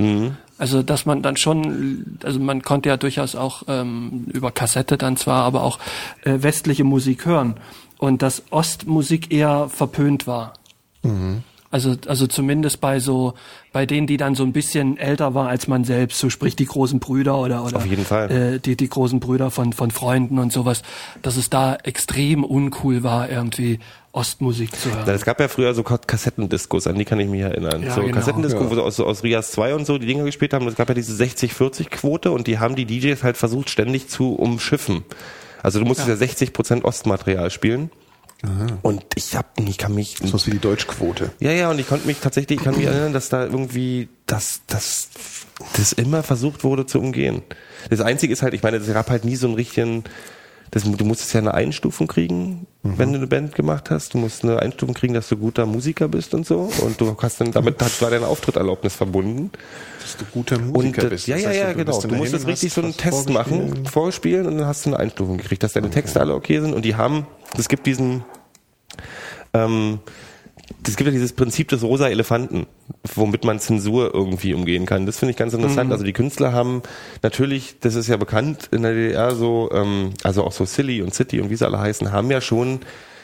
Also 0.62 0.84
dass 0.84 1.08
man 1.08 1.24
dann 1.24 1.38
schon, 1.38 2.20
also 2.24 2.40
man 2.40 2.62
konnte 2.62 2.90
ja 2.90 2.96
durchaus 2.96 3.34
auch 3.34 3.64
ähm, 3.68 4.26
über 4.32 4.52
Kassette 4.52 4.96
dann 4.96 5.18
zwar, 5.18 5.44
aber 5.44 5.64
auch 5.64 5.80
äh, 6.24 6.44
westliche 6.44 6.84
Musik 6.84 7.26
hören. 7.26 7.56
Und 7.98 8.22
dass 8.22 8.44
Ostmusik 8.52 9.34
eher 9.34 9.70
verpönt 9.70 10.28
war. 10.28 10.54
Also, 11.72 11.96
also 12.06 12.28
zumindest 12.28 12.80
bei 12.80 13.00
so, 13.00 13.34
bei 13.74 13.88
denen, 13.88 14.06
die 14.06 14.18
dann 14.18 14.36
so 14.36 14.44
ein 14.44 14.54
bisschen 14.54 14.98
älter 14.98 15.34
war 15.34 15.48
als 15.48 15.68
man 15.68 15.84
selbst, 15.84 16.20
so 16.20 16.30
sprich 16.30 16.56
die 16.56 16.66
großen 16.66 17.00
Brüder 17.00 17.40
oder, 17.40 17.66
oder 17.66 17.78
Auf 17.78 17.86
jeden 17.88 18.06
Fall. 18.06 18.30
Äh, 18.30 18.60
die, 18.60 18.76
die 18.76 18.90
großen 18.90 19.20
Brüder 19.20 19.50
von, 19.50 19.74
von 19.74 19.90
Freunden 19.90 20.38
und 20.38 20.54
sowas, 20.54 20.84
dass 21.24 21.38
es 21.38 21.50
da 21.50 21.76
extrem 21.76 22.44
uncool 22.44 23.02
war, 23.02 23.32
irgendwie 23.32 23.80
Ostmusik 24.14 24.76
zu 24.76 24.94
hören. 24.94 25.08
Es 25.10 25.24
gab 25.24 25.40
ja 25.40 25.48
früher 25.48 25.74
so 25.74 25.84
Kassettendiscos, 25.84 26.86
an 26.88 26.96
die 26.96 27.06
kann 27.06 27.20
ich 27.20 27.30
mich 27.30 27.42
erinnern. 27.42 27.82
Ja, 27.84 27.94
so 27.96 28.02
genau. 28.02 28.16
Kassettendisco, 28.16 28.62
Ja. 28.64 28.70
wo 28.70 28.76
sie 28.76 28.84
aus, 28.84 29.00
aus 29.00 29.24
Rias 29.24 29.52
2 29.52 29.76
und 29.76 29.86
so 29.86 29.98
die 29.98 30.06
Dinger 30.06 30.26
gespielt 30.26 30.54
haben. 30.54 30.68
Es 30.68 30.76
gab 30.76 30.90
ja 30.90 30.96
diese 30.96 31.14
60-40-Quote 31.24 32.32
und 32.32 32.48
die 32.48 32.60
haben 32.60 32.76
die 32.76 32.86
DJs 32.86 33.24
halt 33.24 33.38
versucht 33.38 33.70
ständig 33.70 34.10
zu 34.10 34.36
umschiffen. 34.36 35.04
Also 35.64 35.80
du 35.80 35.86
musstest 35.86 36.10
ja, 36.10 36.16
60% 36.16 36.84
Ostmaterial 36.84 37.50
spielen. 37.52 37.92
Und 38.82 39.06
ich 39.14 39.36
hab, 39.36 39.60
ich 39.60 39.78
kann 39.78 39.94
mich, 39.94 40.18
So 40.18 40.34
was 40.34 40.48
wie 40.48 40.52
die 40.52 40.58
Deutschquote. 40.58 41.30
Ja, 41.40 41.52
ja, 41.52 41.70
und 41.70 41.78
ich 41.78 41.88
konnte 41.88 42.08
mich 42.08 42.18
tatsächlich, 42.22 42.58
ich 42.58 42.64
kann 42.66 42.76
mich 42.76 42.88
erinnern, 42.88 43.14
dass 43.14 43.30
da 43.30 43.44
irgendwie, 43.46 44.10
dass, 44.26 44.62
dass 44.66 45.10
das 45.78 45.92
immer 45.94 46.24
versucht 46.24 46.64
wurde 46.64 46.88
zu 46.88 47.00
umgehen. 47.00 47.44
Das 47.92 48.02
Einzige 48.02 48.34
ist 48.34 48.42
halt, 48.42 48.56
ich 48.56 48.64
meine, 48.64 48.78
es 48.78 48.92
gab 48.92 49.12
halt 49.12 49.26
nie 49.26 49.36
so 49.36 49.46
einen 49.46 49.56
richtigen, 49.56 50.06
das, 50.72 50.84
du 50.84 51.06
musstest 51.06 51.34
ja 51.34 51.42
eine 51.42 51.54
Einstufung 51.54 52.08
kriegen, 52.08 52.66
wenn 52.82 53.12
du 53.12 53.18
eine 53.18 53.28
Band 53.28 53.56
gemacht 53.56 53.92
hast. 53.92 54.14
Du 54.14 54.18
musst 54.18 54.46
eine 54.46 54.60
Einstufung 54.60 54.96
kriegen, 54.96 55.14
dass 55.14 55.28
du 55.28 55.36
guter 55.36 55.66
Musiker 55.66 56.08
bist 56.08 56.34
und 56.34 56.46
so. 56.48 56.72
Und 56.82 57.00
du 57.00 57.14
hast 57.22 57.42
dann, 57.42 57.52
damit 57.52 57.82
hat, 57.82 58.02
war 58.02 58.10
deine 58.10 58.28
Auftrittserlaubnis 58.28 58.96
verbunden. 58.96 59.52
Dass 60.02 60.16
du 60.16 60.24
guter 60.32 60.56
Und 60.56 60.72
Musiker 60.72 61.04
äh, 61.04 61.10
bist. 61.10 61.28
ja, 61.28 61.36
Das 61.36 61.44
ja, 61.44 61.50
heißt, 61.50 61.60
ja, 61.60 61.74
genau. 61.74 62.02
Du 62.02 62.16
musst 62.16 62.32
jetzt 62.32 62.44
und 62.44 62.50
richtig 62.50 62.72
so 62.72 62.82
einen 62.82 62.96
Test 62.96 63.30
machen, 63.30 63.58
vorgespielt. 63.58 63.90
vorspielen 63.90 64.48
und 64.48 64.58
dann 64.60 64.68
hast 64.68 64.86
du 64.86 64.92
eine 64.92 65.00
Einstufung 65.00 65.38
gekriegt, 65.38 65.62
dass 65.62 65.74
deine 65.74 65.90
Texte 65.90 66.22
alle 66.22 66.34
okay 66.34 66.62
sind. 66.62 66.74
Und 66.74 66.86
die 66.86 66.96
haben, 66.96 67.28
es 67.58 67.68
gibt 67.68 67.86
diesen, 67.86 68.24
ähm, 69.54 70.00
es 70.86 70.96
gibt 70.96 71.08
ja 71.08 71.12
dieses 71.12 71.34
Prinzip 71.34 71.70
des 71.70 71.84
rosa 71.84 72.08
Elefanten, 72.08 72.68
womit 73.16 73.44
man 73.44 73.60
Zensur 73.60 74.14
irgendwie 74.14 74.54
umgehen 74.54 74.86
kann. 74.86 75.06
Das 75.06 75.20
finde 75.20 75.32
ich 75.32 75.38
ganz 75.38 75.54
interessant. 75.54 75.92
Also 75.92 76.04
die 76.04 76.14
Künstler 76.14 76.54
haben 76.54 76.82
natürlich, 77.22 77.80
das 77.80 77.96
ist 77.96 78.08
ja 78.08 78.18
bekannt 78.18 78.70
in 78.72 78.84
der 78.84 78.94
DDR 78.94 79.36
so, 79.36 79.70
ähm, 79.74 80.12
also 80.24 80.44
auch 80.44 80.52
so 80.52 80.66
Silly 80.66 81.02
und 81.02 81.14
City 81.14 81.40
und 81.40 81.50
wie 81.50 81.56
sie 81.56 81.66
alle 81.66 81.80
heißen, 81.80 82.12
haben 82.12 82.32
ja 82.32 82.42
schon 82.42 82.80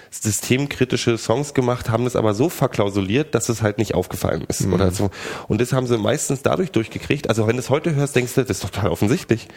systemkritische 0.09 1.17
Songs 1.17 1.53
gemacht, 1.53 1.89
haben 1.89 2.05
das 2.05 2.15
aber 2.15 2.33
so 2.33 2.49
verklausuliert, 2.49 3.35
dass 3.35 3.49
es 3.49 3.61
halt 3.61 3.77
nicht 3.77 3.93
aufgefallen 3.93 4.45
ist 4.47 4.65
oder 4.67 4.91
so. 4.91 5.09
Und 5.47 5.59
das 5.61 5.73
haben 5.73 5.87
sie 5.87 5.97
meistens 5.97 6.41
dadurch 6.41 6.71
durchgekriegt. 6.71 7.29
Also 7.29 7.47
wenn 7.47 7.57
du 7.57 7.61
es 7.61 7.69
heute 7.69 7.93
hörst, 7.95 8.15
denkst 8.15 8.35
du, 8.35 8.41
das 8.41 8.57
ist 8.57 8.61
total 8.61 8.89
offensichtlich. 8.89 9.47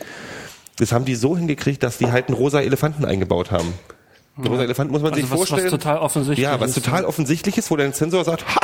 Das 0.76 0.92
haben 0.92 1.04
die 1.04 1.14
so 1.14 1.36
hingekriegt, 1.36 1.82
dass 1.82 1.98
die 1.98 2.10
halt 2.10 2.28
einen 2.28 2.36
rosa 2.36 2.60
Elefanten 2.60 3.04
eingebaut 3.04 3.50
haben. 3.50 3.72
Ein 4.36 4.46
rosa 4.46 4.62
Elefant 4.62 4.90
muss 4.90 5.02
man 5.02 5.12
Also 5.12 5.22
sich 5.22 5.30
was- 5.30 5.40
was 5.40 5.48
vorstellen. 5.48 5.70
total 5.70 5.98
offensichtlich 5.98 6.44
Ja, 6.44 6.60
was 6.60 6.76
ist, 6.76 6.84
total 6.84 7.02
ja. 7.02 7.08
offensichtlich 7.08 7.58
ist, 7.58 7.70
wo 7.70 7.76
der 7.76 7.92
Sensor 7.92 8.24
sagt, 8.24 8.46
ha, 8.54 8.60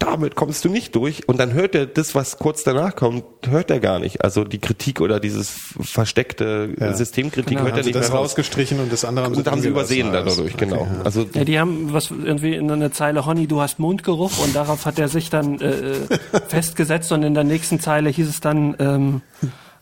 damit 0.00 0.34
kommst 0.34 0.64
du 0.64 0.68
nicht 0.68 0.94
durch. 0.96 1.28
Und 1.28 1.38
dann 1.38 1.52
hört 1.52 1.74
er 1.76 1.86
das, 1.86 2.14
was 2.16 2.36
kurz 2.38 2.64
danach 2.64 2.96
kommt, 2.96 3.24
hört 3.48 3.70
er 3.70 3.78
gar 3.78 4.00
nicht. 4.00 4.22
Also 4.24 4.42
die 4.44 4.58
Kritik 4.58 5.00
oder 5.00 5.20
dieses 5.20 5.56
versteckte 5.80 6.74
Ja. 6.78 6.92
Systemkritik 6.92 7.50
Genau. 7.50 7.60
hört 7.62 7.72
er 7.74 7.76
Also 7.78 7.88
nicht 7.88 7.96
das 7.96 8.08
mehr 8.08 8.18
raus. 8.18 8.30
rausgestrichen 8.30 8.80
und 8.80 8.92
das 8.92 9.04
andere 9.04 9.26
haben 9.26 9.34
Und 9.36 9.46
haben 9.50 9.60
sie 9.60 9.68
übersehen 9.68 10.08
alles. 10.14 10.36
dadurch, 10.36 10.56
genau. 10.56 10.80
Okay, 10.82 10.90
ja. 10.98 11.02
Also 11.04 11.26
Ja, 11.32 11.44
die 11.44 11.58
haben 11.60 11.92
was 11.92 12.10
irgendwie 12.10 12.54
in 12.54 12.70
einer 12.70 12.90
Zeile 12.92 13.24
Honey, 13.24 13.46
du 13.46 13.60
hast 13.60 13.78
Mundgeruch 13.78 14.36
und 14.42 14.54
darauf 14.56 14.84
hat 14.84 14.98
er 14.98 15.08
sich 15.08 15.30
dann 15.30 15.60
äh, 15.60 15.70
äh, 15.70 15.96
festgesetzt 16.48 17.12
und 17.12 17.22
in 17.22 17.34
der 17.34 17.44
nächsten 17.44 17.78
Zeile 17.80 18.10
hieß 18.10 18.28
es 18.28 18.40
dann, 18.40 18.74
ähm, 18.80 19.20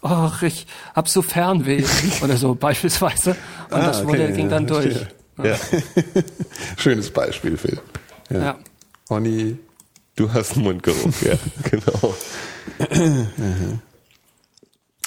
ach, 0.03 0.43
ich 0.43 0.67
hab 0.95 1.09
so 1.09 1.23
Fernweh 1.23 1.85
oder 2.23 2.37
so 2.37 2.55
beispielsweise 2.55 3.31
und 3.31 3.37
Ah, 3.71 3.87
das 3.87 4.05
wurde, 4.05 4.25
okay, 4.25 4.33
ging 4.33 4.45
ja, 4.47 4.51
dann 4.51 4.67
durch. 4.67 4.95
verstehe. 4.95 5.09
ja, 5.43 5.57
Schönes 6.77 7.11
Beispiel, 7.11 7.57
Phil. 7.57 7.81
Ja. 8.31 8.41
Ja. 8.43 8.59
Honey, 9.09 9.57
du 10.17 10.33
hast 10.33 10.55
einen 10.55 10.65
Mundgeruch, 10.65 11.13
ja, 11.23 11.35
genau. 11.71 12.15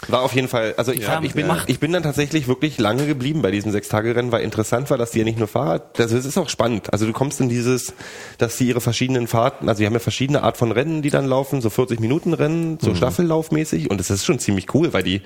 War 0.07 0.21
auf 0.21 0.33
jeden 0.33 0.47
Fall, 0.47 0.75
also 0.77 0.91
ich, 0.91 1.01
Ja, 1.01 1.21
ich, 1.23 1.33
bin, 1.33 1.47
ja. 1.47 1.63
ich 1.67 1.79
bin 1.79 1.91
dann 1.91 2.03
tatsächlich 2.03 2.47
wirklich 2.47 2.77
lange 2.77 3.07
geblieben 3.07 3.41
bei 3.41 3.49
diesem 3.49 3.71
Sechstagerennen, 3.71 4.31
weil 4.31 4.43
interessant 4.43 4.89
war, 4.89 4.97
dass 4.97 5.11
die 5.11 5.19
ja 5.19 5.23
nicht 5.23 5.39
nur 5.39 5.47
Fahrrad, 5.47 5.99
also 5.99 6.17
es 6.17 6.25
ist 6.25 6.37
auch 6.37 6.49
spannend. 6.49 6.91
Also 6.93 7.05
du 7.07 7.13
kommst 7.13 7.39
in 7.41 7.49
dieses, 7.49 7.93
dass 8.37 8.57
die 8.57 8.67
ihre 8.67 8.81
verschiedenen 8.81 9.27
Fahrten, 9.27 9.67
also 9.67 9.79
die 9.79 9.85
haben 9.85 9.93
ja 9.93 9.99
verschiedene 9.99 10.43
Art 10.43 10.57
von 10.57 10.71
Rennen, 10.71 11.01
die 11.01 11.09
dann 11.09 11.25
laufen, 11.25 11.61
so 11.61 11.69
40 11.69 11.99
Minuten 11.99 12.33
Rennen, 12.33 12.77
so 12.79 12.93
Staffellaufmäßig 12.93 13.89
und 13.89 13.99
das 13.99 14.09
ist 14.09 14.25
schon 14.25 14.37
ziemlich 14.37 14.73
cool, 14.75 14.93
weil 14.93 15.03
die 15.03 15.21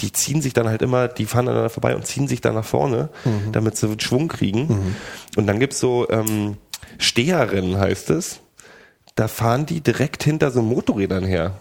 die 0.00 0.12
ziehen 0.12 0.40
sich 0.40 0.52
dann 0.52 0.68
halt 0.68 0.82
immer, 0.82 1.08
die 1.08 1.26
fahren 1.26 1.46
aneinander 1.48 1.70
vorbei 1.70 1.94
und 1.94 2.06
ziehen 2.06 2.26
sich 2.26 2.40
dann 2.40 2.54
nach 2.54 2.64
vorne, 2.64 3.10
damit 3.52 3.76
sie 3.76 3.94
Schwung 3.98 4.28
kriegen. 4.28 4.66
Und 5.36 5.46
dann 5.46 5.60
gibt's 5.60 5.80
so 5.80 6.08
ähm, 6.10 6.56
Steherrennen, 6.98 7.78
heißt 7.78 8.10
es. 8.10 8.40
Da 9.14 9.28
fahren 9.28 9.66
die 9.66 9.82
direkt 9.82 10.22
hinter 10.22 10.50
so 10.50 10.62
Motorrädern 10.62 11.24
her. 11.24 11.54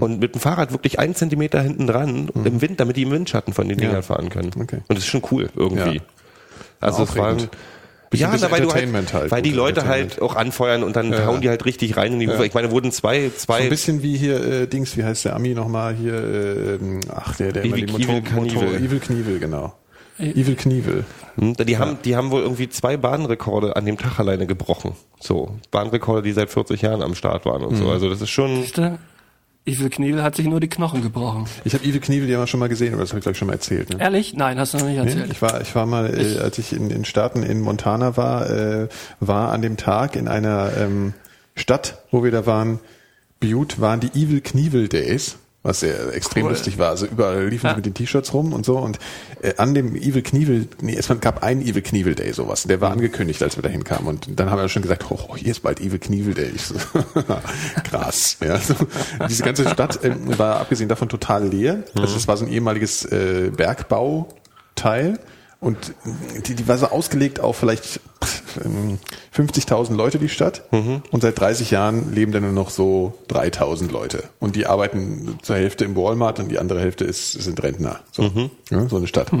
Und 0.00 0.20
mit 0.20 0.34
dem 0.34 0.40
Fahrrad 0.40 0.72
wirklich 0.72 0.98
einen 0.98 1.14
Zentimeter 1.14 1.62
hinten 1.62 1.86
dran 1.86 2.28
im 2.44 2.60
Wind, 2.60 2.80
damit 2.80 2.96
die 2.96 3.02
im 3.02 3.10
Windschatten 3.12 3.54
von 3.54 3.66
den 3.68 3.78
Dingern 3.78 4.02
fahren 4.02 4.28
können. 4.28 4.50
Okay. 4.60 4.76
Und 4.88 4.90
das 4.90 4.98
ist 4.98 5.06
schon 5.06 5.22
cool 5.30 5.48
irgendwie. 5.56 5.96
Ja. 5.96 6.02
Also 6.80 7.04
es 7.04 7.16
war. 7.16 7.36
Ja, 8.12 8.28
bisschen 8.30 8.40
na, 8.42 8.50
weil, 8.50 8.60
du 8.62 8.66
halt, 8.72 8.82
Entertainment 8.82 9.14
halt, 9.14 9.30
weil 9.30 9.40
die 9.40 9.50
gutes 9.50 9.64
Leute 9.64 9.86
halt 9.86 10.20
auch 10.20 10.34
anfeuern 10.34 10.82
und 10.82 10.96
dann 10.96 11.12
Ja. 11.12 11.26
hauen 11.26 11.40
die 11.40 11.48
halt 11.48 11.64
richtig 11.64 11.96
rein 11.96 12.14
in 12.14 12.18
die 12.18 12.28
Hufe. 12.28 12.44
Ich 12.44 12.54
meine, 12.54 12.72
wurden 12.72 12.90
zwei, 12.90 13.28
So 13.28 13.36
zwei, 13.36 13.60
ein 13.62 13.68
bisschen 13.68 14.02
wie 14.02 14.16
hier 14.16 14.44
äh, 14.44 14.66
Dings, 14.66 14.96
wie 14.96 15.04
heißt 15.04 15.24
der 15.26 15.36
Ami 15.36 15.54
nochmal 15.54 15.94
hier? 15.94 16.14
ähm, 16.80 17.00
ach, 17.14 17.36
der, 17.36 17.52
der 17.52 17.62
immer 17.64 17.76
Evil 17.76 17.86
die 17.86 17.92
Motor, 17.92 18.20
Knievel 18.22 18.62
Motor. 18.64 18.74
Evil 18.80 18.98
Knievel, 18.98 19.38
genau. 19.38 19.74
Evil 20.18 20.56
Knievel. 20.56 21.04
Hm, 21.38 21.54
Die 21.54 21.78
haben, 21.78 21.98
die 22.04 22.16
haben 22.16 22.30
wohl 22.32 22.42
irgendwie 22.42 22.68
zwei 22.68 22.96
Bahnrekorde 22.96 23.76
an 23.76 23.86
dem 23.86 23.96
Tag 23.96 24.18
alleine 24.18 24.46
gebrochen. 24.46 24.92
So. 25.20 25.54
Bahnrekorde, 25.70 26.22
die 26.22 26.32
seit 26.32 26.50
40 26.50 26.82
Jahren 26.82 27.02
am 27.02 27.14
Start 27.14 27.46
waren 27.46 27.62
und 27.62 27.76
so. 27.76 27.84
Mhm. 27.84 27.90
Also 27.90 28.10
das 28.10 28.20
ist 28.20 28.30
schon? 28.30 28.64
Evil 29.66 29.90
Knievel 29.90 30.22
hat 30.22 30.36
sich 30.36 30.46
nur 30.46 30.58
die 30.58 30.68
Knochen 30.68 31.02
gebrochen. 31.02 31.44
Ich 31.64 31.74
habe 31.74 31.84
Evil 31.84 32.00
Knievel 32.00 32.28
ja 32.28 32.46
schon 32.46 32.60
mal 32.60 32.68
gesehen, 32.68 32.94
aber 32.94 33.02
das 33.02 33.10
habe 33.10 33.18
ich 33.18 33.22
glaube 33.24 33.32
ich 33.34 33.38
schon 33.38 33.46
mal 33.48 33.54
erzählt. 33.54 33.90
Ne? 33.90 34.00
Ehrlich? 34.00 34.34
Nein, 34.34 34.58
hast 34.58 34.72
du 34.74 34.78
noch 34.78 34.86
nicht 34.86 34.96
Nee, 35.02 35.10
erzählt. 35.10 35.30
ich 35.32 35.42
war, 35.42 35.60
ich 35.60 35.74
war 35.74 35.86
mal, 35.86 36.18
äh, 36.18 36.38
als 36.38 36.58
ich 36.58 36.72
in 36.72 36.88
den 36.88 37.04
Staaten 37.04 37.42
in 37.42 37.60
Montana 37.60 38.16
war, 38.16 38.48
äh, 38.50 38.88
war 39.20 39.52
an 39.52 39.60
dem 39.62 39.76
Tag 39.76 40.16
in 40.16 40.28
einer 40.28 40.72
ähm, 40.78 41.12
Stadt, 41.56 41.98
wo 42.10 42.24
wir 42.24 42.30
da 42.30 42.46
waren, 42.46 42.80
Butte, 43.38 43.80
waren 43.80 44.00
die 44.00 44.08
Evil 44.08 44.40
Knievel 44.40 44.88
Days, 44.88 45.36
was 45.62 45.80
sehr 45.80 46.14
extrem 46.14 46.44
Cool. 46.44 46.50
lustig 46.52 46.78
war. 46.78 46.88
Also 46.88 47.04
überall 47.06 47.46
liefen 47.48 47.66
Ja. 47.66 47.72
sie 47.72 47.76
mit 47.76 47.86
den 47.86 47.92
T-Shirts 47.94 48.32
rum 48.32 48.52
und 48.54 48.64
so. 48.64 48.78
Und 48.78 48.98
äh, 49.42 49.54
an 49.58 49.74
dem 49.74 49.94
Evil 49.94 50.22
Knievel, 50.22 50.68
nee, 50.80 50.96
es 50.96 51.08
gab 51.20 51.42
einen 51.42 51.60
Evil 51.60 51.82
Knievel 51.82 52.14
Day, 52.14 52.32
sowas. 52.32 52.62
Der 52.62 52.80
war 52.80 52.90
angekündigt, 52.90 53.42
als 53.42 53.56
wir 53.56 53.62
da 53.62 53.68
hinkamen. 53.68 54.06
Und 54.08 54.40
dann 54.40 54.50
haben 54.50 54.58
wir 54.58 54.68
schon 54.70 54.80
gesagt, 54.82 55.04
oh, 55.10 55.18
oh, 55.28 55.36
hier 55.36 55.50
ist 55.50 55.60
bald 55.60 55.80
Evil 55.80 55.98
Knievel 55.98 56.32
Day. 56.32 56.50
Ich 56.54 56.62
so, 56.66 56.74
Krass. 57.90 58.38
Ja, 58.42 58.58
so, 58.58 58.74
diese 59.28 59.42
ganze 59.42 59.68
Stadt 59.68 60.00
ähm, 60.02 60.38
war 60.38 60.60
abgesehen 60.60 60.88
davon 60.88 61.08
total 61.10 61.46
leer. 61.48 61.84
Also 61.94 62.16
es 62.16 62.26
war 62.26 62.36
so 62.38 62.46
ein 62.46 62.50
ehemaliges 62.52 63.04
äh, 63.04 63.50
Bergbauteil. 63.54 65.18
Und 65.60 65.92
die, 66.46 66.54
die 66.54 66.68
war 66.68 66.78
so 66.78 66.86
ausgelegt 66.86 67.38
auf 67.38 67.58
vielleicht 67.58 68.00
ähm, 68.64 68.98
50.000 69.36 69.94
Leute, 69.94 70.18
die 70.18 70.30
Stadt. 70.30 70.62
Und 71.10 71.20
seit 71.20 71.38
30 71.38 71.70
Jahren 71.70 72.14
leben 72.14 72.32
da 72.32 72.40
nur 72.40 72.52
noch 72.52 72.70
so 72.70 73.18
3.000 73.28 73.92
Leute. 73.92 74.24
Und 74.38 74.56
die 74.56 74.66
arbeiten 74.66 75.38
zur 75.42 75.56
Hälfte 75.56 75.84
im 75.84 75.94
Walmart 75.96 76.38
und 76.38 76.48
die 76.48 76.58
andere 76.58 76.80
Hälfte 76.80 77.04
ist, 77.04 77.32
sind 77.32 77.62
Rentner. 77.62 78.00
So, 78.10 78.22
ja, 78.70 78.88
so 78.88 78.96
eine 78.96 79.06
Stadt. 79.06 79.32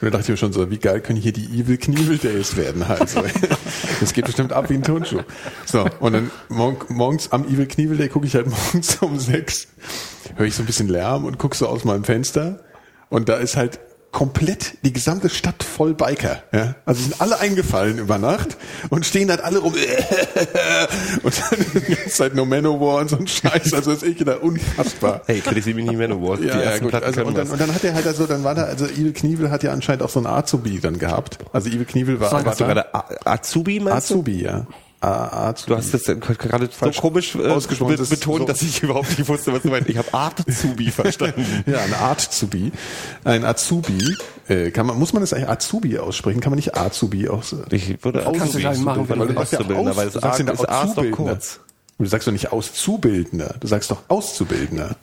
Und 0.00 0.06
da 0.06 0.10
dachte 0.10 0.24
ich 0.24 0.28
mir 0.30 0.36
schon 0.36 0.52
so, 0.52 0.70
wie 0.70 0.78
geil 0.78 1.00
können 1.00 1.20
hier 1.20 1.32
die 1.32 1.44
Evil 1.60 1.76
Knievel 1.76 2.18
Days 2.18 2.56
werden 2.56 2.88
halt. 2.88 3.08
So. 3.08 3.22
Das 4.00 4.14
geht 4.14 4.24
bestimmt 4.24 4.54
ab 4.54 4.70
wie 4.70 4.74
ein 4.74 4.82
Turnschuh. 4.82 5.20
So, 5.66 5.84
und 6.00 6.14
dann 6.14 6.30
morg 6.48 6.88
morgens 6.88 7.32
am 7.32 7.46
Evil 7.46 7.66
Knievel 7.66 7.98
Day 7.98 8.08
gucke 8.08 8.26
ich 8.26 8.34
halt 8.34 8.46
morgens 8.72 8.96
um 8.96 9.18
sechs, 9.18 9.68
höre 10.36 10.46
ich 10.46 10.54
so 10.54 10.62
ein 10.62 10.66
bisschen 10.66 10.88
Lärm 10.88 11.26
und 11.26 11.38
gucke 11.38 11.54
so 11.54 11.68
aus 11.68 11.84
meinem 11.84 12.04
Fenster. 12.04 12.60
Und 13.10 13.28
da 13.28 13.34
ist 13.34 13.56
halt 13.56 13.78
komplett 14.12 14.84
die 14.84 14.92
gesamte 14.92 15.28
Stadt 15.28 15.62
voll 15.62 15.94
Biker. 15.94 16.42
Ja? 16.52 16.74
Also 16.84 17.02
sind 17.02 17.20
alle 17.20 17.38
eingefallen 17.38 17.98
über 17.98 18.18
Nacht 18.18 18.56
und 18.88 19.06
stehen 19.06 19.30
halt 19.30 19.40
alle 19.40 19.58
rum. 19.58 19.72
und 21.22 21.34
dann 21.38 21.66
die 21.74 21.94
ganze 21.94 22.10
Zeit 22.10 22.34
No 22.34 22.44
Manowar 22.44 23.00
und 23.00 23.10
so 23.10 23.16
ein 23.16 23.26
Scheiß. 23.26 23.72
Also 23.72 23.92
das 23.92 24.02
ist 24.02 24.08
echt 24.08 24.20
wieder 24.20 24.42
unfassbar. 24.42 25.22
hey, 25.26 25.40
Crazy 25.40 25.74
Mini 25.74 25.94
Manowar. 25.94 26.38
Die 26.38 26.46
Ja, 26.46 26.60
ja, 26.60 26.78
gut. 26.78 26.92
Also, 26.94 27.24
und, 27.24 27.36
dann, 27.36 27.48
und 27.48 27.60
dann 27.60 27.72
hat 27.74 27.84
er 27.84 27.94
halt 27.94 28.06
also, 28.06 28.26
dann 28.26 28.42
war 28.42 28.54
da, 28.54 28.64
also 28.64 28.86
Evil 28.86 29.12
Knievel 29.12 29.50
hat 29.50 29.62
ja 29.62 29.72
anscheinend 29.72 30.02
auch 30.02 30.10
so 30.10 30.18
einen 30.18 30.26
Azubi 30.26 30.80
dann 30.80 30.98
gehabt. 30.98 31.38
Also 31.52 31.68
Evil 31.68 31.84
Knievel 31.84 32.20
war, 32.20 32.30
Sag, 32.30 32.44
war 32.44 32.52
Hast 32.52 32.60
du 32.60 32.64
da. 32.64 32.72
gerade 32.72 33.26
Azubi, 33.26 33.80
meinst? 33.80 34.10
Azubi, 34.10 34.42
ja. 34.42 34.66
Azubi. 35.00 35.70
Du 35.72 35.76
hast 35.78 35.94
das 35.94 36.04
gerade 36.04 36.66
so 36.66 36.72
Falsch 36.72 36.96
komisch 36.98 37.34
äh, 37.34 37.46
ausgesprochen, 37.48 37.96
be- 37.96 38.02
ist 38.02 38.10
betont, 38.10 38.40
so- 38.40 38.44
dass 38.46 38.60
ich 38.62 38.82
überhaupt 38.82 39.18
nicht 39.18 39.28
wusste, 39.28 39.52
was 39.52 39.62
du 39.62 39.68
meinst. 39.68 39.88
Ich 39.88 39.96
habe 39.96 40.12
Azubi 40.12 40.90
verstanden. 40.90 41.64
ja, 41.66 41.78
ein 41.80 41.94
Azubi. 41.94 42.72
Ein 43.24 43.44
Azubi. 43.44 44.14
Äh, 44.48 44.70
kann 44.72 44.86
man, 44.86 44.98
muss 44.98 45.12
man 45.12 45.22
das 45.22 45.32
eigentlich 45.32 45.48
Azubi 45.48 45.98
aussprechen? 45.98 46.40
Kann 46.40 46.50
man 46.50 46.56
nicht 46.58 46.76
Azubi 46.76 47.28
aus? 47.28 47.54
Ich 47.70 48.04
würde 48.04 48.20
Kannst 48.22 48.40
du 48.40 48.44
Azubi 48.44 48.60
gleich 48.60 48.78
machen, 48.78 49.08
weil 49.08 49.18
du 49.28 49.36
Auszubildender, 49.40 49.90
aus- 49.92 49.96
weil 49.96 50.10
das 50.10 50.22
A, 50.22 50.42
das 50.42 50.64
A 50.66 50.84
ist 50.84 50.94
doch 50.96 51.10
kurz. 51.12 51.60
Du 51.98 52.06
sagst 52.06 52.26
doch 52.26 52.32
nicht 52.32 52.50
Auszubildender, 52.52 53.56
du 53.60 53.66
sagst 53.66 53.90
doch 53.90 54.02
Auszubildender. 54.08 54.96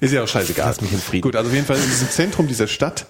Ist 0.00 0.12
ja 0.12 0.22
auch 0.22 0.28
scheißegal. 0.28 0.66
Lass 0.68 0.80
mich 0.80 0.92
in 0.92 0.98
Frieden. 1.00 1.22
Gut, 1.22 1.34
also 1.36 1.48
auf 1.48 1.54
jeden 1.54 1.66
Fall 1.66 1.76
in 1.76 1.82
diesem 1.84 2.08
Zentrum 2.10 2.46
dieser 2.46 2.68
Stadt 2.68 3.06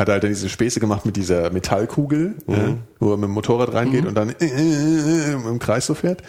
hat 0.00 0.08
er 0.08 0.14
halt 0.14 0.24
dann 0.24 0.30
diese 0.30 0.48
Späße 0.48 0.80
gemacht 0.80 1.04
mit 1.06 1.16
dieser 1.16 1.50
Metallkugel, 1.50 2.34
ja, 2.46 2.78
wo 2.98 3.12
er 3.12 3.16
mit 3.16 3.28
dem 3.28 3.32
Motorrad 3.32 3.74
reingeht 3.74 4.06
und 4.06 4.14
dann 4.14 4.30
äh, 4.30 4.46
äh, 4.46 5.32
im 5.32 5.58
Kreis 5.58 5.86
so 5.86 5.94
fährt. 5.94 6.22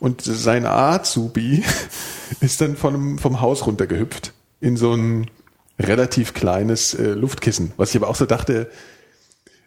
Und 0.00 0.22
sein 0.22 0.64
Azubi 0.64 1.62
ist 2.40 2.60
dann 2.60 2.76
von 2.76 3.18
vom 3.18 3.40
Haus 3.40 3.66
runtergehüpft 3.66 4.32
in 4.60 4.76
so 4.76 4.94
ein 4.94 5.30
relativ 5.78 6.34
kleines 6.34 6.94
äh, 6.94 7.10
Luftkissen. 7.10 7.72
Was 7.76 7.90
ich 7.90 7.96
aber 7.96 8.08
auch 8.08 8.16
so 8.16 8.26
dachte, 8.26 8.68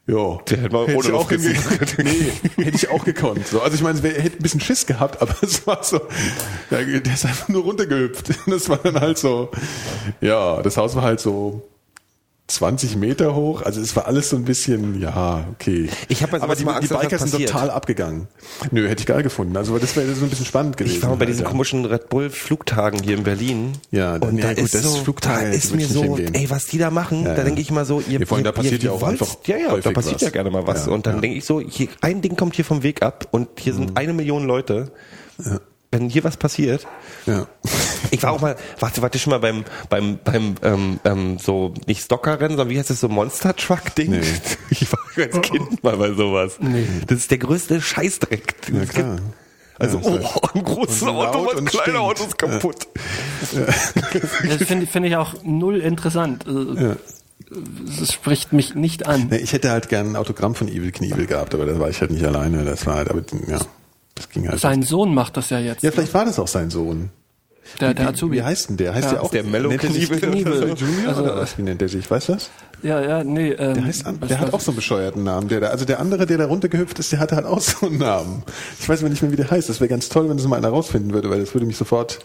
ja, 0.08 0.40
Der 0.50 0.58
hätte 0.58 0.88
hätte 0.88 1.08
ich 1.08 1.14
auch 1.14 1.30
Nee, 2.00 2.32
hätte 2.66 2.76
ich 2.76 2.90
auch 2.90 3.06
gekonnt. 3.06 3.46
So, 3.48 3.62
also 3.62 3.76
ich 3.76 3.84
meine, 3.84 4.00
er 4.02 4.24
hätte 4.24 4.38
ein 4.38 4.42
bisschen 4.42 4.60
Schiss 4.60 4.88
gehabt, 4.88 5.22
aber 5.22 5.36
es 5.44 5.66
war 5.68 5.84
so, 5.84 6.02
der 6.72 7.06
ist 7.06 7.26
einfach 7.26 7.48
nur 7.48 7.64
runtergehüpft. 7.64 8.32
Das 8.48 8.68
war 8.68 8.78
dann 8.78 9.00
halt 9.00 9.20
so, 9.20 9.52
ja, 10.20 10.62
das 10.64 10.78
Haus 10.78 10.96
war 10.96 11.04
halt 11.04 11.20
so 11.20 11.71
20 12.48 12.98
Meter 12.98 13.34
hoch. 13.34 13.62
Also 13.62 13.80
es 13.80 13.96
war 13.96 14.08
alles 14.08 14.30
so 14.30 14.36
ein 14.36 14.44
bisschen, 14.44 15.00
ja, 15.00 15.46
okay. 15.54 15.88
Ich 16.10 16.22
hab 16.22 16.32
bei 16.32 16.42
aber 16.42 16.56
die, 16.56 16.66
mal 16.66 16.72
die 16.74 16.78
Angst, 16.80 16.92
dass 16.92 17.00
Biker 17.02 17.18
sind 17.20 17.32
total 17.48 17.70
abgegangen. 17.70 18.28
Nö, 18.72 18.90
hätte 18.90 19.02
ich 19.02 19.06
geil 19.08 19.24
gefunden. 19.24 19.56
Also 19.56 19.78
das 19.78 19.96
wäre 19.96 20.14
so 20.16 20.26
ein 20.26 20.30
bisschen 20.30 20.46
spannend 20.46 20.76
gewesen. 20.76 20.96
Ich 20.98 21.02
war 21.02 21.12
mal 21.12 21.16
bei 21.16 21.26
diesen 21.28 21.40
halt, 21.40 21.46
ja. 21.48 21.52
komischen 21.52 21.86
Red 21.86 22.10
Bull 22.10 22.30
Flugtagen 22.30 23.02
hier 23.02 23.16
in 23.18 23.24
Berlin. 23.24 23.72
Ja, 23.92 24.16
und 24.16 24.38
ja, 24.38 24.48
da 24.48 24.54
gut, 24.56 24.66
ist 24.66 24.76
das 24.76 24.84
so, 24.84 24.98
Flugtage 25.04 25.46
da 25.46 25.52
ist 25.52 25.74
mir 25.74 25.88
so, 25.88 26.04
hingehen. 26.04 26.34
ey, 26.34 26.50
was 26.50 26.66
die 26.66 26.78
da 26.78 26.90
machen, 26.92 27.24
Ja, 27.24 27.32
da 27.34 27.38
ja. 27.38 27.44
denke 27.46 27.62
ich 27.62 27.72
mal 27.72 27.86
so, 27.86 28.02
ihr, 28.02 28.20
Ja, 28.20 28.26
vor 28.26 28.36
allem, 28.36 28.44
da 28.44 28.52
passiert 28.52 28.84
ihr, 28.84 28.90
ja 28.90 28.92
auch 28.96 29.02
wollt- 29.02 29.12
einfach 29.22 29.38
ja, 29.46 29.56
ja, 29.58 29.78
da 29.78 29.92
passiert 29.92 30.16
was. 30.16 30.22
ja 30.22 30.30
gerne 30.30 30.50
mal 30.52 30.68
was. 30.68 30.88
Ja, 30.88 30.92
und 30.92 31.06
dann 31.06 31.14
ja. 31.14 31.18
Mhm. 31.18 31.22
denke 31.22 31.38
ich 31.38 31.46
so, 31.46 31.62
hier, 31.62 31.88
ein 32.02 32.22
Ding 32.22 32.36
kommt 32.36 32.56
hier 32.58 32.66
vom 32.66 32.84
Weg 32.84 33.02
ab 33.02 33.30
und 33.32 33.48
hier 33.60 33.74
sind 33.74 33.98
eine 33.98 34.12
Million 34.12 34.46
Leute. 34.46 34.92
Wenn 35.92 36.10
hier 36.10 36.24
was 36.24 36.38
passiert, 36.38 36.88
Ja. 37.26 37.48
ich 38.12 38.24
war 38.24 38.32
auch 38.32 38.40
mal, 38.42 38.56
warte, 38.80 39.02
warte 39.02 39.20
schon 39.20 39.32
mal 39.32 39.40
beim, 39.40 39.66
beim, 39.90 40.20
beim, 40.24 40.56
ähm, 40.64 41.00
ähm, 41.04 41.38
so, 41.38 41.74
nicht 41.86 42.02
Stockerrennen, 42.04 42.56
sondern 42.58 42.70
wie 42.70 42.80
heißt 42.80 42.90
das, 42.90 43.02
so 43.02 43.10
Monster 43.10 43.56
Truck 43.56 43.94
Ding? 43.96 44.12
Nee. 44.12 44.22
Ich 44.70 44.90
war 44.92 45.00
als 45.18 45.42
Kind 45.42 45.84
mal 45.84 45.98
bei 45.98 46.14
sowas. 46.14 46.56
Nee. 46.62 46.88
Das 47.08 47.18
ist 47.20 47.30
der 47.32 47.40
größte 47.40 47.82
Scheißdreck. 47.82 48.62
den 48.68 48.76
Ja, 48.78 48.84
es 48.84 48.90
klar. 48.90 49.16
gibt. 49.18 49.28
Also, 49.80 50.00
Ja, 50.00 50.30
oh, 50.36 50.48
ein 50.54 50.64
großes 50.64 51.04
Auto, 51.04 51.22
laut 51.40 51.48
was 51.48 51.54
und 51.60 51.66
kleine 51.66 51.84
stinkt. 51.84 52.00
Autos 52.00 52.38
kaputt. 52.38 52.88
Das 54.48 54.64
finde 54.64 54.88
finde 54.88 55.10
ich 55.10 55.16
auch 55.18 55.34
null 55.44 55.82
interessant. 55.82 56.46
Also, 56.48 56.76
Das 58.00 58.14
spricht 58.14 58.54
mich 58.54 58.76
nicht 58.76 59.08
an. 59.08 59.28
Nee, 59.30 59.38
ich 59.38 59.52
hätte 59.54 59.72
halt 59.72 59.90
gern 59.90 60.12
ein 60.12 60.16
Autogramm 60.16 60.56
von 60.56 60.68
Evil 60.68 60.92
Knievel 60.92 61.26
gehabt, 61.26 61.54
aber 61.54 61.66
da 61.66 61.78
war 61.80 61.90
ich 61.90 62.00
halt 62.00 62.12
nicht 62.12 62.24
alleine. 62.24 62.64
Das 62.64 62.86
war 62.86 62.96
halt, 62.96 63.10
aber 63.10 63.22
ja, 63.48 63.60
das 64.22 64.30
ging 64.30 64.48
halt. 64.48 64.60
Sein 64.60 64.84
Sohn 64.84 65.14
macht 65.14 65.38
das 65.38 65.50
ja 65.50 65.60
jetzt. 65.60 65.84
ja, 65.84 65.92
vielleicht 65.92 66.14
war 66.14 66.26
das 66.26 66.40
auch 66.40 66.48
sein 66.48 66.70
Sohn. 66.70 67.10
der, 67.80 67.94
der 67.94 68.06
Wie, 68.06 68.10
Azubi. 68.10 68.36
wie 68.38 68.44
heißt 68.44 68.70
denn 68.70 68.78
der? 68.78 68.94
Heißt 68.94 69.06
Ja. 69.06 69.12
der 69.14 69.24
auch 69.24 69.32
Der 69.32 69.44
Mellow 69.44 69.70
er 69.72 69.80
oder 69.80 69.90
so? 69.90 70.86
Junior 70.86 71.08
Also, 71.10 71.24
oder 71.24 71.36
was? 71.38 71.58
Wie 71.58 71.62
nennt 71.64 71.82
er 71.82 71.90
sich? 71.90 72.10
Weißt 72.10 72.30
du 72.30 72.34
das? 72.34 72.50
Ja, 72.84 73.00
ja, 73.00 73.24
nee. 73.24 73.52
Ähm, 73.52 73.76
Der, 73.76 73.86
heißt, 73.86 74.06
der 74.28 74.40
hat 74.40 74.54
auch 74.54 74.60
so 74.60 74.72
einen 74.72 74.76
bescheuerten 74.78 75.24
Namen. 75.24 75.48
Der, 75.48 75.60
da- 75.60 75.68
also 75.68 75.86
der 75.86 76.00
andere, 76.00 76.26
der 76.26 76.40
da 76.40 76.48
runtergehüpft 76.48 76.98
ist, 77.00 77.12
der 77.12 77.20
hatte 77.20 77.36
halt 77.36 77.46
auch 77.46 77.60
so 77.62 77.86
einen 77.86 78.00
Namen. 78.00 78.44
Ich 78.80 78.90
weiß 78.90 79.00
aber 79.02 79.10
nicht 79.10 79.22
mehr, 79.22 79.32
wie 79.32 79.36
der 79.36 79.50
heißt. 79.52 79.70
Das 79.70 79.80
wäre 79.80 79.88
ganz 79.88 80.10
toll, 80.10 80.28
wenn 80.30 80.38
das 80.38 80.48
mal 80.48 80.56
einer 80.58 80.70
rausfinden 80.70 81.14
würde, 81.14 81.30
weil 81.30 81.40
das 81.40 81.54
würde 81.54 81.68
mich 81.68 81.78
sofort 81.78 82.20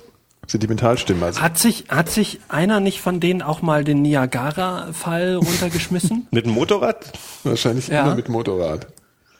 sentimental 0.46 0.96
stimmen. 0.96 1.22
Also, 1.22 1.40
Hat 1.42 1.58
sich, 1.58 1.84
hat 1.88 2.08
sich 2.08 2.40
einer 2.48 2.80
nicht 2.80 3.00
von 3.02 3.20
denen 3.20 3.42
auch 3.42 3.60
mal 3.62 3.84
den 3.84 4.00
Niagara-Fall 4.02 5.36
runtergeschmissen? 5.36 6.26
Mit 6.30 6.46
dem 6.46 6.52
Motorrad? 6.52 7.12
wahrscheinlich 7.44 7.88
Ja. 7.88 8.02
immer 8.06 8.14
mit 8.14 8.28
Motorrad. 8.28 8.86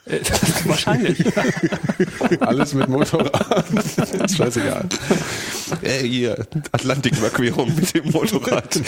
Äh, 0.07 0.21
Wahrscheinlich. 0.65 1.25
Alles 2.41 2.75
mit 2.75 2.89
Motorrad. 2.89 3.65
ist 4.25 4.37
scheißegal. 4.37 4.85
Äh, 5.83 5.99
hier, 6.07 6.47
Atlantiküberquerung 6.73 7.75
mit 7.75 7.93
dem 7.95 8.11
Motorrad. 8.13 8.81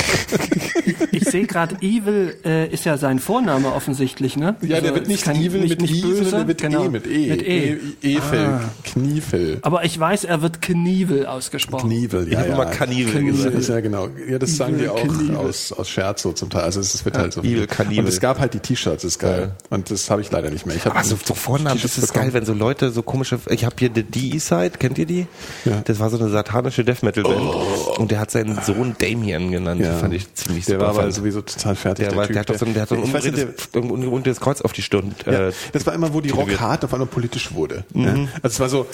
Ich 1.11 1.25
sehe 1.25 1.47
gerade, 1.47 1.77
Evil 1.81 2.37
äh, 2.45 2.69
ist 2.69 2.85
ja 2.85 2.97
sein 2.99 3.19
Vorname 3.19 3.73
offensichtlich, 3.73 4.37
ne? 4.37 4.55
Ja, 4.63 4.81
der 4.81 4.91
Also, 4.91 4.95
wird 4.95 5.09
nicht 5.09 5.27
Evil 5.27 5.61
nicht, 5.61 5.71
mit 5.71 5.83
nicht 5.83 5.95
I, 5.97 6.03
böse, 6.03 6.25
sondern 6.25 6.41
der 6.41 6.49
wird 6.49 6.61
genau. 6.61 6.85
E 6.85 6.89
mit 6.89 7.07
E. 7.07 7.31
Mit 7.31 7.43
E. 7.43 7.77
E 8.03 8.17
Efel, 8.17 8.61
Kniefel. 8.85 9.59
Aber 9.63 9.85
ich 9.85 9.99
weiß, 9.99 10.23
er 10.25 10.41
wird 10.41 10.63
Knievel 10.63 11.27
ausgesprochen. 11.27 11.89
Knievel, 11.91 12.29
Ich 12.29 12.35
ja, 12.35 12.41
hab 12.41 12.47
ja. 12.47 12.55
immer 12.55 12.67
Knievel 12.67 13.25
gesagt. 13.25 13.69
Ja, 13.69 13.81
genau. 13.81 14.09
Ja, 14.29 14.39
das 14.39 14.57
sagen 14.57 14.79
die 14.79 14.85
Evil 14.85 14.91
auch 14.91 15.03
Knievel. 15.03 15.37
aus, 15.37 15.73
aus 15.73 15.89
Scherz 15.89 16.23
so 16.23 16.33
zum 16.33 16.49
Teil. 16.51 16.63
Also 16.63 16.79
es 16.81 17.05
wird 17.05 17.19
halt 17.19 17.33
so. 17.33 17.41
Evil 17.41 17.67
Knievel. 17.67 18.01
Und 18.05 18.09
es 18.09 18.21
gab 18.21 18.39
halt 18.39 18.55
die 18.55 18.61
T-Shirts, 18.61 19.03
ist 19.03 19.19
geil. 19.19 19.51
Und 19.71 19.91
das 19.91 20.11
habe 20.11 20.21
ich 20.23 20.31
leider 20.31 20.51
nicht 20.51 20.65
mehr. 20.65 20.77
Ich 20.77 20.85
hab 20.87 20.95
Aber 21.13 21.21
so, 21.27 21.35
Vornamen, 21.35 21.81
das 21.83 21.99
ist 21.99 22.13
geil, 22.15 22.33
wenn 22.33 22.45
so 22.45 22.53
Leute 22.53 22.91
so 22.91 23.03
komische, 23.03 23.39
ich 23.51 23.65
habe 23.65 23.77
hier 23.79 23.89
die 23.89 24.03
D-Side, 24.03 24.73
kennt 24.79 24.99
ihr 24.99 25.07
die? 25.07 25.27
Ja. 25.65 25.81
Das 25.85 25.99
war 25.99 26.11
so 26.11 26.19
eine 26.19 26.29
satanische 26.29 26.85
Death 26.85 27.03
Metal 27.03 27.23
Band. 27.23 27.99
Und 27.99 28.11
der 28.11 28.21
hat 28.21 28.31
seinen 28.31 28.61
Sohn 28.63 28.95
Damien 28.99 29.51
genannt. 29.51 29.81
Ja. 29.81 29.95
Fand 29.99 30.15
ich 30.15 30.33
ziemlich 30.35 30.67
Der 30.67 30.77
super. 30.79 30.95
war 30.95 31.03
aber 31.03 31.13
sowieso 31.13 31.43
total 31.43 31.75
fertig. 31.77 32.07
der, 32.09 32.17
war, 32.17 32.25
Typ, 32.27 32.33
der 32.35 32.41
hat 32.41 32.51
doch 32.51 32.57
so 32.59 32.67
ein, 32.67 32.75
der 32.75 32.83
hat 32.83 32.89
so 32.91 32.95
ein 32.97 33.35
der, 33.75 33.83
ungerundetes, 33.83 34.41
Kreuz 34.41 34.61
auf 34.61 34.73
die 34.73 34.83
Stirn. 34.83 35.15
ja, 35.27 35.49
Äh, 35.49 35.53
das 35.73 35.87
war 35.87 35.95
immer, 35.95 36.13
wo 36.15 36.21
die 36.21 36.31
Rock 36.31 36.59
hart 36.61 36.85
auf 36.85 36.93
einmal 36.93 37.09
politisch 37.09 37.53
wurde. 37.53 37.85
Ja? 37.95 38.15
Also 38.43 38.55
es 38.55 38.61
war 38.61 38.69
so, 38.69 38.87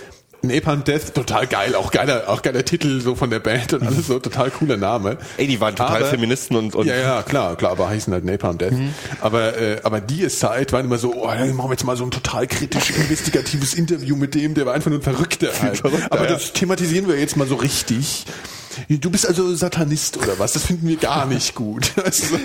Napalm 0.49 0.85
Death, 0.85 1.15
total 1.15 1.47
geil, 1.47 1.75
auch 1.75 1.91
geiler, 1.91 2.29
auch 2.29 2.43
geiler 2.43 2.65
Titel 2.65 3.01
so 3.01 3.15
von 3.15 3.31
der 3.31 3.41
Band 3.41 3.73
und 3.73 3.87
alles 3.87 4.07
so, 4.07 4.19
total 4.19 4.51
cooler 4.51 4.77
Name. 4.77 5.19
Ey, 5.37 5.47
die 5.47 5.61
waren 5.61 5.75
total 5.75 5.97
Aber- 6.03 6.07
Feministen 6.07 6.57
und, 6.57 6.75
und 6.75 6.87
Ja, 6.87 6.97
ja, 6.97 7.23
klar, 7.23 7.57
klar, 7.57 7.73
aber 7.73 7.89
heißen 7.89 8.13
halt 8.13 8.25
Napalm 8.25 8.59
Death. 8.59 8.75
Aber, 9.21 9.57
äh, 9.59 9.79
aber 9.83 10.01
die 10.01 10.27
Zeit 10.29 10.73
waren 10.73 10.87
immer 10.87 10.99
so, 10.99 11.15
oh, 11.15 11.27
dann 11.27 11.55
machen 11.55 11.69
wir 11.69 11.75
jetzt 11.75 11.85
mal 11.85 11.97
so 11.97 12.05
ein 12.05 12.11
total 12.11 12.47
kritisch 12.47 12.91
investigatives 12.91 13.75
Interview 13.75 14.17
mit 14.17 14.35
dem, 14.35 14.55
der 14.55 14.67
war 14.67 14.75
einfach 14.75 14.91
nur 14.91 15.01
ein 15.01 15.03
Verrückter 15.03 15.49
halt. 15.61 15.79
Verrückter, 15.79 16.13
aber 16.13 16.25
ja. 16.25 16.33
das 16.33 16.53
thematisieren 16.53 17.09
wir 17.09 17.19
jetzt 17.19 17.37
mal 17.37 17.47
so 17.47 17.57
richtig. 17.57 18.27
Du 18.89 19.11
bist 19.11 19.27
also 19.27 19.55
Satanist 19.55 20.17
oder 20.17 20.39
was? 20.39 20.53
Das 20.53 20.67
finden 20.67 20.89
wir 20.89 20.97
gar 20.97 21.27
nicht 21.27 21.55
gut. 21.55 21.93
Also, 22.05 22.37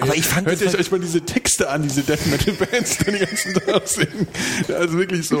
Aber 0.00 0.16
ich 0.16 0.24
fand 0.24 0.46
Hört 0.46 0.64
das 0.64 0.74
euch, 0.74 0.80
euch 0.80 0.90
mal 0.90 1.00
diese 1.00 1.20
Texte 1.20 1.68
an, 1.68 1.82
diese 1.82 2.02
Death 2.02 2.26
Metal 2.26 2.54
Bands, 2.54 2.98
die 2.98 3.04
den 3.04 3.20
ganzen 3.20 3.54
Tag 3.54 3.86
singen. 3.86 4.26
Also 4.76 4.98
wirklich 4.98 5.28
so. 5.28 5.40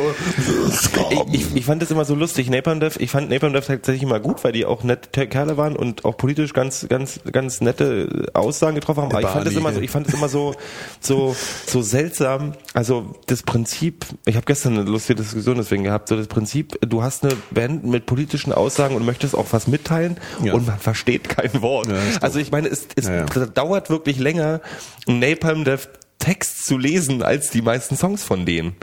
Ich, 1.10 1.34
ich, 1.34 1.56
ich 1.56 1.64
fand 1.64 1.80
das 1.80 1.90
immer 1.90 2.04
so 2.04 2.14
lustig. 2.14 2.50
Napalm 2.50 2.80
Death, 2.80 2.96
ich 2.98 3.10
fand 3.10 3.30
Napalm 3.30 3.52
Death 3.54 3.66
tatsächlich 3.66 4.02
immer 4.02 4.20
gut, 4.20 4.44
weil 4.44 4.52
die 4.52 4.66
auch 4.66 4.82
nette 4.84 5.26
Kerle 5.28 5.56
waren 5.56 5.76
und 5.76 6.04
auch 6.04 6.16
politisch 6.16 6.52
ganz, 6.52 6.86
ganz, 6.88 7.20
ganz 7.30 7.62
nette 7.62 8.28
Aussagen 8.34 8.74
getroffen 8.74 9.04
haben. 9.04 9.12
Aber 9.12 9.22
ich 9.22 9.28
fand 9.28 9.46
das 9.46 9.54
immer 9.54 9.72
so, 9.72 9.80
ich 9.80 9.90
fand 9.90 10.06
das 10.06 10.14
immer 10.14 10.28
so, 10.28 10.54
so, 11.00 11.34
so 11.66 11.82
seltsam. 11.82 12.52
Also 12.74 13.14
das 13.26 13.42
Prinzip, 13.42 14.04
ich 14.26 14.36
habe 14.36 14.46
gestern 14.46 14.74
eine 14.74 14.82
lustige 14.90 15.22
Diskussion 15.22 15.56
deswegen 15.56 15.84
gehabt, 15.84 16.08
so 16.08 16.16
das 16.16 16.26
Prinzip, 16.26 16.78
du 16.82 17.02
hast 17.02 17.24
eine 17.24 17.34
Band 17.50 17.84
mit 17.84 18.06
politischen 18.06 18.52
Aussagen 18.52 18.94
und 18.94 19.06
möchtest 19.06 19.34
auch 19.34 19.46
was 19.50 19.66
mitteilen 19.66 20.18
Ja. 20.42 20.54
und 20.54 20.66
man 20.66 20.78
versteht 20.78 21.28
kein 21.28 21.62
Wort. 21.62 21.88
Ja, 21.88 21.96
also 22.20 22.38
ich 22.38 22.50
meine, 22.50 22.68
es, 22.68 22.86
es 22.96 23.06
Ja, 23.06 23.26
ja. 23.26 23.46
dauert 23.46 23.90
wirklich 23.90 24.18
länger, 24.18 24.60
einen 25.06 25.18
Napalm 25.20 25.64
Death 25.64 25.88
Text 26.18 26.64
zu 26.66 26.78
lesen, 26.78 27.22
als 27.22 27.50
die 27.50 27.60
meisten 27.62 27.96
Songs 27.96 28.22
von 28.22 28.46
denen. 28.46 28.74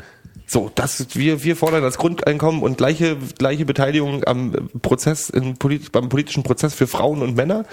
So, 0.46 0.70
das 0.76 1.16
wir 1.16 1.44
wir 1.44 1.56
fordern 1.56 1.82
das 1.82 1.98
Grundeinkommen 1.98 2.62
und 2.62 2.78
gleiche 2.78 3.16
gleiche 3.38 3.64
Beteiligung 3.66 4.26
am 4.26 4.70
Prozess 4.82 5.30
in 5.30 5.56
polit, 5.56 5.94
beim 5.94 6.10
politischen 6.10 6.44
Prozess 6.44 6.74
für 6.74 6.88
Frauen 6.88 7.22
und 7.22 7.36
Männer 7.38 7.64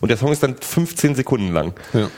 und 0.00 0.08
der 0.08 0.18
Song 0.18 0.32
ist 0.32 0.42
dann 0.42 0.56
15 0.60 1.14
Sekunden 1.14 1.52
lang. 1.52 1.74
Ja. 1.92 2.10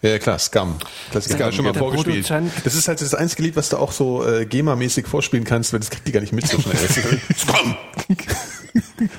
Ja, 0.00 0.18
klar, 0.18 0.38
Scum. 0.38 0.76
Das 1.12 1.26
ist 1.26 1.38
ja 1.38 1.50
schon 1.52 1.64
mal 1.64 1.74
vorgespielt. 1.74 2.32
Das 2.64 2.74
ist 2.74 2.88
halt 2.88 3.00
das 3.00 3.14
einzige 3.14 3.42
Lied, 3.42 3.56
was 3.56 3.68
du 3.68 3.76
auch 3.76 3.92
so 3.92 4.24
äh, 4.24 4.46
GEMA-mäßig 4.46 5.06
vorspielen 5.06 5.44
kannst, 5.44 5.72
weil 5.72 5.80
das 5.80 5.90
kriegt 5.90 6.06
die 6.06 6.12
gar 6.12 6.20
nicht 6.20 6.32
mit 6.32 6.46
so 6.46 6.58
schnell. 6.60 6.76
Scum! 7.36 7.76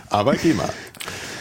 Aber. 0.09 0.35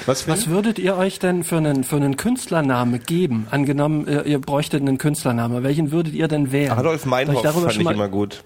Was, 0.06 0.28
Was 0.28 0.48
würdet 0.48 0.78
ihr 0.78 0.96
euch 0.96 1.18
denn 1.18 1.42
für 1.42 1.56
einen, 1.56 1.82
für 1.82 1.96
einen 1.96 2.16
Künstlername 2.16 3.00
geben? 3.00 3.48
Angenommen, 3.50 4.06
ihr, 4.06 4.24
ihr 4.24 4.40
bräuchtet 4.40 4.80
einen 4.80 4.98
Künstlername. 4.98 5.64
Welchen 5.64 5.90
würdet 5.90 6.14
ihr 6.14 6.28
denn 6.28 6.52
wählen? 6.52 6.70
Adolf 6.70 7.02
Soll 7.02 7.10
Meinhof 7.10 7.36
ich 7.36 7.42
darüber 7.42 7.70
fand 7.70 7.80
ich 7.80 7.90
immer 7.90 8.08
gut. 8.08 8.44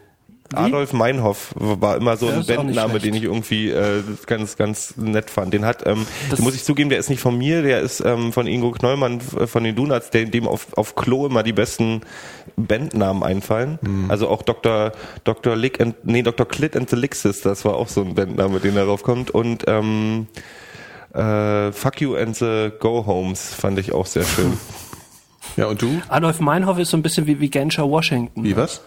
Adolf 0.54 0.92
Meinhoff 0.92 1.52
war 1.56 1.96
immer 1.96 2.16
so 2.16 2.28
ein 2.28 2.44
Bandname, 2.44 2.98
den 2.98 3.14
ich 3.14 3.22
irgendwie 3.24 3.70
äh, 3.70 4.02
ganz 4.26 4.56
ganz 4.56 4.94
nett 4.96 5.30
fand. 5.30 5.54
Den 5.54 5.64
hat, 5.64 5.86
ähm, 5.86 6.06
Das- 6.28 6.38
den 6.38 6.44
muss 6.44 6.54
ich 6.54 6.64
zugeben, 6.64 6.90
der 6.90 6.98
ist 6.98 7.08
nicht 7.10 7.20
von 7.20 7.36
mir, 7.38 7.62
der 7.62 7.80
ist 7.80 8.00
ähm, 8.04 8.32
von 8.32 8.46
Ingo 8.46 8.70
Knollmann 8.72 9.18
f- 9.18 9.50
von 9.50 9.62
den 9.64 9.76
Donuts, 9.76 10.10
der 10.10 10.24
dem 10.24 10.48
auf, 10.48 10.66
auf 10.76 10.94
Klo 10.96 11.26
immer 11.26 11.42
die 11.42 11.52
besten 11.52 12.00
Bandnamen 12.56 13.22
einfallen. 13.22 13.78
Mhm. 13.82 14.10
Also 14.10 14.28
auch 14.28 14.42
Dr. 14.42 14.92
Dr. 15.24 15.54
Lick 15.56 15.80
and, 15.80 15.94
nee, 16.04 16.22
Dr. 16.22 16.46
Clit 16.46 16.76
and 16.76 16.90
the 16.90 16.96
Lick 16.96 17.14
Sisters 17.14 17.64
war 17.64 17.74
auch 17.76 17.88
so 17.88 18.00
ein 18.02 18.14
Bandname, 18.14 18.60
den 18.60 18.74
darauf 18.74 19.02
kommt. 19.02 19.30
Und 19.30 19.64
ähm, 19.68 20.26
äh, 21.14 21.72
Fuck 21.72 22.00
You 22.00 22.16
and 22.16 22.36
the 22.36 22.70
Go 22.78 23.04
Homes 23.06 23.54
fand 23.54 23.78
ich 23.78 23.92
auch 23.92 24.06
sehr 24.06 24.24
schön. 24.24 24.52
Ja, 25.56 25.66
und 25.66 25.82
du? 25.82 26.00
Adolf 26.08 26.38
Meinhof 26.38 26.78
ist 26.78 26.90
so 26.90 26.96
ein 26.96 27.02
bisschen 27.02 27.26
wie, 27.26 27.40
wie 27.40 27.50
Genscher 27.50 27.88
Washington. 27.90 28.44
Wie 28.44 28.56
was? 28.56 28.82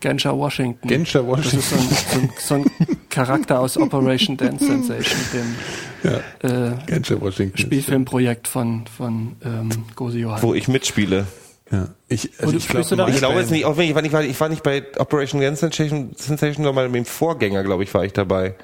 Genscher 0.00 0.36
Washington. 0.36 0.88
Genscher 0.88 1.22
Das 1.22 1.52
ist 1.52 1.70
so 1.70 1.76
Washington. 1.76 2.30
ein, 2.30 2.30
so 2.38 2.54
ein, 2.54 2.64
so 2.64 2.86
ein 2.88 2.96
Charakter 3.10 3.60
aus 3.60 3.76
Operation 3.76 4.36
Dance 4.36 4.64
Sensation, 4.66 5.20
dem 5.32 6.10
äh, 6.50 6.72
Genscher 6.86 7.20
Washington. 7.20 7.58
Spielfilmprojekt 7.58 8.48
von, 8.48 8.84
von 8.86 9.36
ähm, 9.44 9.68
Gosi 9.96 10.20
Johann. 10.20 10.42
Wo 10.42 10.54
ich 10.54 10.68
mitspiele. 10.68 11.26
Ja. 11.70 11.88
Ich, 12.08 12.30
Wo 12.40 12.50
du- 12.50 12.56
ich 12.56 12.64
spielst 12.64 12.90
du 12.90 12.96
glaub, 12.96 13.06
da 13.08 13.14
Ich 13.14 13.20
meine 13.20 13.32
glaube 13.32 13.34
jetzt 13.40 13.48
Band- 13.50 13.52
nicht, 13.52 13.64
auch 13.64 13.76
wenn 13.76 13.88
ich, 13.88 13.94
war 13.94 14.02
nicht, 14.02 14.12
war- 14.12 14.24
ich 14.24 14.40
war 14.40 14.48
nicht 14.48 14.62
bei 14.62 14.82
Operation 14.98 15.40
Dance 15.40 15.60
Sensation, 15.60 16.10
Sensation 16.16 16.64
sondern 16.64 16.90
mit 16.90 16.98
dem 16.98 17.04
Vorgänger, 17.04 17.62
glaube 17.62 17.84
ich, 17.84 17.94
war 17.94 18.04
ich 18.04 18.12
dabei. 18.12 18.54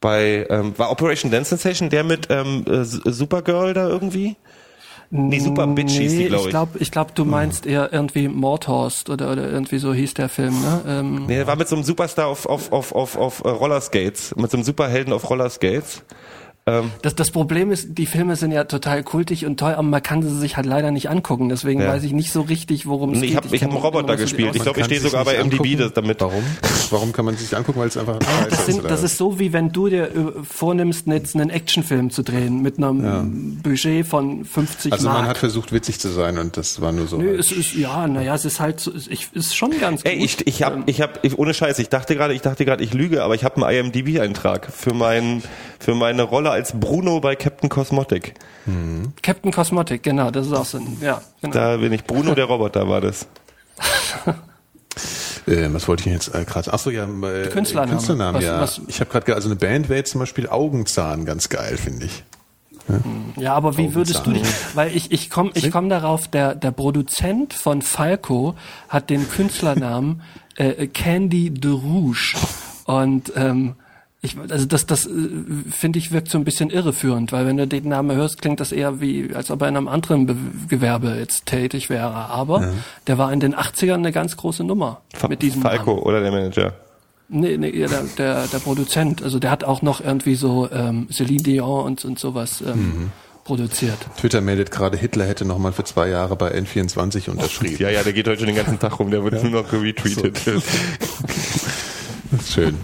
Bei, 0.00 0.46
ähm, 0.50 0.72
war 0.76 0.90
Operation 0.90 1.30
Dance 1.30 1.50
Sensation 1.50 1.90
der 1.90 2.04
mit 2.04 2.28
ähm, 2.30 2.64
äh, 2.68 2.84
Supergirl 2.84 3.74
da 3.74 3.88
irgendwie? 3.88 4.36
Nee, 5.16 5.38
Super 5.38 5.68
Bitch 5.68 5.92
hieß 5.92 6.12
die, 6.12 6.24
glaube 6.26 6.40
ich 6.40 6.44
ich. 6.46 6.50
glaube, 6.50 6.78
ich 6.80 6.90
glaub, 6.90 7.14
du 7.14 7.24
meinst 7.24 7.66
eher 7.66 7.92
irgendwie 7.92 8.26
Mordhorst 8.26 9.10
oder, 9.10 9.30
oder 9.30 9.48
irgendwie 9.48 9.78
so 9.78 9.94
hieß 9.94 10.14
der 10.14 10.28
Film, 10.28 10.60
ne? 10.60 10.80
Ähm, 10.88 11.26
Nee, 11.26 11.36
der 11.36 11.46
war 11.46 11.54
mit 11.54 11.68
so 11.68 11.76
einem 11.76 11.84
Superstar 11.84 12.26
auf, 12.26 12.46
auf, 12.46 12.72
auf, 12.72 12.92
auf, 12.92 13.16
auf 13.16 13.44
äh, 13.44 13.48
Rollerskates, 13.48 14.34
mit 14.34 14.50
so 14.50 14.56
einem 14.56 14.64
Superhelden 14.64 15.12
auf 15.12 15.30
Rollerskates. 15.30 16.02
Ähm, 16.66 16.90
Das, 17.02 17.14
das 17.14 17.30
Problem 17.30 17.70
ist, 17.70 17.98
die 17.98 18.06
Filme 18.06 18.36
sind 18.36 18.50
ja 18.50 18.64
total 18.64 19.02
kultig 19.02 19.44
und 19.44 19.60
toll, 19.60 19.72
aber 19.72 19.82
man 19.82 20.02
kann 20.02 20.22
sie 20.22 20.34
sich 20.34 20.56
halt 20.56 20.64
leider 20.66 20.90
nicht 20.90 21.10
angucken. 21.10 21.50
Deswegen 21.50 21.82
Ja. 21.82 21.88
weiß 21.88 22.04
ich 22.04 22.12
nicht 22.12 22.32
so 22.32 22.40
richtig, 22.40 22.86
worum 22.86 23.12
es 23.12 23.20
nee, 23.20 23.26
geht. 23.26 23.30
ich 23.32 23.36
habe 23.36 23.46
ich 23.56 23.62
hab 23.62 23.70
einen 23.70 23.80
kenn 23.82 23.86
Roboter 23.92 24.16
gespielt. 24.16 24.56
Ich 24.56 24.62
glaube, 24.62 24.80
ich 24.80 24.86
stehe 24.86 25.00
sogar 25.00 25.26
bei 25.26 25.34
nicht 25.42 25.60
MDB 25.60 25.76
das, 25.76 25.92
damit. 25.92 26.20
Warum? 26.22 26.42
Warum 26.90 27.12
kann 27.12 27.26
man 27.26 27.36
sich 27.36 27.54
angucken? 27.54 27.80
Weil 27.80 27.88
es 27.88 27.96
einfach 27.98 28.18
das, 28.48 28.66
sind, 28.66 28.84
das 28.84 29.02
ist 29.02 29.18
so, 29.18 29.38
wie 29.38 29.52
wenn 29.52 29.72
du 29.72 29.88
dir 29.88 30.04
äh, 30.04 30.10
vornimmst, 30.42 31.06
jetzt 31.06 31.34
einen 31.34 31.50
Actionfilm 31.50 32.10
zu 32.10 32.22
drehen 32.22 32.62
mit 32.62 32.78
einem 32.78 33.60
Budget 33.62 34.06
von 34.06 34.44
50 34.44 34.92
Also 34.92 35.08
Mark. 35.08 35.18
man 35.20 35.28
hat 35.28 35.38
versucht, 35.38 35.72
witzig 35.72 36.00
zu 36.00 36.08
sein 36.08 36.38
und 36.38 36.56
das 36.56 36.80
war 36.80 36.92
nur 36.92 37.06
so. 37.08 37.18
Nö, 37.18 37.28
halt. 37.28 37.40
es 37.40 37.52
ist, 37.52 37.74
ja, 37.74 38.06
naja, 38.06 38.34
es 38.34 38.44
ist 38.46 38.60
halt 38.60 38.80
so, 38.80 38.90
ich, 38.94 39.28
ist 39.34 39.54
schon 39.54 39.78
ganz 39.80 40.00
Ey, 40.04 40.16
gut. 40.16 40.24
ich, 40.24 40.46
ich 40.46 40.62
hab, 40.62 40.88
ich 40.88 41.00
hab, 41.02 41.22
ich, 41.24 41.38
ohne 41.38 41.52
Scheiß, 41.52 41.78
ich 41.78 41.88
dachte 41.90 42.14
gerade, 42.16 42.32
ich 42.32 42.40
dachte 42.42 42.64
gerade, 42.64 42.82
ich 42.82 42.94
lüge, 42.94 43.22
aber 43.22 43.34
ich 43.34 43.44
habe 43.44 43.66
einen 43.66 43.86
IMDb-Eintrag 43.92 44.68
für 44.72 44.94
mein, 44.94 45.42
für 45.78 45.94
meine 45.94 46.22
Rolle 46.22 46.53
als 46.54 46.72
Bruno 46.78 47.20
bei 47.20 47.36
Captain 47.36 47.68
Cosmotic. 47.68 48.34
Captain 49.22 49.52
Cosmotic, 49.52 50.02
genau, 50.02 50.30
das 50.30 50.46
ist 50.46 50.52
auch 50.54 50.64
so 50.64 50.78
ein, 50.78 50.96
ja, 51.00 51.20
genau. 51.42 51.52
Da 51.54 51.76
bin 51.76 51.92
ich 51.92 52.04
Bruno, 52.04 52.34
der 52.34 52.46
Roboter 52.46 52.88
war 52.88 53.00
das. 53.00 53.26
Äh, 55.46 55.68
was 55.74 55.88
wollte 55.88 56.00
ich 56.00 56.04
denn 56.04 56.12
jetzt 56.14 56.34
äh, 56.34 56.44
gerade? 56.44 56.72
Achso, 56.72 56.88
ja, 56.88 57.04
äh, 57.04 57.48
Künstlername. 57.48 57.90
Künstlername, 57.90 58.38
Was- 58.38 58.44
ja. 58.44 58.60
was- 58.60 58.80
ich 58.86 59.00
habe 59.00 59.10
gerade, 59.10 59.34
also 59.34 59.48
eine 59.48 59.56
Band 59.56 59.88
wäre 59.88 59.98
jetzt 59.98 60.12
zum 60.12 60.20
Beispiel 60.20 60.48
Augenzahn 60.48 61.24
ganz 61.26 61.48
geil, 61.50 61.76
finde 61.76 62.06
ich. 62.06 62.24
Ja, 63.36 63.54
aber 63.54 63.76
wie 63.78 63.94
würdest 63.94 64.26
du 64.26 64.32
dich, 64.32 64.46
weil 64.74 64.94
ich, 64.94 65.10
ich 65.10 65.30
komme 65.30 65.50
ich 65.54 65.70
komm 65.70 65.88
darauf, 65.88 66.28
der, 66.28 66.54
der 66.54 66.70
Produzent 66.70 67.54
von 67.54 67.80
Falco 67.80 68.54
hat 68.90 69.08
den 69.08 69.28
Künstlernamen 69.28 70.20
äh, 70.56 70.86
Candy 70.86 71.50
de 71.50 71.70
Rouge 71.72 72.34
und 72.84 73.32
ähm, 73.36 73.74
ich, 74.24 74.36
also 74.38 74.66
das, 74.66 74.86
das 74.86 75.06
äh, 75.06 75.10
finde 75.70 75.98
ich 75.98 76.12
wirkt 76.12 76.30
so 76.30 76.38
ein 76.38 76.44
bisschen 76.44 76.70
irreführend, 76.70 77.32
weil 77.32 77.46
wenn 77.46 77.56
du 77.56 77.66
den 77.66 77.88
Namen 77.88 78.16
hörst, 78.16 78.40
klingt 78.40 78.60
das 78.60 78.72
eher 78.72 79.00
wie, 79.00 79.34
als 79.34 79.50
ob 79.50 79.62
er 79.62 79.68
in 79.68 79.76
einem 79.76 79.88
anderen 79.88 80.26
Be 80.26 80.36
Gewerbe 80.68 81.16
jetzt 81.18 81.46
tätig 81.46 81.90
wäre. 81.90 82.14
Aber 82.14 82.72
der 83.06 83.18
war 83.18 83.32
in 83.32 83.40
den 83.40 83.54
80ern 83.54 83.94
eine 83.94 84.12
ganz 84.12 84.36
große 84.36 84.64
Nummer 84.64 85.02
mit 85.28 85.42
diesem 85.42 85.62
Falco 85.62 85.92
Namen. 85.92 86.02
oder 86.02 86.20
der 86.20 86.30
Manager. 86.30 86.74
Nee, 87.28 87.56
nee, 87.56 87.70
ja, 87.70 87.88
der, 87.88 88.02
der, 88.18 88.46
der 88.46 88.58
Produzent, 88.58 89.22
also 89.22 89.38
der 89.38 89.50
hat 89.50 89.64
auch 89.64 89.82
noch 89.82 90.00
irgendwie 90.02 90.34
so 90.34 90.68
ähm, 90.70 91.08
Celine 91.10 91.42
Dion 91.42 91.84
und, 91.84 92.04
und 92.04 92.18
sowas 92.18 92.62
ähm, 92.66 93.10
produziert. 93.44 93.98
Twitter 94.18 94.40
meldet 94.40 94.70
gerade, 94.70 94.96
Hitler 94.96 95.26
hätte 95.26 95.44
nochmal 95.44 95.72
für 95.72 95.84
zwei 95.84 96.08
Jahre 96.08 96.36
bei 96.36 96.54
N24 96.54 97.30
unterschrieben. 97.30 97.76
Ja, 97.78 97.90
ja, 97.90 98.02
der 98.02 98.12
geht 98.12 98.26
heute 98.26 98.38
schon 98.38 98.48
den 98.48 98.56
ganzen 98.56 98.78
Tag 98.78 98.98
rum, 98.98 99.10
der 99.10 99.24
wird 99.24 99.42
nur 99.42 99.62
noch 99.62 99.72
retweetet. 99.72 100.38
Schön. 102.46 102.76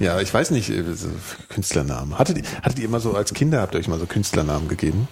Ja, 0.00 0.20
ich 0.20 0.32
weiß 0.32 0.50
nicht, 0.50 0.70
äh, 0.70 0.84
Künstlernamen. 1.48 2.18
Hattet 2.18 2.38
ihr, 2.38 2.44
hattet 2.62 2.78
ihr 2.78 2.84
immer 2.84 3.00
so 3.00 3.14
als 3.14 3.32
Kinder, 3.34 3.60
habt 3.60 3.74
ihr 3.74 3.80
euch 3.80 3.88
mal 3.88 3.98
so 3.98 4.06
Künstlernamen 4.06 4.68
gegeben? 4.68 5.08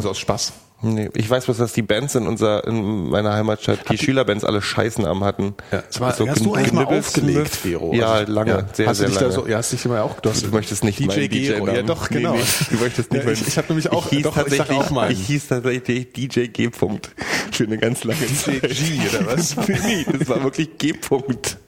So 0.00 0.10
aus 0.10 0.18
Spaß? 0.18 0.52
Nee, 0.80 1.10
ich 1.14 1.28
weiß 1.28 1.46
bloß, 1.46 1.56
dass 1.56 1.72
die 1.72 1.82
Bands 1.82 2.14
in 2.14 2.28
unser, 2.28 2.64
in 2.64 3.10
meiner 3.10 3.32
Heimatstadt, 3.32 3.80
die 3.90 3.98
Schülerbands 3.98 4.44
alle 4.44 4.62
Scheißnamen 4.62 5.24
hatten. 5.24 5.54
Ja, 5.72 5.82
das 5.82 6.00
war, 6.00 6.12
So 6.12 6.28
hast 6.28 6.44
du 6.44 6.54
eigentlich 6.54 6.72
mal 6.72 6.84
aufgelegt, 6.84 7.52
Vero? 7.56 7.92
Ja, 7.94 8.12
Also, 8.12 8.32
lange, 8.32 8.64
sehr, 8.74 8.86
hast 8.86 8.98
sehr 8.98 9.08
lange. 9.08 9.20
Da 9.26 9.30
so, 9.32 9.48
ja, 9.48 9.56
hast 9.58 9.72
dich 9.72 9.84
immer 9.84 10.04
auch, 10.04 10.20
du, 10.20 10.30
hast, 10.30 10.46
Du 10.46 10.50
möchtest 10.50 10.84
nicht 10.84 11.00
DJ 11.00 11.26
Gero, 11.26 11.66
ja 11.66 11.82
doch, 11.82 12.08
Nee, 12.10 12.18
genau. 12.18 12.34
nee, 12.34 12.42
du 12.70 12.76
möchtest 12.76 13.12
nicht 13.12 13.24
ja, 13.24 13.30
ich, 13.32 13.48
ich 13.48 13.58
habe 13.58 13.66
nämlich 13.68 13.90
auch, 13.90 14.04
ich 14.06 14.18
hieß 14.18 14.22
doch, 14.22 14.36
ich 14.36 14.42
tatsächlich, 14.44 14.78
auch 14.78 14.90
mal. 14.90 15.10
ich 15.10 15.26
hieß 15.26 15.48
tatsächlich 15.48 16.12
DJ 16.12 16.46
G. 16.46 16.68
Punkt. 16.68 17.10
Für 17.58 17.64
eine 17.64 17.76
ganz 17.78 18.04
lange 18.04 18.24
Zeit. 18.36 18.62
G, 18.62 19.00
oder 19.08 19.26
was? 19.26 19.56
nee, 19.66 20.06
das 20.16 20.28
war 20.28 20.44
wirklich 20.44 20.78
G. 20.78 20.92
Punkt. 20.92 21.58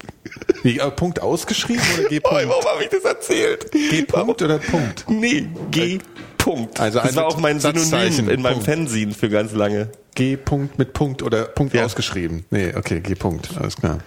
Wie, 0.63 0.79
äh, 0.79 0.89
Punkt 0.93 1.21
ausgeschrieben 1.21 1.83
oder 1.99 2.09
G. 2.09 2.21
Oh, 2.25 2.31
warum 2.31 2.65
habe 2.65 2.85
ich 2.85 2.91
das 2.91 3.03
erzählt? 3.03 3.73
G. 3.73 4.03
Punkt 4.03 4.41
oder 4.41 4.59
Punkt? 4.59 5.05
Nee, 5.09 5.49
G. 5.73 5.99
Punkt. 6.39 6.79
Also 6.79 7.01
das 7.01 7.17
war 7.17 7.27
auch 7.27 7.39
mein 7.39 7.59
Synonym 7.59 8.29
in 8.29 8.41
meinem. 8.41 8.63
Fernsehen 8.63 9.13
für 9.13 9.29
ganz 9.29 9.53
lange. 9.53 9.91
G. 10.15 10.37
Punkt 10.37 10.79
mit 10.79 10.93
Punkt 10.93 11.25
oder 11.25 11.47
Punkt 11.47 11.75
Ja. 11.75 11.85
ausgeschrieben? 11.87 12.45
Nee, 12.51 12.73
okay, 12.77 13.01
G. 13.01 13.17
Punkt, 13.17 13.49
alles 13.57 13.75
klar. 13.75 13.99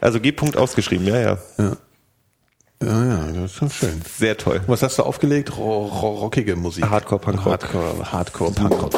Also 0.00 0.18
G. 0.18 0.32
Punkt 0.32 0.56
ausgeschrieben, 0.56 1.06
ja, 1.06 1.20
ja. 1.20 1.38
Ja, 1.58 1.76
ja, 2.82 3.32
das 3.32 3.52
ist 3.52 3.62
doch 3.62 3.70
schön. 3.70 4.00
Sehr 4.18 4.36
toll. 4.36 4.60
Was 4.66 4.82
hast 4.82 4.98
du 4.98 5.02
aufgelegt? 5.02 5.56
Ro 5.56 5.86
ro 5.86 6.14
rockige 6.14 6.56
Musik. 6.56 6.88
Hardcore, 6.88 7.20
Punkrock. 7.20 7.52
Hardcore, 7.52 8.12
Hardcore, 8.12 8.52
Punkrock. 8.52 8.92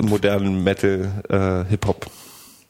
Modernen 0.00 0.62
Metal, 0.64 1.10
äh, 1.28 1.68
Hip-Hop. 1.70 2.06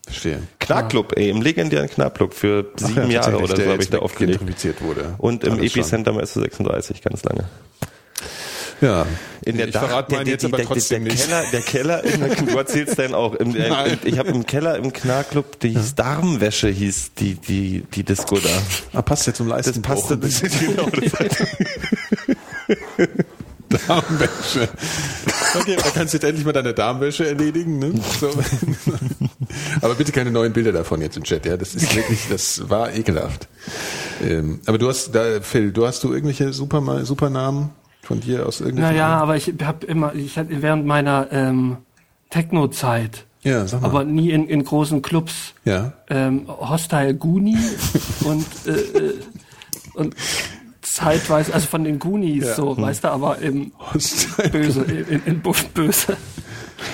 Verstehe. 0.07 0.43
Knarrclub, 0.61 1.17
ey, 1.17 1.31
im 1.31 1.43
legendären 1.43 1.89
Knarrclub 1.89 2.33
für 2.33 2.67
Ach 2.77 2.87
sieben 2.87 3.11
ja, 3.11 3.23
Jahre 3.23 3.39
oder 3.39 3.55
der 3.55 3.65
so 3.65 3.73
habe 3.73 3.83
ich 3.83 3.91
da 3.91 3.99
aufgelegt. 3.99 4.41
wurde. 4.81 5.15
Und 5.19 5.43
im. 5.45 5.59
Epicenter 5.59 6.13
mal 6.13 6.23
SO36, 6.25 7.03
ganz 7.03 7.25
lange. 7.25 7.45
Ja. 8.81 9.07
In 9.45 9.57
der 9.57 9.69
ich 9.69 9.75
Dach, 9.75 9.87
verrate 9.87 10.09
der, 10.11 10.19
meinen 10.19 10.25
der, 10.27 10.33
jetzt 10.35 10.45
aber 10.45 10.57
der, 10.57 10.67
trotzdem 10.67 11.05
der, 11.05 11.13
nicht. 11.13 11.25
Keller, 11.25 11.45
der 11.53 11.61
Keller, 11.61 12.05
in 12.05 12.21
der, 12.21 12.35
du 12.35 12.57
erzählst 12.59 12.99
dann 12.99 13.15
auch. 13.15 13.35
Im, 13.35 13.55
äh, 13.55 13.69
Nein. 13.69 13.99
ich 14.05 14.19
habe 14.19 14.31
im 14.31 14.45
Keller 14.45 14.77
im 14.77 14.93
Knarrclub, 14.93 15.61
die 15.61 15.71
hieß 15.71 15.95
Darmwäsche, 15.95 16.69
hieß 16.69 17.13
die, 17.19 17.35
die, 17.35 17.85
die 17.95 18.03
Disco 18.03 18.39
da. 18.39 18.49
Ah, 18.93 19.03
passt 19.03 19.27
ja 19.27 19.35
zum 19.35 19.49
Das 19.49 19.67
Leistenbruch. 19.67 19.95
passte, 19.95 20.19
das, 20.19 20.41
genau, 20.41 20.89
das 20.91 21.13
Darmwäsche. 23.87 24.69
Okay, 25.61 25.77
da 25.77 25.91
kannst 25.91 26.15
du 26.15 26.19
jetzt 26.19 26.25
endlich 26.25 26.45
mal 26.45 26.53
deine 26.53 26.75
Darmwäsche 26.75 27.27
erledigen. 27.27 27.79
Ne? 27.79 27.95
So. 28.21 28.31
aber 29.81 29.95
bitte 29.95 30.13
keine 30.13 30.31
neuen 30.31 30.53
Bilder 30.53 30.73
davon 30.73 31.01
jetzt 31.01 31.17
im 31.17 31.25
Chat. 31.25 31.47
Ja, 31.47 31.57
das 31.57 31.75
ist 31.75 31.95
wirklich, 31.95 32.29
das 32.29 32.69
war 32.69 32.93
ekelhaft. 32.95 33.49
Ähm, 34.23 34.61
aber 34.67 34.79
du 34.79 34.89
hast, 34.89 35.15
da, 35.15 35.41
Phil, 35.41 35.73
du 35.73 35.87
hast 35.87 36.03
du 36.05 36.13
irgendwelche 36.13 36.53
Super, 36.53 37.05
Supernamen 37.05 37.71
von 38.07 38.21
dir 38.21 38.47
aus 38.47 38.61
irgendwelchen? 38.61 38.97
Naja, 38.97 39.09
aber 39.19 39.37
ich 39.37 39.53
habe 39.63 39.85
immer, 39.87 40.15
ich 40.15 40.39
hatte 40.39 40.63
während 40.63 40.87
meiner 40.87 41.27
ähm, 41.33 41.79
Techno-Zeit, 42.31 43.25
Ja, 43.43 43.67
sag 43.67 43.83
mal. 43.83 43.89
aber 43.89 44.05
nie 44.05 44.31
in, 44.31 44.49
in 44.49 44.65
großen 44.65 45.03
Clubs, 45.03 45.55
ja. 45.65 45.93
ähm, 46.09 46.47
Hostile 46.49 47.15
Goonie 47.15 47.59
und, 48.25 48.47
äh, 48.67 48.71
äh, 48.71 49.15
und 49.95 50.15
zeitweise, 50.83 51.53
also 51.53 51.67
von 51.67 51.85
den 51.85 51.99
Goonies 51.99 52.45
Ja. 52.47 52.55
so, 52.55 52.77
weißt 52.77 53.05
du, 53.05 53.09
aber 53.09 53.39
im 53.39 53.73
Hostile 53.93 54.49
Böse, 54.51 54.83
in, 54.85 55.23
in 55.27 55.41
Buff 55.41 55.69
böse. 55.71 56.17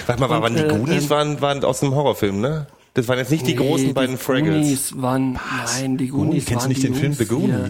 Warte 0.07 0.21
mal, 0.21 0.31
waren 0.31 0.43
Und, 0.45 0.57
die 0.57 0.63
äh, 0.65 0.69
Goonies 0.69 1.05
ähm, 1.05 1.11
waren, 1.11 1.41
waren 1.41 1.65
aus 1.65 1.83
einem 1.83 1.95
Horrorfilm, 1.95 2.41
ne? 2.41 2.67
Das 2.95 3.09
waren 3.09 3.19
jetzt 3.19 3.31
nicht 3.31 3.47
die 3.47 3.55
Nee, 3.55 3.67
großen 3.67 3.95
beiden 3.95 4.17
die 4.17 4.23
Fraggles. 4.23 4.55
Goonies 4.63 4.95
waren, 5.01 5.39
nein, 5.81 5.97
die 5.97 6.09
Goonies 6.09 6.45
kennst 6.45 6.51
du 6.51 6.57
waren 6.65 6.69
nicht 6.69 6.83
die 6.83 6.87
den 6.89 6.95
Film 6.95 7.13
Jungs 7.13 7.19
The 7.19 7.25
hier. 7.25 7.65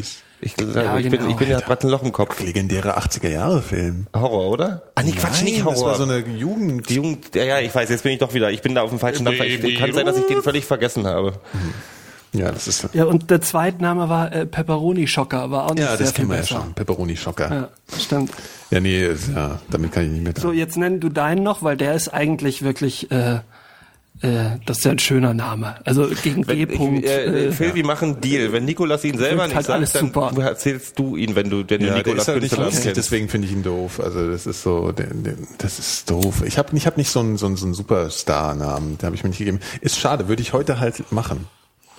Ich, 0.44 0.56
Ja, 0.60 0.98
ich, 0.98 1.08
bin, 1.08 1.18
genau. 1.20 1.30
ich 1.30 1.36
bin 1.36 1.48
ja 1.48 1.60
grad 1.60 1.84
ein 1.84 1.88
Loch 1.88 2.02
im 2.02 2.10
Kopf. 2.10 2.40
Legendäre 2.42 2.98
80er-Jahre-Film. 2.98 4.08
Horror, 4.12 4.50
oder? 4.50 4.82
Ah, 4.96 5.02
nee, 5.04 5.12
Quatsch, 5.12 5.42
nicht 5.44 5.64
Horror. 5.64 5.74
Das 5.74 5.82
war 5.84 5.94
so 5.94 6.02
eine 6.02 6.18
Jugend. 6.18 6.88
die 6.90 6.94
Jugend, 6.96 7.32
ja, 7.34 7.44
ja, 7.44 7.60
ich 7.60 7.72
weiß, 7.72 7.88
jetzt 7.88 8.02
bin 8.02 8.12
ich 8.12 8.18
doch 8.18 8.34
wieder. 8.34 8.50
Ich 8.50 8.60
bin 8.60 8.74
da 8.74 8.82
auf 8.82 8.90
dem 8.90 8.98
falschen 8.98 9.24
Dampfer. 9.24 9.46
Ich, 9.46 9.78
kann 9.78 9.92
sein, 9.92 10.04
dass 10.04 10.18
ich 10.18 10.26
den 10.26 10.42
völlig 10.42 10.64
vergessen 10.64 11.06
habe. 11.06 11.34
Ja, 12.32 12.50
das 12.50 12.66
ist. 12.66 12.88
Ja, 12.92 13.04
und 13.04 13.30
der 13.30 13.40
Zweitname 13.42 14.08
war 14.08 14.32
äh, 14.32 14.46
Pepperoni 14.46 15.06
Schocker, 15.06 15.50
war 15.50 15.66
auch 15.66 15.74
nicht 15.74 15.80
Ja, 15.84 15.88
sehr 15.90 15.98
das 15.98 16.08
viel 16.08 16.14
kennen 16.16 16.30
wir 16.30 16.38
ja 16.38 16.44
schon. 16.46 16.72
Pepperoni 16.74 17.16
Schocker. 17.16 17.48
Ja, 17.48 17.60
Ja, 17.60 17.98
stimmt. 18.00 18.30
nee, 18.70 19.06
ist- 19.06 19.28
ja, 19.34 19.60
damit 19.70 19.92
kann 19.92 20.04
ich 20.06 20.10
nicht 20.10 20.24
mehr. 20.24 20.32
So, 20.36 20.50
jetzt 20.50 20.76
nenn 20.78 20.98
du 20.98 21.08
deinen 21.10 21.42
noch, 21.42 21.62
weil 21.62 21.76
der 21.76 21.94
ist 21.94 22.08
eigentlich 22.08 22.62
wirklich, 22.62 23.10
äh, 23.12 23.40
äh, 24.22 24.58
das 24.66 24.78
ist 24.78 24.84
ja 24.84 24.92
ein 24.92 24.98
schöner 24.98 25.34
Name. 25.34 25.74
Also 25.84 26.08
gegen 26.22 26.42
G. 26.42 26.48
Wenn, 26.48 26.70
ich, 26.70 26.78
-Punkt, 26.78 27.04
äh, 27.04 27.46
äh, 27.48 27.52
Phil, 27.52 27.74
wir 27.74 27.84
machen 27.84 28.12
einen 28.12 28.20
Deal. 28.20 28.52
Wenn 28.52 28.64
Nikolas 28.64 29.04
ihn 29.04 29.18
selber 29.18 29.46
nicht 29.46 29.56
halt 29.56 29.66
sagt, 29.66 29.76
alles 29.76 29.92
dann 29.92 30.06
super. 30.06 30.32
erzählst 30.42 30.98
du 30.98 31.16
ihn, 31.16 31.34
wenn 31.34 31.50
du, 31.50 31.64
wenn 31.68 31.80
du 31.80 31.86
Ja, 31.86 31.94
der 31.94 31.98
Nikolas 31.98 32.28
halt 32.28 32.42
nicht 32.42 32.54
kennst. 32.54 32.96
deswegen 32.96 33.28
finde 33.28 33.48
ich 33.48 33.52
ihn 33.52 33.62
doof. 33.62 34.00
Also 34.00 34.30
das 34.30 34.46
ist 34.46 34.62
so, 34.62 34.92
das 35.58 35.78
ist 35.78 36.08
doof. 36.10 36.42
Ich 36.46 36.56
habe 36.58 36.76
ich 36.76 36.86
hab 36.86 36.96
nicht 36.96 37.10
so 37.10 37.20
einen, 37.20 37.36
so 37.36 37.46
einen, 37.46 37.56
so 37.56 37.66
einen 37.66 37.74
Superstar-Namen, 37.74 38.98
den 38.98 39.06
habe 39.06 39.16
ich 39.16 39.24
mir 39.24 39.30
nicht 39.30 39.38
gegeben. 39.38 39.58
Ist 39.80 39.98
schade, 39.98 40.28
würde 40.28 40.42
ich 40.42 40.52
heute 40.52 40.78
halt 40.78 41.10
machen. 41.10 41.46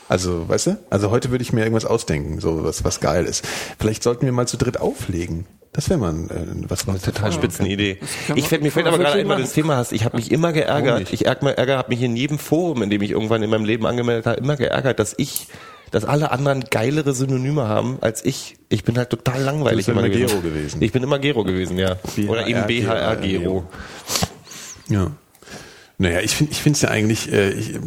Also, 0.10 0.48
weißt 0.48 0.68
du? 0.68 0.78
Also 0.90 1.12
heute 1.12 1.32
würde 1.32 1.44
ich 1.44 1.54
mir 1.54 1.62
irgendwas 1.62 1.86
ausdenken, 1.86 2.40
so 2.40 2.64
was, 2.64 2.84
was 2.84 3.00
geil 3.00 3.26
ist. 3.26 3.46
Vielleicht 3.80 4.04
sollten 4.04 4.26
wir 4.26 4.34
mal 4.34 4.48
zu 4.48 4.58
dritt 4.58 4.80
auflegen. 4.80 5.46
Das 5.72 5.90
wäre 5.90 6.00
mal 6.00 6.12
ein, 6.14 6.30
äh, 6.30 6.70
was 6.70 6.86
man 6.86 7.02
Total 7.02 7.32
spitzen 7.32 7.66
Idee. 7.66 7.98
kann 8.28 8.38
Ich 8.38 8.48
fällt, 8.48 8.62
mir 8.62 8.72
fällt 8.72 8.86
aber 8.86 8.98
man 8.98 9.08
gerade 9.08 9.20
ein, 9.22 9.28
weil 9.28 9.38
du 9.38 9.42
das 9.44 9.54
Thema 9.54 9.76
hast. 9.76 9.92
Ich 9.92 10.06
habe 10.06 10.16
mich 10.18 10.32
immer 10.32 10.54
geärgert. 10.54 11.12
Ich 11.12 11.26
ärgere, 11.26 11.78
habe 11.78 11.90
mich 11.90 12.02
in 12.02 12.16
jedem 12.16 12.38
Forum, 12.38 12.84
in 12.84 12.92
dem 12.92 13.02
ich 13.02 13.10
irgendwann 13.12 13.42
in 13.42 13.50
meinem 13.50 13.66
Leben 13.66 13.88
angemeldet 13.88 14.28
habe, 14.28 14.38
immer 14.38 14.56
geärgert, 14.56 15.00
dass 15.00 15.16
ich, 15.18 15.48
dass 15.90 16.06
alle 16.06 16.30
anderen 16.30 16.66
geilere 16.70 17.14
Synonyme 17.14 17.68
haben 17.68 17.98
als 18.02 18.24
ich. 18.24 18.58
Ich 18.70 18.84
bin 18.84 19.00
halt 19.00 19.10
total 19.10 19.42
langweilig 19.42 19.72
Du 19.72 19.78
bist 19.78 19.90
immer 19.90 20.02
immer 20.02 20.10
gewesen. 20.10 20.28
Gero 20.28 20.42
gewesen. 20.42 20.82
Ich 20.84 20.92
bin 20.92 21.02
immer 21.02 21.18
Gero 21.18 21.44
gewesen, 21.44 21.80
ja. 21.80 21.96
Oder 22.28 22.46
eben 22.46 22.68
BHR 22.68 23.16
Gero. 23.16 23.64
Ja. 24.90 25.12
Naja, 26.04 26.20
ich 26.20 26.36
finde 26.36 26.52
ich 26.52 26.62
finde 26.62 26.76
es 26.76 26.82
ja 26.82 26.90
eigentlich, 26.90 27.32
äh, 27.32 27.52
ich, 27.52 27.80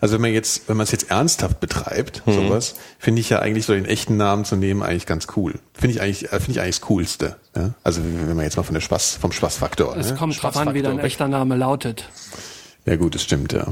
also 0.00 0.14
wenn 0.14 0.20
man 0.22 0.32
jetzt, 0.32 0.68
wenn 0.68 0.76
man 0.76 0.82
es 0.84 0.90
jetzt 0.90 1.08
ernsthaft 1.08 1.60
betreibt, 1.60 2.26
Mhm. 2.26 2.32
sowas, 2.34 2.74
finde 2.98 3.20
ich 3.20 3.30
ja 3.30 3.38
eigentlich 3.38 3.64
so 3.64 3.74
den 3.74 3.84
echten 3.84 4.16
Namen 4.16 4.44
zu 4.44 4.56
nehmen 4.56 4.82
eigentlich 4.82 5.06
ganz 5.06 5.28
cool. 5.36 5.54
Finde 5.72 5.94
ich 5.94 6.02
eigentlich, 6.02 6.24
äh, 6.32 6.40
finde 6.40 6.50
ich 6.50 6.60
eigentlich 6.60 6.80
das 6.80 6.88
Coolste. 6.88 7.36
Ja? 7.54 7.74
Also 7.84 8.02
wenn 8.02 8.34
man 8.34 8.44
jetzt 8.44 8.56
mal 8.56 8.64
von 8.64 8.74
der 8.74 8.80
Spaß, 8.80 9.18
vom 9.20 9.30
Spaßfaktor. 9.30 9.96
es 9.96 10.10
ne? 10.10 10.16
kommt 10.16 10.42
drauf 10.42 10.56
an, 10.56 10.74
wie 10.74 10.82
dein 10.82 10.98
echter 10.98 11.28
Name 11.28 11.54
lautet. 11.54 12.08
Ja 12.86 12.96
gut, 12.96 13.14
das 13.14 13.22
stimmt, 13.22 13.52
ja. 13.52 13.68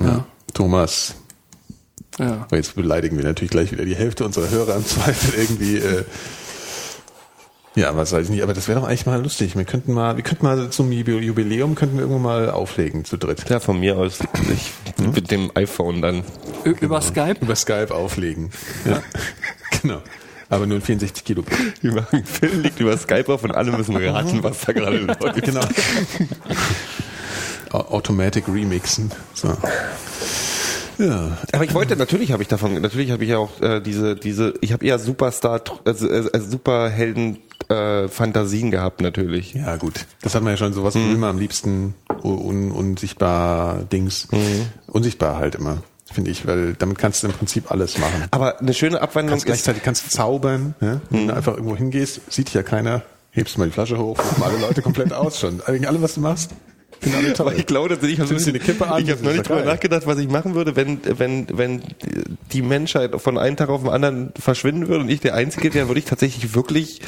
ja. 0.00 0.24
Thomas, 0.54 1.16
Ja. 2.20 2.46
jetzt 2.52 2.76
beleidigen 2.76 3.16
wir 3.16 3.24
natürlich 3.24 3.50
gleich 3.50 3.72
wieder 3.72 3.84
die 3.84 3.96
Hälfte 3.96 4.24
unserer 4.24 4.48
Hörer 4.48 4.76
im 4.76 4.86
Zweifel 4.86 5.40
irgendwie. 5.40 5.78
Äh, 5.78 6.04
ja, 7.78 7.96
was 7.96 8.12
weiß 8.12 8.24
ich 8.24 8.30
nicht, 8.30 8.42
aber 8.42 8.54
das 8.54 8.68
wäre 8.68 8.80
doch 8.80 8.86
eigentlich 8.88 9.06
mal 9.06 9.22
lustig. 9.22 9.56
Wir 9.56 9.64
könnten 9.64 9.92
mal, 9.92 10.16
wir 10.16 10.24
könnten 10.24 10.44
mal 10.44 10.70
zum 10.70 10.90
Jubi- 10.90 11.18
Jubiläum 11.20 11.74
könnten 11.74 11.96
wir 11.96 12.02
irgendwann 12.02 12.22
mal 12.22 12.50
auflegen 12.50 13.04
zu 13.04 13.16
dritt. 13.16 13.48
Ja, 13.48 13.60
von 13.60 13.78
mir 13.80 13.96
aus. 13.96 14.18
Ich, 14.52 14.72
Mit 15.14 15.30
dem 15.30 15.50
iPhone 15.54 16.02
dann. 16.02 16.22
Ü- 16.64 16.74
Über 16.80 17.00
Skype? 17.00 17.36
Über 17.40 17.54
Skype 17.56 17.94
auflegen. 17.94 18.50
Ja. 18.84 19.02
genau. 19.82 20.02
Aber 20.50 20.66
nur 20.66 20.76
in 20.76 20.82
64 20.82 21.24
Kilo. 21.24 21.44
Wir 21.82 21.92
machen 21.92 22.24
Phil 22.24 22.60
liegt 22.60 22.80
über 22.80 22.96
Skype 22.96 23.30
auf 23.32 23.44
und 23.44 23.52
alle 23.52 23.70
müssen 23.70 23.94
raten, 23.96 24.42
was 24.42 24.62
da 24.62 24.72
gerade 24.72 24.96
läuft. 25.20 25.44
Genau. 25.44 25.60
Au- 27.70 27.90
Automatic 27.96 28.48
Remixen. 28.48 29.10
So. 29.34 29.48
Ja. 30.98 31.36
Aber 31.52 31.64
ich 31.64 31.74
wollte, 31.74 31.96
natürlich 31.96 32.32
habe 32.32 32.42
ich 32.42 32.48
davon, 32.48 32.80
natürlich 32.80 33.10
habe 33.10 33.22
ich 33.24 33.30
ja 33.30 33.38
auch 33.38 33.60
äh, 33.60 33.80
diese, 33.80 34.16
diese, 34.16 34.54
ich 34.62 34.72
habe 34.72 34.84
eher 34.84 34.98
Superstar, 34.98 35.60
also, 35.84 36.08
äh, 36.08 36.26
äh, 36.32 36.40
Superhelden 36.40 37.38
äh, 37.68 38.08
Fantasien 38.08 38.70
gehabt 38.70 39.00
natürlich. 39.00 39.54
Ja, 39.54 39.76
gut. 39.76 40.06
Das 40.22 40.34
hat 40.34 40.42
man 40.42 40.52
ja 40.52 40.56
schon, 40.56 40.72
sowas 40.72 40.94
will 40.94 41.16
man 41.16 41.30
am 41.30 41.38
liebsten 41.38 41.94
un, 42.22 42.72
unsichtbar 42.72 43.84
Dings. 43.84 44.28
Unsichtbar 44.86 45.36
halt 45.36 45.54
immer, 45.54 45.82
finde 46.10 46.30
ich, 46.30 46.46
weil 46.46 46.74
damit 46.74 46.98
kannst 46.98 47.22
du 47.22 47.28
im 47.28 47.32
Prinzip 47.32 47.70
alles 47.70 47.98
machen. 47.98 48.24
Aber 48.30 48.60
eine 48.60 48.74
schöne 48.74 49.00
Abwandlung 49.00 49.32
Kannst 49.32 49.44
ist, 49.44 49.46
gleichzeitig 49.46 49.82
kannst 49.82 50.06
du 50.06 50.10
zaubern, 50.10 50.74
ja? 50.80 51.00
wenn 51.10 51.28
du 51.28 51.34
einfach 51.34 51.54
irgendwo 51.54 51.76
hingehst, 51.76 52.20
sieht 52.32 52.48
dich 52.48 52.54
ja 52.54 52.62
keiner, 52.62 53.02
hebst 53.30 53.58
mal 53.58 53.66
die 53.66 53.72
Flasche 53.72 53.98
hoch, 53.98 54.18
rufen 54.18 54.42
alle 54.42 54.58
Leute 54.58 54.82
komplett 54.82 55.12
aus 55.12 55.38
schon. 55.38 55.60
Eigentlich 55.66 55.88
alle, 55.88 56.00
was 56.00 56.14
du 56.14 56.20
machst, 56.20 56.50
aber 57.38 57.54
ich 57.54 57.66
glaube 57.66 57.90
tatsächlich, 57.90 58.18
ich 58.18 58.30
habe 58.30 58.48
eine 58.48 58.58
Kippe 58.58 58.88
an, 58.88 59.04
ich 59.04 59.10
habe 59.10 59.22
noch 59.22 59.32
nicht 59.32 59.48
drüber 59.48 59.64
nachgedacht, 59.64 60.06
was 60.06 60.18
ich 60.18 60.28
machen 60.28 60.54
würde, 60.54 60.74
wenn, 60.76 61.00
wenn, 61.18 61.46
wenn 61.56 61.82
die 62.52 62.62
Menschheit 62.62 63.20
von 63.20 63.38
einem 63.38 63.56
Tag 63.56 63.68
auf 63.68 63.82
den 63.82 63.90
anderen 63.90 64.32
verschwinden 64.38 64.88
würde 64.88 65.04
und 65.04 65.08
ich 65.08 65.20
der 65.20 65.34
Einzige 65.34 65.72
wäre, 65.74 65.88
würde 65.88 66.00
ich 66.00 66.06
tatsächlich 66.06 66.54
wirklich 66.54 67.00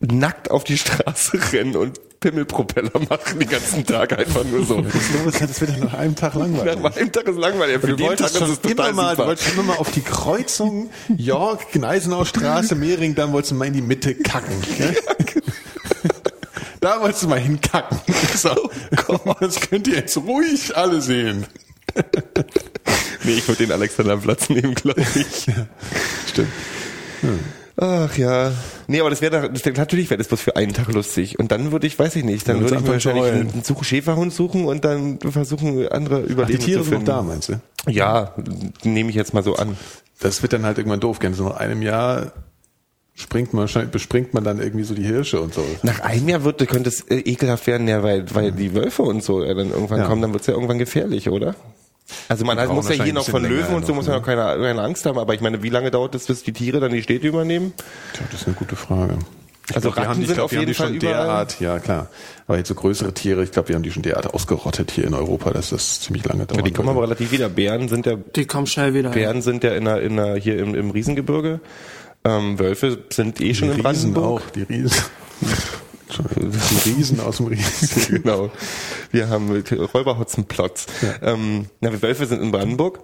nackt 0.00 0.50
auf 0.50 0.64
die 0.64 0.78
Straße 0.78 1.38
rennen 1.52 1.76
und 1.76 2.00
Pimmelpropeller 2.20 2.90
machen 3.08 3.38
den 3.38 3.48
ganzen 3.48 3.86
Tag 3.86 4.18
einfach 4.18 4.44
nur 4.44 4.64
so. 4.64 4.84
Das 5.40 5.60
wird 5.60 5.70
ja 5.70 5.84
nach 5.84 5.94
einem 5.94 6.14
Tag 6.14 6.34
langweilig. 6.34 6.82
Nach 6.82 6.96
einem 6.96 7.12
Tag 7.12 7.26
ist 7.28 7.38
langweilig. 7.38 7.80
Für 7.80 7.96
Du 7.96 8.06
Tag 8.08 8.20
ist 8.20 8.40
es 8.40 8.58
immer 8.70 8.92
mal, 8.92 9.10
du 9.10 9.16
super. 9.16 9.26
wolltest 9.28 9.52
immer 9.54 9.62
mal 9.62 9.76
auf 9.76 9.90
die 9.90 10.02
Kreuzung 10.02 10.90
York, 11.16 11.72
Gneisenau 11.72 12.24
Straße, 12.26 12.74
Mehring, 12.74 13.14
dann 13.14 13.32
wolltest 13.32 13.52
du 13.52 13.54
mal 13.54 13.66
in 13.66 13.72
die 13.74 13.82
Mitte 13.82 14.14
kacken. 14.14 14.54
Ne? 14.78 14.94
Da 16.80 17.00
wolltest 17.00 17.22
du 17.22 17.28
mal 17.28 17.38
hinkacken. 17.38 17.98
So. 18.34 18.70
Das 19.40 19.60
könnt 19.60 19.86
ihr 19.88 19.96
jetzt 19.96 20.16
ruhig 20.16 20.76
alle 20.76 21.00
sehen. 21.02 21.46
Nee, 23.24 23.32
ich 23.32 23.48
würde 23.48 23.64
den 23.66 23.72
Alexanderplatz 23.72 24.48
nehmen, 24.48 24.74
glaube 24.74 25.02
ich. 25.14 25.46
Stimmt. 26.28 26.48
Ach 27.82 28.14
ja. 28.18 28.52
Nee, 28.88 29.00
aber 29.00 29.08
das 29.08 29.22
wäre 29.22 29.50
natürlich 29.76 30.10
wäre 30.10 30.18
das 30.18 30.28
bloß 30.28 30.40
für 30.42 30.56
einen 30.56 30.74
Tag 30.74 30.92
lustig. 30.92 31.38
Und 31.38 31.50
dann 31.50 31.72
würde 31.72 31.86
ich, 31.86 31.98
weiß 31.98 32.14
ich 32.16 32.24
nicht, 32.24 32.46
dann 32.46 32.60
würde 32.60 32.74
ich 32.76 32.82
mir 32.82 32.88
wahrscheinlich 32.88 33.24
zu 33.24 33.30
einen 33.30 33.64
Such 33.64 33.84
Schäferhund 33.84 34.34
suchen 34.34 34.66
und 34.66 34.84
dann 34.84 35.18
versuchen, 35.18 35.88
andere 35.88 36.22
Die 36.24 36.32
Überleben 36.32 36.58
Tiere 36.62 36.80
zu 36.82 36.90
sind 36.90 36.92
noch 36.92 36.98
finden. 36.98 37.06
da, 37.06 37.22
meinst 37.22 37.48
du? 37.48 37.60
Ja, 37.90 38.34
nehme 38.84 39.08
ich 39.08 39.16
jetzt 39.16 39.32
mal 39.32 39.42
so 39.42 39.56
an. 39.56 39.78
Das 40.20 40.42
wird 40.42 40.52
dann 40.52 40.66
halt 40.66 40.76
irgendwann 40.76 41.00
doof, 41.00 41.20
gell? 41.20 41.32
So 41.32 41.44
nach 41.48 41.56
einem 41.56 41.80
Jahr 41.80 42.32
springt 43.14 43.54
man, 43.54 43.66
bespringt 43.90 44.34
man 44.34 44.44
dann 44.44 44.60
irgendwie 44.60 44.84
so 44.84 44.94
die 44.94 45.02
Hirsche 45.04 45.40
und 45.40 45.54
so. 45.54 45.64
Nach 45.82 46.00
einem 46.00 46.28
Jahr 46.28 46.44
wird, 46.44 46.66
könnte 46.68 46.90
es 46.90 47.00
äh, 47.08 47.16
ekelhaft 47.20 47.66
werden, 47.66 47.88
ja, 47.88 48.02
weil, 48.02 48.26
weil 48.34 48.52
die 48.52 48.74
Wölfe 48.74 49.02
und 49.02 49.24
so 49.24 49.42
äh, 49.42 49.54
dann 49.54 49.70
irgendwann 49.70 50.00
Ja. 50.00 50.06
kommen, 50.06 50.20
dann 50.20 50.32
wird 50.32 50.42
es 50.42 50.46
ja 50.48 50.52
irgendwann 50.54 50.78
gefährlich, 50.78 51.30
oder? 51.30 51.54
Also 52.28 52.44
man 52.44 52.58
halt, 52.58 52.70
muss 52.70 52.88
ja 52.88 53.02
hier 53.04 53.12
noch 53.12 53.28
von 53.28 53.42
Löwen 53.42 53.58
länger 53.64 53.76
und 53.76 53.86
so 53.86 53.94
muss 53.94 54.06
man 54.06 54.14
ne? 54.16 54.20
noch 54.20 54.26
keine, 54.26 54.42
keine 54.62 54.82
Angst 54.82 55.06
haben, 55.06 55.18
aber 55.18 55.34
ich 55.34 55.40
meine, 55.40 55.62
wie 55.62 55.68
lange 55.70 55.90
dauert 55.90 56.14
es, 56.14 56.26
bis 56.26 56.42
die 56.42 56.52
Tiere 56.52 56.80
dann 56.80 56.92
die 56.92 57.02
Städte 57.02 57.26
übernehmen? 57.26 57.72
Tja, 58.14 58.24
das 58.30 58.42
ist 58.42 58.46
eine 58.46 58.56
gute 58.56 58.76
Frage. 58.76 59.18
Ich 59.68 59.76
Also 59.76 59.90
glaub, 59.90 59.96
wir 59.96 60.00
Ratten 60.02 60.10
haben, 60.14 60.20
ich 60.22 60.26
sind 60.26 60.34
glaub, 60.34 60.44
auf 60.46 60.52
jeden 60.52 60.66
die 60.66 60.74
schon 60.74 60.86
Fall 60.86 60.96
überall. 60.96 61.26
derart, 61.26 61.60
ja 61.60 61.78
klar. 61.78 62.08
Aber 62.48 62.58
jetzt 62.58 62.68
so 62.68 62.74
größere 62.74 63.14
Tiere, 63.14 63.44
ich 63.44 63.52
glaube, 63.52 63.68
wir 63.68 63.76
haben 63.76 63.84
die 63.84 63.92
schon 63.92 64.02
derart 64.02 64.34
ausgerottet 64.34 64.90
hier 64.90 65.04
in 65.04 65.14
Europa, 65.14 65.52
dass 65.52 65.70
das 65.70 66.00
ziemlich 66.00 66.24
lange 66.24 66.46
dauert. 66.46 66.58
Ja, 66.58 66.62
die 66.64 66.72
kommen 66.72 66.88
aber 66.88 67.02
relativ 67.02 67.30
wieder. 67.30 67.48
Bären 67.48 67.88
sind 67.88 68.04
ja 68.06 68.16
Die 68.16 68.46
kommen 68.46 68.66
schnell 68.66 68.94
wieder. 68.94 69.10
Bären 69.10 69.42
sind 69.42 69.62
ja 69.62 69.72
in 69.74 69.84
der, 69.84 70.00
in 70.02 70.16
der, 70.16 70.34
hier 70.36 70.58
im, 70.58 70.74
im 70.74 70.90
Riesengebirge. 70.90 71.60
Ähm, 72.24 72.58
Wölfe 72.58 72.98
sind 73.10 73.40
eh 73.40 73.54
schon 73.54 73.68
die 73.72 73.78
in 73.80 73.86
Riesen 73.86 74.12
Brandenburg. 74.12 74.42
auch, 74.42 74.50
die 74.50 74.62
Riesen. 74.62 75.02
Die 76.18 76.90
Riesen 76.90 77.20
aus 77.20 77.38
dem 77.38 77.46
Riesen. 77.46 78.22
genau. 78.22 78.50
Wir 79.10 79.28
haben 79.28 79.50
Räuberhotzenplotz. 79.50 80.86
Ähm, 81.22 81.66
na, 81.80 82.02
Wölfe 82.02 82.26
sind 82.26 82.42
in 82.42 82.50
Brandenburg. 82.50 83.00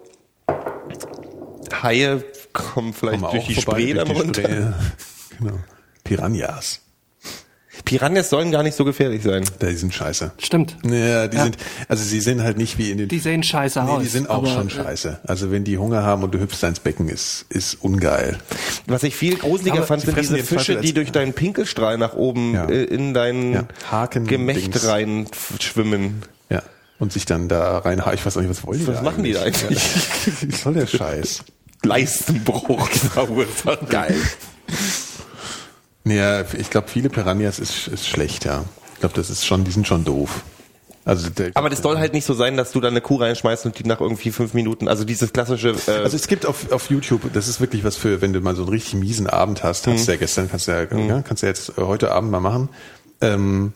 Haie 1.82 2.24
kommen 2.52 2.92
vielleicht 2.92 3.20
Kommen 3.20 3.32
durch 3.32 3.46
die 3.46 3.54
vorbei, 3.54 3.92
durch 3.92 4.04
die 4.04 4.12
runter. 4.12 4.42
Spree. 4.42 4.72
Genau. 5.38 5.58
Piranhas. 6.04 6.80
Piranhas 7.86 8.28
sollen 8.28 8.50
gar 8.50 8.62
nicht 8.62 8.76
so 8.76 8.84
gefährlich 8.84 9.22
sein. 9.22 9.44
Die 9.62 9.74
sind 9.76 9.94
scheiße. 9.94 10.32
Stimmt. 10.38 10.76
Ja, 10.84 11.28
die 11.28 11.36
Ja. 11.36 11.44
sind, 11.44 11.56
also 11.88 12.04
sie 12.04 12.20
sind 12.20 12.42
halt 12.42 12.58
nicht 12.58 12.76
wie 12.76 12.90
in 12.90 12.98
den 12.98 13.08
Die 13.08 13.18
sehen 13.20 13.42
scheiße 13.42 13.82
Nee, 13.82 13.90
aus. 13.90 14.02
die 14.02 14.08
sind 14.08 14.28
auch 14.28 14.38
aber, 14.38 14.48
schon 14.48 14.66
äh, 14.66 14.70
scheiße. 14.70 15.20
Also 15.24 15.50
wenn 15.52 15.64
die 15.64 15.78
Hunger 15.78 16.02
haben 16.02 16.22
und 16.24 16.34
du 16.34 16.40
hüpfst 16.40 16.62
ins 16.64 16.80
Becken, 16.80 17.08
ist, 17.08 17.46
ist 17.48 17.78
ungeil. 17.80 18.36
Was 18.86 19.02
ich 19.04 19.14
viel 19.16 19.36
gruseliger 19.36 19.78
Aber 19.78 19.86
fand, 19.86 20.02
sind 20.02 20.18
diese 20.18 20.38
Fische, 20.38 20.76
die 20.80 20.92
durch 20.92 21.12
deinen 21.12 21.32
Pinkelstrahl 21.32 21.96
nach 21.96 22.14
oben 22.14 22.54
Ja. 22.54 22.66
äh, 22.68 22.82
in 22.84 23.14
dein 23.14 23.52
Ja. 23.52 23.64
Haken- 23.90 24.26
Gemächt 24.26 24.74
Dings. 24.74 24.86
rein 24.86 25.26
schwimmen. 25.60 26.22
Ja. 26.50 26.62
Und 26.98 27.12
sich 27.12 27.24
dann 27.24 27.48
da 27.48 27.78
rein, 27.78 28.02
ich 28.14 28.26
weiß 28.26 28.36
auch 28.36 28.40
nicht, 28.40 28.50
was 28.50 28.66
wollen 28.66 28.80
die 28.80 28.86
Was 28.88 28.96
da 28.96 29.02
machen 29.02 29.22
die 29.22 29.32
da 29.32 29.42
eigentlich? 29.42 29.78
Ja, 30.26 30.32
Was 30.50 30.60
soll 30.62 30.74
der 30.74 30.86
Scheiß? 30.88 31.44
Leistenbruch 31.84 32.88
verursacht. 33.14 33.88
Geil. 33.90 34.16
Ja, 36.06 36.44
ich 36.56 36.70
glaube, 36.70 36.88
viele 36.88 37.08
Piranhas 37.10 37.58
ist, 37.58 37.88
ist 37.88 38.06
schlecht, 38.06 38.44
ja. 38.44 38.64
Ich 38.94 39.00
glaube, 39.00 39.14
das 39.14 39.28
ist 39.28 39.44
schon, 39.44 39.64
die 39.64 39.70
sind 39.72 39.86
schon 39.86 40.04
doof. 40.04 40.42
Also, 41.04 41.30
der, 41.30 41.50
Aber 41.54 41.68
das 41.68 41.82
soll 41.82 41.98
halt 41.98 42.14
nicht 42.14 42.24
so 42.24 42.34
sein, 42.34 42.56
dass 42.56 42.72
du 42.72 42.80
da 42.80 42.88
eine 42.88 43.00
Kuh 43.00 43.16
reinschmeißt 43.16 43.66
und 43.66 43.78
die 43.78 43.84
nach 43.84 44.00
irgendwie 44.00 44.30
fünf 44.30 44.54
Minuten, 44.54 44.88
also 44.88 45.04
dieses 45.04 45.32
klassische, 45.32 45.74
äh, 45.86 45.90
Also 46.02 46.16
es 46.16 46.26
gibt 46.26 46.46
auf, 46.46 46.72
auf 46.72 46.90
YouTube, 46.90 47.32
das 47.32 47.46
ist 47.46 47.60
wirklich 47.60 47.84
was 47.84 47.96
für, 47.96 48.22
wenn 48.22 48.32
du 48.32 48.40
mal 48.40 48.56
so 48.56 48.62
einen 48.62 48.70
richtig 48.70 48.94
miesen 48.94 49.26
Abend 49.28 49.62
hast, 49.62 49.86
hast 49.86 50.08
du 50.08 50.12
ja 50.12 50.18
gestern, 50.18 50.48
kannst 50.50 50.66
du 50.66 50.72
ja, 50.72 50.82
ja, 50.82 51.22
kannst 51.22 51.42
du 51.42 51.46
ja 51.46 51.50
jetzt 51.52 51.70
äh, 51.78 51.82
heute 51.82 52.10
Abend 52.12 52.30
mal 52.32 52.40
machen. 52.40 52.68
Ähm, 53.20 53.72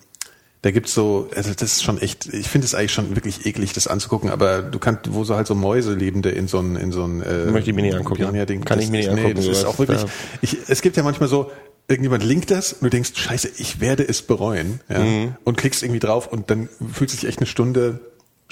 da 0.62 0.72
gibt's 0.72 0.92
so, 0.92 1.28
also 1.34 1.50
das 1.54 1.62
ist 1.72 1.84
schon 1.84 1.98
echt, 2.02 2.26
ich 2.34 2.48
finde 2.48 2.66
es 2.66 2.74
eigentlich 2.74 2.92
schon 2.92 3.14
wirklich 3.14 3.46
eklig, 3.46 3.72
das 3.74 3.86
anzugucken, 3.86 4.28
aber 4.30 4.60
du 4.62 4.78
kannst, 4.80 5.12
wo 5.14 5.22
so 5.24 5.36
halt 5.36 5.46
so 5.46 5.54
Mäuse 5.54 5.94
lebende 5.94 6.30
in 6.30 6.48
so 6.48 6.58
ein, 6.58 6.74
in 6.76 6.90
so 6.92 7.04
ein, 7.04 7.22
äh, 7.22 7.46
Möchte 7.46 7.70
ich 7.70 7.76
mir 7.76 7.82
nicht 7.82 7.94
angucken. 7.94 8.16
Piranha-Ding. 8.22 8.64
Kann 8.64 8.78
Das 8.78 8.84
ich 8.86 8.90
mir 8.90 8.98
nicht 8.98 9.06
ist- 9.06 9.12
angucken, 9.12 9.28
Nee, 9.38 9.46
das 9.48 9.58
ist 9.58 9.64
auch 9.64 9.78
wirklich, 9.78 10.00
ich, 10.42 10.56
es 10.68 10.82
gibt 10.82 10.96
ja 10.96 11.02
manchmal 11.02 11.28
so, 11.28 11.50
irgendjemand 11.90 12.24
linkt 12.24 12.50
das 12.50 12.72
und 12.72 12.82
du 12.84 12.90
denkst, 12.90 13.10
scheiße, 13.14 13.50
ich 13.58 13.80
werde 13.80 14.08
es 14.08 14.22
bereuen, 14.22 14.80
ja, 14.88 15.00
Mhm. 15.00 15.34
und 15.44 15.56
klickst 15.58 15.82
irgendwie 15.82 16.00
drauf 16.00 16.28
und 16.28 16.50
dann 16.50 16.68
fühlt 16.92 17.10
sich 17.10 17.26
echt 17.26 17.38
eine 17.40 17.46
Stunde 17.46 18.00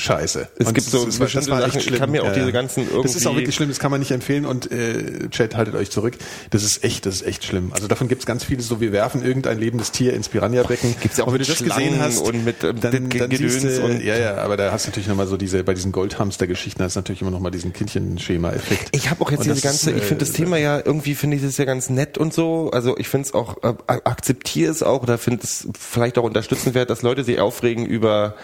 scheiße. 0.01 0.49
Es 0.59 0.67
und 0.69 0.75
gibt 0.75 0.87
so 0.87 1.05
das 1.05 1.19
bestimmte 1.19 1.51
war 1.51 1.61
Sachen, 1.61 1.79
ich 1.79 1.85
schlimm. 1.85 1.99
kann 1.99 2.11
mir 2.13 2.23
auch 2.23 2.29
Ja, 2.29 2.33
diese 2.35 2.53
ganzen 2.53 2.87
Das 3.03 3.15
ist 3.17 3.27
auch 3.27 3.31
irgendwie- 3.33 3.41
wirklich 3.43 3.57
schlimm, 3.57 3.69
das 3.69 3.81
kann 3.81 3.91
man 3.91 3.99
nicht 4.01 4.13
empfehlen 4.13 4.47
und 4.47 4.71
äh, 4.71 5.29
Chat, 5.31 5.57
haltet 5.57 5.75
euch 5.75 5.91
zurück. 5.91 6.15
Das 6.51 6.63
ist 6.63 6.85
echt, 6.85 7.05
das 7.05 7.17
ist 7.17 7.23
echt 7.27 7.45
schlimm. 7.45 7.73
Also 7.73 7.89
davon 7.89 8.07
gibt's 8.09 8.25
ganz 8.25 8.45
viele, 8.45 8.63
so 8.63 8.81
wir 8.81 8.93
werfen 8.93 9.25
irgendein 9.25 9.59
lebendes 9.59 9.91
Tier 9.91 10.15
ins 10.15 10.29
Piranha-Becken. 10.29 10.95
Gibt's 11.01 11.19
ja 11.19 11.25
auch 11.25 11.33
wenn 11.33 11.41
du 11.41 11.45
das 11.45 11.63
gesehen 11.63 11.99
hast 12.01 12.21
und 12.21 12.45
mit, 12.45 12.63
ähm, 12.63 12.81
dann, 12.81 13.11
dann 13.11 13.29
Gedöns 13.29 13.61
du, 13.63 13.83
und- 13.85 14.03
ja, 14.05 14.17
ja, 14.17 14.37
aber 14.37 14.57
da 14.57 14.71
hast 14.71 14.87
du 14.87 14.91
natürlich 14.91 15.09
nochmal 15.09 15.27
so 15.27 15.37
diese, 15.37 15.65
bei 15.65 15.75
diesen 15.75 15.91
Goldhamster-Geschichten 15.93 16.83
hast 16.83 16.95
du 16.95 17.01
natürlich 17.01 17.21
immer 17.23 17.33
nochmal 17.33 17.51
diesen 17.51 17.73
Kindchenschema-Effekt. 17.73 18.89
Ich 18.93 19.11
habe 19.11 19.21
auch 19.25 19.31
jetzt 19.33 19.41
Und 19.41 19.49
diese 19.49 19.61
ganze, 19.63 19.91
ich 19.91 20.03
finde 20.05 20.25
äh, 20.25 20.29
das 20.29 20.33
Thema 20.33 20.57
ja 20.59 20.79
irgendwie 20.85 21.15
finde 21.17 21.37
ich 21.37 21.43
das 21.43 21.57
ja 21.57 21.65
ganz 21.65 21.91
nett 21.91 22.19
und 22.19 22.33
so. 22.33 22.71
Also 22.73 22.97
ich 22.99 23.09
finde 23.09 23.27
es 23.27 23.35
auch 23.35 23.63
äh, 23.65 23.75
akzeptiere 24.05 24.71
es 24.71 24.83
auch 24.83 25.03
oder 25.03 25.19
finde 25.19 25.43
es 25.45 25.67
vielleicht 25.79 26.19
auch 26.19 26.25
unterstützenswert, 26.25 26.89
dass 26.89 27.03
Leute 27.03 27.25
sich 27.25 27.41
aufregen 27.41 27.85
über 27.87 28.35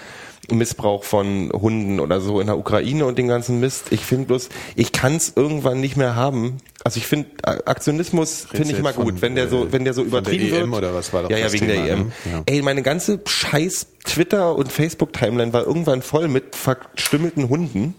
Missbrauch 0.51 1.05
von 1.05 1.51
Hunden 1.53 2.01
oder 2.01 2.21
so 2.21 2.41
in 2.41 2.47
der 2.47 2.59
Ukraine 2.59 3.07
und 3.07 3.19
den 3.19 3.29
ganzen 3.29 3.61
Mist. 3.61 3.87
Ich 3.91 4.01
finde 4.01 4.27
bloß, 4.27 4.49
ich 4.77 4.93
kann 4.93 5.17
es 5.17 5.33
irgendwann 5.37 5.81
nicht 5.81 5.97
mehr 5.97 6.15
haben. 6.15 6.59
Also 6.85 6.99
ich 6.99 7.07
finde 7.07 7.29
Aktionismus 7.43 8.47
finde 8.51 8.73
ich 8.73 8.79
immer 8.79 8.93
gut, 8.93 9.23
wenn 9.23 9.35
der 9.35 9.49
so 9.49 9.65
äh, 9.65 9.73
wenn 9.73 9.85
der 9.85 9.95
so 9.95 10.03
von 10.03 10.11
der 10.11 10.21
übertrieben 10.21 10.55
EM 10.55 10.71
wird. 10.71 10.83
oder 10.83 10.95
was 10.95 11.13
war 11.13 11.23
doch 11.23 11.31
ja, 11.31 11.39
ja, 11.39 11.45
das 11.45 11.55
wegen 11.55 11.67
Thema, 11.67 11.85
der 11.85 11.95
EM. 11.95 11.99
ne? 12.01 12.13
Ja. 12.31 12.43
Ey, 12.47 12.63
meine 12.63 12.83
ganze 12.83 13.21
scheiß 13.25 13.87
Twitter 14.05 14.55
und 14.55 14.71
Facebook 14.71 15.13
Timeline 15.13 15.53
war 15.53 15.67
irgendwann 15.67 16.03
voll 16.03 16.29
mit 16.29 16.55
verstümmelten 16.55 17.49
Hunden. 17.49 17.95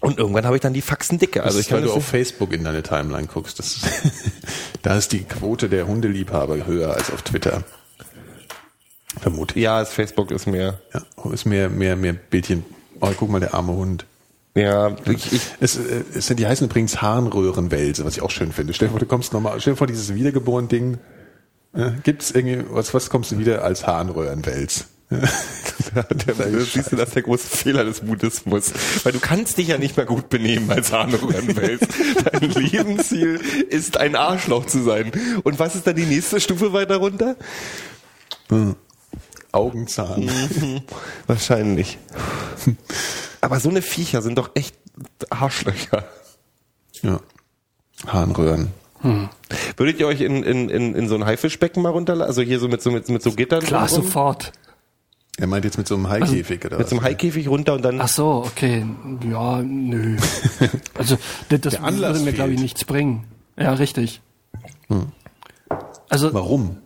Und 0.00 0.18
irgendwann 0.18 0.44
habe 0.44 0.56
ich 0.56 0.62
dann 0.62 0.72
die 0.72 0.82
Faxen 0.82 1.18
dicke. 1.20 1.44
Also 1.44 1.60
ich 1.60 1.68
kann 1.68 1.78
weil 1.78 1.84
du 1.84 1.92
auf 1.92 2.04
Facebook 2.04 2.52
in 2.52 2.64
deine 2.64 2.82
Timeline 2.82 3.28
guckst. 3.28 3.60
Das 3.60 3.82
da 4.82 4.96
ist 4.96 5.12
die 5.12 5.22
Quote 5.22 5.68
der 5.68 5.86
Hundeliebhaber 5.86 6.66
höher 6.66 6.94
als 6.94 7.12
auf 7.12 7.22
Twitter. 7.22 7.62
Vermute 9.20 9.56
ich. 9.56 9.62
Ja, 9.62 9.80
das 9.80 9.92
Facebook 9.92 10.30
ist 10.30 10.46
mehr. 10.46 10.80
Ja, 10.94 11.30
ist 11.32 11.44
mehr, 11.44 11.68
mehr, 11.68 11.96
mehr 11.96 12.14
Bildchen. 12.14 12.64
Oh, 13.00 13.10
guck 13.16 13.30
mal, 13.30 13.40
der 13.40 13.54
arme 13.54 13.72
Hund. 13.72 14.06
Ja, 14.54 14.94
ich, 15.06 15.32
ich, 15.32 15.42
Es, 15.60 15.76
äh, 15.76 16.04
es 16.14 16.26
sind, 16.26 16.38
die 16.38 16.46
heißen 16.46 16.66
übrigens 16.66 17.00
Harnröhrenwälse, 17.00 18.04
was 18.04 18.16
ich 18.16 18.22
auch 18.22 18.30
schön 18.30 18.52
finde. 18.52 18.74
Stell 18.74 18.88
dir 18.88 18.92
vor, 18.92 19.00
du 19.00 19.06
kommst 19.06 19.32
nochmal, 19.32 19.60
stell 19.60 19.74
dir 19.74 19.78
vor, 19.78 19.86
dieses 19.86 20.14
Wiedergeboren-Ding. 20.14 20.98
Äh, 21.74 21.90
Gibt 22.02 22.22
es 22.22 22.32
irgendwie, 22.32 22.64
was, 22.70 22.92
was 22.92 23.08
kommst 23.08 23.32
du 23.32 23.38
wieder 23.38 23.64
als 23.64 23.86
Harnröhrenwels? 23.86 24.88
da, 25.94 26.04
siehst 26.64 26.92
du, 26.92 26.96
das 26.96 27.08
ist 27.08 27.14
der 27.14 27.22
große 27.22 27.48
Fehler 27.48 27.84
des 27.84 28.00
Buddhismus. 28.00 28.72
Weil 29.02 29.12
du 29.12 29.20
kannst 29.20 29.58
dich 29.58 29.68
ja 29.68 29.78
nicht 29.78 29.96
mehr 29.96 30.06
gut 30.06 30.28
benehmen 30.28 30.70
als 30.70 30.92
Hahnröhrenwels. 30.92 31.80
Dein 32.32 32.50
Lebensziel 32.50 33.40
ist 33.68 33.98
ein 33.98 34.16
Arschloch 34.16 34.66
zu 34.66 34.82
sein. 34.82 35.12
Und 35.42 35.58
was 35.58 35.74
ist 35.74 35.86
dann 35.86 35.96
die 35.96 36.06
nächste 36.06 36.40
Stufe 36.40 36.72
weiter 36.72 36.96
runter? 36.96 37.36
Augenzahn. 39.52 40.30
Wahrscheinlich. 41.26 41.98
Aber 43.40 43.60
so 43.60 43.68
eine 43.68 43.82
Viecher 43.82 44.22
sind 44.22 44.38
doch 44.38 44.50
echt 44.54 44.74
Arschlöcher. 45.30 46.04
Ja. 47.02 47.20
Harnröhren. 48.06 48.68
Würdet 49.76 49.98
ihr 49.98 50.06
euch 50.06 50.20
in, 50.20 50.42
in, 50.44 50.68
in, 50.68 50.94
in 50.94 51.08
so 51.08 51.16
ein 51.16 51.24
Haifischbecken 51.24 51.82
mal 51.82 51.88
runterlassen? 51.90 52.28
Also 52.28 52.42
hier 52.42 52.60
so 52.60 52.68
mit 52.68 52.82
so, 52.82 52.90
mit, 52.92 53.08
mit 53.08 53.22
so 53.22 53.32
Gittern? 53.32 53.60
Klar, 53.60 53.86
drumrum? 53.88 54.04
sofort. 54.04 54.52
Er 55.38 55.46
meint 55.46 55.64
jetzt 55.64 55.78
mit 55.78 55.88
so 55.88 55.94
einem 55.96 56.08
Haikäfig 56.08 56.64
oder 56.64 56.76
Mit 56.76 56.84
was? 56.84 56.90
so 56.90 56.96
einem 56.96 57.04
Haikäfig 57.04 57.48
runter 57.48 57.74
und 57.74 57.82
dann. 57.82 58.00
Ach 58.00 58.08
so, 58.08 58.44
okay. 58.46 58.86
Ja, 59.28 59.60
nö. 59.62 60.16
Also 60.94 61.18
das, 61.48 61.60
das 61.60 61.82
würde 61.82 62.20
mir, 62.20 62.32
glaube 62.32 62.52
ich, 62.52 62.60
nichts 62.60 62.84
bringen. 62.84 63.24
Ja, 63.58 63.72
richtig. 63.72 64.20
Also 66.08 66.32
Warum? 66.34 66.76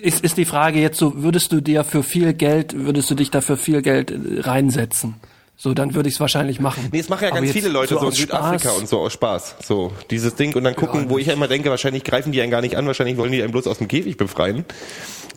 Ist, 0.00 0.24
ist 0.24 0.36
die 0.36 0.44
Frage 0.44 0.80
jetzt 0.80 0.98
so, 0.98 1.22
würdest 1.22 1.52
du 1.52 1.60
dir 1.60 1.84
für 1.84 2.02
viel 2.02 2.32
Geld, 2.34 2.74
würdest 2.76 3.10
du 3.10 3.14
dich 3.14 3.30
dafür 3.30 3.56
viel 3.56 3.82
Geld 3.82 4.10
äh, 4.10 4.40
reinsetzen? 4.40 5.16
So, 5.60 5.74
dann 5.74 5.94
würde 5.94 6.08
ich 6.08 6.14
es 6.14 6.20
wahrscheinlich 6.20 6.60
machen. 6.60 6.88
Nee, 6.92 7.00
es 7.00 7.08
machen 7.08 7.24
ja 7.24 7.30
Aber 7.30 7.40
ganz 7.40 7.50
viele 7.52 7.68
Leute 7.68 7.94
so, 7.94 8.00
in 8.00 8.06
aus 8.06 8.14
Südafrika 8.14 8.68
Spaß, 8.68 8.78
und 8.78 8.88
so 8.88 9.00
aus 9.00 9.12
Spaß. 9.12 9.56
So, 9.64 9.92
dieses 10.10 10.36
Ding 10.36 10.54
und 10.54 10.62
dann 10.62 10.76
gucken, 10.76 11.04
Ja, 11.04 11.10
wo 11.10 11.18
ich 11.18 11.26
ja 11.26 11.32
immer 11.32 11.48
denke, 11.48 11.68
wahrscheinlich 11.70 12.04
greifen 12.04 12.30
die 12.30 12.40
einen 12.40 12.52
gar 12.52 12.60
nicht 12.60 12.76
an, 12.76 12.86
wahrscheinlich 12.86 13.16
wollen 13.16 13.32
die 13.32 13.42
einen 13.42 13.50
bloß 13.50 13.66
aus 13.66 13.78
dem 13.78 13.88
Käfig 13.88 14.16
befreien. 14.16 14.64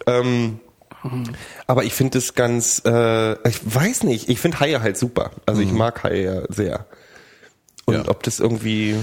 Ähm, 0.06 0.60
aber 1.66 1.84
ich 1.86 1.94
finde 1.94 2.20
es 2.20 2.36
ganz, 2.36 2.84
äh, 2.86 3.32
ich 3.50 3.60
weiß 3.64 4.04
nicht, 4.04 4.30
ich 4.30 4.40
finde 4.40 4.60
Haie 4.60 4.82
halt 4.82 4.96
super. 4.98 5.32
Also 5.48 5.62
ich 5.62 5.72
mag 5.72 6.04
Haie 6.04 6.24
ja 6.24 6.42
sehr. 6.50 6.86
Und 7.86 7.96
Ja. 7.96 8.08
ob 8.08 8.22
das 8.22 8.40
irgendwie, 8.40 8.96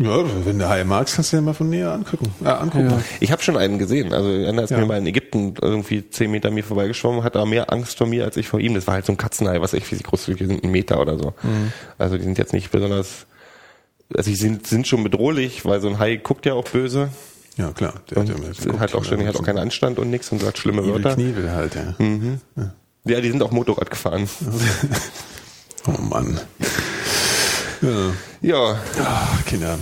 Ja, 0.00 0.24
wenn 0.46 0.58
du 0.60 0.68
Hai 0.68 0.84
magst, 0.84 1.16
kannst 1.16 1.32
du 1.32 1.38
dir 1.38 1.42
mal 1.42 1.54
von 1.54 1.68
näher 1.70 1.90
angucken. 1.92 2.32
Äh, 2.44 2.48
angucken. 2.50 3.02
ich 3.18 3.32
habe 3.32 3.42
schon 3.42 3.56
einen 3.56 3.78
gesehen. 3.80 4.12
Also 4.14 4.28
einer 4.30 4.62
ist 4.62 4.70
Ja. 4.70 4.78
mir 4.78 4.86
mal 4.86 4.98
in 4.98 5.06
Ägypten 5.06 5.54
irgendwie 5.60 6.08
zehn 6.08 6.30
Meter 6.30 6.52
mir 6.52 6.62
vorbeigeschwommen, 6.62 7.24
hat 7.24 7.34
aber 7.34 7.46
mehr 7.46 7.72
Angst 7.72 7.98
vor 7.98 8.06
mir 8.06 8.24
als 8.24 8.36
ich 8.36 8.46
vor 8.48 8.60
ihm. 8.60 8.74
Das 8.74 8.86
war 8.86 8.94
halt 8.94 9.06
so 9.06 9.12
ein 9.12 9.16
Katzenhai, 9.16 9.60
was 9.60 9.74
echt 9.74 9.90
wie 9.90 9.96
groß 9.98 10.28
ist, 10.28 10.38
sind 10.38 10.62
ein 10.62 10.70
Meter 10.70 11.00
oder 11.00 11.18
so. 11.18 11.34
Also 11.98 12.16
die 12.16 12.22
sind 12.22 12.38
jetzt 12.38 12.52
nicht 12.52 12.70
besonders, 12.70 13.26
also 14.16 14.30
die 14.30 14.36
sind, 14.36 14.68
sind 14.68 14.86
schon 14.86 15.02
bedrohlich, 15.02 15.64
weil 15.64 15.80
so 15.80 15.88
ein 15.88 15.98
Hai 15.98 16.14
guckt 16.16 16.46
ja 16.46 16.54
auch 16.54 16.64
böse. 16.68 17.08
Ja, 17.56 17.72
klar. 17.72 17.94
Der 18.10 18.18
Und 18.18 18.30
hat, 18.30 18.38
ja- 18.64 18.78
hat 18.78 18.94
auch 18.94 19.04
ständig, 19.04 19.26
hat 19.26 19.34
auch 19.34 19.42
keinen 19.42 19.58
Anstand 19.58 19.98
und 19.98 20.10
nix 20.10 20.30
und 20.30 20.40
sagt 20.40 20.58
schlimme 20.58 20.82
Evil 20.82 20.92
Wörter. 21.02 21.14
Knievel 21.14 21.50
halt, 21.50 21.74
ja. 21.74 21.94
Ja, 23.04 23.20
die 23.20 23.30
sind 23.32 23.42
auch 23.42 23.50
Motorrad 23.50 23.90
gefahren. 23.90 24.28
Oh 25.86 26.02
Mann. 26.02 26.38
Ja. 27.82 28.12
Ja, 28.40 28.78
Ach, 29.04 29.44
Kinder. 29.44 29.78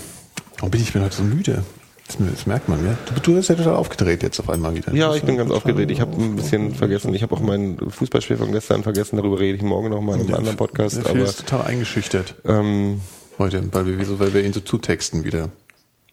Warum 0.56 0.70
bin 0.70 0.81
ich 0.81 0.93
bin 0.93 1.02
heute 1.02 1.16
so 1.16 1.23
müde? 1.23 1.64
Das, 2.06 2.16
das 2.18 2.47
merkt 2.47 2.68
man, 2.68 2.85
ja. 2.85 2.97
Du, 3.06 3.20
du 3.20 3.35
bist 3.35 3.48
ja 3.48 3.55
total 3.56 3.74
aufgedreht 3.74 4.23
jetzt 4.23 4.39
auf 4.39 4.48
einmal 4.48 4.74
wieder. 4.74 4.94
ja, 4.94 5.10
ich 5.10 5.16
ist 5.23 5.27
bin 5.27 5.36
ganz 5.36 5.51
aufgedreht. 5.51 5.90
Ich 5.90 6.01
habe 6.01 6.16
ein 6.20 6.36
bisschen 6.36 6.74
vergessen. 6.74 7.12
Ich 7.14 7.23
habe 7.23 7.35
auch 7.35 7.40
meinen 7.40 7.78
Fußballspiel 7.90 8.36
von 8.36 8.52
gestern 8.52 8.82
vergessen. 8.85 9.16
Darüber 9.16 9.40
rede 9.40 9.56
ich 9.56 9.62
morgen 9.62 9.90
noch 9.90 10.01
mal 10.01 10.14
in 10.14 10.20
einem 10.20 10.31
Ja, 10.31 10.36
anderen 10.36 10.56
Podcast. 10.56 10.97
Der 10.97 11.06
Aber 11.06 11.18
ist 11.20 11.40
total 11.40 11.66
eingeschüchtert 11.66 12.36
ähm, 12.44 13.01
heute, 13.39 13.68
weil 13.73 13.86
wir, 13.86 14.05
so, 14.05 14.20
weil 14.20 14.32
wir 14.35 14.44
ihn 14.44 14.52
so 14.52 14.60
zutexten 14.60 15.24
wieder. 15.24 15.51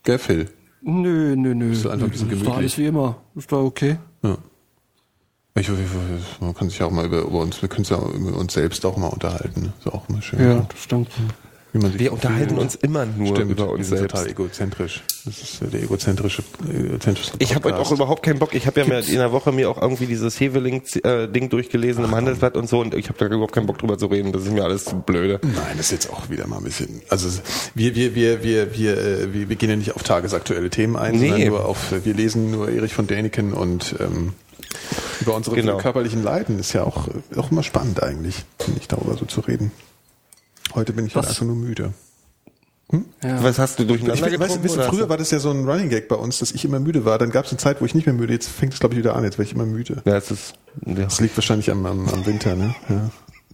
Gell, 0.03 0.17
Phil? 0.17 0.49
Nö, 0.81 1.35
nö, 1.37 1.53
nö. 1.53 1.71
Ist 1.71 1.85
einfach 1.85 2.07
ein 2.07 2.09
bisschen 2.11 2.27
ist 2.27 2.31
gemütlich. 2.39 2.55
alles 2.55 2.77
wie 2.77 2.85
immer. 2.87 3.17
Ist 3.35 3.51
doch 3.51 3.63
okay. 3.63 3.97
Ja. 4.23 4.37
Ich, 5.55 5.69
man 6.41 6.55
kann 6.55 6.69
sich 6.69 6.81
auch 6.81 6.89
mal 6.89 7.05
über, 7.05 7.19
über 7.19 7.39
uns, 7.39 7.61
wir 7.61 7.69
können 7.69 7.81
uns 7.81 7.89
ja 7.89 7.97
über 7.99 8.37
uns 8.37 8.53
selbst 8.53 8.83
auch 8.85 8.97
mal 8.97 9.07
unterhalten. 9.09 9.71
Ist 9.77 9.93
auch 9.93 10.09
mal 10.09 10.21
schön. 10.21 10.39
Ja, 10.41 10.65
das 10.67 10.79
stimmt. 10.81 11.09
Wir 11.73 12.13
unterhalten 12.13 12.59
uns 12.59 12.75
immer 12.75 13.03
nur 13.05 13.35
Stimmt, 13.35 13.51
über 13.51 13.69
uns 13.71 13.87
selbst. 13.89 14.11
total 14.11 14.27
egozentrisch. 14.29 15.01
Das 15.25 15.41
ist 15.41 15.59
der 15.73 15.81
egozentrische, 15.81 16.43
egozentrische 16.71 17.31
Ich 17.39 17.55
habe 17.55 17.69
heute 17.69 17.79
auch 17.79 17.91
überhaupt 17.91 18.21
keinen 18.21 18.37
Bock. 18.37 18.53
Ich 18.53 18.67
habe 18.67 18.81
ja 18.81 18.85
mir 18.87 18.99
in 18.99 19.15
der 19.15 19.31
Woche 19.31 19.51
mir 19.51 19.71
auch 19.71 19.81
irgendwie 19.81 20.05
dieses 20.05 20.39
Heveling-Ding 20.39 21.49
durchgelesen 21.49 22.03
im 22.05 22.11
Handelsblatt 22.13 22.57
und 22.57 22.69
so 22.69 22.79
und 22.79 22.93
ich 22.93 23.09
habe 23.09 23.17
da 23.17 23.25
überhaupt 23.25 23.53
keinen 23.53 23.65
Bock 23.65 23.79
drüber 23.79 23.97
zu 23.97 24.05
reden. 24.05 24.31
Das 24.31 24.43
ist 24.43 24.51
mir 24.51 24.63
alles 24.63 24.93
blöde. 25.05 25.39
Nein, 25.41 25.55
das 25.77 25.87
ist 25.87 25.91
jetzt 25.91 26.13
auch 26.13 26.29
wieder 26.29 26.45
mal 26.45 26.57
ein 26.57 26.63
bisschen. 26.63 27.01
Also 27.09 27.27
wir, 27.73 27.95
wir, 27.95 28.13
wir, 28.13 28.43
wir, 28.43 28.77
wir, 28.77 28.97
äh, 28.97 29.33
wir, 29.33 29.49
wir 29.49 29.55
gehen 29.55 29.69
ja 29.71 29.75
nicht 29.75 29.95
auf 29.95 30.03
tagesaktuelle 30.03 30.69
Themen 30.69 30.95
ein, 30.95 31.15
Nee. 31.15 31.29
sondern 31.29 31.47
nur 31.47 31.65
auf. 31.65 31.93
Wir 32.03 32.13
lesen 32.13 32.51
nur 32.51 32.69
Erich 32.69 32.93
von 32.93 33.07
Däniken 33.07 33.51
und 33.53 33.95
ähm, 33.99 34.33
über 35.21 35.33
unsere 35.35 35.55
Genau. 35.55 35.77
körperlichen 35.77 36.23
Leiden 36.23 36.59
ist 36.59 36.73
ja 36.73 36.83
auch, 36.83 37.07
auch 37.35 37.49
immer 37.51 37.63
spannend 37.63 38.03
eigentlich, 38.03 38.43
ich, 38.79 38.87
darüber 38.87 39.15
so 39.17 39.25
zu 39.25 39.41
reden. 39.41 39.71
Heute 40.75 40.93
bin 40.93 41.05
ich 41.05 41.15
halt 41.15 41.25
Was? 41.25 41.31
einfach 41.31 41.45
nur 41.45 41.55
müde. 41.55 41.93
Ja. 43.23 43.41
Was 43.41 43.57
hast 43.57 43.79
du 43.79 43.83
Ich 43.83 43.89
durcheinander 43.89 44.29
bin, 44.29 44.39
weißt, 44.39 44.69
oder 44.69 44.83
früher 44.83 45.09
war 45.09 45.17
das 45.17 45.31
ja 45.31 45.39
so 45.39 45.49
ein 45.49 45.67
Running 45.67 45.89
Gag 45.89 46.07
bei 46.07 46.15
uns, 46.15 46.39
dass 46.39 46.51
ich 46.51 46.63
immer 46.63 46.79
müde 46.79 47.05
war. 47.05 47.17
Dann 47.17 47.31
gab 47.31 47.45
es 47.45 47.51
eine 47.51 47.57
Zeit, 47.57 47.81
wo 47.81 47.85
ich 47.85 47.95
nicht 47.95 48.05
mehr 48.05 48.13
müde. 48.13 48.33
Jetzt 48.33 48.49
fängt 48.49 48.73
es 48.73 48.79
glaube 48.79 48.93
ich 48.93 48.99
wieder 48.99 49.15
an. 49.15 49.23
Jetzt 49.23 49.37
werde 49.37 49.49
ich 49.49 49.55
immer 49.55 49.65
müde. 49.65 50.01
Ja, 50.05 50.17
es 50.17 50.29
ist, 50.29 50.53
ja. 50.85 50.93
Das 50.95 51.19
liegt 51.19 51.35
wahrscheinlich 51.35 51.71
am, 51.71 51.85
am, 51.85 52.07
am 52.07 52.25
Winter, 52.25 52.55
ne? 52.55 52.75
Ja. 52.89 53.09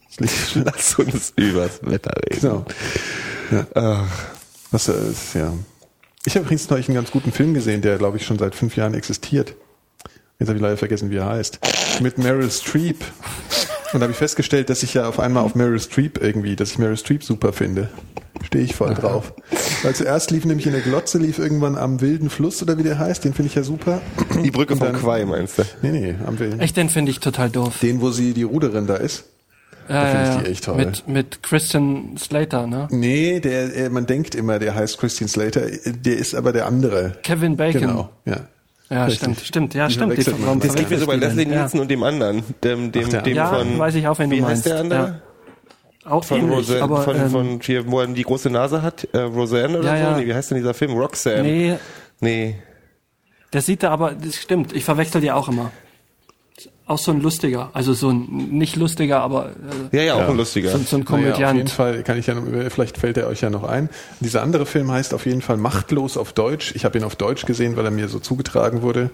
Das 0.08 0.20
liegt 0.20 0.56
Lass 0.66 0.96
uns 0.96 1.34
übers 1.36 1.80
Wetter 1.84 2.12
reden. 2.30 2.42
Genau. 2.42 2.66
Ja. 3.76 4.08
Was, 4.72 4.88
äh, 4.90 5.10
ist, 5.10 5.36
ja. 5.36 5.54
Ich 6.26 6.36
habe 6.36 6.44
übrigens 6.46 6.70
neulich 6.70 6.90
einen 6.90 6.96
ganz 6.96 7.12
guten 7.12 7.32
Film 7.32 7.54
gesehen, 7.54 7.82
der, 7.82 7.98
glaube 7.98 8.18
ich, 8.18 8.26
schon 8.26 8.38
seit 8.38 8.56
fünf 8.56 8.76
Jahren 8.76 8.94
existiert. 8.94 9.56
Jetzt 10.40 10.48
habe 10.48 10.58
ich 10.58 10.62
leider 10.64 10.78
vergessen, 10.78 11.12
wie 11.12 11.18
er 11.18 11.26
heißt. 11.28 11.60
Mit 12.02 12.18
Meryl 12.18 12.50
Streep. 12.50 13.04
Und 13.92 14.00
da 14.00 14.04
habe 14.04 14.12
ich 14.12 14.18
festgestellt, 14.18 14.70
dass 14.70 14.84
ich 14.84 14.94
ja 14.94 15.08
auf 15.08 15.20
einmal 15.20 15.44
auf 15.44 15.54
Meryl 15.56 15.80
Streep 15.80 16.22
irgendwie, 16.24 16.56
dass 16.56 16.72
ich 16.72 16.78
Meryl 16.78 16.96
Streep 16.98 17.24
super 17.24 17.52
finde. 17.52 17.90
Stehe 18.46 18.64
ich 18.64 18.74
voll 18.74 18.94
drauf. 18.94 19.34
Weil 19.84 19.96
zuerst 19.96 20.32
lief 20.32 20.46
nämlich 20.46 20.66
in 20.66 20.72
der 20.72 20.82
Glotze, 20.82 21.18
lief 21.18 21.40
irgendwann 21.40 21.78
am 21.78 22.00
wilden 22.00 22.30
Fluss 22.30 22.62
oder 22.62 22.78
wie 22.78 22.84
der 22.84 22.98
heißt, 22.98 23.26
den 23.26 23.34
finde 23.34 23.48
ich 23.50 23.56
ja 23.56 23.64
super. 23.64 24.02
Die 24.42 24.52
Brücke 24.52 24.74
Und 24.74 24.80
vom 24.80 24.94
dann- 24.94 25.02
Quai, 25.02 25.26
meinst 25.26 25.58
du? 25.58 25.64
Nee, 25.82 25.92
nee, 25.92 26.16
am 26.26 26.40
wilden. 26.40 26.60
Echt, 26.62 26.78
den 26.78 26.90
finde 26.90 27.12
ich 27.12 27.20
total 27.20 27.50
doof. 27.50 27.80
Den, 27.82 28.00
wo 28.00 28.12
sie 28.12 28.34
die 28.34 28.44
Ruderin 28.44 28.88
da 28.88 28.96
ist. 28.96 29.26
Ja, 29.90 30.06
finde 30.06 30.24
ich 30.24 30.36
ja, 30.36 30.42
die 30.44 30.52
echt 30.52 30.64
toll. 30.64 30.78
Mit, 30.78 31.08
mit 31.08 31.44
Christian 31.44 32.16
Slater, 32.18 32.68
ne? 32.68 32.88
Nee, 32.92 33.40
der, 33.42 33.90
man 33.90 34.06
denkt 34.06 34.36
immer, 34.36 34.60
der 34.60 34.76
heißt 34.76 35.00
Christian 35.00 35.28
Slater, 35.28 35.64
der 35.86 36.18
ist 36.18 36.34
aber 36.36 36.54
der 36.54 36.68
andere. 36.68 37.18
Kevin 37.24 37.58
Bacon. 37.58 37.82
Genau, 37.82 38.10
ja. 38.26 38.38
Ja, 38.90 39.06
Richtig. 39.06 39.20
stimmt, 39.20 39.40
stimmt. 39.42 39.74
Ja, 39.76 39.88
Die 39.88 39.94
stimmt. 39.94 40.18
man. 40.18 40.46
warum 40.46 40.60
Das 40.60 40.74
geht 40.74 40.90
mir 40.90 40.98
so 40.98 41.06
bei 41.06 41.16
Leslie? 41.16 41.46
Nielsen 41.46 41.80
und 41.80 41.90
dem 41.92 42.02
anderen. 42.04 42.44
Dem, 42.64 42.92
dem, 42.92 43.04
Ach, 43.06 43.10
der 43.10 43.22
dem 43.22 43.36
Ja, 43.36 43.48
von, 43.54 43.78
weiß 43.78 43.96
ich 43.96 44.08
auch, 44.08 44.18
wen 44.18 44.30
du 44.32 44.36
wie 44.38 44.42
meinst. 44.42 44.66
heißt 44.66 44.74
der 44.74 44.80
andere? 44.80 45.22
Ja. 46.06 46.12
Auch 46.12 46.24
Von 46.24 46.40
ähnlich, 46.40 46.58
Roseanne, 46.58 46.84
aber, 46.84 47.02
von, 47.04 47.16
ähm, 47.18 47.30
von 47.30 47.60
hier, 47.62 47.92
wo 47.92 48.00
er 48.00 48.08
die 48.08 48.24
große 48.24 48.50
Nase 48.50 48.82
hat, 48.82 49.08
äh, 49.14 49.20
Roseanne 49.20 49.78
oder 49.78 49.96
Ja, 49.96 50.06
so? 50.06 50.12
ja. 50.12 50.18
Nee, 50.18 50.26
wie 50.28 50.34
heißt 50.34 50.50
denn 50.50 50.58
dieser 50.58 50.74
Film? 50.74 50.94
Roxanne. 50.94 51.44
Nee, 51.44 51.76
Nee. 52.20 52.56
der 53.54 53.62
sieht 53.62 53.84
da 53.84 53.92
aber, 53.92 54.14
das 54.14 54.36
stimmt, 54.38 54.74
ich 54.74 54.84
verwechsel 54.86 55.22
die 55.22 55.32
auch 55.32 55.48
immer. 55.50 55.72
Auch 56.90 56.98
so 56.98 57.12
ein 57.12 57.22
lustiger, 57.22 57.70
also 57.74 57.94
so 57.94 58.10
ein, 58.10 58.26
nicht 58.50 58.76
lustiger, 58.76 59.22
aber 59.22 59.52
äh, 59.92 59.96
Ja, 59.98 60.04
ja, 60.04 60.14
auch 60.16 60.28
ein 60.30 60.36
lustiger. 60.38 60.72
so, 60.72 60.80
so 60.80 60.98
ein 60.98 61.04
Naja, 61.08 61.16
auf 61.16 61.20
jeden 61.20 61.36
Komödiant. 61.36 61.70
Fall 61.70 62.02
kann 62.04 62.18
ich 62.18 62.26
ja, 62.26 62.34
noch- 62.34 62.72
vielleicht 62.72 62.98
fällt 62.98 63.16
er 63.18 63.28
euch 63.28 63.42
ja 63.42 63.52
noch 63.52 63.64
ein. 63.64 63.90
Dieser 64.22 64.42
andere 64.42 64.66
Film 64.66 64.92
heißt 64.92 65.14
auf 65.14 65.28
jeden 65.28 65.42
Fall 65.44 65.58
Machtlos 65.58 66.18
auf 66.18 66.34
Deutsch. 66.34 66.74
Ich 66.76 66.86
habe 66.86 66.98
ihn 66.98 67.04
auf 67.04 67.16
Deutsch 67.16 67.46
gesehen, 67.46 67.78
weil 67.78 67.86
er 67.86 67.92
mir 67.92 68.10
so 68.10 68.18
zugetragen 68.20 68.82
wurde. 68.82 69.12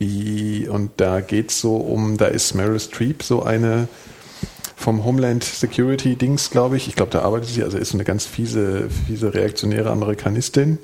Und 0.00 0.90
da 0.96 1.20
geht's 1.20 1.60
so 1.60 1.76
um, 1.76 2.16
da 2.16 2.26
ist 2.26 2.52
Meryl 2.54 2.80
Streep 2.80 3.22
so 3.22 3.44
eine 3.44 3.86
vom 4.76 5.04
Homeland 5.04 5.44
Security 5.44 6.16
Dings, 6.16 6.50
glaube 6.50 6.76
ich. 6.76 6.88
Ich 6.88 6.96
glaube, 6.96 7.12
da 7.12 7.20
arbeitet 7.22 7.48
sie, 7.50 7.62
also 7.62 7.78
ist 7.78 7.90
so 7.90 7.96
eine 7.96 8.04
ganz 8.04 8.26
fiese, 8.26 8.88
fiese 9.06 9.32
reaktionäre 9.32 9.88
Amerikanistin, 9.90 10.78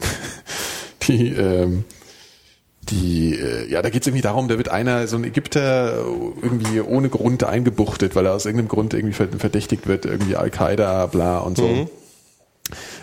die 1.09 1.31
ähm, 1.33 1.85
die, 2.91 3.35
äh, 3.35 3.71
ja, 3.71 3.83
da 3.83 3.91
geht 3.91 4.03
es 4.03 4.07
irgendwie 4.09 4.23
darum, 4.23 4.49
da 4.49 4.57
wird 4.59 4.69
einer, 4.69 5.07
so 5.07 5.17
ein 5.17 5.25
Ägypter, 5.25 5.99
äh, 5.99 6.43
irgendwie 6.43 6.81
ohne 6.81 7.09
Grund 7.09 7.45
eingebuchtet, 7.45 8.15
weil 8.17 8.27
er 8.27 8.35
aus 8.35 8.47
irgendeinem 8.47 8.69
Grund 8.69 8.95
irgendwie 8.95 9.15
ver- 9.15 9.29
verdächtigt 9.39 9.87
wird, 9.87 10.07
irgendwie 10.07 10.37
Al-Qaida, 10.37 11.07
bla 11.07 11.39
und 11.39 11.57
so. 11.57 11.89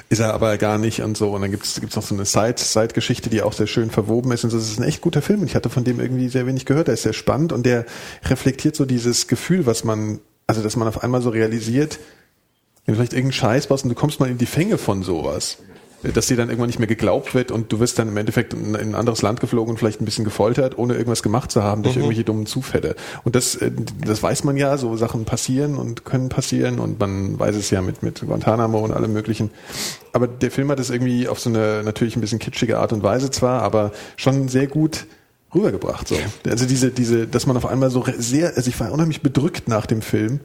Ist 0.10 0.20
er 0.20 0.34
aber 0.34 0.58
gar 0.58 0.78
nicht 0.78 1.02
und 1.02 1.18
so. 1.18 1.32
Und 1.32 1.42
dann 1.42 1.52
gibt's 1.52 1.82
gibt's 1.82 1.96
noch 1.98 2.04
so 2.04 2.16
eine 2.16 2.24
Side- 2.24 2.56
Side-Geschichte, 2.58 3.30
die 3.30 3.42
auch 3.42 3.52
sehr 3.52 3.68
schön 3.68 3.90
verwoben 3.92 4.32
ist. 4.32 4.46
Und 4.46 4.52
so. 4.52 4.58
das 4.58 4.70
ist 4.70 4.80
ein 4.80 4.84
echt 4.88 5.02
guter 5.02 5.22
Film. 5.22 5.42
Und 5.42 5.48
ich 5.48 5.56
hatte 5.56 5.70
von 5.70 5.84
dem 5.84 6.00
irgendwie 6.00 6.30
sehr 6.30 6.48
wenig 6.48 6.66
gehört. 6.66 6.88
Der 6.88 6.94
ist 6.94 7.04
sehr 7.04 7.12
spannend 7.14 7.52
und 7.52 7.66
der 7.66 7.86
reflektiert 8.24 8.78
so 8.78 8.86
dieses 8.86 9.28
Gefühl, 9.28 9.66
was 9.66 9.84
man, 9.84 10.20
also 10.48 10.64
dass 10.64 10.78
man 10.78 10.88
auf 10.88 11.04
einmal 11.04 11.22
so 11.22 11.30
realisiert, 11.30 12.00
wenn 12.86 12.94
du 12.94 13.00
vielleicht 13.00 13.12
irgendeinen 13.12 13.34
Scheiß 13.34 13.68
baust 13.68 13.84
und 13.84 13.90
du 13.90 13.96
kommst 13.96 14.22
mal 14.22 14.30
in 14.30 14.38
die 14.38 14.46
Fänge 14.46 14.78
von 14.78 15.04
sowas, 15.04 15.58
dass 16.04 16.28
dir 16.28 16.38
dann 16.38 16.50
irgendwann 16.50 16.68
nicht 16.68 16.80
mehr 16.80 16.88
geglaubt 16.88 17.34
wird 17.34 17.52
und 17.52 17.72
du 17.72 17.80
wirst 17.80 17.98
dann 17.98 18.08
im 18.08 18.18
Endeffekt 18.18 18.54
in 18.54 18.76
in 18.76 18.90
ein 18.90 18.96
anderes 18.96 19.22
Land 19.22 19.40
geflogen 19.40 19.72
und 19.72 19.78
vielleicht 19.78 20.02
ein 20.02 20.06
bisschen 20.06 20.26
gefoltert, 20.26 20.78
ohne 20.78 20.94
irgendwas 20.94 21.24
gemacht 21.24 21.52
zu 21.52 21.64
haben 21.64 21.84
durch 21.84 21.96
irgendwelche 21.96 22.24
dummen 22.24 22.46
Zufälle. 22.46 22.96
Und 23.24 23.36
das, 23.36 23.56
äh, 23.56 23.72
das 24.06 24.22
weiß 24.22 24.44
man 24.44 24.58
ja, 24.58 24.78
so 24.78 24.96
Sachen 24.96 25.26
passieren 25.26 25.76
und 25.76 26.06
können 26.06 26.30
passieren 26.30 26.80
und 26.80 27.00
man 27.00 27.40
weiß 27.40 27.56
es 27.56 27.70
ja 27.72 27.82
mit, 27.82 28.04
mit 28.04 28.22
Guantanamo 28.22 28.80
und 28.80 28.92
allem 28.92 29.14
möglichen. 29.14 29.50
Aber 30.14 30.28
der 30.28 30.52
Film 30.52 30.70
hat 30.70 30.80
es 30.80 30.90
irgendwie 30.90 31.28
auf 31.28 31.40
so 31.40 31.50
eine 31.50 31.82
natürlich 31.84 32.16
ein 32.16 32.22
bisschen 32.22 32.40
kitschige 32.40 32.78
Art 32.78 32.94
und 32.94 33.04
Weise 33.04 33.32
zwar, 33.32 33.62
aber 33.64 33.92
schon 34.16 34.48
sehr 34.48 34.68
gut 34.68 35.06
rübergebracht. 35.54 36.08
So. 36.08 36.16
Also 36.48 36.66
diese, 36.66 36.92
diese, 36.92 37.28
dass 37.28 37.46
man 37.46 37.58
auf 37.58 37.66
einmal 37.66 37.90
so 37.90 38.06
sehr, 38.18 38.56
also 38.56 38.70
ich 38.70 38.80
war 38.80 38.92
unheimlich 38.92 39.22
bedrückt 39.22 39.68
nach 39.68 39.86
dem 39.86 40.02
Film, 40.02 40.42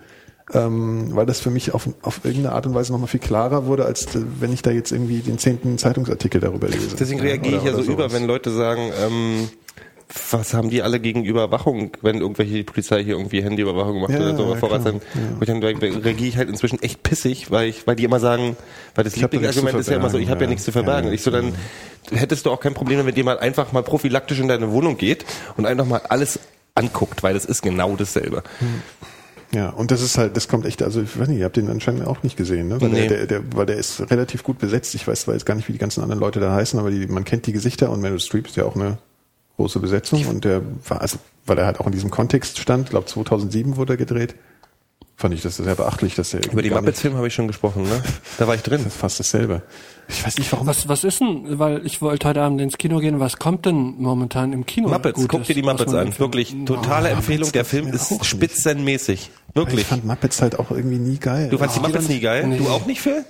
ähm, 0.53 1.11
weil 1.15 1.27
das 1.27 1.41
für 1.41 1.51
mich 1.51 1.73
auf, 1.75 1.89
auf 2.03 2.25
irgendeine 2.25 2.55
Art 2.55 2.67
und 2.67 2.75
Weise 2.75 2.93
nochmal 2.93 3.09
viel 3.09 3.21
klarer 3.21 3.67
wurde, 3.67 3.85
als 3.85 4.15
äh, 4.15 4.21
wenn 4.41 4.53
ich 4.53 4.63
da 4.63 4.71
jetzt 4.71 4.93
irgendwie 4.93 5.21
den 5.21 5.39
zehnten 5.39 5.79
Zeitungsartikel 5.79 6.41
darüber 6.41 6.69
lese. 6.69 6.97
Deswegen 6.97 7.21
reagiere 7.21 7.57
ich 7.57 7.65
ja 7.65 7.73
so 7.75 7.83
über, 7.83 8.13
wenn 8.13 8.27
Leute 8.27 8.51
sagen, 8.51 8.93
ähm, 9.05 9.49
was 10.31 10.53
haben 10.53 10.69
die 10.69 10.83
alle 10.83 11.01
gegen 11.01 11.25
Überwachung, 11.25 11.93
wenn 12.03 12.21
irgendwelche 12.21 12.53
die 12.53 12.63
Polizei 12.65 13.03
hier 13.03 13.15
irgendwie 13.15 13.43
Handyüberwachung 13.43 14.01
macht 14.01 14.11
Ja, 14.11 14.19
oder 14.19 14.37
so 14.37 14.53
ja, 14.53 14.57
klar. 14.57 14.79
dann, 14.79 15.01
ich 15.41 15.47
dann 15.47 15.63
reagiere 15.63 16.29
ich 16.29 16.37
halt 16.37 16.49
inzwischen 16.49 16.83
echt 16.83 17.03
pissig, 17.03 17.51
weil 17.51 17.69
ich, 17.69 17.87
weil 17.87 17.97
die 17.97 18.05
immer 18.05 18.21
sagen, 18.21 18.57
weil 18.95 19.05
das 19.05 19.17
Lieblingsargument 19.17 19.79
ist 19.79 19.89
ja 19.89 19.97
immer 19.97 20.11
so, 20.11 20.19
ich 20.19 20.29
habe 20.29 20.45
ja 20.45 20.49
verbergen, 20.49 20.51
nichts 20.51 20.65
zu 20.65 20.71
ja. 20.71 20.73
verbergen. 20.73 21.09
Ja, 21.09 21.15
ich 21.15 21.23
so 21.23 21.31
dann 21.31 21.55
hättest 22.11 22.47
du 22.47 22.51
auch 22.51 22.61
kein 22.61 22.75
Problem, 22.75 23.05
wenn 23.07 23.15
jemand 23.15 23.41
einfach 23.41 23.73
mal 23.73 23.83
prophylaktisch 23.83 24.41
in 24.41 24.49
deine 24.49 24.71
Wohnung 24.71 24.99
geht 24.99 25.25
und 25.57 25.67
einfach 25.67 25.87
mal 25.87 26.03
alles 26.09 26.39
anguckt, 26.75 27.23
weil 27.23 27.35
das 27.35 27.45
ist 27.45 27.63
genau 27.63 27.97
dasselbe. 27.97 28.43
Ja, 29.55 29.69
und 29.71 29.91
das 29.91 30.01
ist 30.01 30.17
halt, 30.17 30.37
das 30.37 30.49
kommt 30.49 30.65
echt, 30.65 30.83
also 30.83 31.03
ich 31.03 31.19
weiß 31.19 31.29
nicht, 31.29 31.39
ihr 31.39 31.45
habt 31.45 31.57
den 31.57 31.69
anscheinend 31.69 32.07
auch 32.07 32.23
nicht 32.23 32.37
gesehen, 32.37 32.69
ne? 32.69 32.81
Weil 32.81 32.89
Nee. 32.89 33.07
der, 33.09 33.27
der, 33.27 33.41
der, 33.41 33.57
weil 33.57 33.67
der 33.67 33.77
ist 33.77 34.01
relativ 34.11 34.43
gut 34.43 34.59
besetzt. 34.59 34.95
Ich 34.95 35.07
weiß 35.07 35.23
zwar 35.23 35.35
jetzt 35.35 35.45
gar 35.45 35.55
nicht, 35.55 35.69
wie 35.69 35.73
die 35.73 35.79
ganzen 35.79 36.03
anderen 36.03 36.21
Leute 36.21 36.41
da 36.41 36.55
heißen, 36.55 36.79
aber 36.81 36.91
die, 36.91 37.07
man 37.07 37.25
kennt 37.25 37.47
die 37.47 37.53
Gesichter 37.53 37.91
und 37.91 38.01
Meryl 38.01 38.19
Streep 38.21 38.47
ist 38.47 38.57
ja 38.57 38.65
auch 38.65 38.77
eine 38.77 38.97
große 39.57 39.79
Besetzung 39.79 40.25
und 40.27 40.45
der 40.47 40.63
war, 40.89 41.03
also, 41.03 41.19
weil 41.45 41.59
er 41.59 41.67
halt 41.67 41.81
auch 41.81 41.87
in 41.87 41.93
diesem 41.93 42.11
Kontext 42.11 42.59
stand, 42.59 42.85
ich 42.85 42.91
glaube 42.91 43.07
2007 43.07 43.77
wurde 43.77 43.93
er 43.95 43.97
gedreht. 43.99 44.35
Fand 45.17 45.35
ich 45.35 45.43
das 45.43 45.57
sehr 45.57 45.75
beachtlich, 45.77 46.15
dass 46.17 46.35
er 46.35 46.41
Über 46.51 46.63
die 46.63 46.69
gar 46.71 46.77
nicht- 46.77 46.87
Muppets-Filme 46.87 47.17
habe 47.17 47.29
ich 47.29 47.35
schon 47.35 47.47
gesprochen, 47.47 47.83
ne? 47.85 48.03
Da 48.39 48.47
war 48.49 48.55
ich 48.57 48.63
drin. 48.63 48.79
Das 48.83 48.95
ist 48.95 49.01
fast 49.01 49.21
dasselbe. 49.21 49.63
Ich 50.09 50.27
weiß 50.27 50.37
nicht, 50.39 50.51
warum. 50.53 50.67
Was, 50.67 50.89
was 50.89 51.05
ist 51.05 51.21
denn, 51.21 51.59
weil 51.61 51.87
ich 51.87 52.03
wollte 52.03 52.29
heute 52.29 52.43
Abend 52.43 52.61
ins 52.61 52.77
Kino 52.77 52.99
gehen, 52.99 53.21
was 53.21 53.37
kommt 53.39 53.67
denn 53.67 53.95
momentan 53.99 54.53
im 54.53 54.67
Kino? 54.67 54.89
Muppets, 54.89 55.15
Gutes, 55.17 55.29
guck 55.29 55.45
dir 55.45 55.55
die 55.55 55.63
Muppets 55.63 55.95
an. 55.95 56.19
Wirklich, 56.19 56.57
totale 56.67 57.11
Oh, 57.11 57.13
Empfehlung. 57.13 57.41
Muppets 57.41 57.53
Der 57.53 57.65
Film 57.65 57.89
ist 57.89 58.11
nicht. 58.11 58.25
spitzenmäßig. 58.25 59.31
Ich 59.51 59.55
Wirklich. 59.55 59.87
fand 59.87 60.05
Muppets 60.05 60.43
halt 60.43 60.59
auch 60.59 60.71
irgendwie 60.71 60.99
nie 60.99 61.19
geil. 61.19 61.49
Du 61.51 61.59
fandst 61.59 61.77
die 61.77 61.81
Oh, 61.81 61.87
Muppets 61.87 62.09
nie 62.09 62.21
geil? 62.21 62.47
Nee. 62.49 62.59
Du 62.59 62.69
auch 62.69 62.87
nicht, 62.87 63.01
Phil? 63.01 63.25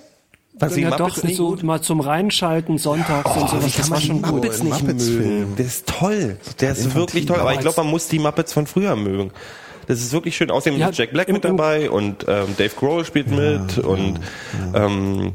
Fandst 0.59 0.77
du 0.77 0.81
die 0.81 0.85
ja 0.85 0.91
Muppets 0.97 1.17
doch, 1.17 1.25
nie 1.25 1.35
so 1.35 1.49
gut? 1.51 1.63
mal 1.63 1.81
zum 1.83 2.01
Reinschalten 2.01 2.79
sonntags 2.79 3.37
und 3.37 3.51
sowas, 3.51 3.73
das 3.77 3.91
war 3.91 4.01
schon 4.01 4.23
gut. 4.23 4.33
Muppets 4.37 4.63
nicht 4.63 4.81
Muppets-Film. 4.81 5.39
mögen. 5.41 5.57
Der 5.57 5.67
ist 5.67 5.87
toll. 5.87 6.37
Der 6.61 6.73
ist 6.73 6.95
wirklich 6.95 7.27
toll. 7.27 7.39
Aber 7.41 7.53
ich 7.53 7.61
glaube, 7.61 7.77
man 7.83 7.89
muss 7.91 8.09
die 8.09 8.19
Muppets 8.19 8.53
von 8.53 8.67
früher 8.67 8.97
mögen. 8.97 9.31
Das 9.87 10.01
ist 10.01 10.13
wirklich 10.13 10.37
schön. 10.37 10.51
Außerdem 10.51 10.79
Ja, 10.79 10.89
ist 10.89 10.99
Jack 10.99 11.13
Black 11.13 11.29
im- 11.29 11.35
mit 11.35 11.45
dabei 11.45 11.91
und 11.91 12.25
ähm, 12.29 12.55
Dave 12.57 12.71
Grohl 12.77 13.05
spielt 13.05 13.29
mit 13.29 13.79
und 13.79 14.21
Ähm, 14.75 15.33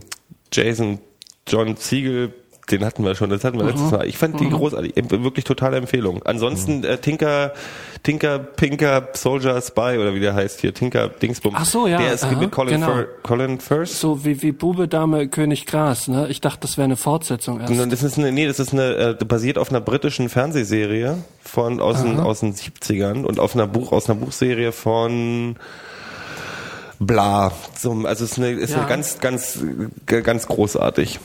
Jason 0.52 0.99
John 1.48 1.76
Siegel, 1.78 2.34
den 2.69 2.84
hatten 2.84 3.03
wir 3.06 3.15
schon, 3.15 3.30
das 3.30 3.44
hatten 3.45 3.57
wir 3.57 3.65
letztes 3.65 3.91
Mal. 3.91 4.06
Ich 4.07 4.18
fand 4.18 4.39
die 4.41 4.49
großartig, 4.49 4.94
wirklich 4.95 5.45
totale 5.45 5.77
Empfehlung. 5.77 6.22
Ansonsten 6.23 6.84
äh, 6.84 6.98
Tinker, 6.98 7.53
Tinker, 8.03 8.39
Pinker, 8.39 9.07
Soldier, 9.14 9.61
Spy 9.61 9.98
oder 9.98 10.14
wie 10.14 10.19
der 10.19 10.34
heißt 10.34 10.60
hier, 10.60 10.73
Tinker 10.73 11.07
Dingsbum. 11.07 11.53
Ach 11.56 11.65
so, 11.65 11.88
ja, 11.88 11.98
Der 11.98 12.14
ist 12.14 12.26
aha, 12.26 12.35
mit 12.38 12.52
Colin, 12.52 12.81
genau. 12.81 12.88
Fir 12.94 13.07
Colin 13.23 13.60
Firth. 13.61 13.88
So 13.88 14.26
wie, 14.26 14.41
wie 14.41 14.52
Bube, 14.52 14.89
Dame, 14.89 15.30
König, 15.30 15.65
Gras, 15.65 16.10
ne? 16.10 16.27
Ich 16.30 16.41
dachte, 16.41 16.60
das 16.61 16.77
wäre 16.77 16.85
eine 16.85 16.98
Fortsetzung 16.98 17.61
erst. 17.61 17.91
Das 17.91 18.03
ist 18.03 18.18
eine, 18.18 18.34
nee, 18.34 18.48
das 18.48 18.60
ist 18.60 18.73
eine, 18.73 19.15
äh, 19.19 19.26
basiert 19.26 19.57
auf 19.57 19.69
einer 19.69 19.80
britischen 19.81 20.27
Fernsehserie 20.27 21.18
von 21.41 21.80
aus 21.80 22.03
den, 22.03 22.19
aus 22.19 22.41
den 22.41 22.53
70ern 22.53 23.23
und 23.23 23.39
auf 23.39 23.56
einer 23.56 23.68
Buch, 23.68 23.94
aus 23.94 24.10
einer 24.10 24.19
Buchserie 24.19 24.73
von 24.73 25.56
bla. 26.99 27.52
So, 27.77 27.91
also 28.06 28.26
es 28.26 28.31
ist 28.31 28.38
eine, 28.38 28.52
ist 28.52 28.72
Ja. 28.72 28.80
eine 28.80 28.88
ganz, 28.88 29.19
ganz, 29.19 29.60
ganz 30.06 30.48
großartig. 30.48 31.19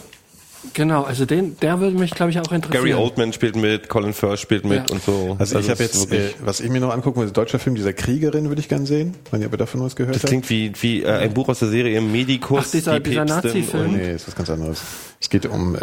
Genau, 0.74 1.02
also 1.02 1.24
den, 1.26 1.56
der 1.60 1.80
würde 1.80 1.96
mich, 1.98 2.12
glaube 2.12 2.30
ich, 2.30 2.38
auch 2.38 2.52
interessieren. 2.52 2.84
Gary 2.84 2.94
Oldman 2.94 3.32
spielt 3.32 3.56
mit, 3.56 3.88
Colin 3.88 4.12
Firth 4.12 4.38
spielt 4.38 4.64
mit 4.64 4.86
Ja. 4.86 4.92
und 4.92 5.02
so. 5.02 5.36
Also 5.38 5.58
ich 5.58 5.66
Das 5.66 5.74
habe 5.74 5.82
jetzt, 5.82 6.10
wirklich- 6.10 6.30
äh, 6.34 6.46
was 6.46 6.60
ich 6.60 6.70
mir 6.70 6.80
noch 6.80 6.92
angucken 6.92 7.20
will, 7.20 7.30
deutscher 7.30 7.58
Film, 7.58 7.74
dieser 7.74 7.92
Kriegerin 7.92 8.48
würde 8.48 8.60
ich 8.60 8.68
gern 8.68 8.86
sehen. 8.86 9.14
Wenn 9.30 9.40
ihr 9.40 9.48
aber 9.48 9.56
davon 9.56 9.80
was 9.82 9.96
gehört 9.96 10.14
das 10.14 10.22
habt. 10.22 10.28
klingt 10.30 10.48
wie, 10.50 10.72
wie 10.80 11.02
äh, 11.02 11.08
ein 11.10 11.34
Buch 11.34 11.48
aus 11.48 11.58
der 11.58 11.68
Serie 11.68 12.00
Medikus. 12.00 12.64
Ach, 12.66 12.70
dieser- 12.70 13.00
die 13.00 13.10
dieser 13.10 13.24
Nazi-Film? 13.24 13.92
Nee, 13.96 14.12
ist 14.14 14.28
was 14.28 14.34
ganz 14.36 14.50
anderes. 14.50 14.80
Es 15.20 15.28
geht 15.28 15.46
um 15.46 15.74
äh, 15.74 15.80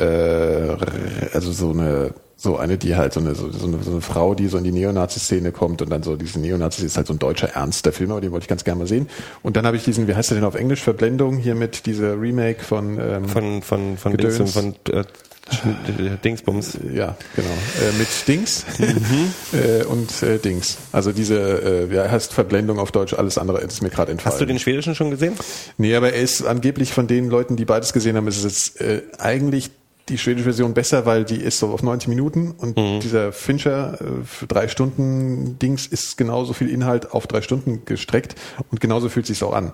also 1.33 1.51
so 1.51 1.71
eine 1.71 2.13
so 2.41 2.55
eine, 2.55 2.77
die 2.77 2.95
halt 2.95 3.11
so 3.11 3.19
eine, 3.19 3.35
so, 3.35 3.47
eine 3.47 3.83
so 3.83 3.91
eine 3.91 3.99
Frau, 4.01 4.33
die 4.33 4.47
so 4.47 4.57
in 4.57 4.63
die 4.63 4.71
Neonazi-Szene 4.71 5.51
kommt 5.51 5.81
und 5.81 5.89
dann 5.89 6.03
so 6.03 6.15
diese 6.15 6.39
Neonazi 6.39 6.85
ist 6.85 6.95
halt 6.95 7.05
so 7.07 7.13
ein 7.13 7.19
deutscher 7.19 7.49
Ernst 7.49 7.85
der 7.85 7.91
Film, 7.91 8.11
aber 8.11 8.21
den 8.21 8.31
wollte 8.31 8.45
ich 8.45 8.47
ganz 8.47 8.63
gerne 8.63 8.79
mal 8.79 8.87
sehen. 8.87 9.09
Und 9.43 9.57
dann 9.57 9.65
habe 9.65 9.75
ich 9.75 9.83
diesen, 9.83 10.07
wie 10.07 10.15
heißt 10.15 10.29
der 10.31 10.35
denn 10.35 10.45
auf 10.45 10.55
Englisch, 10.55 10.81
Verblendung 10.81 11.37
hier 11.37 11.53
mit 11.53 11.85
dieser 11.85 12.19
Remake 12.19 12.63
von, 12.63 12.97
ähm, 12.97 13.25
Von, 13.27 13.61
von, 13.61 13.97
von 13.97 14.11
Gedöns. 14.13 14.37
Dings, 14.37 14.53
von 14.53 14.73
äh, 14.89 15.03
Sch- 15.51 16.17
Dingsbums. 16.23 16.77
ja, 16.93 17.17
genau. 17.35 17.47
Äh, 17.49 17.97
mit 17.97 18.07
Dings 18.27 18.63
äh, 19.51 19.83
und 19.83 20.23
äh, 20.23 20.37
Dings. 20.37 20.77
Also 20.91 21.11
diese, 21.11 21.39
äh, 21.39 21.91
wie 21.91 21.99
heißt 21.99 22.33
Verblendung 22.33 22.79
auf 22.79 22.91
Deutsch, 22.91 23.13
alles 23.15 23.37
andere 23.37 23.59
ist 23.61 23.81
mir 23.81 23.89
gerade 23.89 24.11
entfallen. 24.11 24.31
Hast 24.33 24.39
du 24.41 24.45
den 24.45 24.59
schwedischen 24.59 24.95
schon 24.95 25.09
gesehen? 25.11 25.33
Nee, 25.77 25.95
aber 25.95 26.13
er 26.13 26.21
ist 26.21 26.43
angeblich 26.45 26.93
von 26.93 27.07
den 27.07 27.29
Leuten, 27.29 27.55
die 27.57 27.65
beides 27.65 27.91
gesehen 27.93 28.15
haben, 28.15 28.27
ist 28.27 28.37
es 28.37 28.43
jetzt 28.43 28.79
äh, 28.81 29.01
eigentlich 29.17 29.71
die 30.09 30.17
schwedische 30.17 30.45
Version 30.45 30.73
besser, 30.73 31.05
weil 31.05 31.23
die 31.23 31.37
ist 31.37 31.59
so 31.59 31.69
auf 31.69 31.83
90 31.83 32.09
Minuten 32.09 32.51
und 32.51 32.77
dieser 33.03 33.31
Fincher 33.31 33.99
äh, 34.01 34.23
für 34.25 34.47
drei 34.47 34.67
Stunden 34.67 35.57
Dings 35.59 35.87
ist 35.87 36.17
genauso 36.17 36.53
viel 36.53 36.69
Inhalt 36.69 37.11
auf 37.11 37.27
drei 37.27 37.41
Stunden 37.41 37.85
gestreckt 37.85 38.35
und 38.71 38.81
genauso 38.81 39.09
fühlt 39.09 39.25
sich's 39.25 39.43
auch 39.43 39.53
an. 39.53 39.73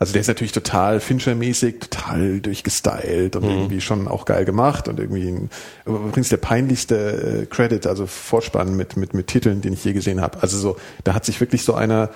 Also 0.00 0.14
der 0.14 0.22
ist 0.22 0.28
natürlich 0.28 0.52
total 0.52 0.98
Fincher-mäßig, 0.98 1.78
total 1.78 2.40
durchgestylt 2.40 3.36
und 3.36 3.44
irgendwie 3.44 3.82
schon 3.82 4.08
auch 4.08 4.24
geil 4.24 4.46
gemacht 4.46 4.88
und 4.88 4.98
irgendwie 4.98 5.28
ein, 5.28 5.50
übrigens 5.84 6.30
der 6.30 6.38
peinlichste 6.38 7.42
äh, 7.42 7.46
Credit, 7.46 7.86
also 7.86 8.06
Vorspann 8.06 8.74
mit, 8.76 8.96
mit, 8.96 9.12
mit 9.12 9.26
Titeln, 9.26 9.60
den 9.60 9.74
ich 9.74 9.84
je 9.84 9.92
gesehen 9.92 10.22
habe. 10.22 10.42
Also 10.42 10.56
so, 10.56 10.76
da 11.04 11.12
hat 11.12 11.26
sich 11.26 11.38
wirklich 11.38 11.64
so 11.64 11.74
einer 11.74 12.08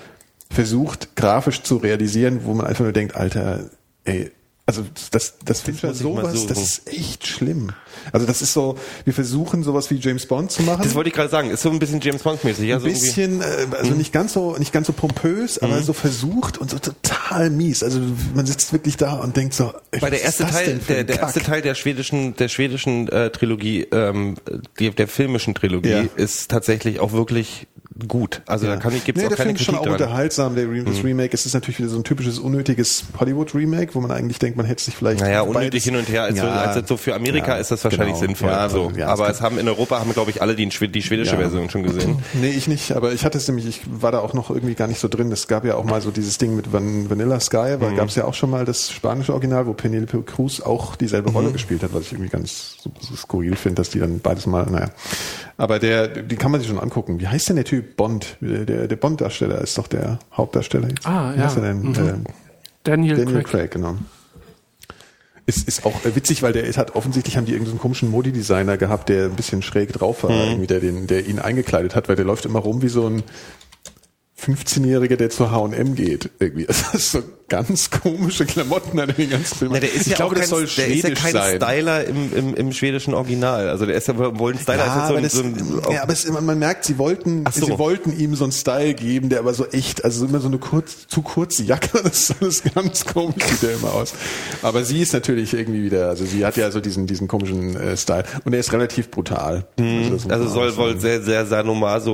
versucht, 0.49 1.15
grafisch 1.15 1.61
zu 1.61 1.77
realisieren, 1.77 2.41
wo 2.45 2.55
man 2.55 2.65
einfach 2.65 2.83
nur 2.83 2.93
denkt, 2.93 3.15
Alter, 3.15 3.69
ey, 4.03 4.31
also 4.67 4.83
das, 5.11 5.35
das 5.45 5.67
ich 5.67 5.83
mal 5.83 5.93
sowas, 5.93 6.33
suchen. 6.33 6.47
das 6.47 6.57
ist 6.59 6.87
echt 6.91 7.27
schlimm. 7.27 7.71
Also 8.11 8.25
das 8.25 8.41
ist 8.41 8.51
so, 8.53 8.77
wir 9.03 9.13
versuchen 9.13 9.61
sowas 9.63 9.91
wie 9.91 9.95
James 9.97 10.25
Bond 10.25 10.51
zu 10.51 10.63
machen. 10.63 10.81
Das 10.83 10.95
wollte 10.95 11.09
ich 11.09 11.13
gerade 11.15 11.29
sagen. 11.29 11.51
Ist 11.51 11.61
so 11.61 11.69
ein 11.69 11.77
bisschen 11.77 12.01
James 12.01 12.23
Bond-mäßig. 12.23 12.67
Ja, 12.67 12.77
ein 12.77 12.81
so 12.81 12.87
irgendwie- 12.87 13.05
bisschen, 13.05 13.41
äh, 13.41 13.67
also 13.77 13.91
Mhm. 13.91 13.97
nicht 13.99 14.11
ganz 14.11 14.33
so, 14.33 14.55
nicht 14.57 14.73
ganz 14.73 14.87
so 14.87 14.93
pompös, 14.93 15.59
aber 15.59 15.83
so 15.83 15.93
versucht 15.93 16.57
und 16.57 16.71
so 16.71 16.79
total 16.79 17.51
mies. 17.51 17.83
Also 17.83 18.01
man 18.33 18.47
sitzt 18.47 18.73
wirklich 18.73 18.97
da 18.97 19.13
und 19.13 19.37
denkt 19.37 19.53
so, 19.53 19.71
Weil 19.99 20.09
der 20.11 20.21
erste 20.23 20.43
ist 20.43 20.49
das 20.53 20.63
Teil, 20.63 20.79
der, 20.89 21.03
der 21.03 21.19
erste 21.19 21.39
Teil 21.41 21.61
der 21.61 21.75
schwedischen, 21.75 22.35
der 22.35 22.47
schwedischen 22.47 23.07
äh, 23.09 23.29
Trilogie, 23.29 23.87
ähm, 23.91 24.35
die, 24.79 24.89
der 24.89 25.07
filmischen 25.07 25.53
Trilogie, 25.53 25.89
Ja. 25.89 26.03
ist 26.15 26.49
tatsächlich 26.49 26.99
auch 26.99 27.11
wirklich 27.11 27.67
gut. 28.07 28.41
Also 28.45 28.67
da 28.67 28.75
kann 28.75 28.93
ich, 28.93 29.05
gibt's 29.05 29.21
nee, 29.21 29.27
auch 29.27 29.35
keine 29.35 29.53
ist 29.53 29.63
schon 29.63 29.75
Kritik 29.75 29.79
auch 29.79 29.97
dran. 29.97 30.01
unterhaltsam, 30.09 30.55
der 30.55 30.69
Re 30.69 30.83
das 30.83 30.97
Mhm. 30.97 31.05
Remake. 31.05 31.33
Es 31.33 31.45
ist 31.45 31.53
natürlich 31.53 31.79
wieder 31.79 31.87
so 31.89 31.97
ein 31.97 32.03
typisches 32.03 32.39
unnötiges 32.39 33.05
Hollywood-Remake, 33.19 33.95
wo 33.95 34.01
man 34.01 34.11
eigentlich 34.11 34.37
denkt, 34.39 34.57
man 34.57 34.65
hätte 34.65 34.83
sich 34.83 34.95
vielleicht... 34.95 35.21
Naja, 35.21 35.41
unnötig 35.41 35.83
hin 35.85 35.95
und 35.95 36.07
her. 36.09 36.23
Also, 36.23 36.43
Ja, 36.43 36.51
also 36.61 36.81
so 36.85 36.97
für 36.97 37.15
Amerika 37.15 37.53
ja, 37.53 37.57
ist 37.57 37.71
das 37.71 37.83
wahrscheinlich 37.85 38.15
genau. 38.15 38.27
sinnvoll. 38.27 38.49
Ja, 38.49 38.67
so. 38.69 38.91
ja, 38.97 39.07
aber 39.07 39.29
es 39.29 39.39
haben 39.41 39.57
in 39.59 39.67
Europa 39.67 39.99
haben 39.99 40.11
glaube 40.13 40.31
ich 40.31 40.41
alle 40.41 40.55
die, 40.55 40.67
die 40.67 41.01
schwedische 41.01 41.33
Ja. 41.35 41.37
Version 41.37 41.69
schon 41.69 41.83
gesehen. 41.83 42.19
Nee, 42.33 42.49
ich 42.49 42.67
nicht, 42.67 42.91
aber 42.91 43.13
ich 43.13 43.23
hatte 43.23 43.37
es 43.37 43.47
nämlich, 43.47 43.65
ich 43.65 43.81
war 43.89 44.11
da 44.11 44.19
auch 44.19 44.33
noch 44.33 44.49
irgendwie 44.49 44.75
gar 44.75 44.87
nicht 44.87 44.99
so 44.99 45.07
drin. 45.07 45.31
Es 45.31 45.47
gab 45.47 45.63
ja 45.63 45.75
auch 45.75 45.85
mal 45.85 46.01
so 46.01 46.11
dieses 46.11 46.37
Ding 46.37 46.55
mit 46.55 46.73
Van 46.73 47.09
Vanilla 47.09 47.39
Sky, 47.39 47.77
Mhm. 47.77 47.81
weil 47.81 47.95
gab 47.95 48.09
es 48.09 48.15
ja 48.15 48.25
auch 48.25 48.33
schon 48.33 48.49
mal 48.49 48.65
das 48.65 48.91
spanische 48.91 49.31
Original, 49.31 49.67
wo 49.67 49.73
Penelope 49.73 50.21
Cruz 50.23 50.59
auch 50.59 50.95
dieselbe 50.97 51.29
Mhm. 51.29 51.35
Rolle 51.37 51.51
gespielt 51.51 51.81
hat, 51.83 51.93
was 51.93 52.03
ich 52.03 52.11
irgendwie 52.11 52.29
ganz 52.29 52.75
so, 52.83 52.91
so 52.99 53.15
skurril 53.15 53.55
finde, 53.55 53.75
dass 53.81 53.89
die 53.89 53.99
dann 53.99 54.19
beides 54.19 54.45
mal, 54.47 54.65
naja. 54.69 54.89
Aber 55.57 55.79
der, 55.79 56.07
die 56.09 56.35
kann 56.35 56.51
man 56.51 56.59
sich 56.59 56.69
schon 56.69 56.79
angucken. 56.79 57.19
Wie 57.21 57.27
heißt 57.27 57.47
denn 57.49 57.55
der 57.55 57.63
Typ 57.65 57.84
Bond? 57.85 58.37
Der, 58.41 58.65
der, 58.65 58.87
der 58.87 58.95
Bond-Darsteller 58.95 59.59
ist 59.61 59.77
doch 59.77 59.87
der 59.87 60.19
Hauptdarsteller 60.35 60.89
jetzt. 60.89 61.05
Ah, 61.07 61.33
Wie 61.33 61.39
ja. 61.39 61.45
heißt 61.45 61.57
er 61.57 61.63
denn? 61.63 61.81
Mhm. 61.81 61.95
Ähm, 61.97 62.23
Daniel, 62.83 63.17
Daniel 63.17 63.43
Craig. 63.43 63.47
Craig, 63.47 63.71
genau. 63.71 63.95
Ist, 65.47 65.67
ist 65.67 65.85
auch 65.85 66.03
äh, 66.05 66.15
witzig, 66.15 66.41
weil 66.43 66.53
der 66.53 66.63
ist- 66.65 66.77
hat 66.77 66.95
offensichtlich 66.95 67.37
haben 67.37 67.45
die 67.45 67.51
irgendeinen 67.53 67.79
komischen 67.79 68.09
Modi-Designer 68.09 68.77
gehabt, 68.77 69.09
der 69.09 69.25
ein 69.25 69.35
bisschen 69.35 69.61
schräg 69.61 69.93
drauf 69.93 70.23
war, 70.23 70.31
irgendwie, 70.31 70.65
der 70.67 70.79
den, 70.79 71.05
der 71.07 71.27
ihn 71.27 71.37
eingekleidet 71.39 71.95
hat, 71.95 72.09
weil 72.09 72.15
der 72.15 72.25
läuft 72.25 72.45
immer 72.45 72.59
rum 72.59 72.81
wie 72.81 72.87
so 72.89 73.07
ein 73.07 73.21
15-Jähriger, 74.39 75.15
der 75.15 75.29
zur 75.29 75.51
H&M 75.51 75.95
geht. 75.95 76.29
Irgendwie. 76.39 76.65
Das 76.65 76.93
ist 76.93 77.11
so 77.11 77.21
ganz 77.47 77.89
komische 77.91 78.45
Klamotten 78.45 78.99
an 78.99 79.13
den 79.15 79.29
ganzen 79.29 79.55
Film. 79.55 79.71
Na, 79.73 79.79
der 79.79 79.93
ist 79.93 80.01
ich 80.01 80.07
ja 80.07 80.15
glaube, 80.15 80.35
das 80.35 80.49
soll 80.49 80.65
der 80.65 80.87
ist 80.87 81.03
ja 81.03 81.09
schwedisch 81.09 81.21
kein 81.21 81.33
sein. 81.33 81.55
Styler 81.57 82.05
im, 82.05 82.33
im, 82.33 82.55
im 82.55 82.71
schwedischen 82.71 83.13
Original. 83.13 83.69
Also 83.69 83.85
der 83.85 83.95
ist 83.95 84.07
ja 84.07 84.17
wohl 84.17 84.53
ein 84.53 84.59
Styler 84.59 84.85
Ja, 84.85 84.93
aber, 84.93 85.19
ist 85.19 85.25
das, 85.25 85.33
so 85.33 85.43
ein, 85.43 85.57
so 85.57 85.81
ein 85.81 85.93
ja, 85.93 86.03
aber 86.03 86.13
es, 86.13 86.29
man 86.29 86.59
merkt, 86.59 86.85
sie 86.85 86.97
wollten, 86.97 87.45
so. 87.51 87.65
sie 87.65 87.77
wollten 87.77 88.17
ihm 88.17 88.35
so 88.35 88.45
einen 88.45 88.53
Style 88.53 88.93
geben, 88.93 89.29
der 89.29 89.39
aber 89.39 89.53
so 89.53 89.67
echt, 89.67 90.03
also 90.03 90.25
immer 90.25 90.39
so 90.39 90.47
eine 90.47 90.57
kurz, 90.57 91.07
zu 91.07 91.21
kurze 91.21 91.63
Jacke, 91.63 91.99
das 92.03 92.29
ist 92.29 92.35
alles 92.41 92.63
ganz 92.73 93.05
komisch, 93.05 93.43
sieht 93.43 93.63
der 93.63 93.75
immer 93.75 93.93
aus. 93.93 94.13
Aber 94.61 94.83
sie 94.83 95.01
ist 95.01 95.13
natürlich 95.13 95.53
irgendwie 95.53 95.83
wieder, 95.83 96.09
also 96.09 96.25
sie 96.25 96.45
hat 96.45 96.57
ja 96.57 96.71
so 96.71 96.81
diesen, 96.81 97.07
diesen 97.07 97.27
komischen 97.27 97.75
äh, 97.75 97.95
Style 97.97 98.23
und 98.43 98.53
er 98.53 98.59
ist 98.59 98.73
relativ 98.73 99.11
brutal. 99.11 99.65
das 99.75 99.85
muss 99.85 100.29
also 100.29 100.45
man 100.45 100.53
soll 100.53 100.77
wohl 100.77 100.99
sehr, 100.99 101.21
sehr 101.21 101.45
Sanomasa 101.45 102.11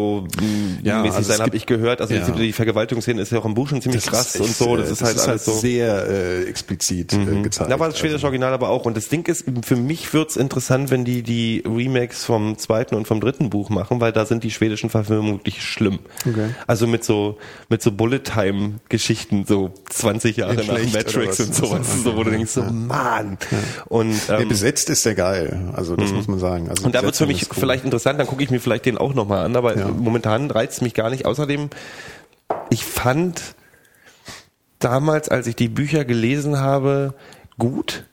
Ja, 0.84 1.02
mäßig 1.02 1.18
also 1.18 1.32
sein, 1.32 1.40
habe 1.40 1.56
ich 1.56 1.66
gehört. 1.66 2.02
Also 2.02 2.14
ja. 2.14 2.30
die 2.30 2.54
Vergewaltigungsszene 2.54 3.22
ist 3.22 3.32
ja 3.32 3.40
auch 3.40 3.46
im 3.46 3.54
Buch 3.54 3.70
schon 3.70 3.82
ziemlich 3.82 4.06
krass 4.06 4.36
echt, 4.36 4.44
und 4.44 4.56
so. 4.56 4.78
Das 4.78 5.02
äh, 5.02 5.21
ist 5.22 5.28
halt 5.28 5.42
so. 5.42 5.52
sehr 5.54 6.08
äh, 6.08 6.44
explizit 6.44 7.14
äh, 7.14 7.42
gezeigt. 7.42 7.72
Da 7.72 7.80
war 7.80 7.88
das 7.90 7.98
schwedische 7.98 8.16
Also- 8.18 8.28
Original 8.28 8.54
aber 8.54 8.70
auch. 8.70 8.86
Und 8.86 8.98
das 8.98 9.08
Ding 9.10 9.26
ist, 9.28 9.46
für 9.64 9.76
mich 9.76 10.14
wird's 10.14 10.36
interessant, 10.36 10.92
wenn 10.92 11.06
die 11.06 11.24
die 11.24 11.64
Remakes 11.66 12.26
vom 12.26 12.58
zweiten 12.58 12.96
und 12.96 13.08
vom 13.08 13.22
dritten 13.22 13.50
Buch 13.50 13.70
machen, 13.70 14.02
weil 14.02 14.12
da 14.12 14.26
sind 14.26 14.44
die 14.44 14.52
schwedischen 14.52 14.90
Verfilmungen 14.90 15.40
wirklich 15.40 15.64
schlimm. 15.64 16.00
Okay. 16.28 16.50
Also 16.68 16.88
mit 16.88 17.04
so 17.04 17.38
mit 17.70 17.82
so 17.82 17.92
Bullet 17.92 18.20
Time 18.20 18.80
Geschichten, 18.90 19.46
so 19.48 19.72
20 19.90 20.38
Jahre 20.38 20.62
In 20.62 20.68
nach 20.68 20.94
Matrix 20.94 21.40
und 21.40 21.56
sowas, 21.56 22.04
so, 22.04 22.16
wo 22.16 22.24
du 22.24 22.32
denkst, 22.32 22.52
so, 22.52 22.64
Mann. 22.64 23.38
Und, 23.88 24.10
Nee, 24.30 24.36
ähm, 24.44 24.50
besetzt 24.50 24.90
ist 24.90 25.06
der 25.06 25.16
geil, 25.16 25.70
also 25.74 25.96
das 25.96 26.12
muss 26.12 26.28
man 26.28 26.40
sagen. 26.40 26.70
Also 26.70 26.86
und 26.86 26.96
da 26.96 27.02
wird's 27.04 27.18
für 27.18 27.26
Besetzung 27.26 27.48
mich 27.50 27.58
cool. 27.58 27.60
vielleicht 27.60 27.84
interessant, 27.86 28.20
dann 28.20 28.28
gucke 28.28 28.44
ich 28.44 28.50
mir 28.50 28.60
vielleicht 28.60 28.86
den 28.86 28.98
auch 28.98 29.14
nochmal 29.14 29.46
an, 29.46 29.56
aber 29.56 29.78
Ja. 29.78 29.88
momentan 29.88 30.50
reizt 30.52 30.82
mich 30.82 30.94
gar 30.94 31.10
nicht. 31.10 31.26
Außerdem, 31.26 31.70
ich 32.70 32.86
fand 32.86 33.42
damals, 34.84 35.30
als 35.30 35.48
ich 35.48 35.56
die 35.56 35.70
Bücher 35.70 36.06
gelesen 36.06 36.60
habe, 36.60 37.14
gut, 37.58 38.06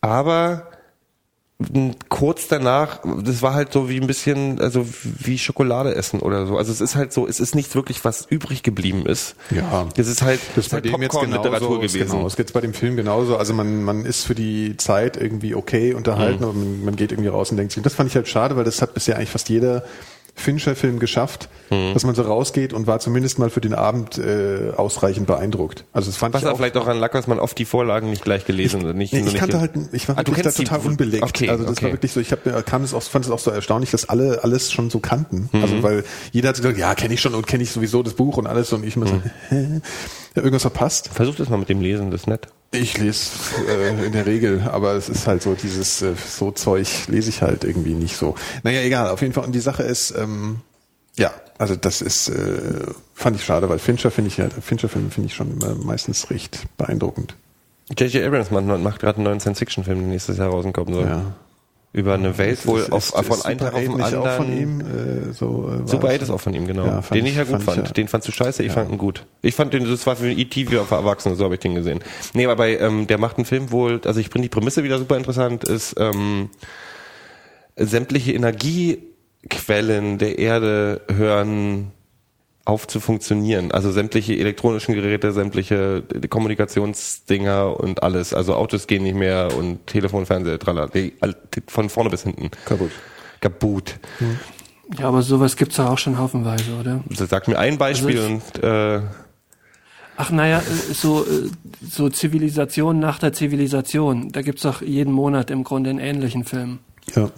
aber 0.00 0.66
kurz 2.08 2.48
danach, 2.48 3.00
das 3.22 3.42
war 3.42 3.52
halt 3.52 3.70
so 3.70 3.90
wie 3.90 4.00
ein 4.00 4.06
bisschen, 4.06 4.58
also 4.62 4.86
wie 5.02 5.36
Schokolade 5.38 5.94
essen 5.94 6.20
oder 6.20 6.46
so. 6.46 6.56
Also 6.56 6.72
es 6.72 6.80
ist 6.80 6.94
halt 6.96 7.12
so, 7.12 7.26
es 7.26 7.38
ist 7.38 7.54
nicht 7.54 7.74
wirklich 7.74 8.02
was 8.02 8.24
übrig 8.30 8.62
geblieben 8.62 9.04
ist. 9.04 9.36
Ja. 9.50 9.86
Das 9.94 10.06
ist 10.08 10.22
halt, 10.22 10.40
Das 10.56 10.64
ist 10.66 10.70
bei 10.70 10.76
halt 10.76 10.86
dem 10.86 11.02
jetzt 11.02 11.20
genauso, 11.20 11.80
ist 11.82 11.92
gewesen. 11.92 12.12
Genau, 12.12 12.26
es 12.26 12.36
geht 12.36 12.50
bei 12.54 12.62
dem 12.62 12.72
Film 12.72 12.96
genauso. 12.96 13.36
Also 13.36 13.52
man, 13.52 13.84
man 13.84 14.06
ist 14.06 14.24
für 14.24 14.34
die 14.34 14.78
Zeit 14.78 15.18
irgendwie 15.18 15.54
okay 15.54 15.92
unterhalten, 15.92 16.38
Mhm. 16.44 16.44
aber 16.44 16.54
man, 16.54 16.84
man 16.86 16.96
geht 16.96 17.12
irgendwie 17.12 17.28
raus 17.28 17.50
und 17.50 17.58
denkt 17.58 17.72
sich, 17.72 17.82
das 17.82 17.92
fand 17.92 18.08
ich 18.08 18.16
halt 18.16 18.28
schade, 18.28 18.56
weil 18.56 18.64
das 18.64 18.80
hat 18.80 18.94
bisher 18.94 19.16
eigentlich 19.16 19.30
fast 19.30 19.50
jeder 19.50 19.84
Fincher-Film 20.34 20.98
geschafft, 20.98 21.48
Mhm. 21.70 21.94
dass 21.94 22.04
man 22.04 22.14
so 22.16 22.22
rausgeht 22.22 22.72
und 22.72 22.86
war 22.88 22.98
zumindest 22.98 23.38
mal 23.38 23.48
für 23.50 23.60
den 23.60 23.74
Abend 23.74 24.18
äh, 24.18 24.72
ausreichend 24.76 25.26
beeindruckt. 25.26 25.84
Also 25.92 26.10
das 26.10 26.16
fand 26.16 26.34
Was 26.34 26.42
ich 26.42 26.48
auch 26.48 26.56
vielleicht 26.56 26.76
auch 26.76 26.88
an 26.88 26.98
lag, 26.98 27.12
dass 27.12 27.26
man 27.28 27.38
oft 27.38 27.56
die 27.58 27.64
Vorlagen 27.64 28.10
nicht 28.10 28.24
gleich 28.24 28.44
gelesen 28.44 28.84
und 28.84 28.96
nicht, 28.96 29.12
Nee, 29.12 29.20
ich 29.20 29.34
kannte 29.34 29.60
halt, 29.60 29.72
ich 29.92 30.08
war 30.08 30.16
Ah, 30.16 30.26
wirklich 30.26 30.42
da 30.42 30.50
total 30.50 30.80
unbelegt. 30.80 31.22
Okay, 31.22 31.48
also 31.48 31.64
das 31.64 31.72
okay. 31.74 31.84
war 31.86 31.92
wirklich 31.92 32.12
so, 32.12 32.20
ich 32.20 32.32
hab, 32.32 32.40
kam 32.66 32.82
es 32.82 32.92
auch, 32.94 33.02
fand 33.02 33.24
es 33.24 33.30
auch 33.30 33.38
so 33.38 33.50
erstaunlich, 33.50 33.90
dass 33.90 34.08
alle 34.08 34.42
alles 34.42 34.72
schon 34.72 34.90
so 34.90 34.98
kannten. 34.98 35.48
Mhm. 35.52 35.62
Also 35.62 35.82
weil 35.82 36.04
jeder 36.32 36.48
hat 36.48 36.56
gesagt, 36.56 36.76
ja, 36.78 36.94
kenne 36.94 37.14
ich 37.14 37.20
schon 37.20 37.34
und 37.34 37.46
kenne 37.46 37.62
ich 37.62 37.70
sowieso 37.70 38.02
das 38.02 38.14
Buch 38.14 38.36
und 38.36 38.46
alles 38.48 38.72
und 38.72 38.84
ich 38.84 38.96
immer 38.96 39.06
so, 39.06 39.14
Mhm. 39.14 39.22
hä? 39.50 39.80
Ja, 40.36 40.42
irgendwas 40.42 40.62
verpasst. 40.62 41.10
Versuch 41.12 41.34
das 41.36 41.48
mal 41.48 41.56
mit 41.58 41.68
dem 41.68 41.80
Lesen, 41.80 42.10
das 42.10 42.22
ist 42.22 42.26
nett. 42.26 42.46
Ich 42.72 42.98
lese 42.98 43.30
äh, 43.68 44.06
in 44.06 44.12
der 44.12 44.26
Regel, 44.26 44.62
aber 44.62 44.94
es 44.94 45.08
ist 45.08 45.26
halt 45.26 45.42
so 45.42 45.54
dieses 45.54 46.02
äh, 46.02 46.14
so 46.14 46.52
Zeug 46.52 46.88
lese 47.08 47.30
ich 47.30 47.42
halt 47.42 47.64
irgendwie 47.64 47.94
nicht 47.94 48.16
so. 48.16 48.36
Naja, 48.62 48.80
egal. 48.82 49.08
Auf 49.08 49.22
jeden 49.22 49.32
Fall. 49.32 49.44
Und 49.44 49.52
die 49.52 49.60
Sache 49.60 49.82
ist, 49.82 50.14
ähm, 50.16 50.60
ja, 51.16 51.32
also 51.58 51.74
das 51.74 52.00
ist 52.00 52.28
äh, 52.28 52.86
fand 53.14 53.36
ich 53.36 53.44
schade, 53.44 53.68
weil 53.68 53.80
Fincher 53.80 54.10
finde 54.12 54.28
ich 54.28 54.36
ja, 54.36 54.48
Fincher-Filme 54.48 55.10
finde 55.10 55.26
ich 55.26 55.34
schon 55.34 55.50
immer 55.52 55.74
meistens 55.74 56.30
recht 56.30 56.66
beeindruckend. 56.76 57.34
J.J. 57.98 58.24
Abrams 58.24 58.52
macht, 58.52 58.64
macht 58.64 59.00
gerade 59.00 59.16
einen 59.16 59.24
neuen 59.24 59.40
Science-Fiction-Film, 59.40 59.98
der 59.98 60.08
nächstes 60.08 60.38
Jahr 60.38 60.50
rauskommen 60.50 60.94
soll. 60.94 61.06
Ja. 61.06 61.34
Über 61.92 62.14
eine 62.14 62.38
Welt 62.38 62.64
wohl 62.66 62.80
Ist- 62.80 62.92
auf, 62.92 63.12
ist- 63.14 63.26
von 63.26 63.42
einem 63.42 63.58
Tag 63.58 63.74
auf 63.74 63.80
den 63.80 63.90
8 63.90 63.96
nicht 63.96 64.04
anderen. 64.14 64.28
auch 64.28 64.36
von 64.36 64.52
ihm, 64.56 64.80
äh, 64.80 65.32
so, 65.32 65.68
äh, 65.84 65.88
Super 65.88 66.06
das? 66.06 66.14
8 66.16 66.22
ist 66.22 66.30
auch 66.30 66.40
von 66.40 66.54
ihm, 66.54 66.66
genau. 66.68 66.84
Ja, 66.86 67.00
den 67.00 67.26
ich 67.26 67.34
ja 67.34 67.42
gut 67.42 67.62
fand 67.62 67.64
fand. 67.64 67.86
ja. 67.88 67.92
Den 67.94 68.06
fandst 68.06 68.28
du 68.28 68.32
scheiße, 68.32 68.62
ich 68.62 68.70
fand 68.70 68.92
ihn 68.92 68.98
gut. 68.98 69.26
Ich 69.42 69.56
fand 69.56 69.74
den, 69.74 69.84
das 69.90 70.06
war 70.06 70.14
für 70.14 70.30
E.T. 70.30 70.70
wie 70.70 70.76
für 70.76 70.94
Erwachsene, 70.94 71.34
so 71.34 71.44
habe 71.44 71.54
ich 71.54 71.60
den 71.60 71.74
gesehen. 71.74 71.98
Nee, 72.32 72.44
aber 72.44 72.54
bei, 72.56 72.76
ähm, 72.78 73.06
der 73.08 73.18
macht 73.18 73.38
einen 73.38 73.44
Film 73.44 73.72
wohl, 73.72 74.00
also 74.04 74.20
ich 74.20 74.28
finde 74.28 74.42
die 74.42 74.50
Prämisse 74.50 74.84
wieder 74.84 74.98
super 74.98 75.16
interessant, 75.16 75.64
ist 75.64 75.96
ähm, 75.98 76.50
sämtliche 77.76 78.32
Energiequellen 78.34 80.18
der 80.18 80.38
Erde 80.38 81.00
hören 81.12 81.90
auf 82.64 82.86
zu 82.86 83.00
funktionieren. 83.00 83.72
Also 83.72 83.90
sämtliche 83.90 84.36
elektronischen 84.36 84.94
Geräte, 84.94 85.32
sämtliche 85.32 86.02
Kommunikationsdinger 86.28 87.78
und 87.80 88.02
alles. 88.02 88.34
Also 88.34 88.54
Autos 88.54 88.86
gehen 88.86 89.02
nicht 89.02 89.16
mehr 89.16 89.56
und 89.56 89.86
Telefon, 89.86 90.26
Fernseher, 90.26 90.58
all- 91.20 91.36
von 91.66 91.88
vorne 91.88 92.10
bis 92.10 92.22
hinten. 92.22 92.50
Kaputt. 92.64 92.90
Kaputt. 93.40 93.98
Ja, 94.98 95.08
aber 95.08 95.22
sowas 95.22 95.56
gibt's 95.56 95.76
ja 95.76 95.88
auch 95.88 95.98
schon 95.98 96.18
haufenweise, 96.18 96.74
oder? 96.78 97.02
Sag 97.10 97.48
mir 97.48 97.58
ein 97.58 97.78
Beispiel 97.78 98.18
Also 98.18 98.32
und 98.32 98.62
äh, 98.62 99.00
Ach 100.16 100.30
naja, 100.30 100.58
äh, 100.58 100.92
so, 100.92 101.24
äh, 101.24 101.48
so 101.80 102.10
Zivilisation 102.10 102.98
nach 102.98 103.18
der 103.18 103.32
Zivilisation. 103.32 104.32
Da 104.32 104.42
gibt's 104.42 104.62
doch 104.62 104.82
jeden 104.82 105.12
Monat 105.14 105.50
im 105.50 105.64
Grunde 105.64 105.90
einen 105.90 105.98
ähnlichen 105.98 106.44
Film. 106.44 106.80
Ja. 107.14 107.30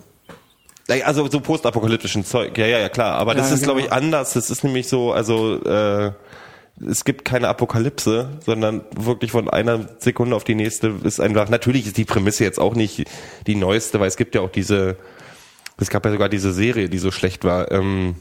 Also 0.88 1.28
so 1.30 1.40
postapokalyptischen 1.40 2.24
Zeug, 2.24 2.58
ja, 2.58 2.66
ja, 2.66 2.78
ja, 2.78 2.88
klar. 2.88 3.14
Aber 3.14 3.34
das 3.34 3.50
Ja, 3.50 3.54
ist, 3.54 3.62
glaube 3.62 3.80
genau. 3.82 3.92
ich, 3.92 3.96
anders. 3.96 4.32
Das 4.34 4.50
ist 4.50 4.64
nämlich 4.64 4.88
so, 4.88 5.12
also 5.12 5.62
äh, 5.62 6.12
es 6.86 7.04
gibt 7.04 7.24
keine 7.24 7.48
Apokalypse, 7.48 8.28
sondern 8.44 8.82
wirklich 8.96 9.30
von 9.30 9.48
einer 9.48 9.88
Sekunde 9.98 10.34
auf 10.34 10.44
die 10.44 10.54
nächste 10.54 10.92
ist 11.04 11.20
einfach, 11.20 11.48
natürlich 11.48 11.86
ist 11.86 11.96
die 11.96 12.04
Prämisse 12.04 12.44
jetzt 12.44 12.58
auch 12.58 12.74
nicht 12.74 13.04
die 13.46 13.54
neueste, 13.54 14.00
weil 14.00 14.08
es 14.08 14.16
gibt 14.16 14.34
ja 14.34 14.40
auch 14.40 14.50
diese, 14.50 14.96
es 15.78 15.90
gab 15.90 16.04
ja 16.04 16.10
sogar 16.10 16.28
diese 16.28 16.52
Serie, 16.52 16.88
die 16.88 16.98
so 16.98 17.10
schlecht 17.10 17.44
war, 17.44 17.70
ähm, 17.70 18.16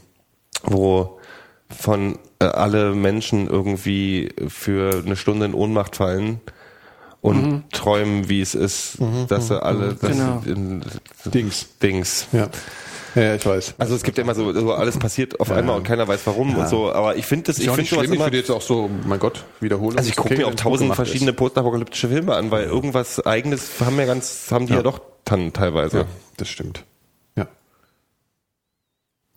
wo 0.62 1.18
von 1.68 2.18
äh, 2.38 2.44
alle 2.44 2.94
Menschen 2.94 3.48
irgendwie 3.48 4.30
für 4.48 5.02
eine 5.04 5.16
Stunde 5.16 5.46
in 5.46 5.54
Ohnmacht 5.54 5.96
fallen 5.96 6.40
und 7.22 7.64
träumen, 7.72 8.28
wie 8.28 8.40
es 8.42 8.54
ist, 8.54 8.98
dass 9.28 9.48
sie 9.48 9.62
alle, 9.62 9.94
dass 9.94 10.10
Genau. 10.10 10.42
sie 10.44 10.50
in, 10.50 10.82
Dings. 11.32 11.66
Dings. 11.82 12.26
Ja. 12.32 12.48
Ja, 13.14 13.22
ja, 13.22 13.34
ich 13.34 13.44
weiß. 13.44 13.74
Also 13.76 13.94
es 13.94 14.02
gibt 14.04 14.16
ja 14.16 14.24
immer 14.24 14.34
so, 14.34 14.52
so 14.54 14.72
alles 14.72 14.98
passiert 14.98 15.38
auf 15.38 15.50
einmal 15.50 15.76
und 15.76 15.84
keiner 15.84 16.08
weiß 16.08 16.20
warum 16.24 16.56
und 16.56 16.66
so. 16.68 16.92
Aber 16.94 17.14
ich 17.16 17.26
finde 17.26 17.44
das, 17.44 17.58
ich 17.58 17.66
Ist 17.66 17.74
finde 17.74 17.88
sowas 17.90 18.04
schlimm. 18.04 18.12
Ich 18.14 18.16
immer. 18.18 18.26
würde 18.26 18.38
jetzt 18.38 18.50
auch 18.50 18.62
so, 18.62 18.88
mein 19.06 19.18
Gott, 19.20 19.44
wiederholen. 19.60 19.98
Also 19.98 20.08
ich 20.08 20.16
gucke 20.16 20.34
mir 20.34 20.46
auch 20.48 20.54
tausend 20.54 20.94
verschiedene 20.94 21.32
postapokalyptische 21.34 22.08
Filme 22.08 22.34
an, 22.34 22.50
weil 22.50 22.64
irgendwas 22.64 23.24
Eigenes 23.26 23.68
haben 23.84 23.98
ja 23.98 24.06
ganz, 24.06 24.46
haben 24.50 24.64
die 24.66 24.72
ja, 24.72 24.78
Ja. 24.78 24.82
doch 24.82 25.00
dann 25.26 25.52
teilweise. 25.52 25.98
Ja, 25.98 26.04
das 26.38 26.48
stimmt. 26.48 26.84
Ja. 27.36 27.46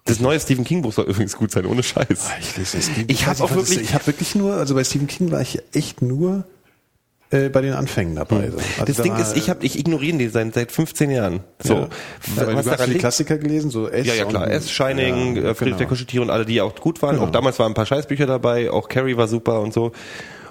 Das 0.06 0.20
neue 0.22 0.40
Stephen 0.40 0.64
King 0.64 0.82
Buch 0.82 0.94
soll 0.94 1.06
übrigens 1.06 1.36
gut 1.36 1.52
sein, 1.52 1.66
ohne 1.66 1.84
Scheiß. 1.84 2.30
Ich 2.40 2.56
lese 2.57 2.78
es. 2.78 2.90
Ich 3.07 3.28
hab 3.28 3.41
auch 3.41 3.52
wirklich- 3.56 3.82
ich 3.82 3.94
habe 3.94 4.07
wirklich 4.07 4.36
nur, 4.36 4.53
also 4.53 4.74
bei 4.76 4.84
Stephen 4.86 5.07
King 5.07 5.32
war 5.32 5.41
ich 5.41 5.60
echt 5.74 6.02
nur 6.02 6.45
äh, 7.36 7.49
bei 7.49 7.62
den 7.62 7.74
Anfängen 7.74 8.16
dabei. 8.16 8.49
So. 8.49 8.57
Also 8.57 8.86
das 8.86 8.98
da 8.98 9.03
Ding 9.03 9.16
ist, 9.16 9.36
ich 9.38 9.49
habe, 9.49 9.66
ich 9.66 9.78
ignoriere 9.78 10.18
den 10.18 10.30
seit, 10.30 10.53
seit 10.53 10.72
15 10.72 11.12
Jahren. 11.12 11.41
So, 11.62 11.74
Ja. 11.74 11.90
Ja, 12.38 12.48
weil 12.48 12.56
was 12.56 12.66
du 12.66 12.72
hast 12.72 12.88
die? 12.88 12.98
Klassiker 12.98 13.38
gelesen, 13.38 13.70
so 13.70 13.88
S. 13.88 14.06
Ja, 14.06 14.14
ja 14.14 14.26
klar. 14.26 14.49
S, 14.49 14.72
Shining, 14.72 15.36
ja, 15.36 15.41
äh, 15.49 15.56
Friedrich 15.56 15.76
der 15.76 15.86
genau. 15.86 15.90
Kuscheltier 15.90 16.22
und 16.22 16.30
alle, 16.30 16.45
die 16.45 16.62
auch 16.62 16.76
gut 16.76 17.02
waren. 17.02 17.16
Genau. 17.16 17.28
Auch 17.28 17.32
damals 17.32 17.60
waren 17.60 17.72
ein 17.72 17.76
paar 17.76 17.86
Scheißbücher 17.86 18.26
dabei, 18.26 18.72
auch 18.72 18.90
Carrie 18.90 19.18
war 19.18 19.28
super 19.28 19.62
und 19.62 19.74
so. 19.74 19.91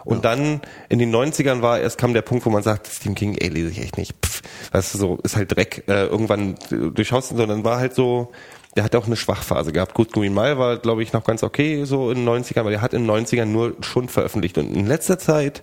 Und 0.04 0.24
dann 0.26 0.60
in 0.90 0.98
den 0.98 1.14
90ern 1.14 1.62
war 1.62 1.80
erst 1.80 1.96
kam 1.96 2.12
der 2.12 2.22
Punkt, 2.22 2.44
wo 2.44 2.50
man 2.50 2.62
sagt, 2.62 2.88
Stephen 2.88 3.14
King, 3.14 3.36
ey, 3.36 3.48
lese 3.48 3.70
ich 3.70 3.80
echt 3.80 3.96
nicht. 3.96 4.14
Pff, 4.24 4.42
weißt 4.72 4.94
du, 4.94 4.98
so, 4.98 5.18
ist 5.22 5.36
halt 5.36 5.56
Dreck. 5.56 5.84
Äh, 5.88 6.04
irgendwann 6.06 6.56
äh, 6.70 6.90
durchschaust 6.92 7.30
du, 7.30 7.36
sondern 7.36 7.64
war 7.64 7.78
halt 7.78 7.94
so, 7.94 8.30
der 8.76 8.84
hat 8.84 8.94
auch 8.96 9.06
eine 9.06 9.16
Schwachphase 9.16 9.72
gehabt. 9.72 9.94
Gut, 9.94 10.12
Green 10.12 10.34
Mile 10.34 10.58
war, 10.58 10.76
glaube 10.78 11.02
ich, 11.02 11.12
noch 11.12 11.24
ganz 11.24 11.42
okay 11.42 11.84
so 11.84 12.10
in 12.10 12.18
den 12.18 12.28
90ern, 12.28 12.60
aber 12.60 12.70
der 12.70 12.82
hat 12.82 12.92
in 12.92 13.06
den 13.06 13.10
90ern 13.10 13.46
nur 13.46 13.76
Schund 13.80 14.10
veröffentlicht. 14.10 14.58
Und 14.58 14.74
in 14.74 14.86
letzter 14.86 15.18
Zeit 15.18 15.62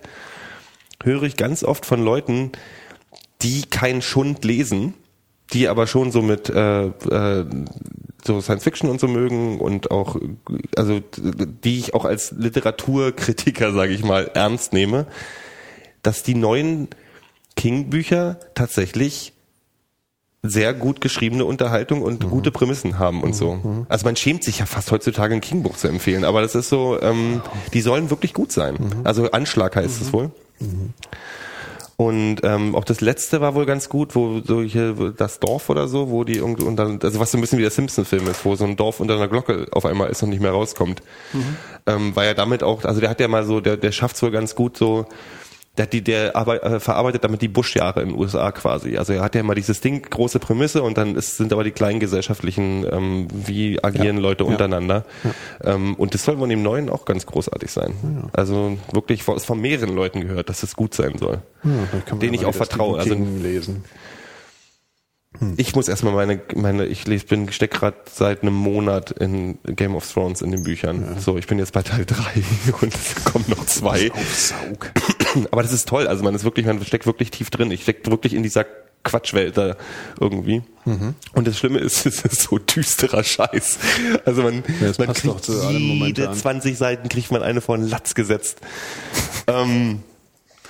höre 1.04 1.24
ich 1.24 1.36
ganz 1.36 1.64
oft 1.64 1.86
von 1.86 2.02
Leuten, 2.04 2.52
die 3.42 3.62
keinen 3.62 4.02
Schund 4.02 4.44
lesen, 4.44 4.94
die 5.52 5.68
aber 5.68 5.86
schon 5.86 6.12
so 6.12 6.22
mit 6.22 6.48
äh, 6.48 6.86
äh, 6.86 7.46
so 8.24 8.40
Science 8.40 8.64
Fiction 8.64 8.88
und 8.88 9.00
so 9.00 9.08
mögen 9.08 9.60
und 9.60 9.90
auch 9.90 10.16
also 10.76 11.00
die 11.64 11.78
ich 11.78 11.94
auch 11.94 12.04
als 12.04 12.32
Literaturkritiker 12.32 13.72
sage 13.72 13.92
ich 13.92 14.04
mal 14.04 14.30
ernst 14.34 14.72
nehme, 14.72 15.06
dass 16.02 16.22
die 16.22 16.34
neuen 16.34 16.88
King 17.56 17.90
Bücher 17.90 18.38
tatsächlich 18.54 19.32
sehr 20.44 20.74
gut 20.74 21.00
geschriebene 21.00 21.44
Unterhaltung 21.44 22.02
und 22.02 22.28
gute 22.28 22.50
Prämissen 22.50 22.98
haben 22.98 23.22
und 23.22 23.34
so. 23.34 23.84
Also 23.88 24.04
man 24.04 24.16
schämt 24.16 24.42
sich 24.42 24.58
ja 24.58 24.66
fast 24.66 24.90
heutzutage 24.90 25.34
ein 25.34 25.40
King-Buch 25.40 25.76
zu 25.76 25.86
empfehlen, 25.86 26.24
aber 26.24 26.42
das 26.42 26.56
ist 26.56 26.68
so, 26.68 27.00
ähm, 27.00 27.42
die 27.72 27.80
sollen 27.80 28.10
wirklich 28.10 28.34
gut 28.34 28.50
sein. 28.50 28.76
Also 29.04 29.30
Anschlag 29.30 29.76
heißt 29.76 30.02
es 30.02 30.12
wohl. 30.12 30.32
Und 31.96 32.38
ähm, 32.42 32.74
auch 32.74 32.84
das 32.84 33.00
letzte 33.00 33.40
war 33.40 33.54
wohl 33.54 33.66
ganz 33.66 33.88
gut, 33.88 34.16
wo 34.16 34.40
solche 34.40 35.14
das 35.16 35.38
Dorf 35.38 35.70
oder 35.70 35.86
so, 35.86 36.10
wo 36.10 36.24
die 36.24 36.36
irgendwie 36.36 36.64
und 36.64 36.76
dann, 36.76 36.98
also 37.00 37.20
was 37.20 37.30
so 37.30 37.38
ein 37.38 37.40
bisschen 37.40 37.58
wie 37.58 37.62
der 37.62 37.70
Simpson-Film 37.70 38.26
ist, 38.28 38.44
wo 38.44 38.56
so 38.56 38.64
ein 38.64 38.76
Dorf 38.76 38.98
unter 38.98 39.14
einer 39.14 39.28
Glocke 39.28 39.68
auf 39.70 39.84
einmal 39.86 40.10
ist 40.10 40.22
und 40.22 40.30
nicht 40.30 40.42
mehr 40.42 40.50
rauskommt. 40.50 41.02
Ähm, 41.86 42.16
weil 42.16 42.28
er 42.28 42.34
damit 42.34 42.62
auch, 42.62 42.84
also 42.84 43.00
der 43.00 43.10
hat 43.10 43.20
ja 43.20 43.28
mal 43.28 43.44
so, 43.44 43.60
der, 43.60 43.76
der 43.76 43.92
schafft 43.92 44.20
wohl 44.22 44.30
ganz 44.30 44.54
gut 44.54 44.76
so, 44.76 45.06
der 45.78 45.86
die, 45.86 46.02
der 46.02 46.36
arbeit, 46.36 46.62
äh, 46.62 46.80
verarbeitet 46.80 47.24
damit 47.24 47.40
die 47.40 47.48
Bush-Jahre 47.48 48.02
in 48.02 48.10
den 48.10 48.18
USA 48.18 48.52
quasi. 48.52 48.98
Also 48.98 49.14
er 49.14 49.22
hat 49.22 49.34
ja 49.34 49.40
immer 49.40 49.54
dieses 49.54 49.80
Ding, 49.80 50.02
große 50.02 50.38
Prämisse 50.38 50.82
und 50.82 50.98
dann 50.98 51.16
ist, 51.16 51.38
sind 51.38 51.52
aber 51.52 51.64
die 51.64 51.70
kleinen 51.70 51.98
gesellschaftlichen, 51.98 52.84
ähm, 52.90 53.28
wie 53.32 53.82
agieren 53.82 54.18
Leute 54.18 54.44
untereinander. 54.44 55.06
Ähm, 55.64 55.94
und 55.94 56.12
das 56.12 56.24
soll 56.24 56.36
von 56.36 56.50
dem 56.50 56.62
Neuen 56.62 56.90
auch 56.90 57.06
ganz 57.06 57.24
großartig 57.24 57.70
sein. 57.70 57.94
Also 58.32 58.76
wirklich 58.92 59.26
ist 59.26 59.46
von 59.46 59.60
mehreren 59.60 59.94
Leuten 59.94 60.20
gehört, 60.20 60.50
dass 60.50 60.62
es 60.62 60.76
gut 60.76 60.92
sein 60.92 61.16
soll. 61.16 61.40
Ja, 61.64 61.70
ja 62.20 62.32
ich 62.32 62.44
auch 62.44 62.54
vertraue. 62.54 62.98
Also 62.98 63.14
lesen. 63.14 63.84
ich 65.56 65.74
muss 65.74 65.88
erstmal 65.88 66.12
meine, 66.12 66.42
meine, 66.54 66.84
ich 66.84 67.06
lese, 67.06 67.26
bin, 67.26 67.50
steck 67.50 67.70
gerade 67.70 67.96
seit 68.12 68.42
einem 68.42 68.54
Monat 68.54 69.10
in 69.12 69.58
Game 69.64 69.94
of 69.94 70.10
Thrones 70.10 70.42
in 70.42 70.50
den 70.50 70.64
Büchern. 70.64 71.16
So, 71.18 71.38
ich 71.38 71.46
bin 71.46 71.58
jetzt 71.58 71.72
bei 71.72 71.82
Teil 71.82 72.04
drei 72.04 72.42
und 72.82 72.94
es 72.94 73.24
kommen 73.24 73.46
noch 73.48 73.64
zwei. 73.64 74.10
Saug. 74.34 74.92
Aber 75.50 75.62
das 75.62 75.72
ist 75.72 75.88
toll. 75.88 76.06
Also 76.06 76.22
man 76.24 76.34
ist 76.34 76.44
wirklich, 76.44 76.66
man 76.66 76.84
steckt 76.84 77.06
wirklich 77.06 77.30
tief 77.30 77.50
drin. 77.50 77.70
Ich 77.70 77.82
stecke 77.82 78.10
wirklich 78.10 78.34
in 78.34 78.42
dieser 78.42 78.64
Quatschwelt 79.04 79.56
da 79.56 79.76
irgendwie. 80.20 80.62
Mhm. 80.84 81.14
Und 81.34 81.46
das 81.46 81.58
Schlimme 81.58 81.78
ist, 81.78 82.06
es 82.06 82.22
ist 82.22 82.42
so 82.42 82.58
düsterer 82.58 83.24
Scheiß. 83.24 83.78
Also 84.24 84.42
man, 84.42 84.62
Ja, 84.80 84.92
man 84.98 85.12
kriegt 85.12 85.26
doch 85.26 85.40
zu 85.40 85.60
allem 85.62 85.78
jede 85.78 85.94
momentan. 85.94 86.34
20 86.34 86.76
Seiten 86.76 87.08
kriegt 87.08 87.30
man 87.30 87.42
eine 87.42 87.60
vor 87.60 87.76
den 87.76 87.88
Latz 87.88 88.14
gesetzt. 88.14 88.60
ähm, 89.46 90.02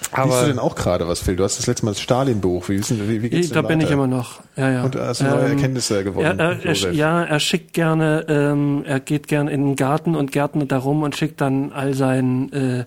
Liest 0.03 0.17
du 0.17 0.21
aber 0.21 0.47
denn 0.47 0.59
auch 0.59 0.75
gerade 0.75 1.07
was, 1.07 1.21
Phil? 1.21 1.37
Du 1.37 1.45
hast 1.45 1.59
das 1.59 1.67
letzte 1.67 1.85
Mal 1.85 1.93
das 1.93 2.01
Stalin-Buch. 2.01 2.69
Wie, 2.69 2.81
wie, 2.81 3.23
wie 3.23 3.31
geht's 3.31 3.51
Da 3.51 3.63
denn 3.63 3.69
bin 3.69 3.81
ich 3.81 3.91
immer 3.91 4.09
noch. 4.09 4.41
Ja, 4.57 4.71
ja. 4.71 4.83
Und 4.83 4.97
hast 4.97 5.21
du 5.21 5.25
neue 5.25 5.51
Erkenntnisse 5.51 6.03
gewonnen, 6.03 6.41
Er, 6.41 6.59
er, 6.61 6.67
er, 6.67 6.93
ja, 6.93 7.23
er 7.23 7.41
schickt 7.41 7.73
gerne, 7.73 8.27
ähm, 8.29 8.83
er 8.85 9.01
geht 9.01 9.29
gerne 9.29 9.51
in 9.53 9.65
den 9.65 9.77
Garten 9.77 10.17
und 10.17 10.33
gärtnet 10.33 10.73
da 10.73 10.79
rum 10.79 11.03
und 11.03 11.17
schickt 11.17 11.41
dann 11.41 11.73
all 11.73 11.95
seinen 11.95 12.53
äh, 12.53 12.85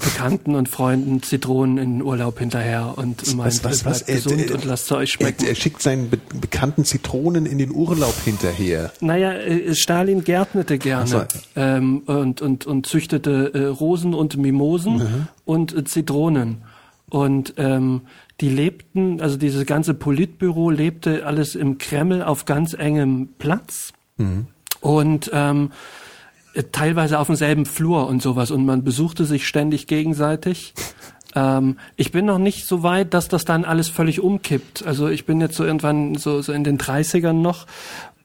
Bekannten 0.00 0.54
und 0.54 0.68
Freunden 0.68 1.22
Zitronen 1.22 1.78
in 1.78 1.92
den 1.98 2.02
Urlaub 2.02 2.38
hinterher 2.38 2.94
und 2.96 3.36
meint, 3.36 3.62
was, 3.62 3.64
was, 3.64 3.82
bleibt 3.82 4.08
er- 4.08 4.14
gesund 4.16 4.50
er- 4.50 4.54
und 4.56 4.64
lasst 4.64 4.86
es 4.86 4.92
euch 4.92 5.12
schmecken. 5.12 5.44
Er, 5.44 5.50
er 5.50 5.54
schickt 5.54 5.82
seinen 5.82 6.10
be 6.10 6.18
bekannten 6.40 6.84
Zitronen 6.84 7.46
in 7.46 7.58
den 7.58 7.70
Urlaub 7.70 8.14
hinterher. 8.24 8.92
Naja, 9.00 9.32
äh, 9.32 9.74
Stalin 9.74 10.24
gärtnete 10.24 10.78
gerne 10.78 11.06
so. 11.06 11.22
ähm, 11.56 11.98
und, 12.06 12.40
und, 12.42 12.66
und 12.66 12.86
züchtete 12.86 13.52
äh, 13.54 13.64
Rosen 13.66 14.14
und 14.14 14.36
Mimosen 14.36 14.96
Mhm. 14.98 15.28
und 15.44 15.76
äh, 15.76 15.84
Zitronen. 15.84 16.62
Und 17.08 17.54
ähm, 17.56 18.02
die 18.40 18.48
lebten, 18.48 19.20
also 19.20 19.36
dieses 19.36 19.66
ganze 19.66 19.94
Politbüro 19.94 20.70
lebte 20.70 21.26
alles 21.26 21.54
im 21.54 21.78
Kreml 21.78 22.22
auf 22.22 22.44
ganz 22.44 22.72
engem 22.74 23.28
Platz. 23.38 23.92
Mhm. 24.16 24.46
Und 24.80 25.30
ähm, 25.34 25.70
äh, 25.72 25.74
teilweise 26.72 27.18
auf 27.18 27.28
demselben 27.28 27.66
Flur 27.66 28.06
und 28.06 28.22
sowas. 28.22 28.50
Und 28.50 28.64
man 28.64 28.84
besuchte 28.84 29.24
sich 29.24 29.46
ständig 29.46 29.86
gegenseitig. 29.86 30.74
Ähm, 31.34 31.76
ich 31.96 32.12
bin 32.12 32.26
noch 32.26 32.38
nicht 32.38 32.66
so 32.66 32.82
weit, 32.82 33.14
dass 33.14 33.28
das 33.28 33.44
dann 33.44 33.64
alles 33.64 33.88
völlig 33.88 34.20
umkippt. 34.20 34.86
Also 34.86 35.08
ich 35.08 35.26
bin 35.26 35.40
jetzt 35.40 35.56
so 35.56 35.64
irgendwann 35.64 36.16
so, 36.16 36.42
so 36.42 36.52
in 36.52 36.64
den 36.64 36.78
30ern 36.78 37.34
noch, 37.34 37.66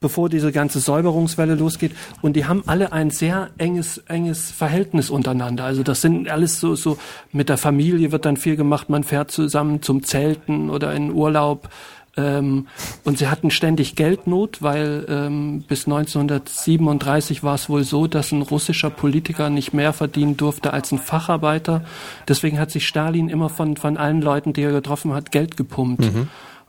bevor 0.00 0.28
diese 0.28 0.52
ganze 0.52 0.80
Säuberungswelle 0.80 1.54
losgeht. 1.54 1.92
Und 2.22 2.34
die 2.34 2.46
haben 2.46 2.62
alle 2.66 2.92
ein 2.92 3.10
sehr 3.10 3.50
enges, 3.58 3.98
enges 4.08 4.50
Verhältnis 4.50 5.10
untereinander. 5.10 5.64
Also 5.64 5.82
das 5.82 6.00
sind 6.00 6.28
alles 6.28 6.60
so, 6.60 6.74
so 6.74 6.98
mit 7.32 7.48
der 7.48 7.58
Familie 7.58 8.12
wird 8.12 8.24
dann 8.24 8.36
viel 8.36 8.56
gemacht. 8.56 8.88
Man 8.90 9.04
fährt 9.04 9.30
zusammen 9.30 9.82
zum 9.82 10.02
Zelten 10.02 10.70
oder 10.70 10.92
in 10.94 11.12
Urlaub. 11.12 11.68
Ähm, 12.16 12.66
und 13.04 13.18
sie 13.18 13.28
hatten 13.28 13.50
ständig 13.50 13.94
Geldnot, 13.94 14.62
weil 14.62 15.06
ähm, 15.08 15.64
bis 15.68 15.86
1937 15.86 17.42
war 17.42 17.54
es 17.54 17.68
wohl 17.68 17.84
so, 17.84 18.06
dass 18.06 18.32
ein 18.32 18.42
russischer 18.42 18.90
Politiker 18.90 19.50
nicht 19.50 19.74
mehr 19.74 19.92
verdienen 19.92 20.36
durfte 20.36 20.72
als 20.72 20.92
ein 20.92 20.98
Facharbeiter. 20.98 21.84
Deswegen 22.26 22.58
hat 22.58 22.70
sich 22.70 22.86
Stalin 22.86 23.28
immer 23.28 23.48
von, 23.48 23.76
von 23.76 23.96
allen 23.96 24.22
Leuten, 24.22 24.52
die 24.52 24.62
er 24.62 24.72
getroffen 24.72 25.12
hat, 25.12 25.30
Geld 25.30 25.56
gepumpt. 25.56 26.04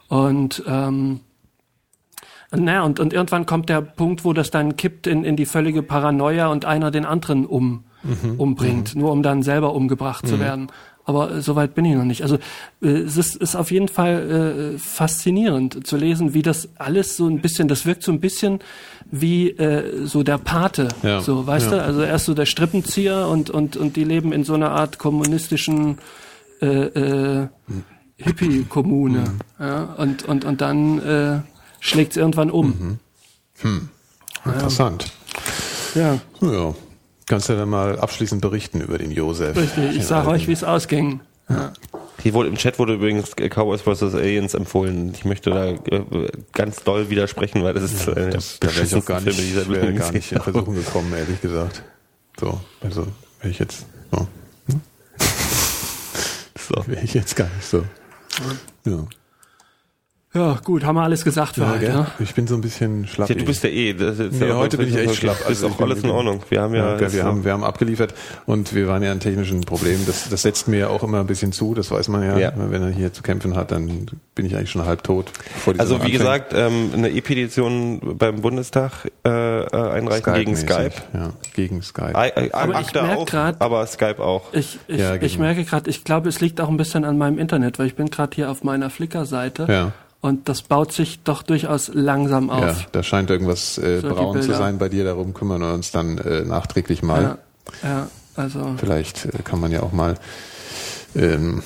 Und 0.10 0.64
ähm, 0.68 1.22
naja, 2.52 2.84
und, 2.84 3.00
und 3.00 3.14
irgendwann 3.14 3.46
kommt 3.46 3.70
der 3.70 3.82
Punkt, 3.82 4.24
wo 4.24 4.34
das 4.34 4.52
dann 4.52 4.78
kippt 4.78 5.08
in, 5.08 5.24
in 5.24 5.36
die 5.36 5.46
völlige 5.46 5.84
Paranoia 5.84 6.48
und 6.48 6.66
einer 6.66 6.92
den 6.92 7.06
anderen 7.06 7.46
um, 7.46 7.84
umbringt, 8.38 8.96
nur 8.96 9.12
um 9.12 9.22
dann 9.22 9.44
selber 9.44 9.74
umgebracht 9.74 10.26
zu 10.28 10.40
werden. 10.40 10.72
Aber 11.08 11.32
äh, 11.32 11.42
soweit 11.42 11.74
bin 11.74 11.86
ich 11.86 11.96
noch 11.96 12.04
nicht. 12.04 12.22
Also 12.22 12.36
äh, 12.82 12.88
es 12.90 13.16
ist, 13.16 13.38
ist 13.38 13.56
auf 13.56 13.72
jeden 13.72 13.88
Fall 13.88 14.74
äh, 14.76 14.78
faszinierend 14.78 15.88
zu 15.88 15.96
lesen, 15.96 16.34
wie 16.34 16.42
das 16.42 16.68
alles 16.78 17.16
so 17.18 17.28
ein 17.28 17.40
bisschen, 17.42 17.68
das 17.70 17.86
wirkt 17.86 18.04
so 18.04 18.12
ein 18.12 18.20
bisschen 18.20 18.60
wie 19.10 19.50
äh, 19.52 20.06
so 20.06 20.22
der 20.22 20.38
Pate. 20.38 20.90
Ja. 21.04 21.22
So, 21.22 21.48
weißt 21.48 21.72
Ja. 21.72 21.78
du? 21.78 21.84
Also 21.84 22.02
erst 22.02 22.26
so 22.26 22.34
der 22.34 22.46
Strippenzieher 22.46 23.28
und, 23.30 23.50
und, 23.50 23.78
und 23.78 23.96
die 23.96 24.04
leben 24.04 24.34
in 24.34 24.44
so 24.44 24.54
einer 24.54 24.72
Art 24.72 24.98
kommunistischen 25.00 25.98
äh, 26.62 26.66
äh, 26.68 27.48
Hippie-Kommune. 28.18 29.24
Ja? 29.60 29.84
Und, 29.98 30.26
und, 30.26 30.44
und 30.44 30.60
dann 30.60 31.00
äh, 31.00 31.40
schlägt 31.80 32.12
es 32.12 32.18
irgendwann 32.18 32.52
um. 32.52 33.00
Interessant. 34.46 35.06
Ja, 35.96 36.20
Ja. 36.42 36.76
Kannst 37.28 37.50
du 37.50 37.56
dann 37.56 37.70
mal 37.70 38.00
abschließend 38.00 38.42
berichten 38.42 38.82
über 38.82 38.98
den 38.98 39.12
Josef? 39.12 39.56
richtig. 39.58 39.98
Ich 39.98 40.06
sage 40.08 40.28
alten. 40.30 40.42
euch, 40.42 40.48
wie 40.48 40.54
es 40.54 40.64
ausging. 40.64 41.20
Ja. 41.50 41.74
Hier 42.22 42.34
wurde 42.34 42.50
im 42.50 42.56
Chat 42.56 42.80
wurde 42.80 42.96
übrigens 42.96 43.36
Cowboys 43.36 43.82
vs. 43.82 44.16
Aliens 44.16 44.54
empfohlen. 44.54 45.14
Ich 45.14 45.24
möchte 45.24 45.50
da 45.52 45.68
äh, 45.68 46.28
ganz 46.54 46.84
doll 46.84 47.10
widersprechen, 47.10 47.64
weil 47.64 47.74
das 47.74 47.84
ist 47.84 48.08
äh, 48.08 48.32
Das, 48.32 48.60
da 48.60 48.74
wäre 48.74 48.86
ich 48.86 48.96
auch 48.96 49.06
gar 49.06 49.22
nicht, 49.22 49.36
Filme 49.36 49.50
dieser 49.50 49.70
wäre 49.70 49.94
gar 49.94 50.12
nicht 50.12 50.32
in. 50.32 50.42
Versuchung 50.42 50.76
gekommen, 50.84 51.14
ehrlich 51.14 51.40
gesagt. 51.42 51.84
So, 52.40 52.60
also 52.82 53.08
wäre 53.42 53.52
ich 53.52 53.60
jetzt, 53.60 53.86
so, 54.12 54.28
So. 56.58 56.84
wäre 56.88 57.04
ich 57.04 57.14
jetzt 57.14 57.36
gar 57.36 57.50
nicht 57.56 57.66
so. 57.66 57.84
Ja, 58.86 59.06
ja, 60.38 60.60
gut, 60.64 60.84
haben 60.86 60.96
wir 60.96 61.04
alles 61.04 61.24
gesagt 61.24 61.56
für 61.56 61.62
ja 61.62 61.72
heute. 61.72 61.86
Ne? 61.92 62.08
Ich 62.20 62.34
bin 62.36 62.48
so 62.48 62.56
ein 62.56 62.62
bisschen 62.62 63.08
schlapp. 63.08 63.30
Ja, 63.30 63.36
du 63.36 63.46
bist 63.46 63.64
ja 63.64 63.70
eh. 63.70 63.94
Das 63.94 64.20
ist 64.20 64.40
Nee, 64.40 64.48
ja 64.48 64.56
heute 64.56 64.78
bin 64.78 64.88
ich 64.90 64.96
echt 64.96 65.16
schlapp. 65.16 65.40
Ist 65.42 65.48
Also 65.48 65.68
ich 65.68 65.74
auch 65.74 65.82
alles 65.82 66.04
in 66.04 66.10
Ordnung. 66.10 66.42
Wir 66.50 66.62
haben 66.62 66.74
ja, 66.74 67.00
Ja, 67.00 67.12
wir, 67.14 67.24
haben, 67.24 67.44
wir 67.44 67.52
haben 67.54 67.64
abgeliefert 67.64 68.14
und 68.46 68.74
wir 68.76 68.88
waren 68.88 69.04
ja 69.04 69.12
ein 69.12 69.20
technischen 69.20 69.62
Problem. 69.62 70.00
Das, 70.06 70.30
das 70.30 70.42
setzt 70.44 70.68
mir 70.68 70.80
ja 70.80 70.88
auch 70.90 71.04
immer 71.04 71.20
ein 71.20 71.28
bisschen 71.28 71.52
zu, 71.52 71.74
das 71.74 71.92
weiß 71.92 72.08
man 72.10 72.24
ja. 72.24 72.38
Ja. 72.38 72.54
Wenn 72.56 72.82
er 72.82 72.90
hier 72.90 73.12
zu 73.14 73.24
kämpfen 73.24 73.56
hat, 73.56 73.72
dann 73.72 74.06
bin 74.36 74.46
ich 74.46 74.56
eigentlich 74.56 74.72
schon 74.72 74.86
halb 74.86 75.04
tot. 75.04 75.32
Also 75.78 75.96
wie 75.96 76.02
anfängt. 76.02 76.18
gesagt, 76.20 76.54
ähm, 76.56 76.92
eine 76.94 77.10
E-Petition 77.10 78.18
beim 78.18 78.42
Bundestag 78.42 78.92
äh, 79.26 79.30
äh, 79.30 79.66
einreichen 79.92 80.34
gegen 80.34 80.56
Skype-mäßig. 80.56 80.94
Skype. 81.02 81.18
Ja, 81.18 81.30
gegen 81.56 81.82
Skype. 81.82 82.14
I, 82.16 82.46
I, 82.48 82.54
Aber 82.54 82.72
ich 82.74 82.78
Akta 82.88 83.02
merk 83.04 83.18
auch, 83.18 83.26
grad- 83.26 83.62
aber 83.62 83.86
Skype 83.88 84.20
auch. 84.24 84.54
Ich, 84.54 84.80
ich, 84.88 85.00
Ja, 85.00 85.16
ich 85.16 85.34
genau. 85.34 85.44
merke 85.46 85.64
gerade, 85.64 85.90
ich 85.90 86.04
glaube, 86.04 86.30
es 86.30 86.40
liegt 86.42 86.62
auch 86.62 86.70
ein 86.70 86.78
bisschen 86.78 87.06
an 87.06 87.18
meinem 87.18 87.38
Internet, 87.40 87.80
weil 87.80 87.88
ich 87.88 87.96
bin 87.96 88.10
gerade 88.10 88.36
hier 88.36 88.50
auf 88.52 88.64
meiner 88.64 88.90
Flickr-Seite 88.90 89.66
Ja. 89.70 89.92
Und 90.22 90.50
das 90.50 90.62
baut 90.64 90.92
sich 90.92 91.20
doch 91.24 91.44
durchaus 91.44 91.90
langsam 91.94 92.48
Ja, 92.48 92.72
auf. 92.72 92.88
da 92.92 93.04
scheint 93.04 93.30
irgendwas 93.30 93.78
äh, 93.78 94.02
So 94.02 94.10
braun 94.10 94.42
zu 94.42 94.54
sein 94.54 94.78
bei 94.78 94.90
dir. 94.90 95.04
Darum 95.04 95.34
kümmern 95.34 95.62
wir 95.62 95.74
uns 95.74 95.92
dann 95.92 96.18
äh, 96.18 96.42
nachträglich 96.42 97.04
mal. 97.04 97.38
Ja, 97.84 97.90
ja, 97.90 98.08
also 98.36 98.76
Vielleicht 98.78 99.26
äh, 99.26 99.44
kann 99.44 99.60
man 99.60 99.72
ja 99.72 99.84
auch 99.84 99.92
mal 99.92 100.16
ähm, 101.16 101.64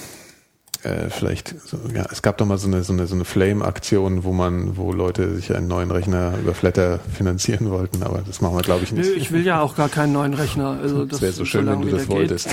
äh, 0.84 1.10
vielleicht, 1.10 1.54
so, 1.68 1.78
ja, 1.94 2.08
es 2.12 2.24
gab 2.24 2.40
doch 2.40 2.46
mal 2.48 2.58
so 2.58 2.68
eine 2.68 2.84
so 2.84 2.92
eine 2.94 3.06
so 3.06 3.14
eine 3.14 3.24
Flame-Aktion, 3.24 4.24
wo 4.24 4.34
man, 4.34 4.78
wo 4.78 4.92
Leute 4.92 5.36
sich 5.36 5.54
einen 5.56 5.68
neuen 5.68 5.92
Rechner 5.92 6.34
über 6.42 6.56
Flatter 6.56 7.00
finanzieren 7.14 7.70
wollten, 7.70 8.02
aber 8.02 8.24
das 8.26 8.42
machen 8.42 8.56
wir 8.56 8.64
glaube 8.64 8.84
ich 8.84 8.92
Nö, 8.92 9.02
nicht. 9.02 9.16
ich 9.16 9.32
will 9.32 9.46
ja 9.46 9.62
auch 9.62 9.76
gar 9.76 9.90
keinen 9.90 10.14
neuen 10.14 10.34
Rechner. 10.34 10.80
Also 10.82 11.06
das 11.06 11.20
das, 11.20 11.22
wäre 11.22 11.34
so 11.34 11.46
schön, 11.46 11.68
wenn 11.68 11.74
solange 11.76 11.92
du 11.92 11.98
das 11.98 12.10
wolltest. 12.10 12.50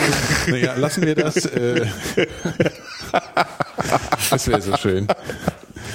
Naja, 0.48 0.74
lassen 0.76 1.06
wir 1.06 1.14
das. 1.14 1.46
Äh, 1.46 1.86
das 4.30 4.46
wäre 4.46 4.60
so 4.60 4.76
schön. 4.76 5.06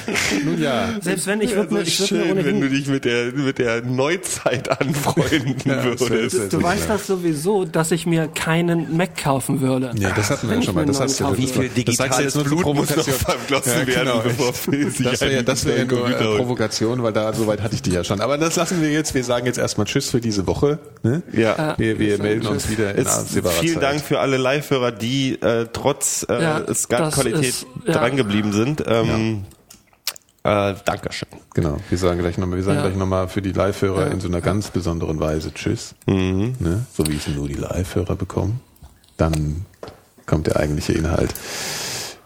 Nun 0.45 0.61
ja, 0.61 0.89
Selbst 1.01 1.27
wenn 1.27 1.41
ich 1.41 1.55
würde 1.55 1.73
mir, 1.73 1.81
ich 1.81 1.99
würd 1.99 2.11
mir 2.11 2.19
wenn 2.45 2.59
du 2.59 2.65
ohnehin, 2.65 2.69
dich 2.71 2.87
mit 2.87 3.05
der 3.05 3.31
mit 3.31 3.57
der 3.57 3.81
Neuzeit 3.81 4.69
anfreunden 4.81 5.55
Ja, 5.65 5.83
würdest. 5.83 6.33
du 6.33 6.49
so 6.49 6.63
weißt 6.63 6.89
das 6.89 7.07
sowieso, 7.07 7.65
dass 7.65 7.91
ich 7.91 8.05
mir 8.05 8.27
keinen 8.27 8.95
Mac 8.97 9.17
kaufen 9.17 9.61
würde. 9.61 9.91
Ja, 9.97 10.11
das 10.11 10.29
hatten 10.29 10.49
wir 10.49 10.55
ja 10.57 10.61
schon 10.61 10.75
mal. 10.75 10.85
Das 10.85 10.99
hast 10.99 11.19
du 11.19 11.23
das 11.23 11.31
kaufen 11.31 11.53
war- 11.99 12.23
das 12.23 12.33
du 12.33 12.43
Blut 12.43 12.65
muss 12.75 12.95
noch 12.95 13.03
verflossen 13.03 13.87
werden, 13.87 14.05
genau. 14.05 14.19
bevor 14.19 14.53
sich 14.53 15.05
Das 15.05 15.21
wäre 15.21 15.33
ja, 15.33 15.41
das 15.41 15.65
wär 15.65 15.77
ja 15.77 15.85
nur 15.85 16.09
äh. 16.09 16.37
Provokation, 16.37 17.03
weil 17.03 17.13
da 17.13 17.33
soweit 17.33 17.61
hatte 17.61 17.75
ich 17.75 17.81
die 17.81 17.91
ja 17.91 18.03
schon. 18.03 18.21
Aber 18.21 18.37
das 18.37 18.55
lassen 18.55 18.81
wir 18.81 18.91
jetzt. 18.91 19.13
Wir 19.13 19.23
sagen 19.23 19.45
jetzt 19.45 19.57
erstmal 19.57 19.85
Tschüss 19.87 20.09
für 20.09 20.21
diese 20.21 20.47
Woche. 20.47 20.79
Ne? 21.03 21.21
Ja. 21.31 21.75
Wir, 21.77 21.99
wir 21.99 22.17
melden 22.19 22.47
uns 22.47 22.69
wieder 22.69 22.95
in 22.95 23.05
vielen 23.05 23.73
Zeit. 23.75 23.83
Dank 23.83 24.01
für 24.01 24.19
alle 24.19 24.37
Live-Hörer, 24.37 24.91
die 24.91 25.41
äh, 25.41 25.67
trotz 25.71 26.25
äh, 26.29 26.41
Ja, 26.41 26.59
ja. 27.85 27.93
drangeblieben 27.93 28.53
sind. 28.53 28.83
Ähm, 28.87 29.43
äh, 30.43 30.73
Dankeschön. 30.85 31.27
Genau, 31.53 31.77
wir 31.89 31.97
sagen 31.97 32.19
gleich 32.19 32.37
nochmal, 32.37 32.57
wir 32.57 32.63
sagen 32.63 32.77
Ja. 32.79 32.83
gleich 32.87 32.97
nochmal 32.97 33.27
für 33.27 33.41
die 33.41 33.51
Live-Hörer 33.51 34.11
in 34.11 34.19
so 34.19 34.27
einer 34.27 34.41
ganz 34.41 34.69
besonderen 34.69 35.19
Weise 35.19 35.53
Tschüss. 35.53 35.95
Mhm. 36.05 36.55
Ne? 36.59 36.85
So 36.93 37.05
wie 37.07 37.15
es 37.15 37.27
nur 37.27 37.47
die 37.47 37.53
Live-Hörer 37.55 38.15
bekommen. 38.15 38.59
Dann 39.17 39.65
kommt 40.25 40.47
der 40.47 40.57
eigentliche 40.57 40.93
Inhalt. 40.93 41.33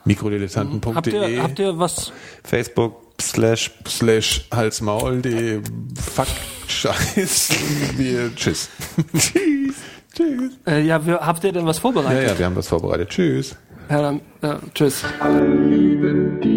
Mikrodilettanten.de 0.06 0.94
Habt 0.95 1.07
ihr, 1.07 1.44
habt 1.44 1.60
ihr 1.60 1.77
was, 1.80 2.11
Facebook 2.44 2.95
slash 3.22 3.72
slash 3.88 4.48
Halsmaul, 4.53 5.22
die 5.22 5.60
Fuck 5.99 6.27
Scheiß. 6.68 7.49
Wir, 7.98 8.34
tschüss. 8.35 8.69
tschüss. 9.18 9.76
Tschüss. 10.15 10.53
äh, 10.65 10.81
ja, 10.81 11.06
wir, 11.06 11.19
habt 11.19 11.44
ihr 11.44 11.52
denn 11.52 11.65
was 11.65 11.77
Ja, 11.77 11.81
vorbereitet? 11.81 12.30
ja, 12.30 12.39
wir 12.39 12.45
haben 12.45 12.56
was 12.56 12.68
vorbereitet. 12.68 13.10
Tschüss. 13.10 13.56
Ja, 13.89 14.02
dann, 14.02 14.22
ja, 14.41 14.60
tschüss. 14.73 15.03
Alle 15.19 15.45
lieben 15.45 16.41
die 16.41 16.57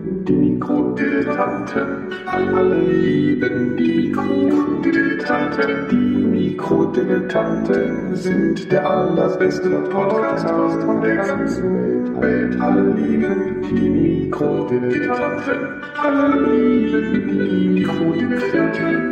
die 0.27 0.33
Mikrodilettanten, 0.33 2.11
alle 2.25 2.79
lieben 2.79 3.77
die 3.77 4.07
Mikrodilettanten, 4.07 5.87
die 5.89 5.95
Mikrodilettanten 5.95 8.15
sind 8.15 8.71
der 8.71 8.89
allerbeste 8.89 9.69
Podcast 9.69 10.47
von 10.47 11.01
der 11.01 11.15
ganzen 11.15 12.21
Welt. 12.21 12.61
Alle 12.61 12.93
lieben 12.93 13.61
die 13.63 13.89
Mikrodilettanten, 13.89 15.81
alle 15.97 16.51
lieben 16.51 17.27
die 17.27 17.69
Mikrodilettanten, 17.69 19.11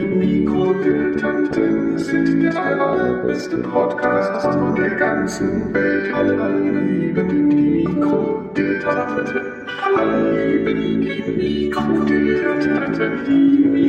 die 0.00 0.06
Mikrodilettanten 0.06 1.98
sind 1.98 2.42
der 2.42 2.64
allerbeste 2.64 3.58
Podcast 3.58 4.42
von 4.42 4.76
der 4.76 4.90
ganzen 4.90 5.74
Welt. 5.74 6.14
Alle 6.14 6.80
lieben 6.80 7.50
die 7.50 7.84
Mikrodilettanten, 7.84 9.57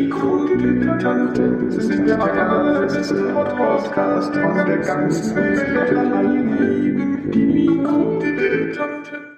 Mikrodilettanten 0.10 1.72
sind 1.72 2.07
der 2.07 2.22
allerbeste 2.22 3.16
Podcast 3.34 4.34
von 4.34 4.66
der 4.66 4.78
ganzen 4.78 5.36
Welt. 5.36 7.34
Die 7.34 7.45
Mikrodilettanten. 7.45 9.29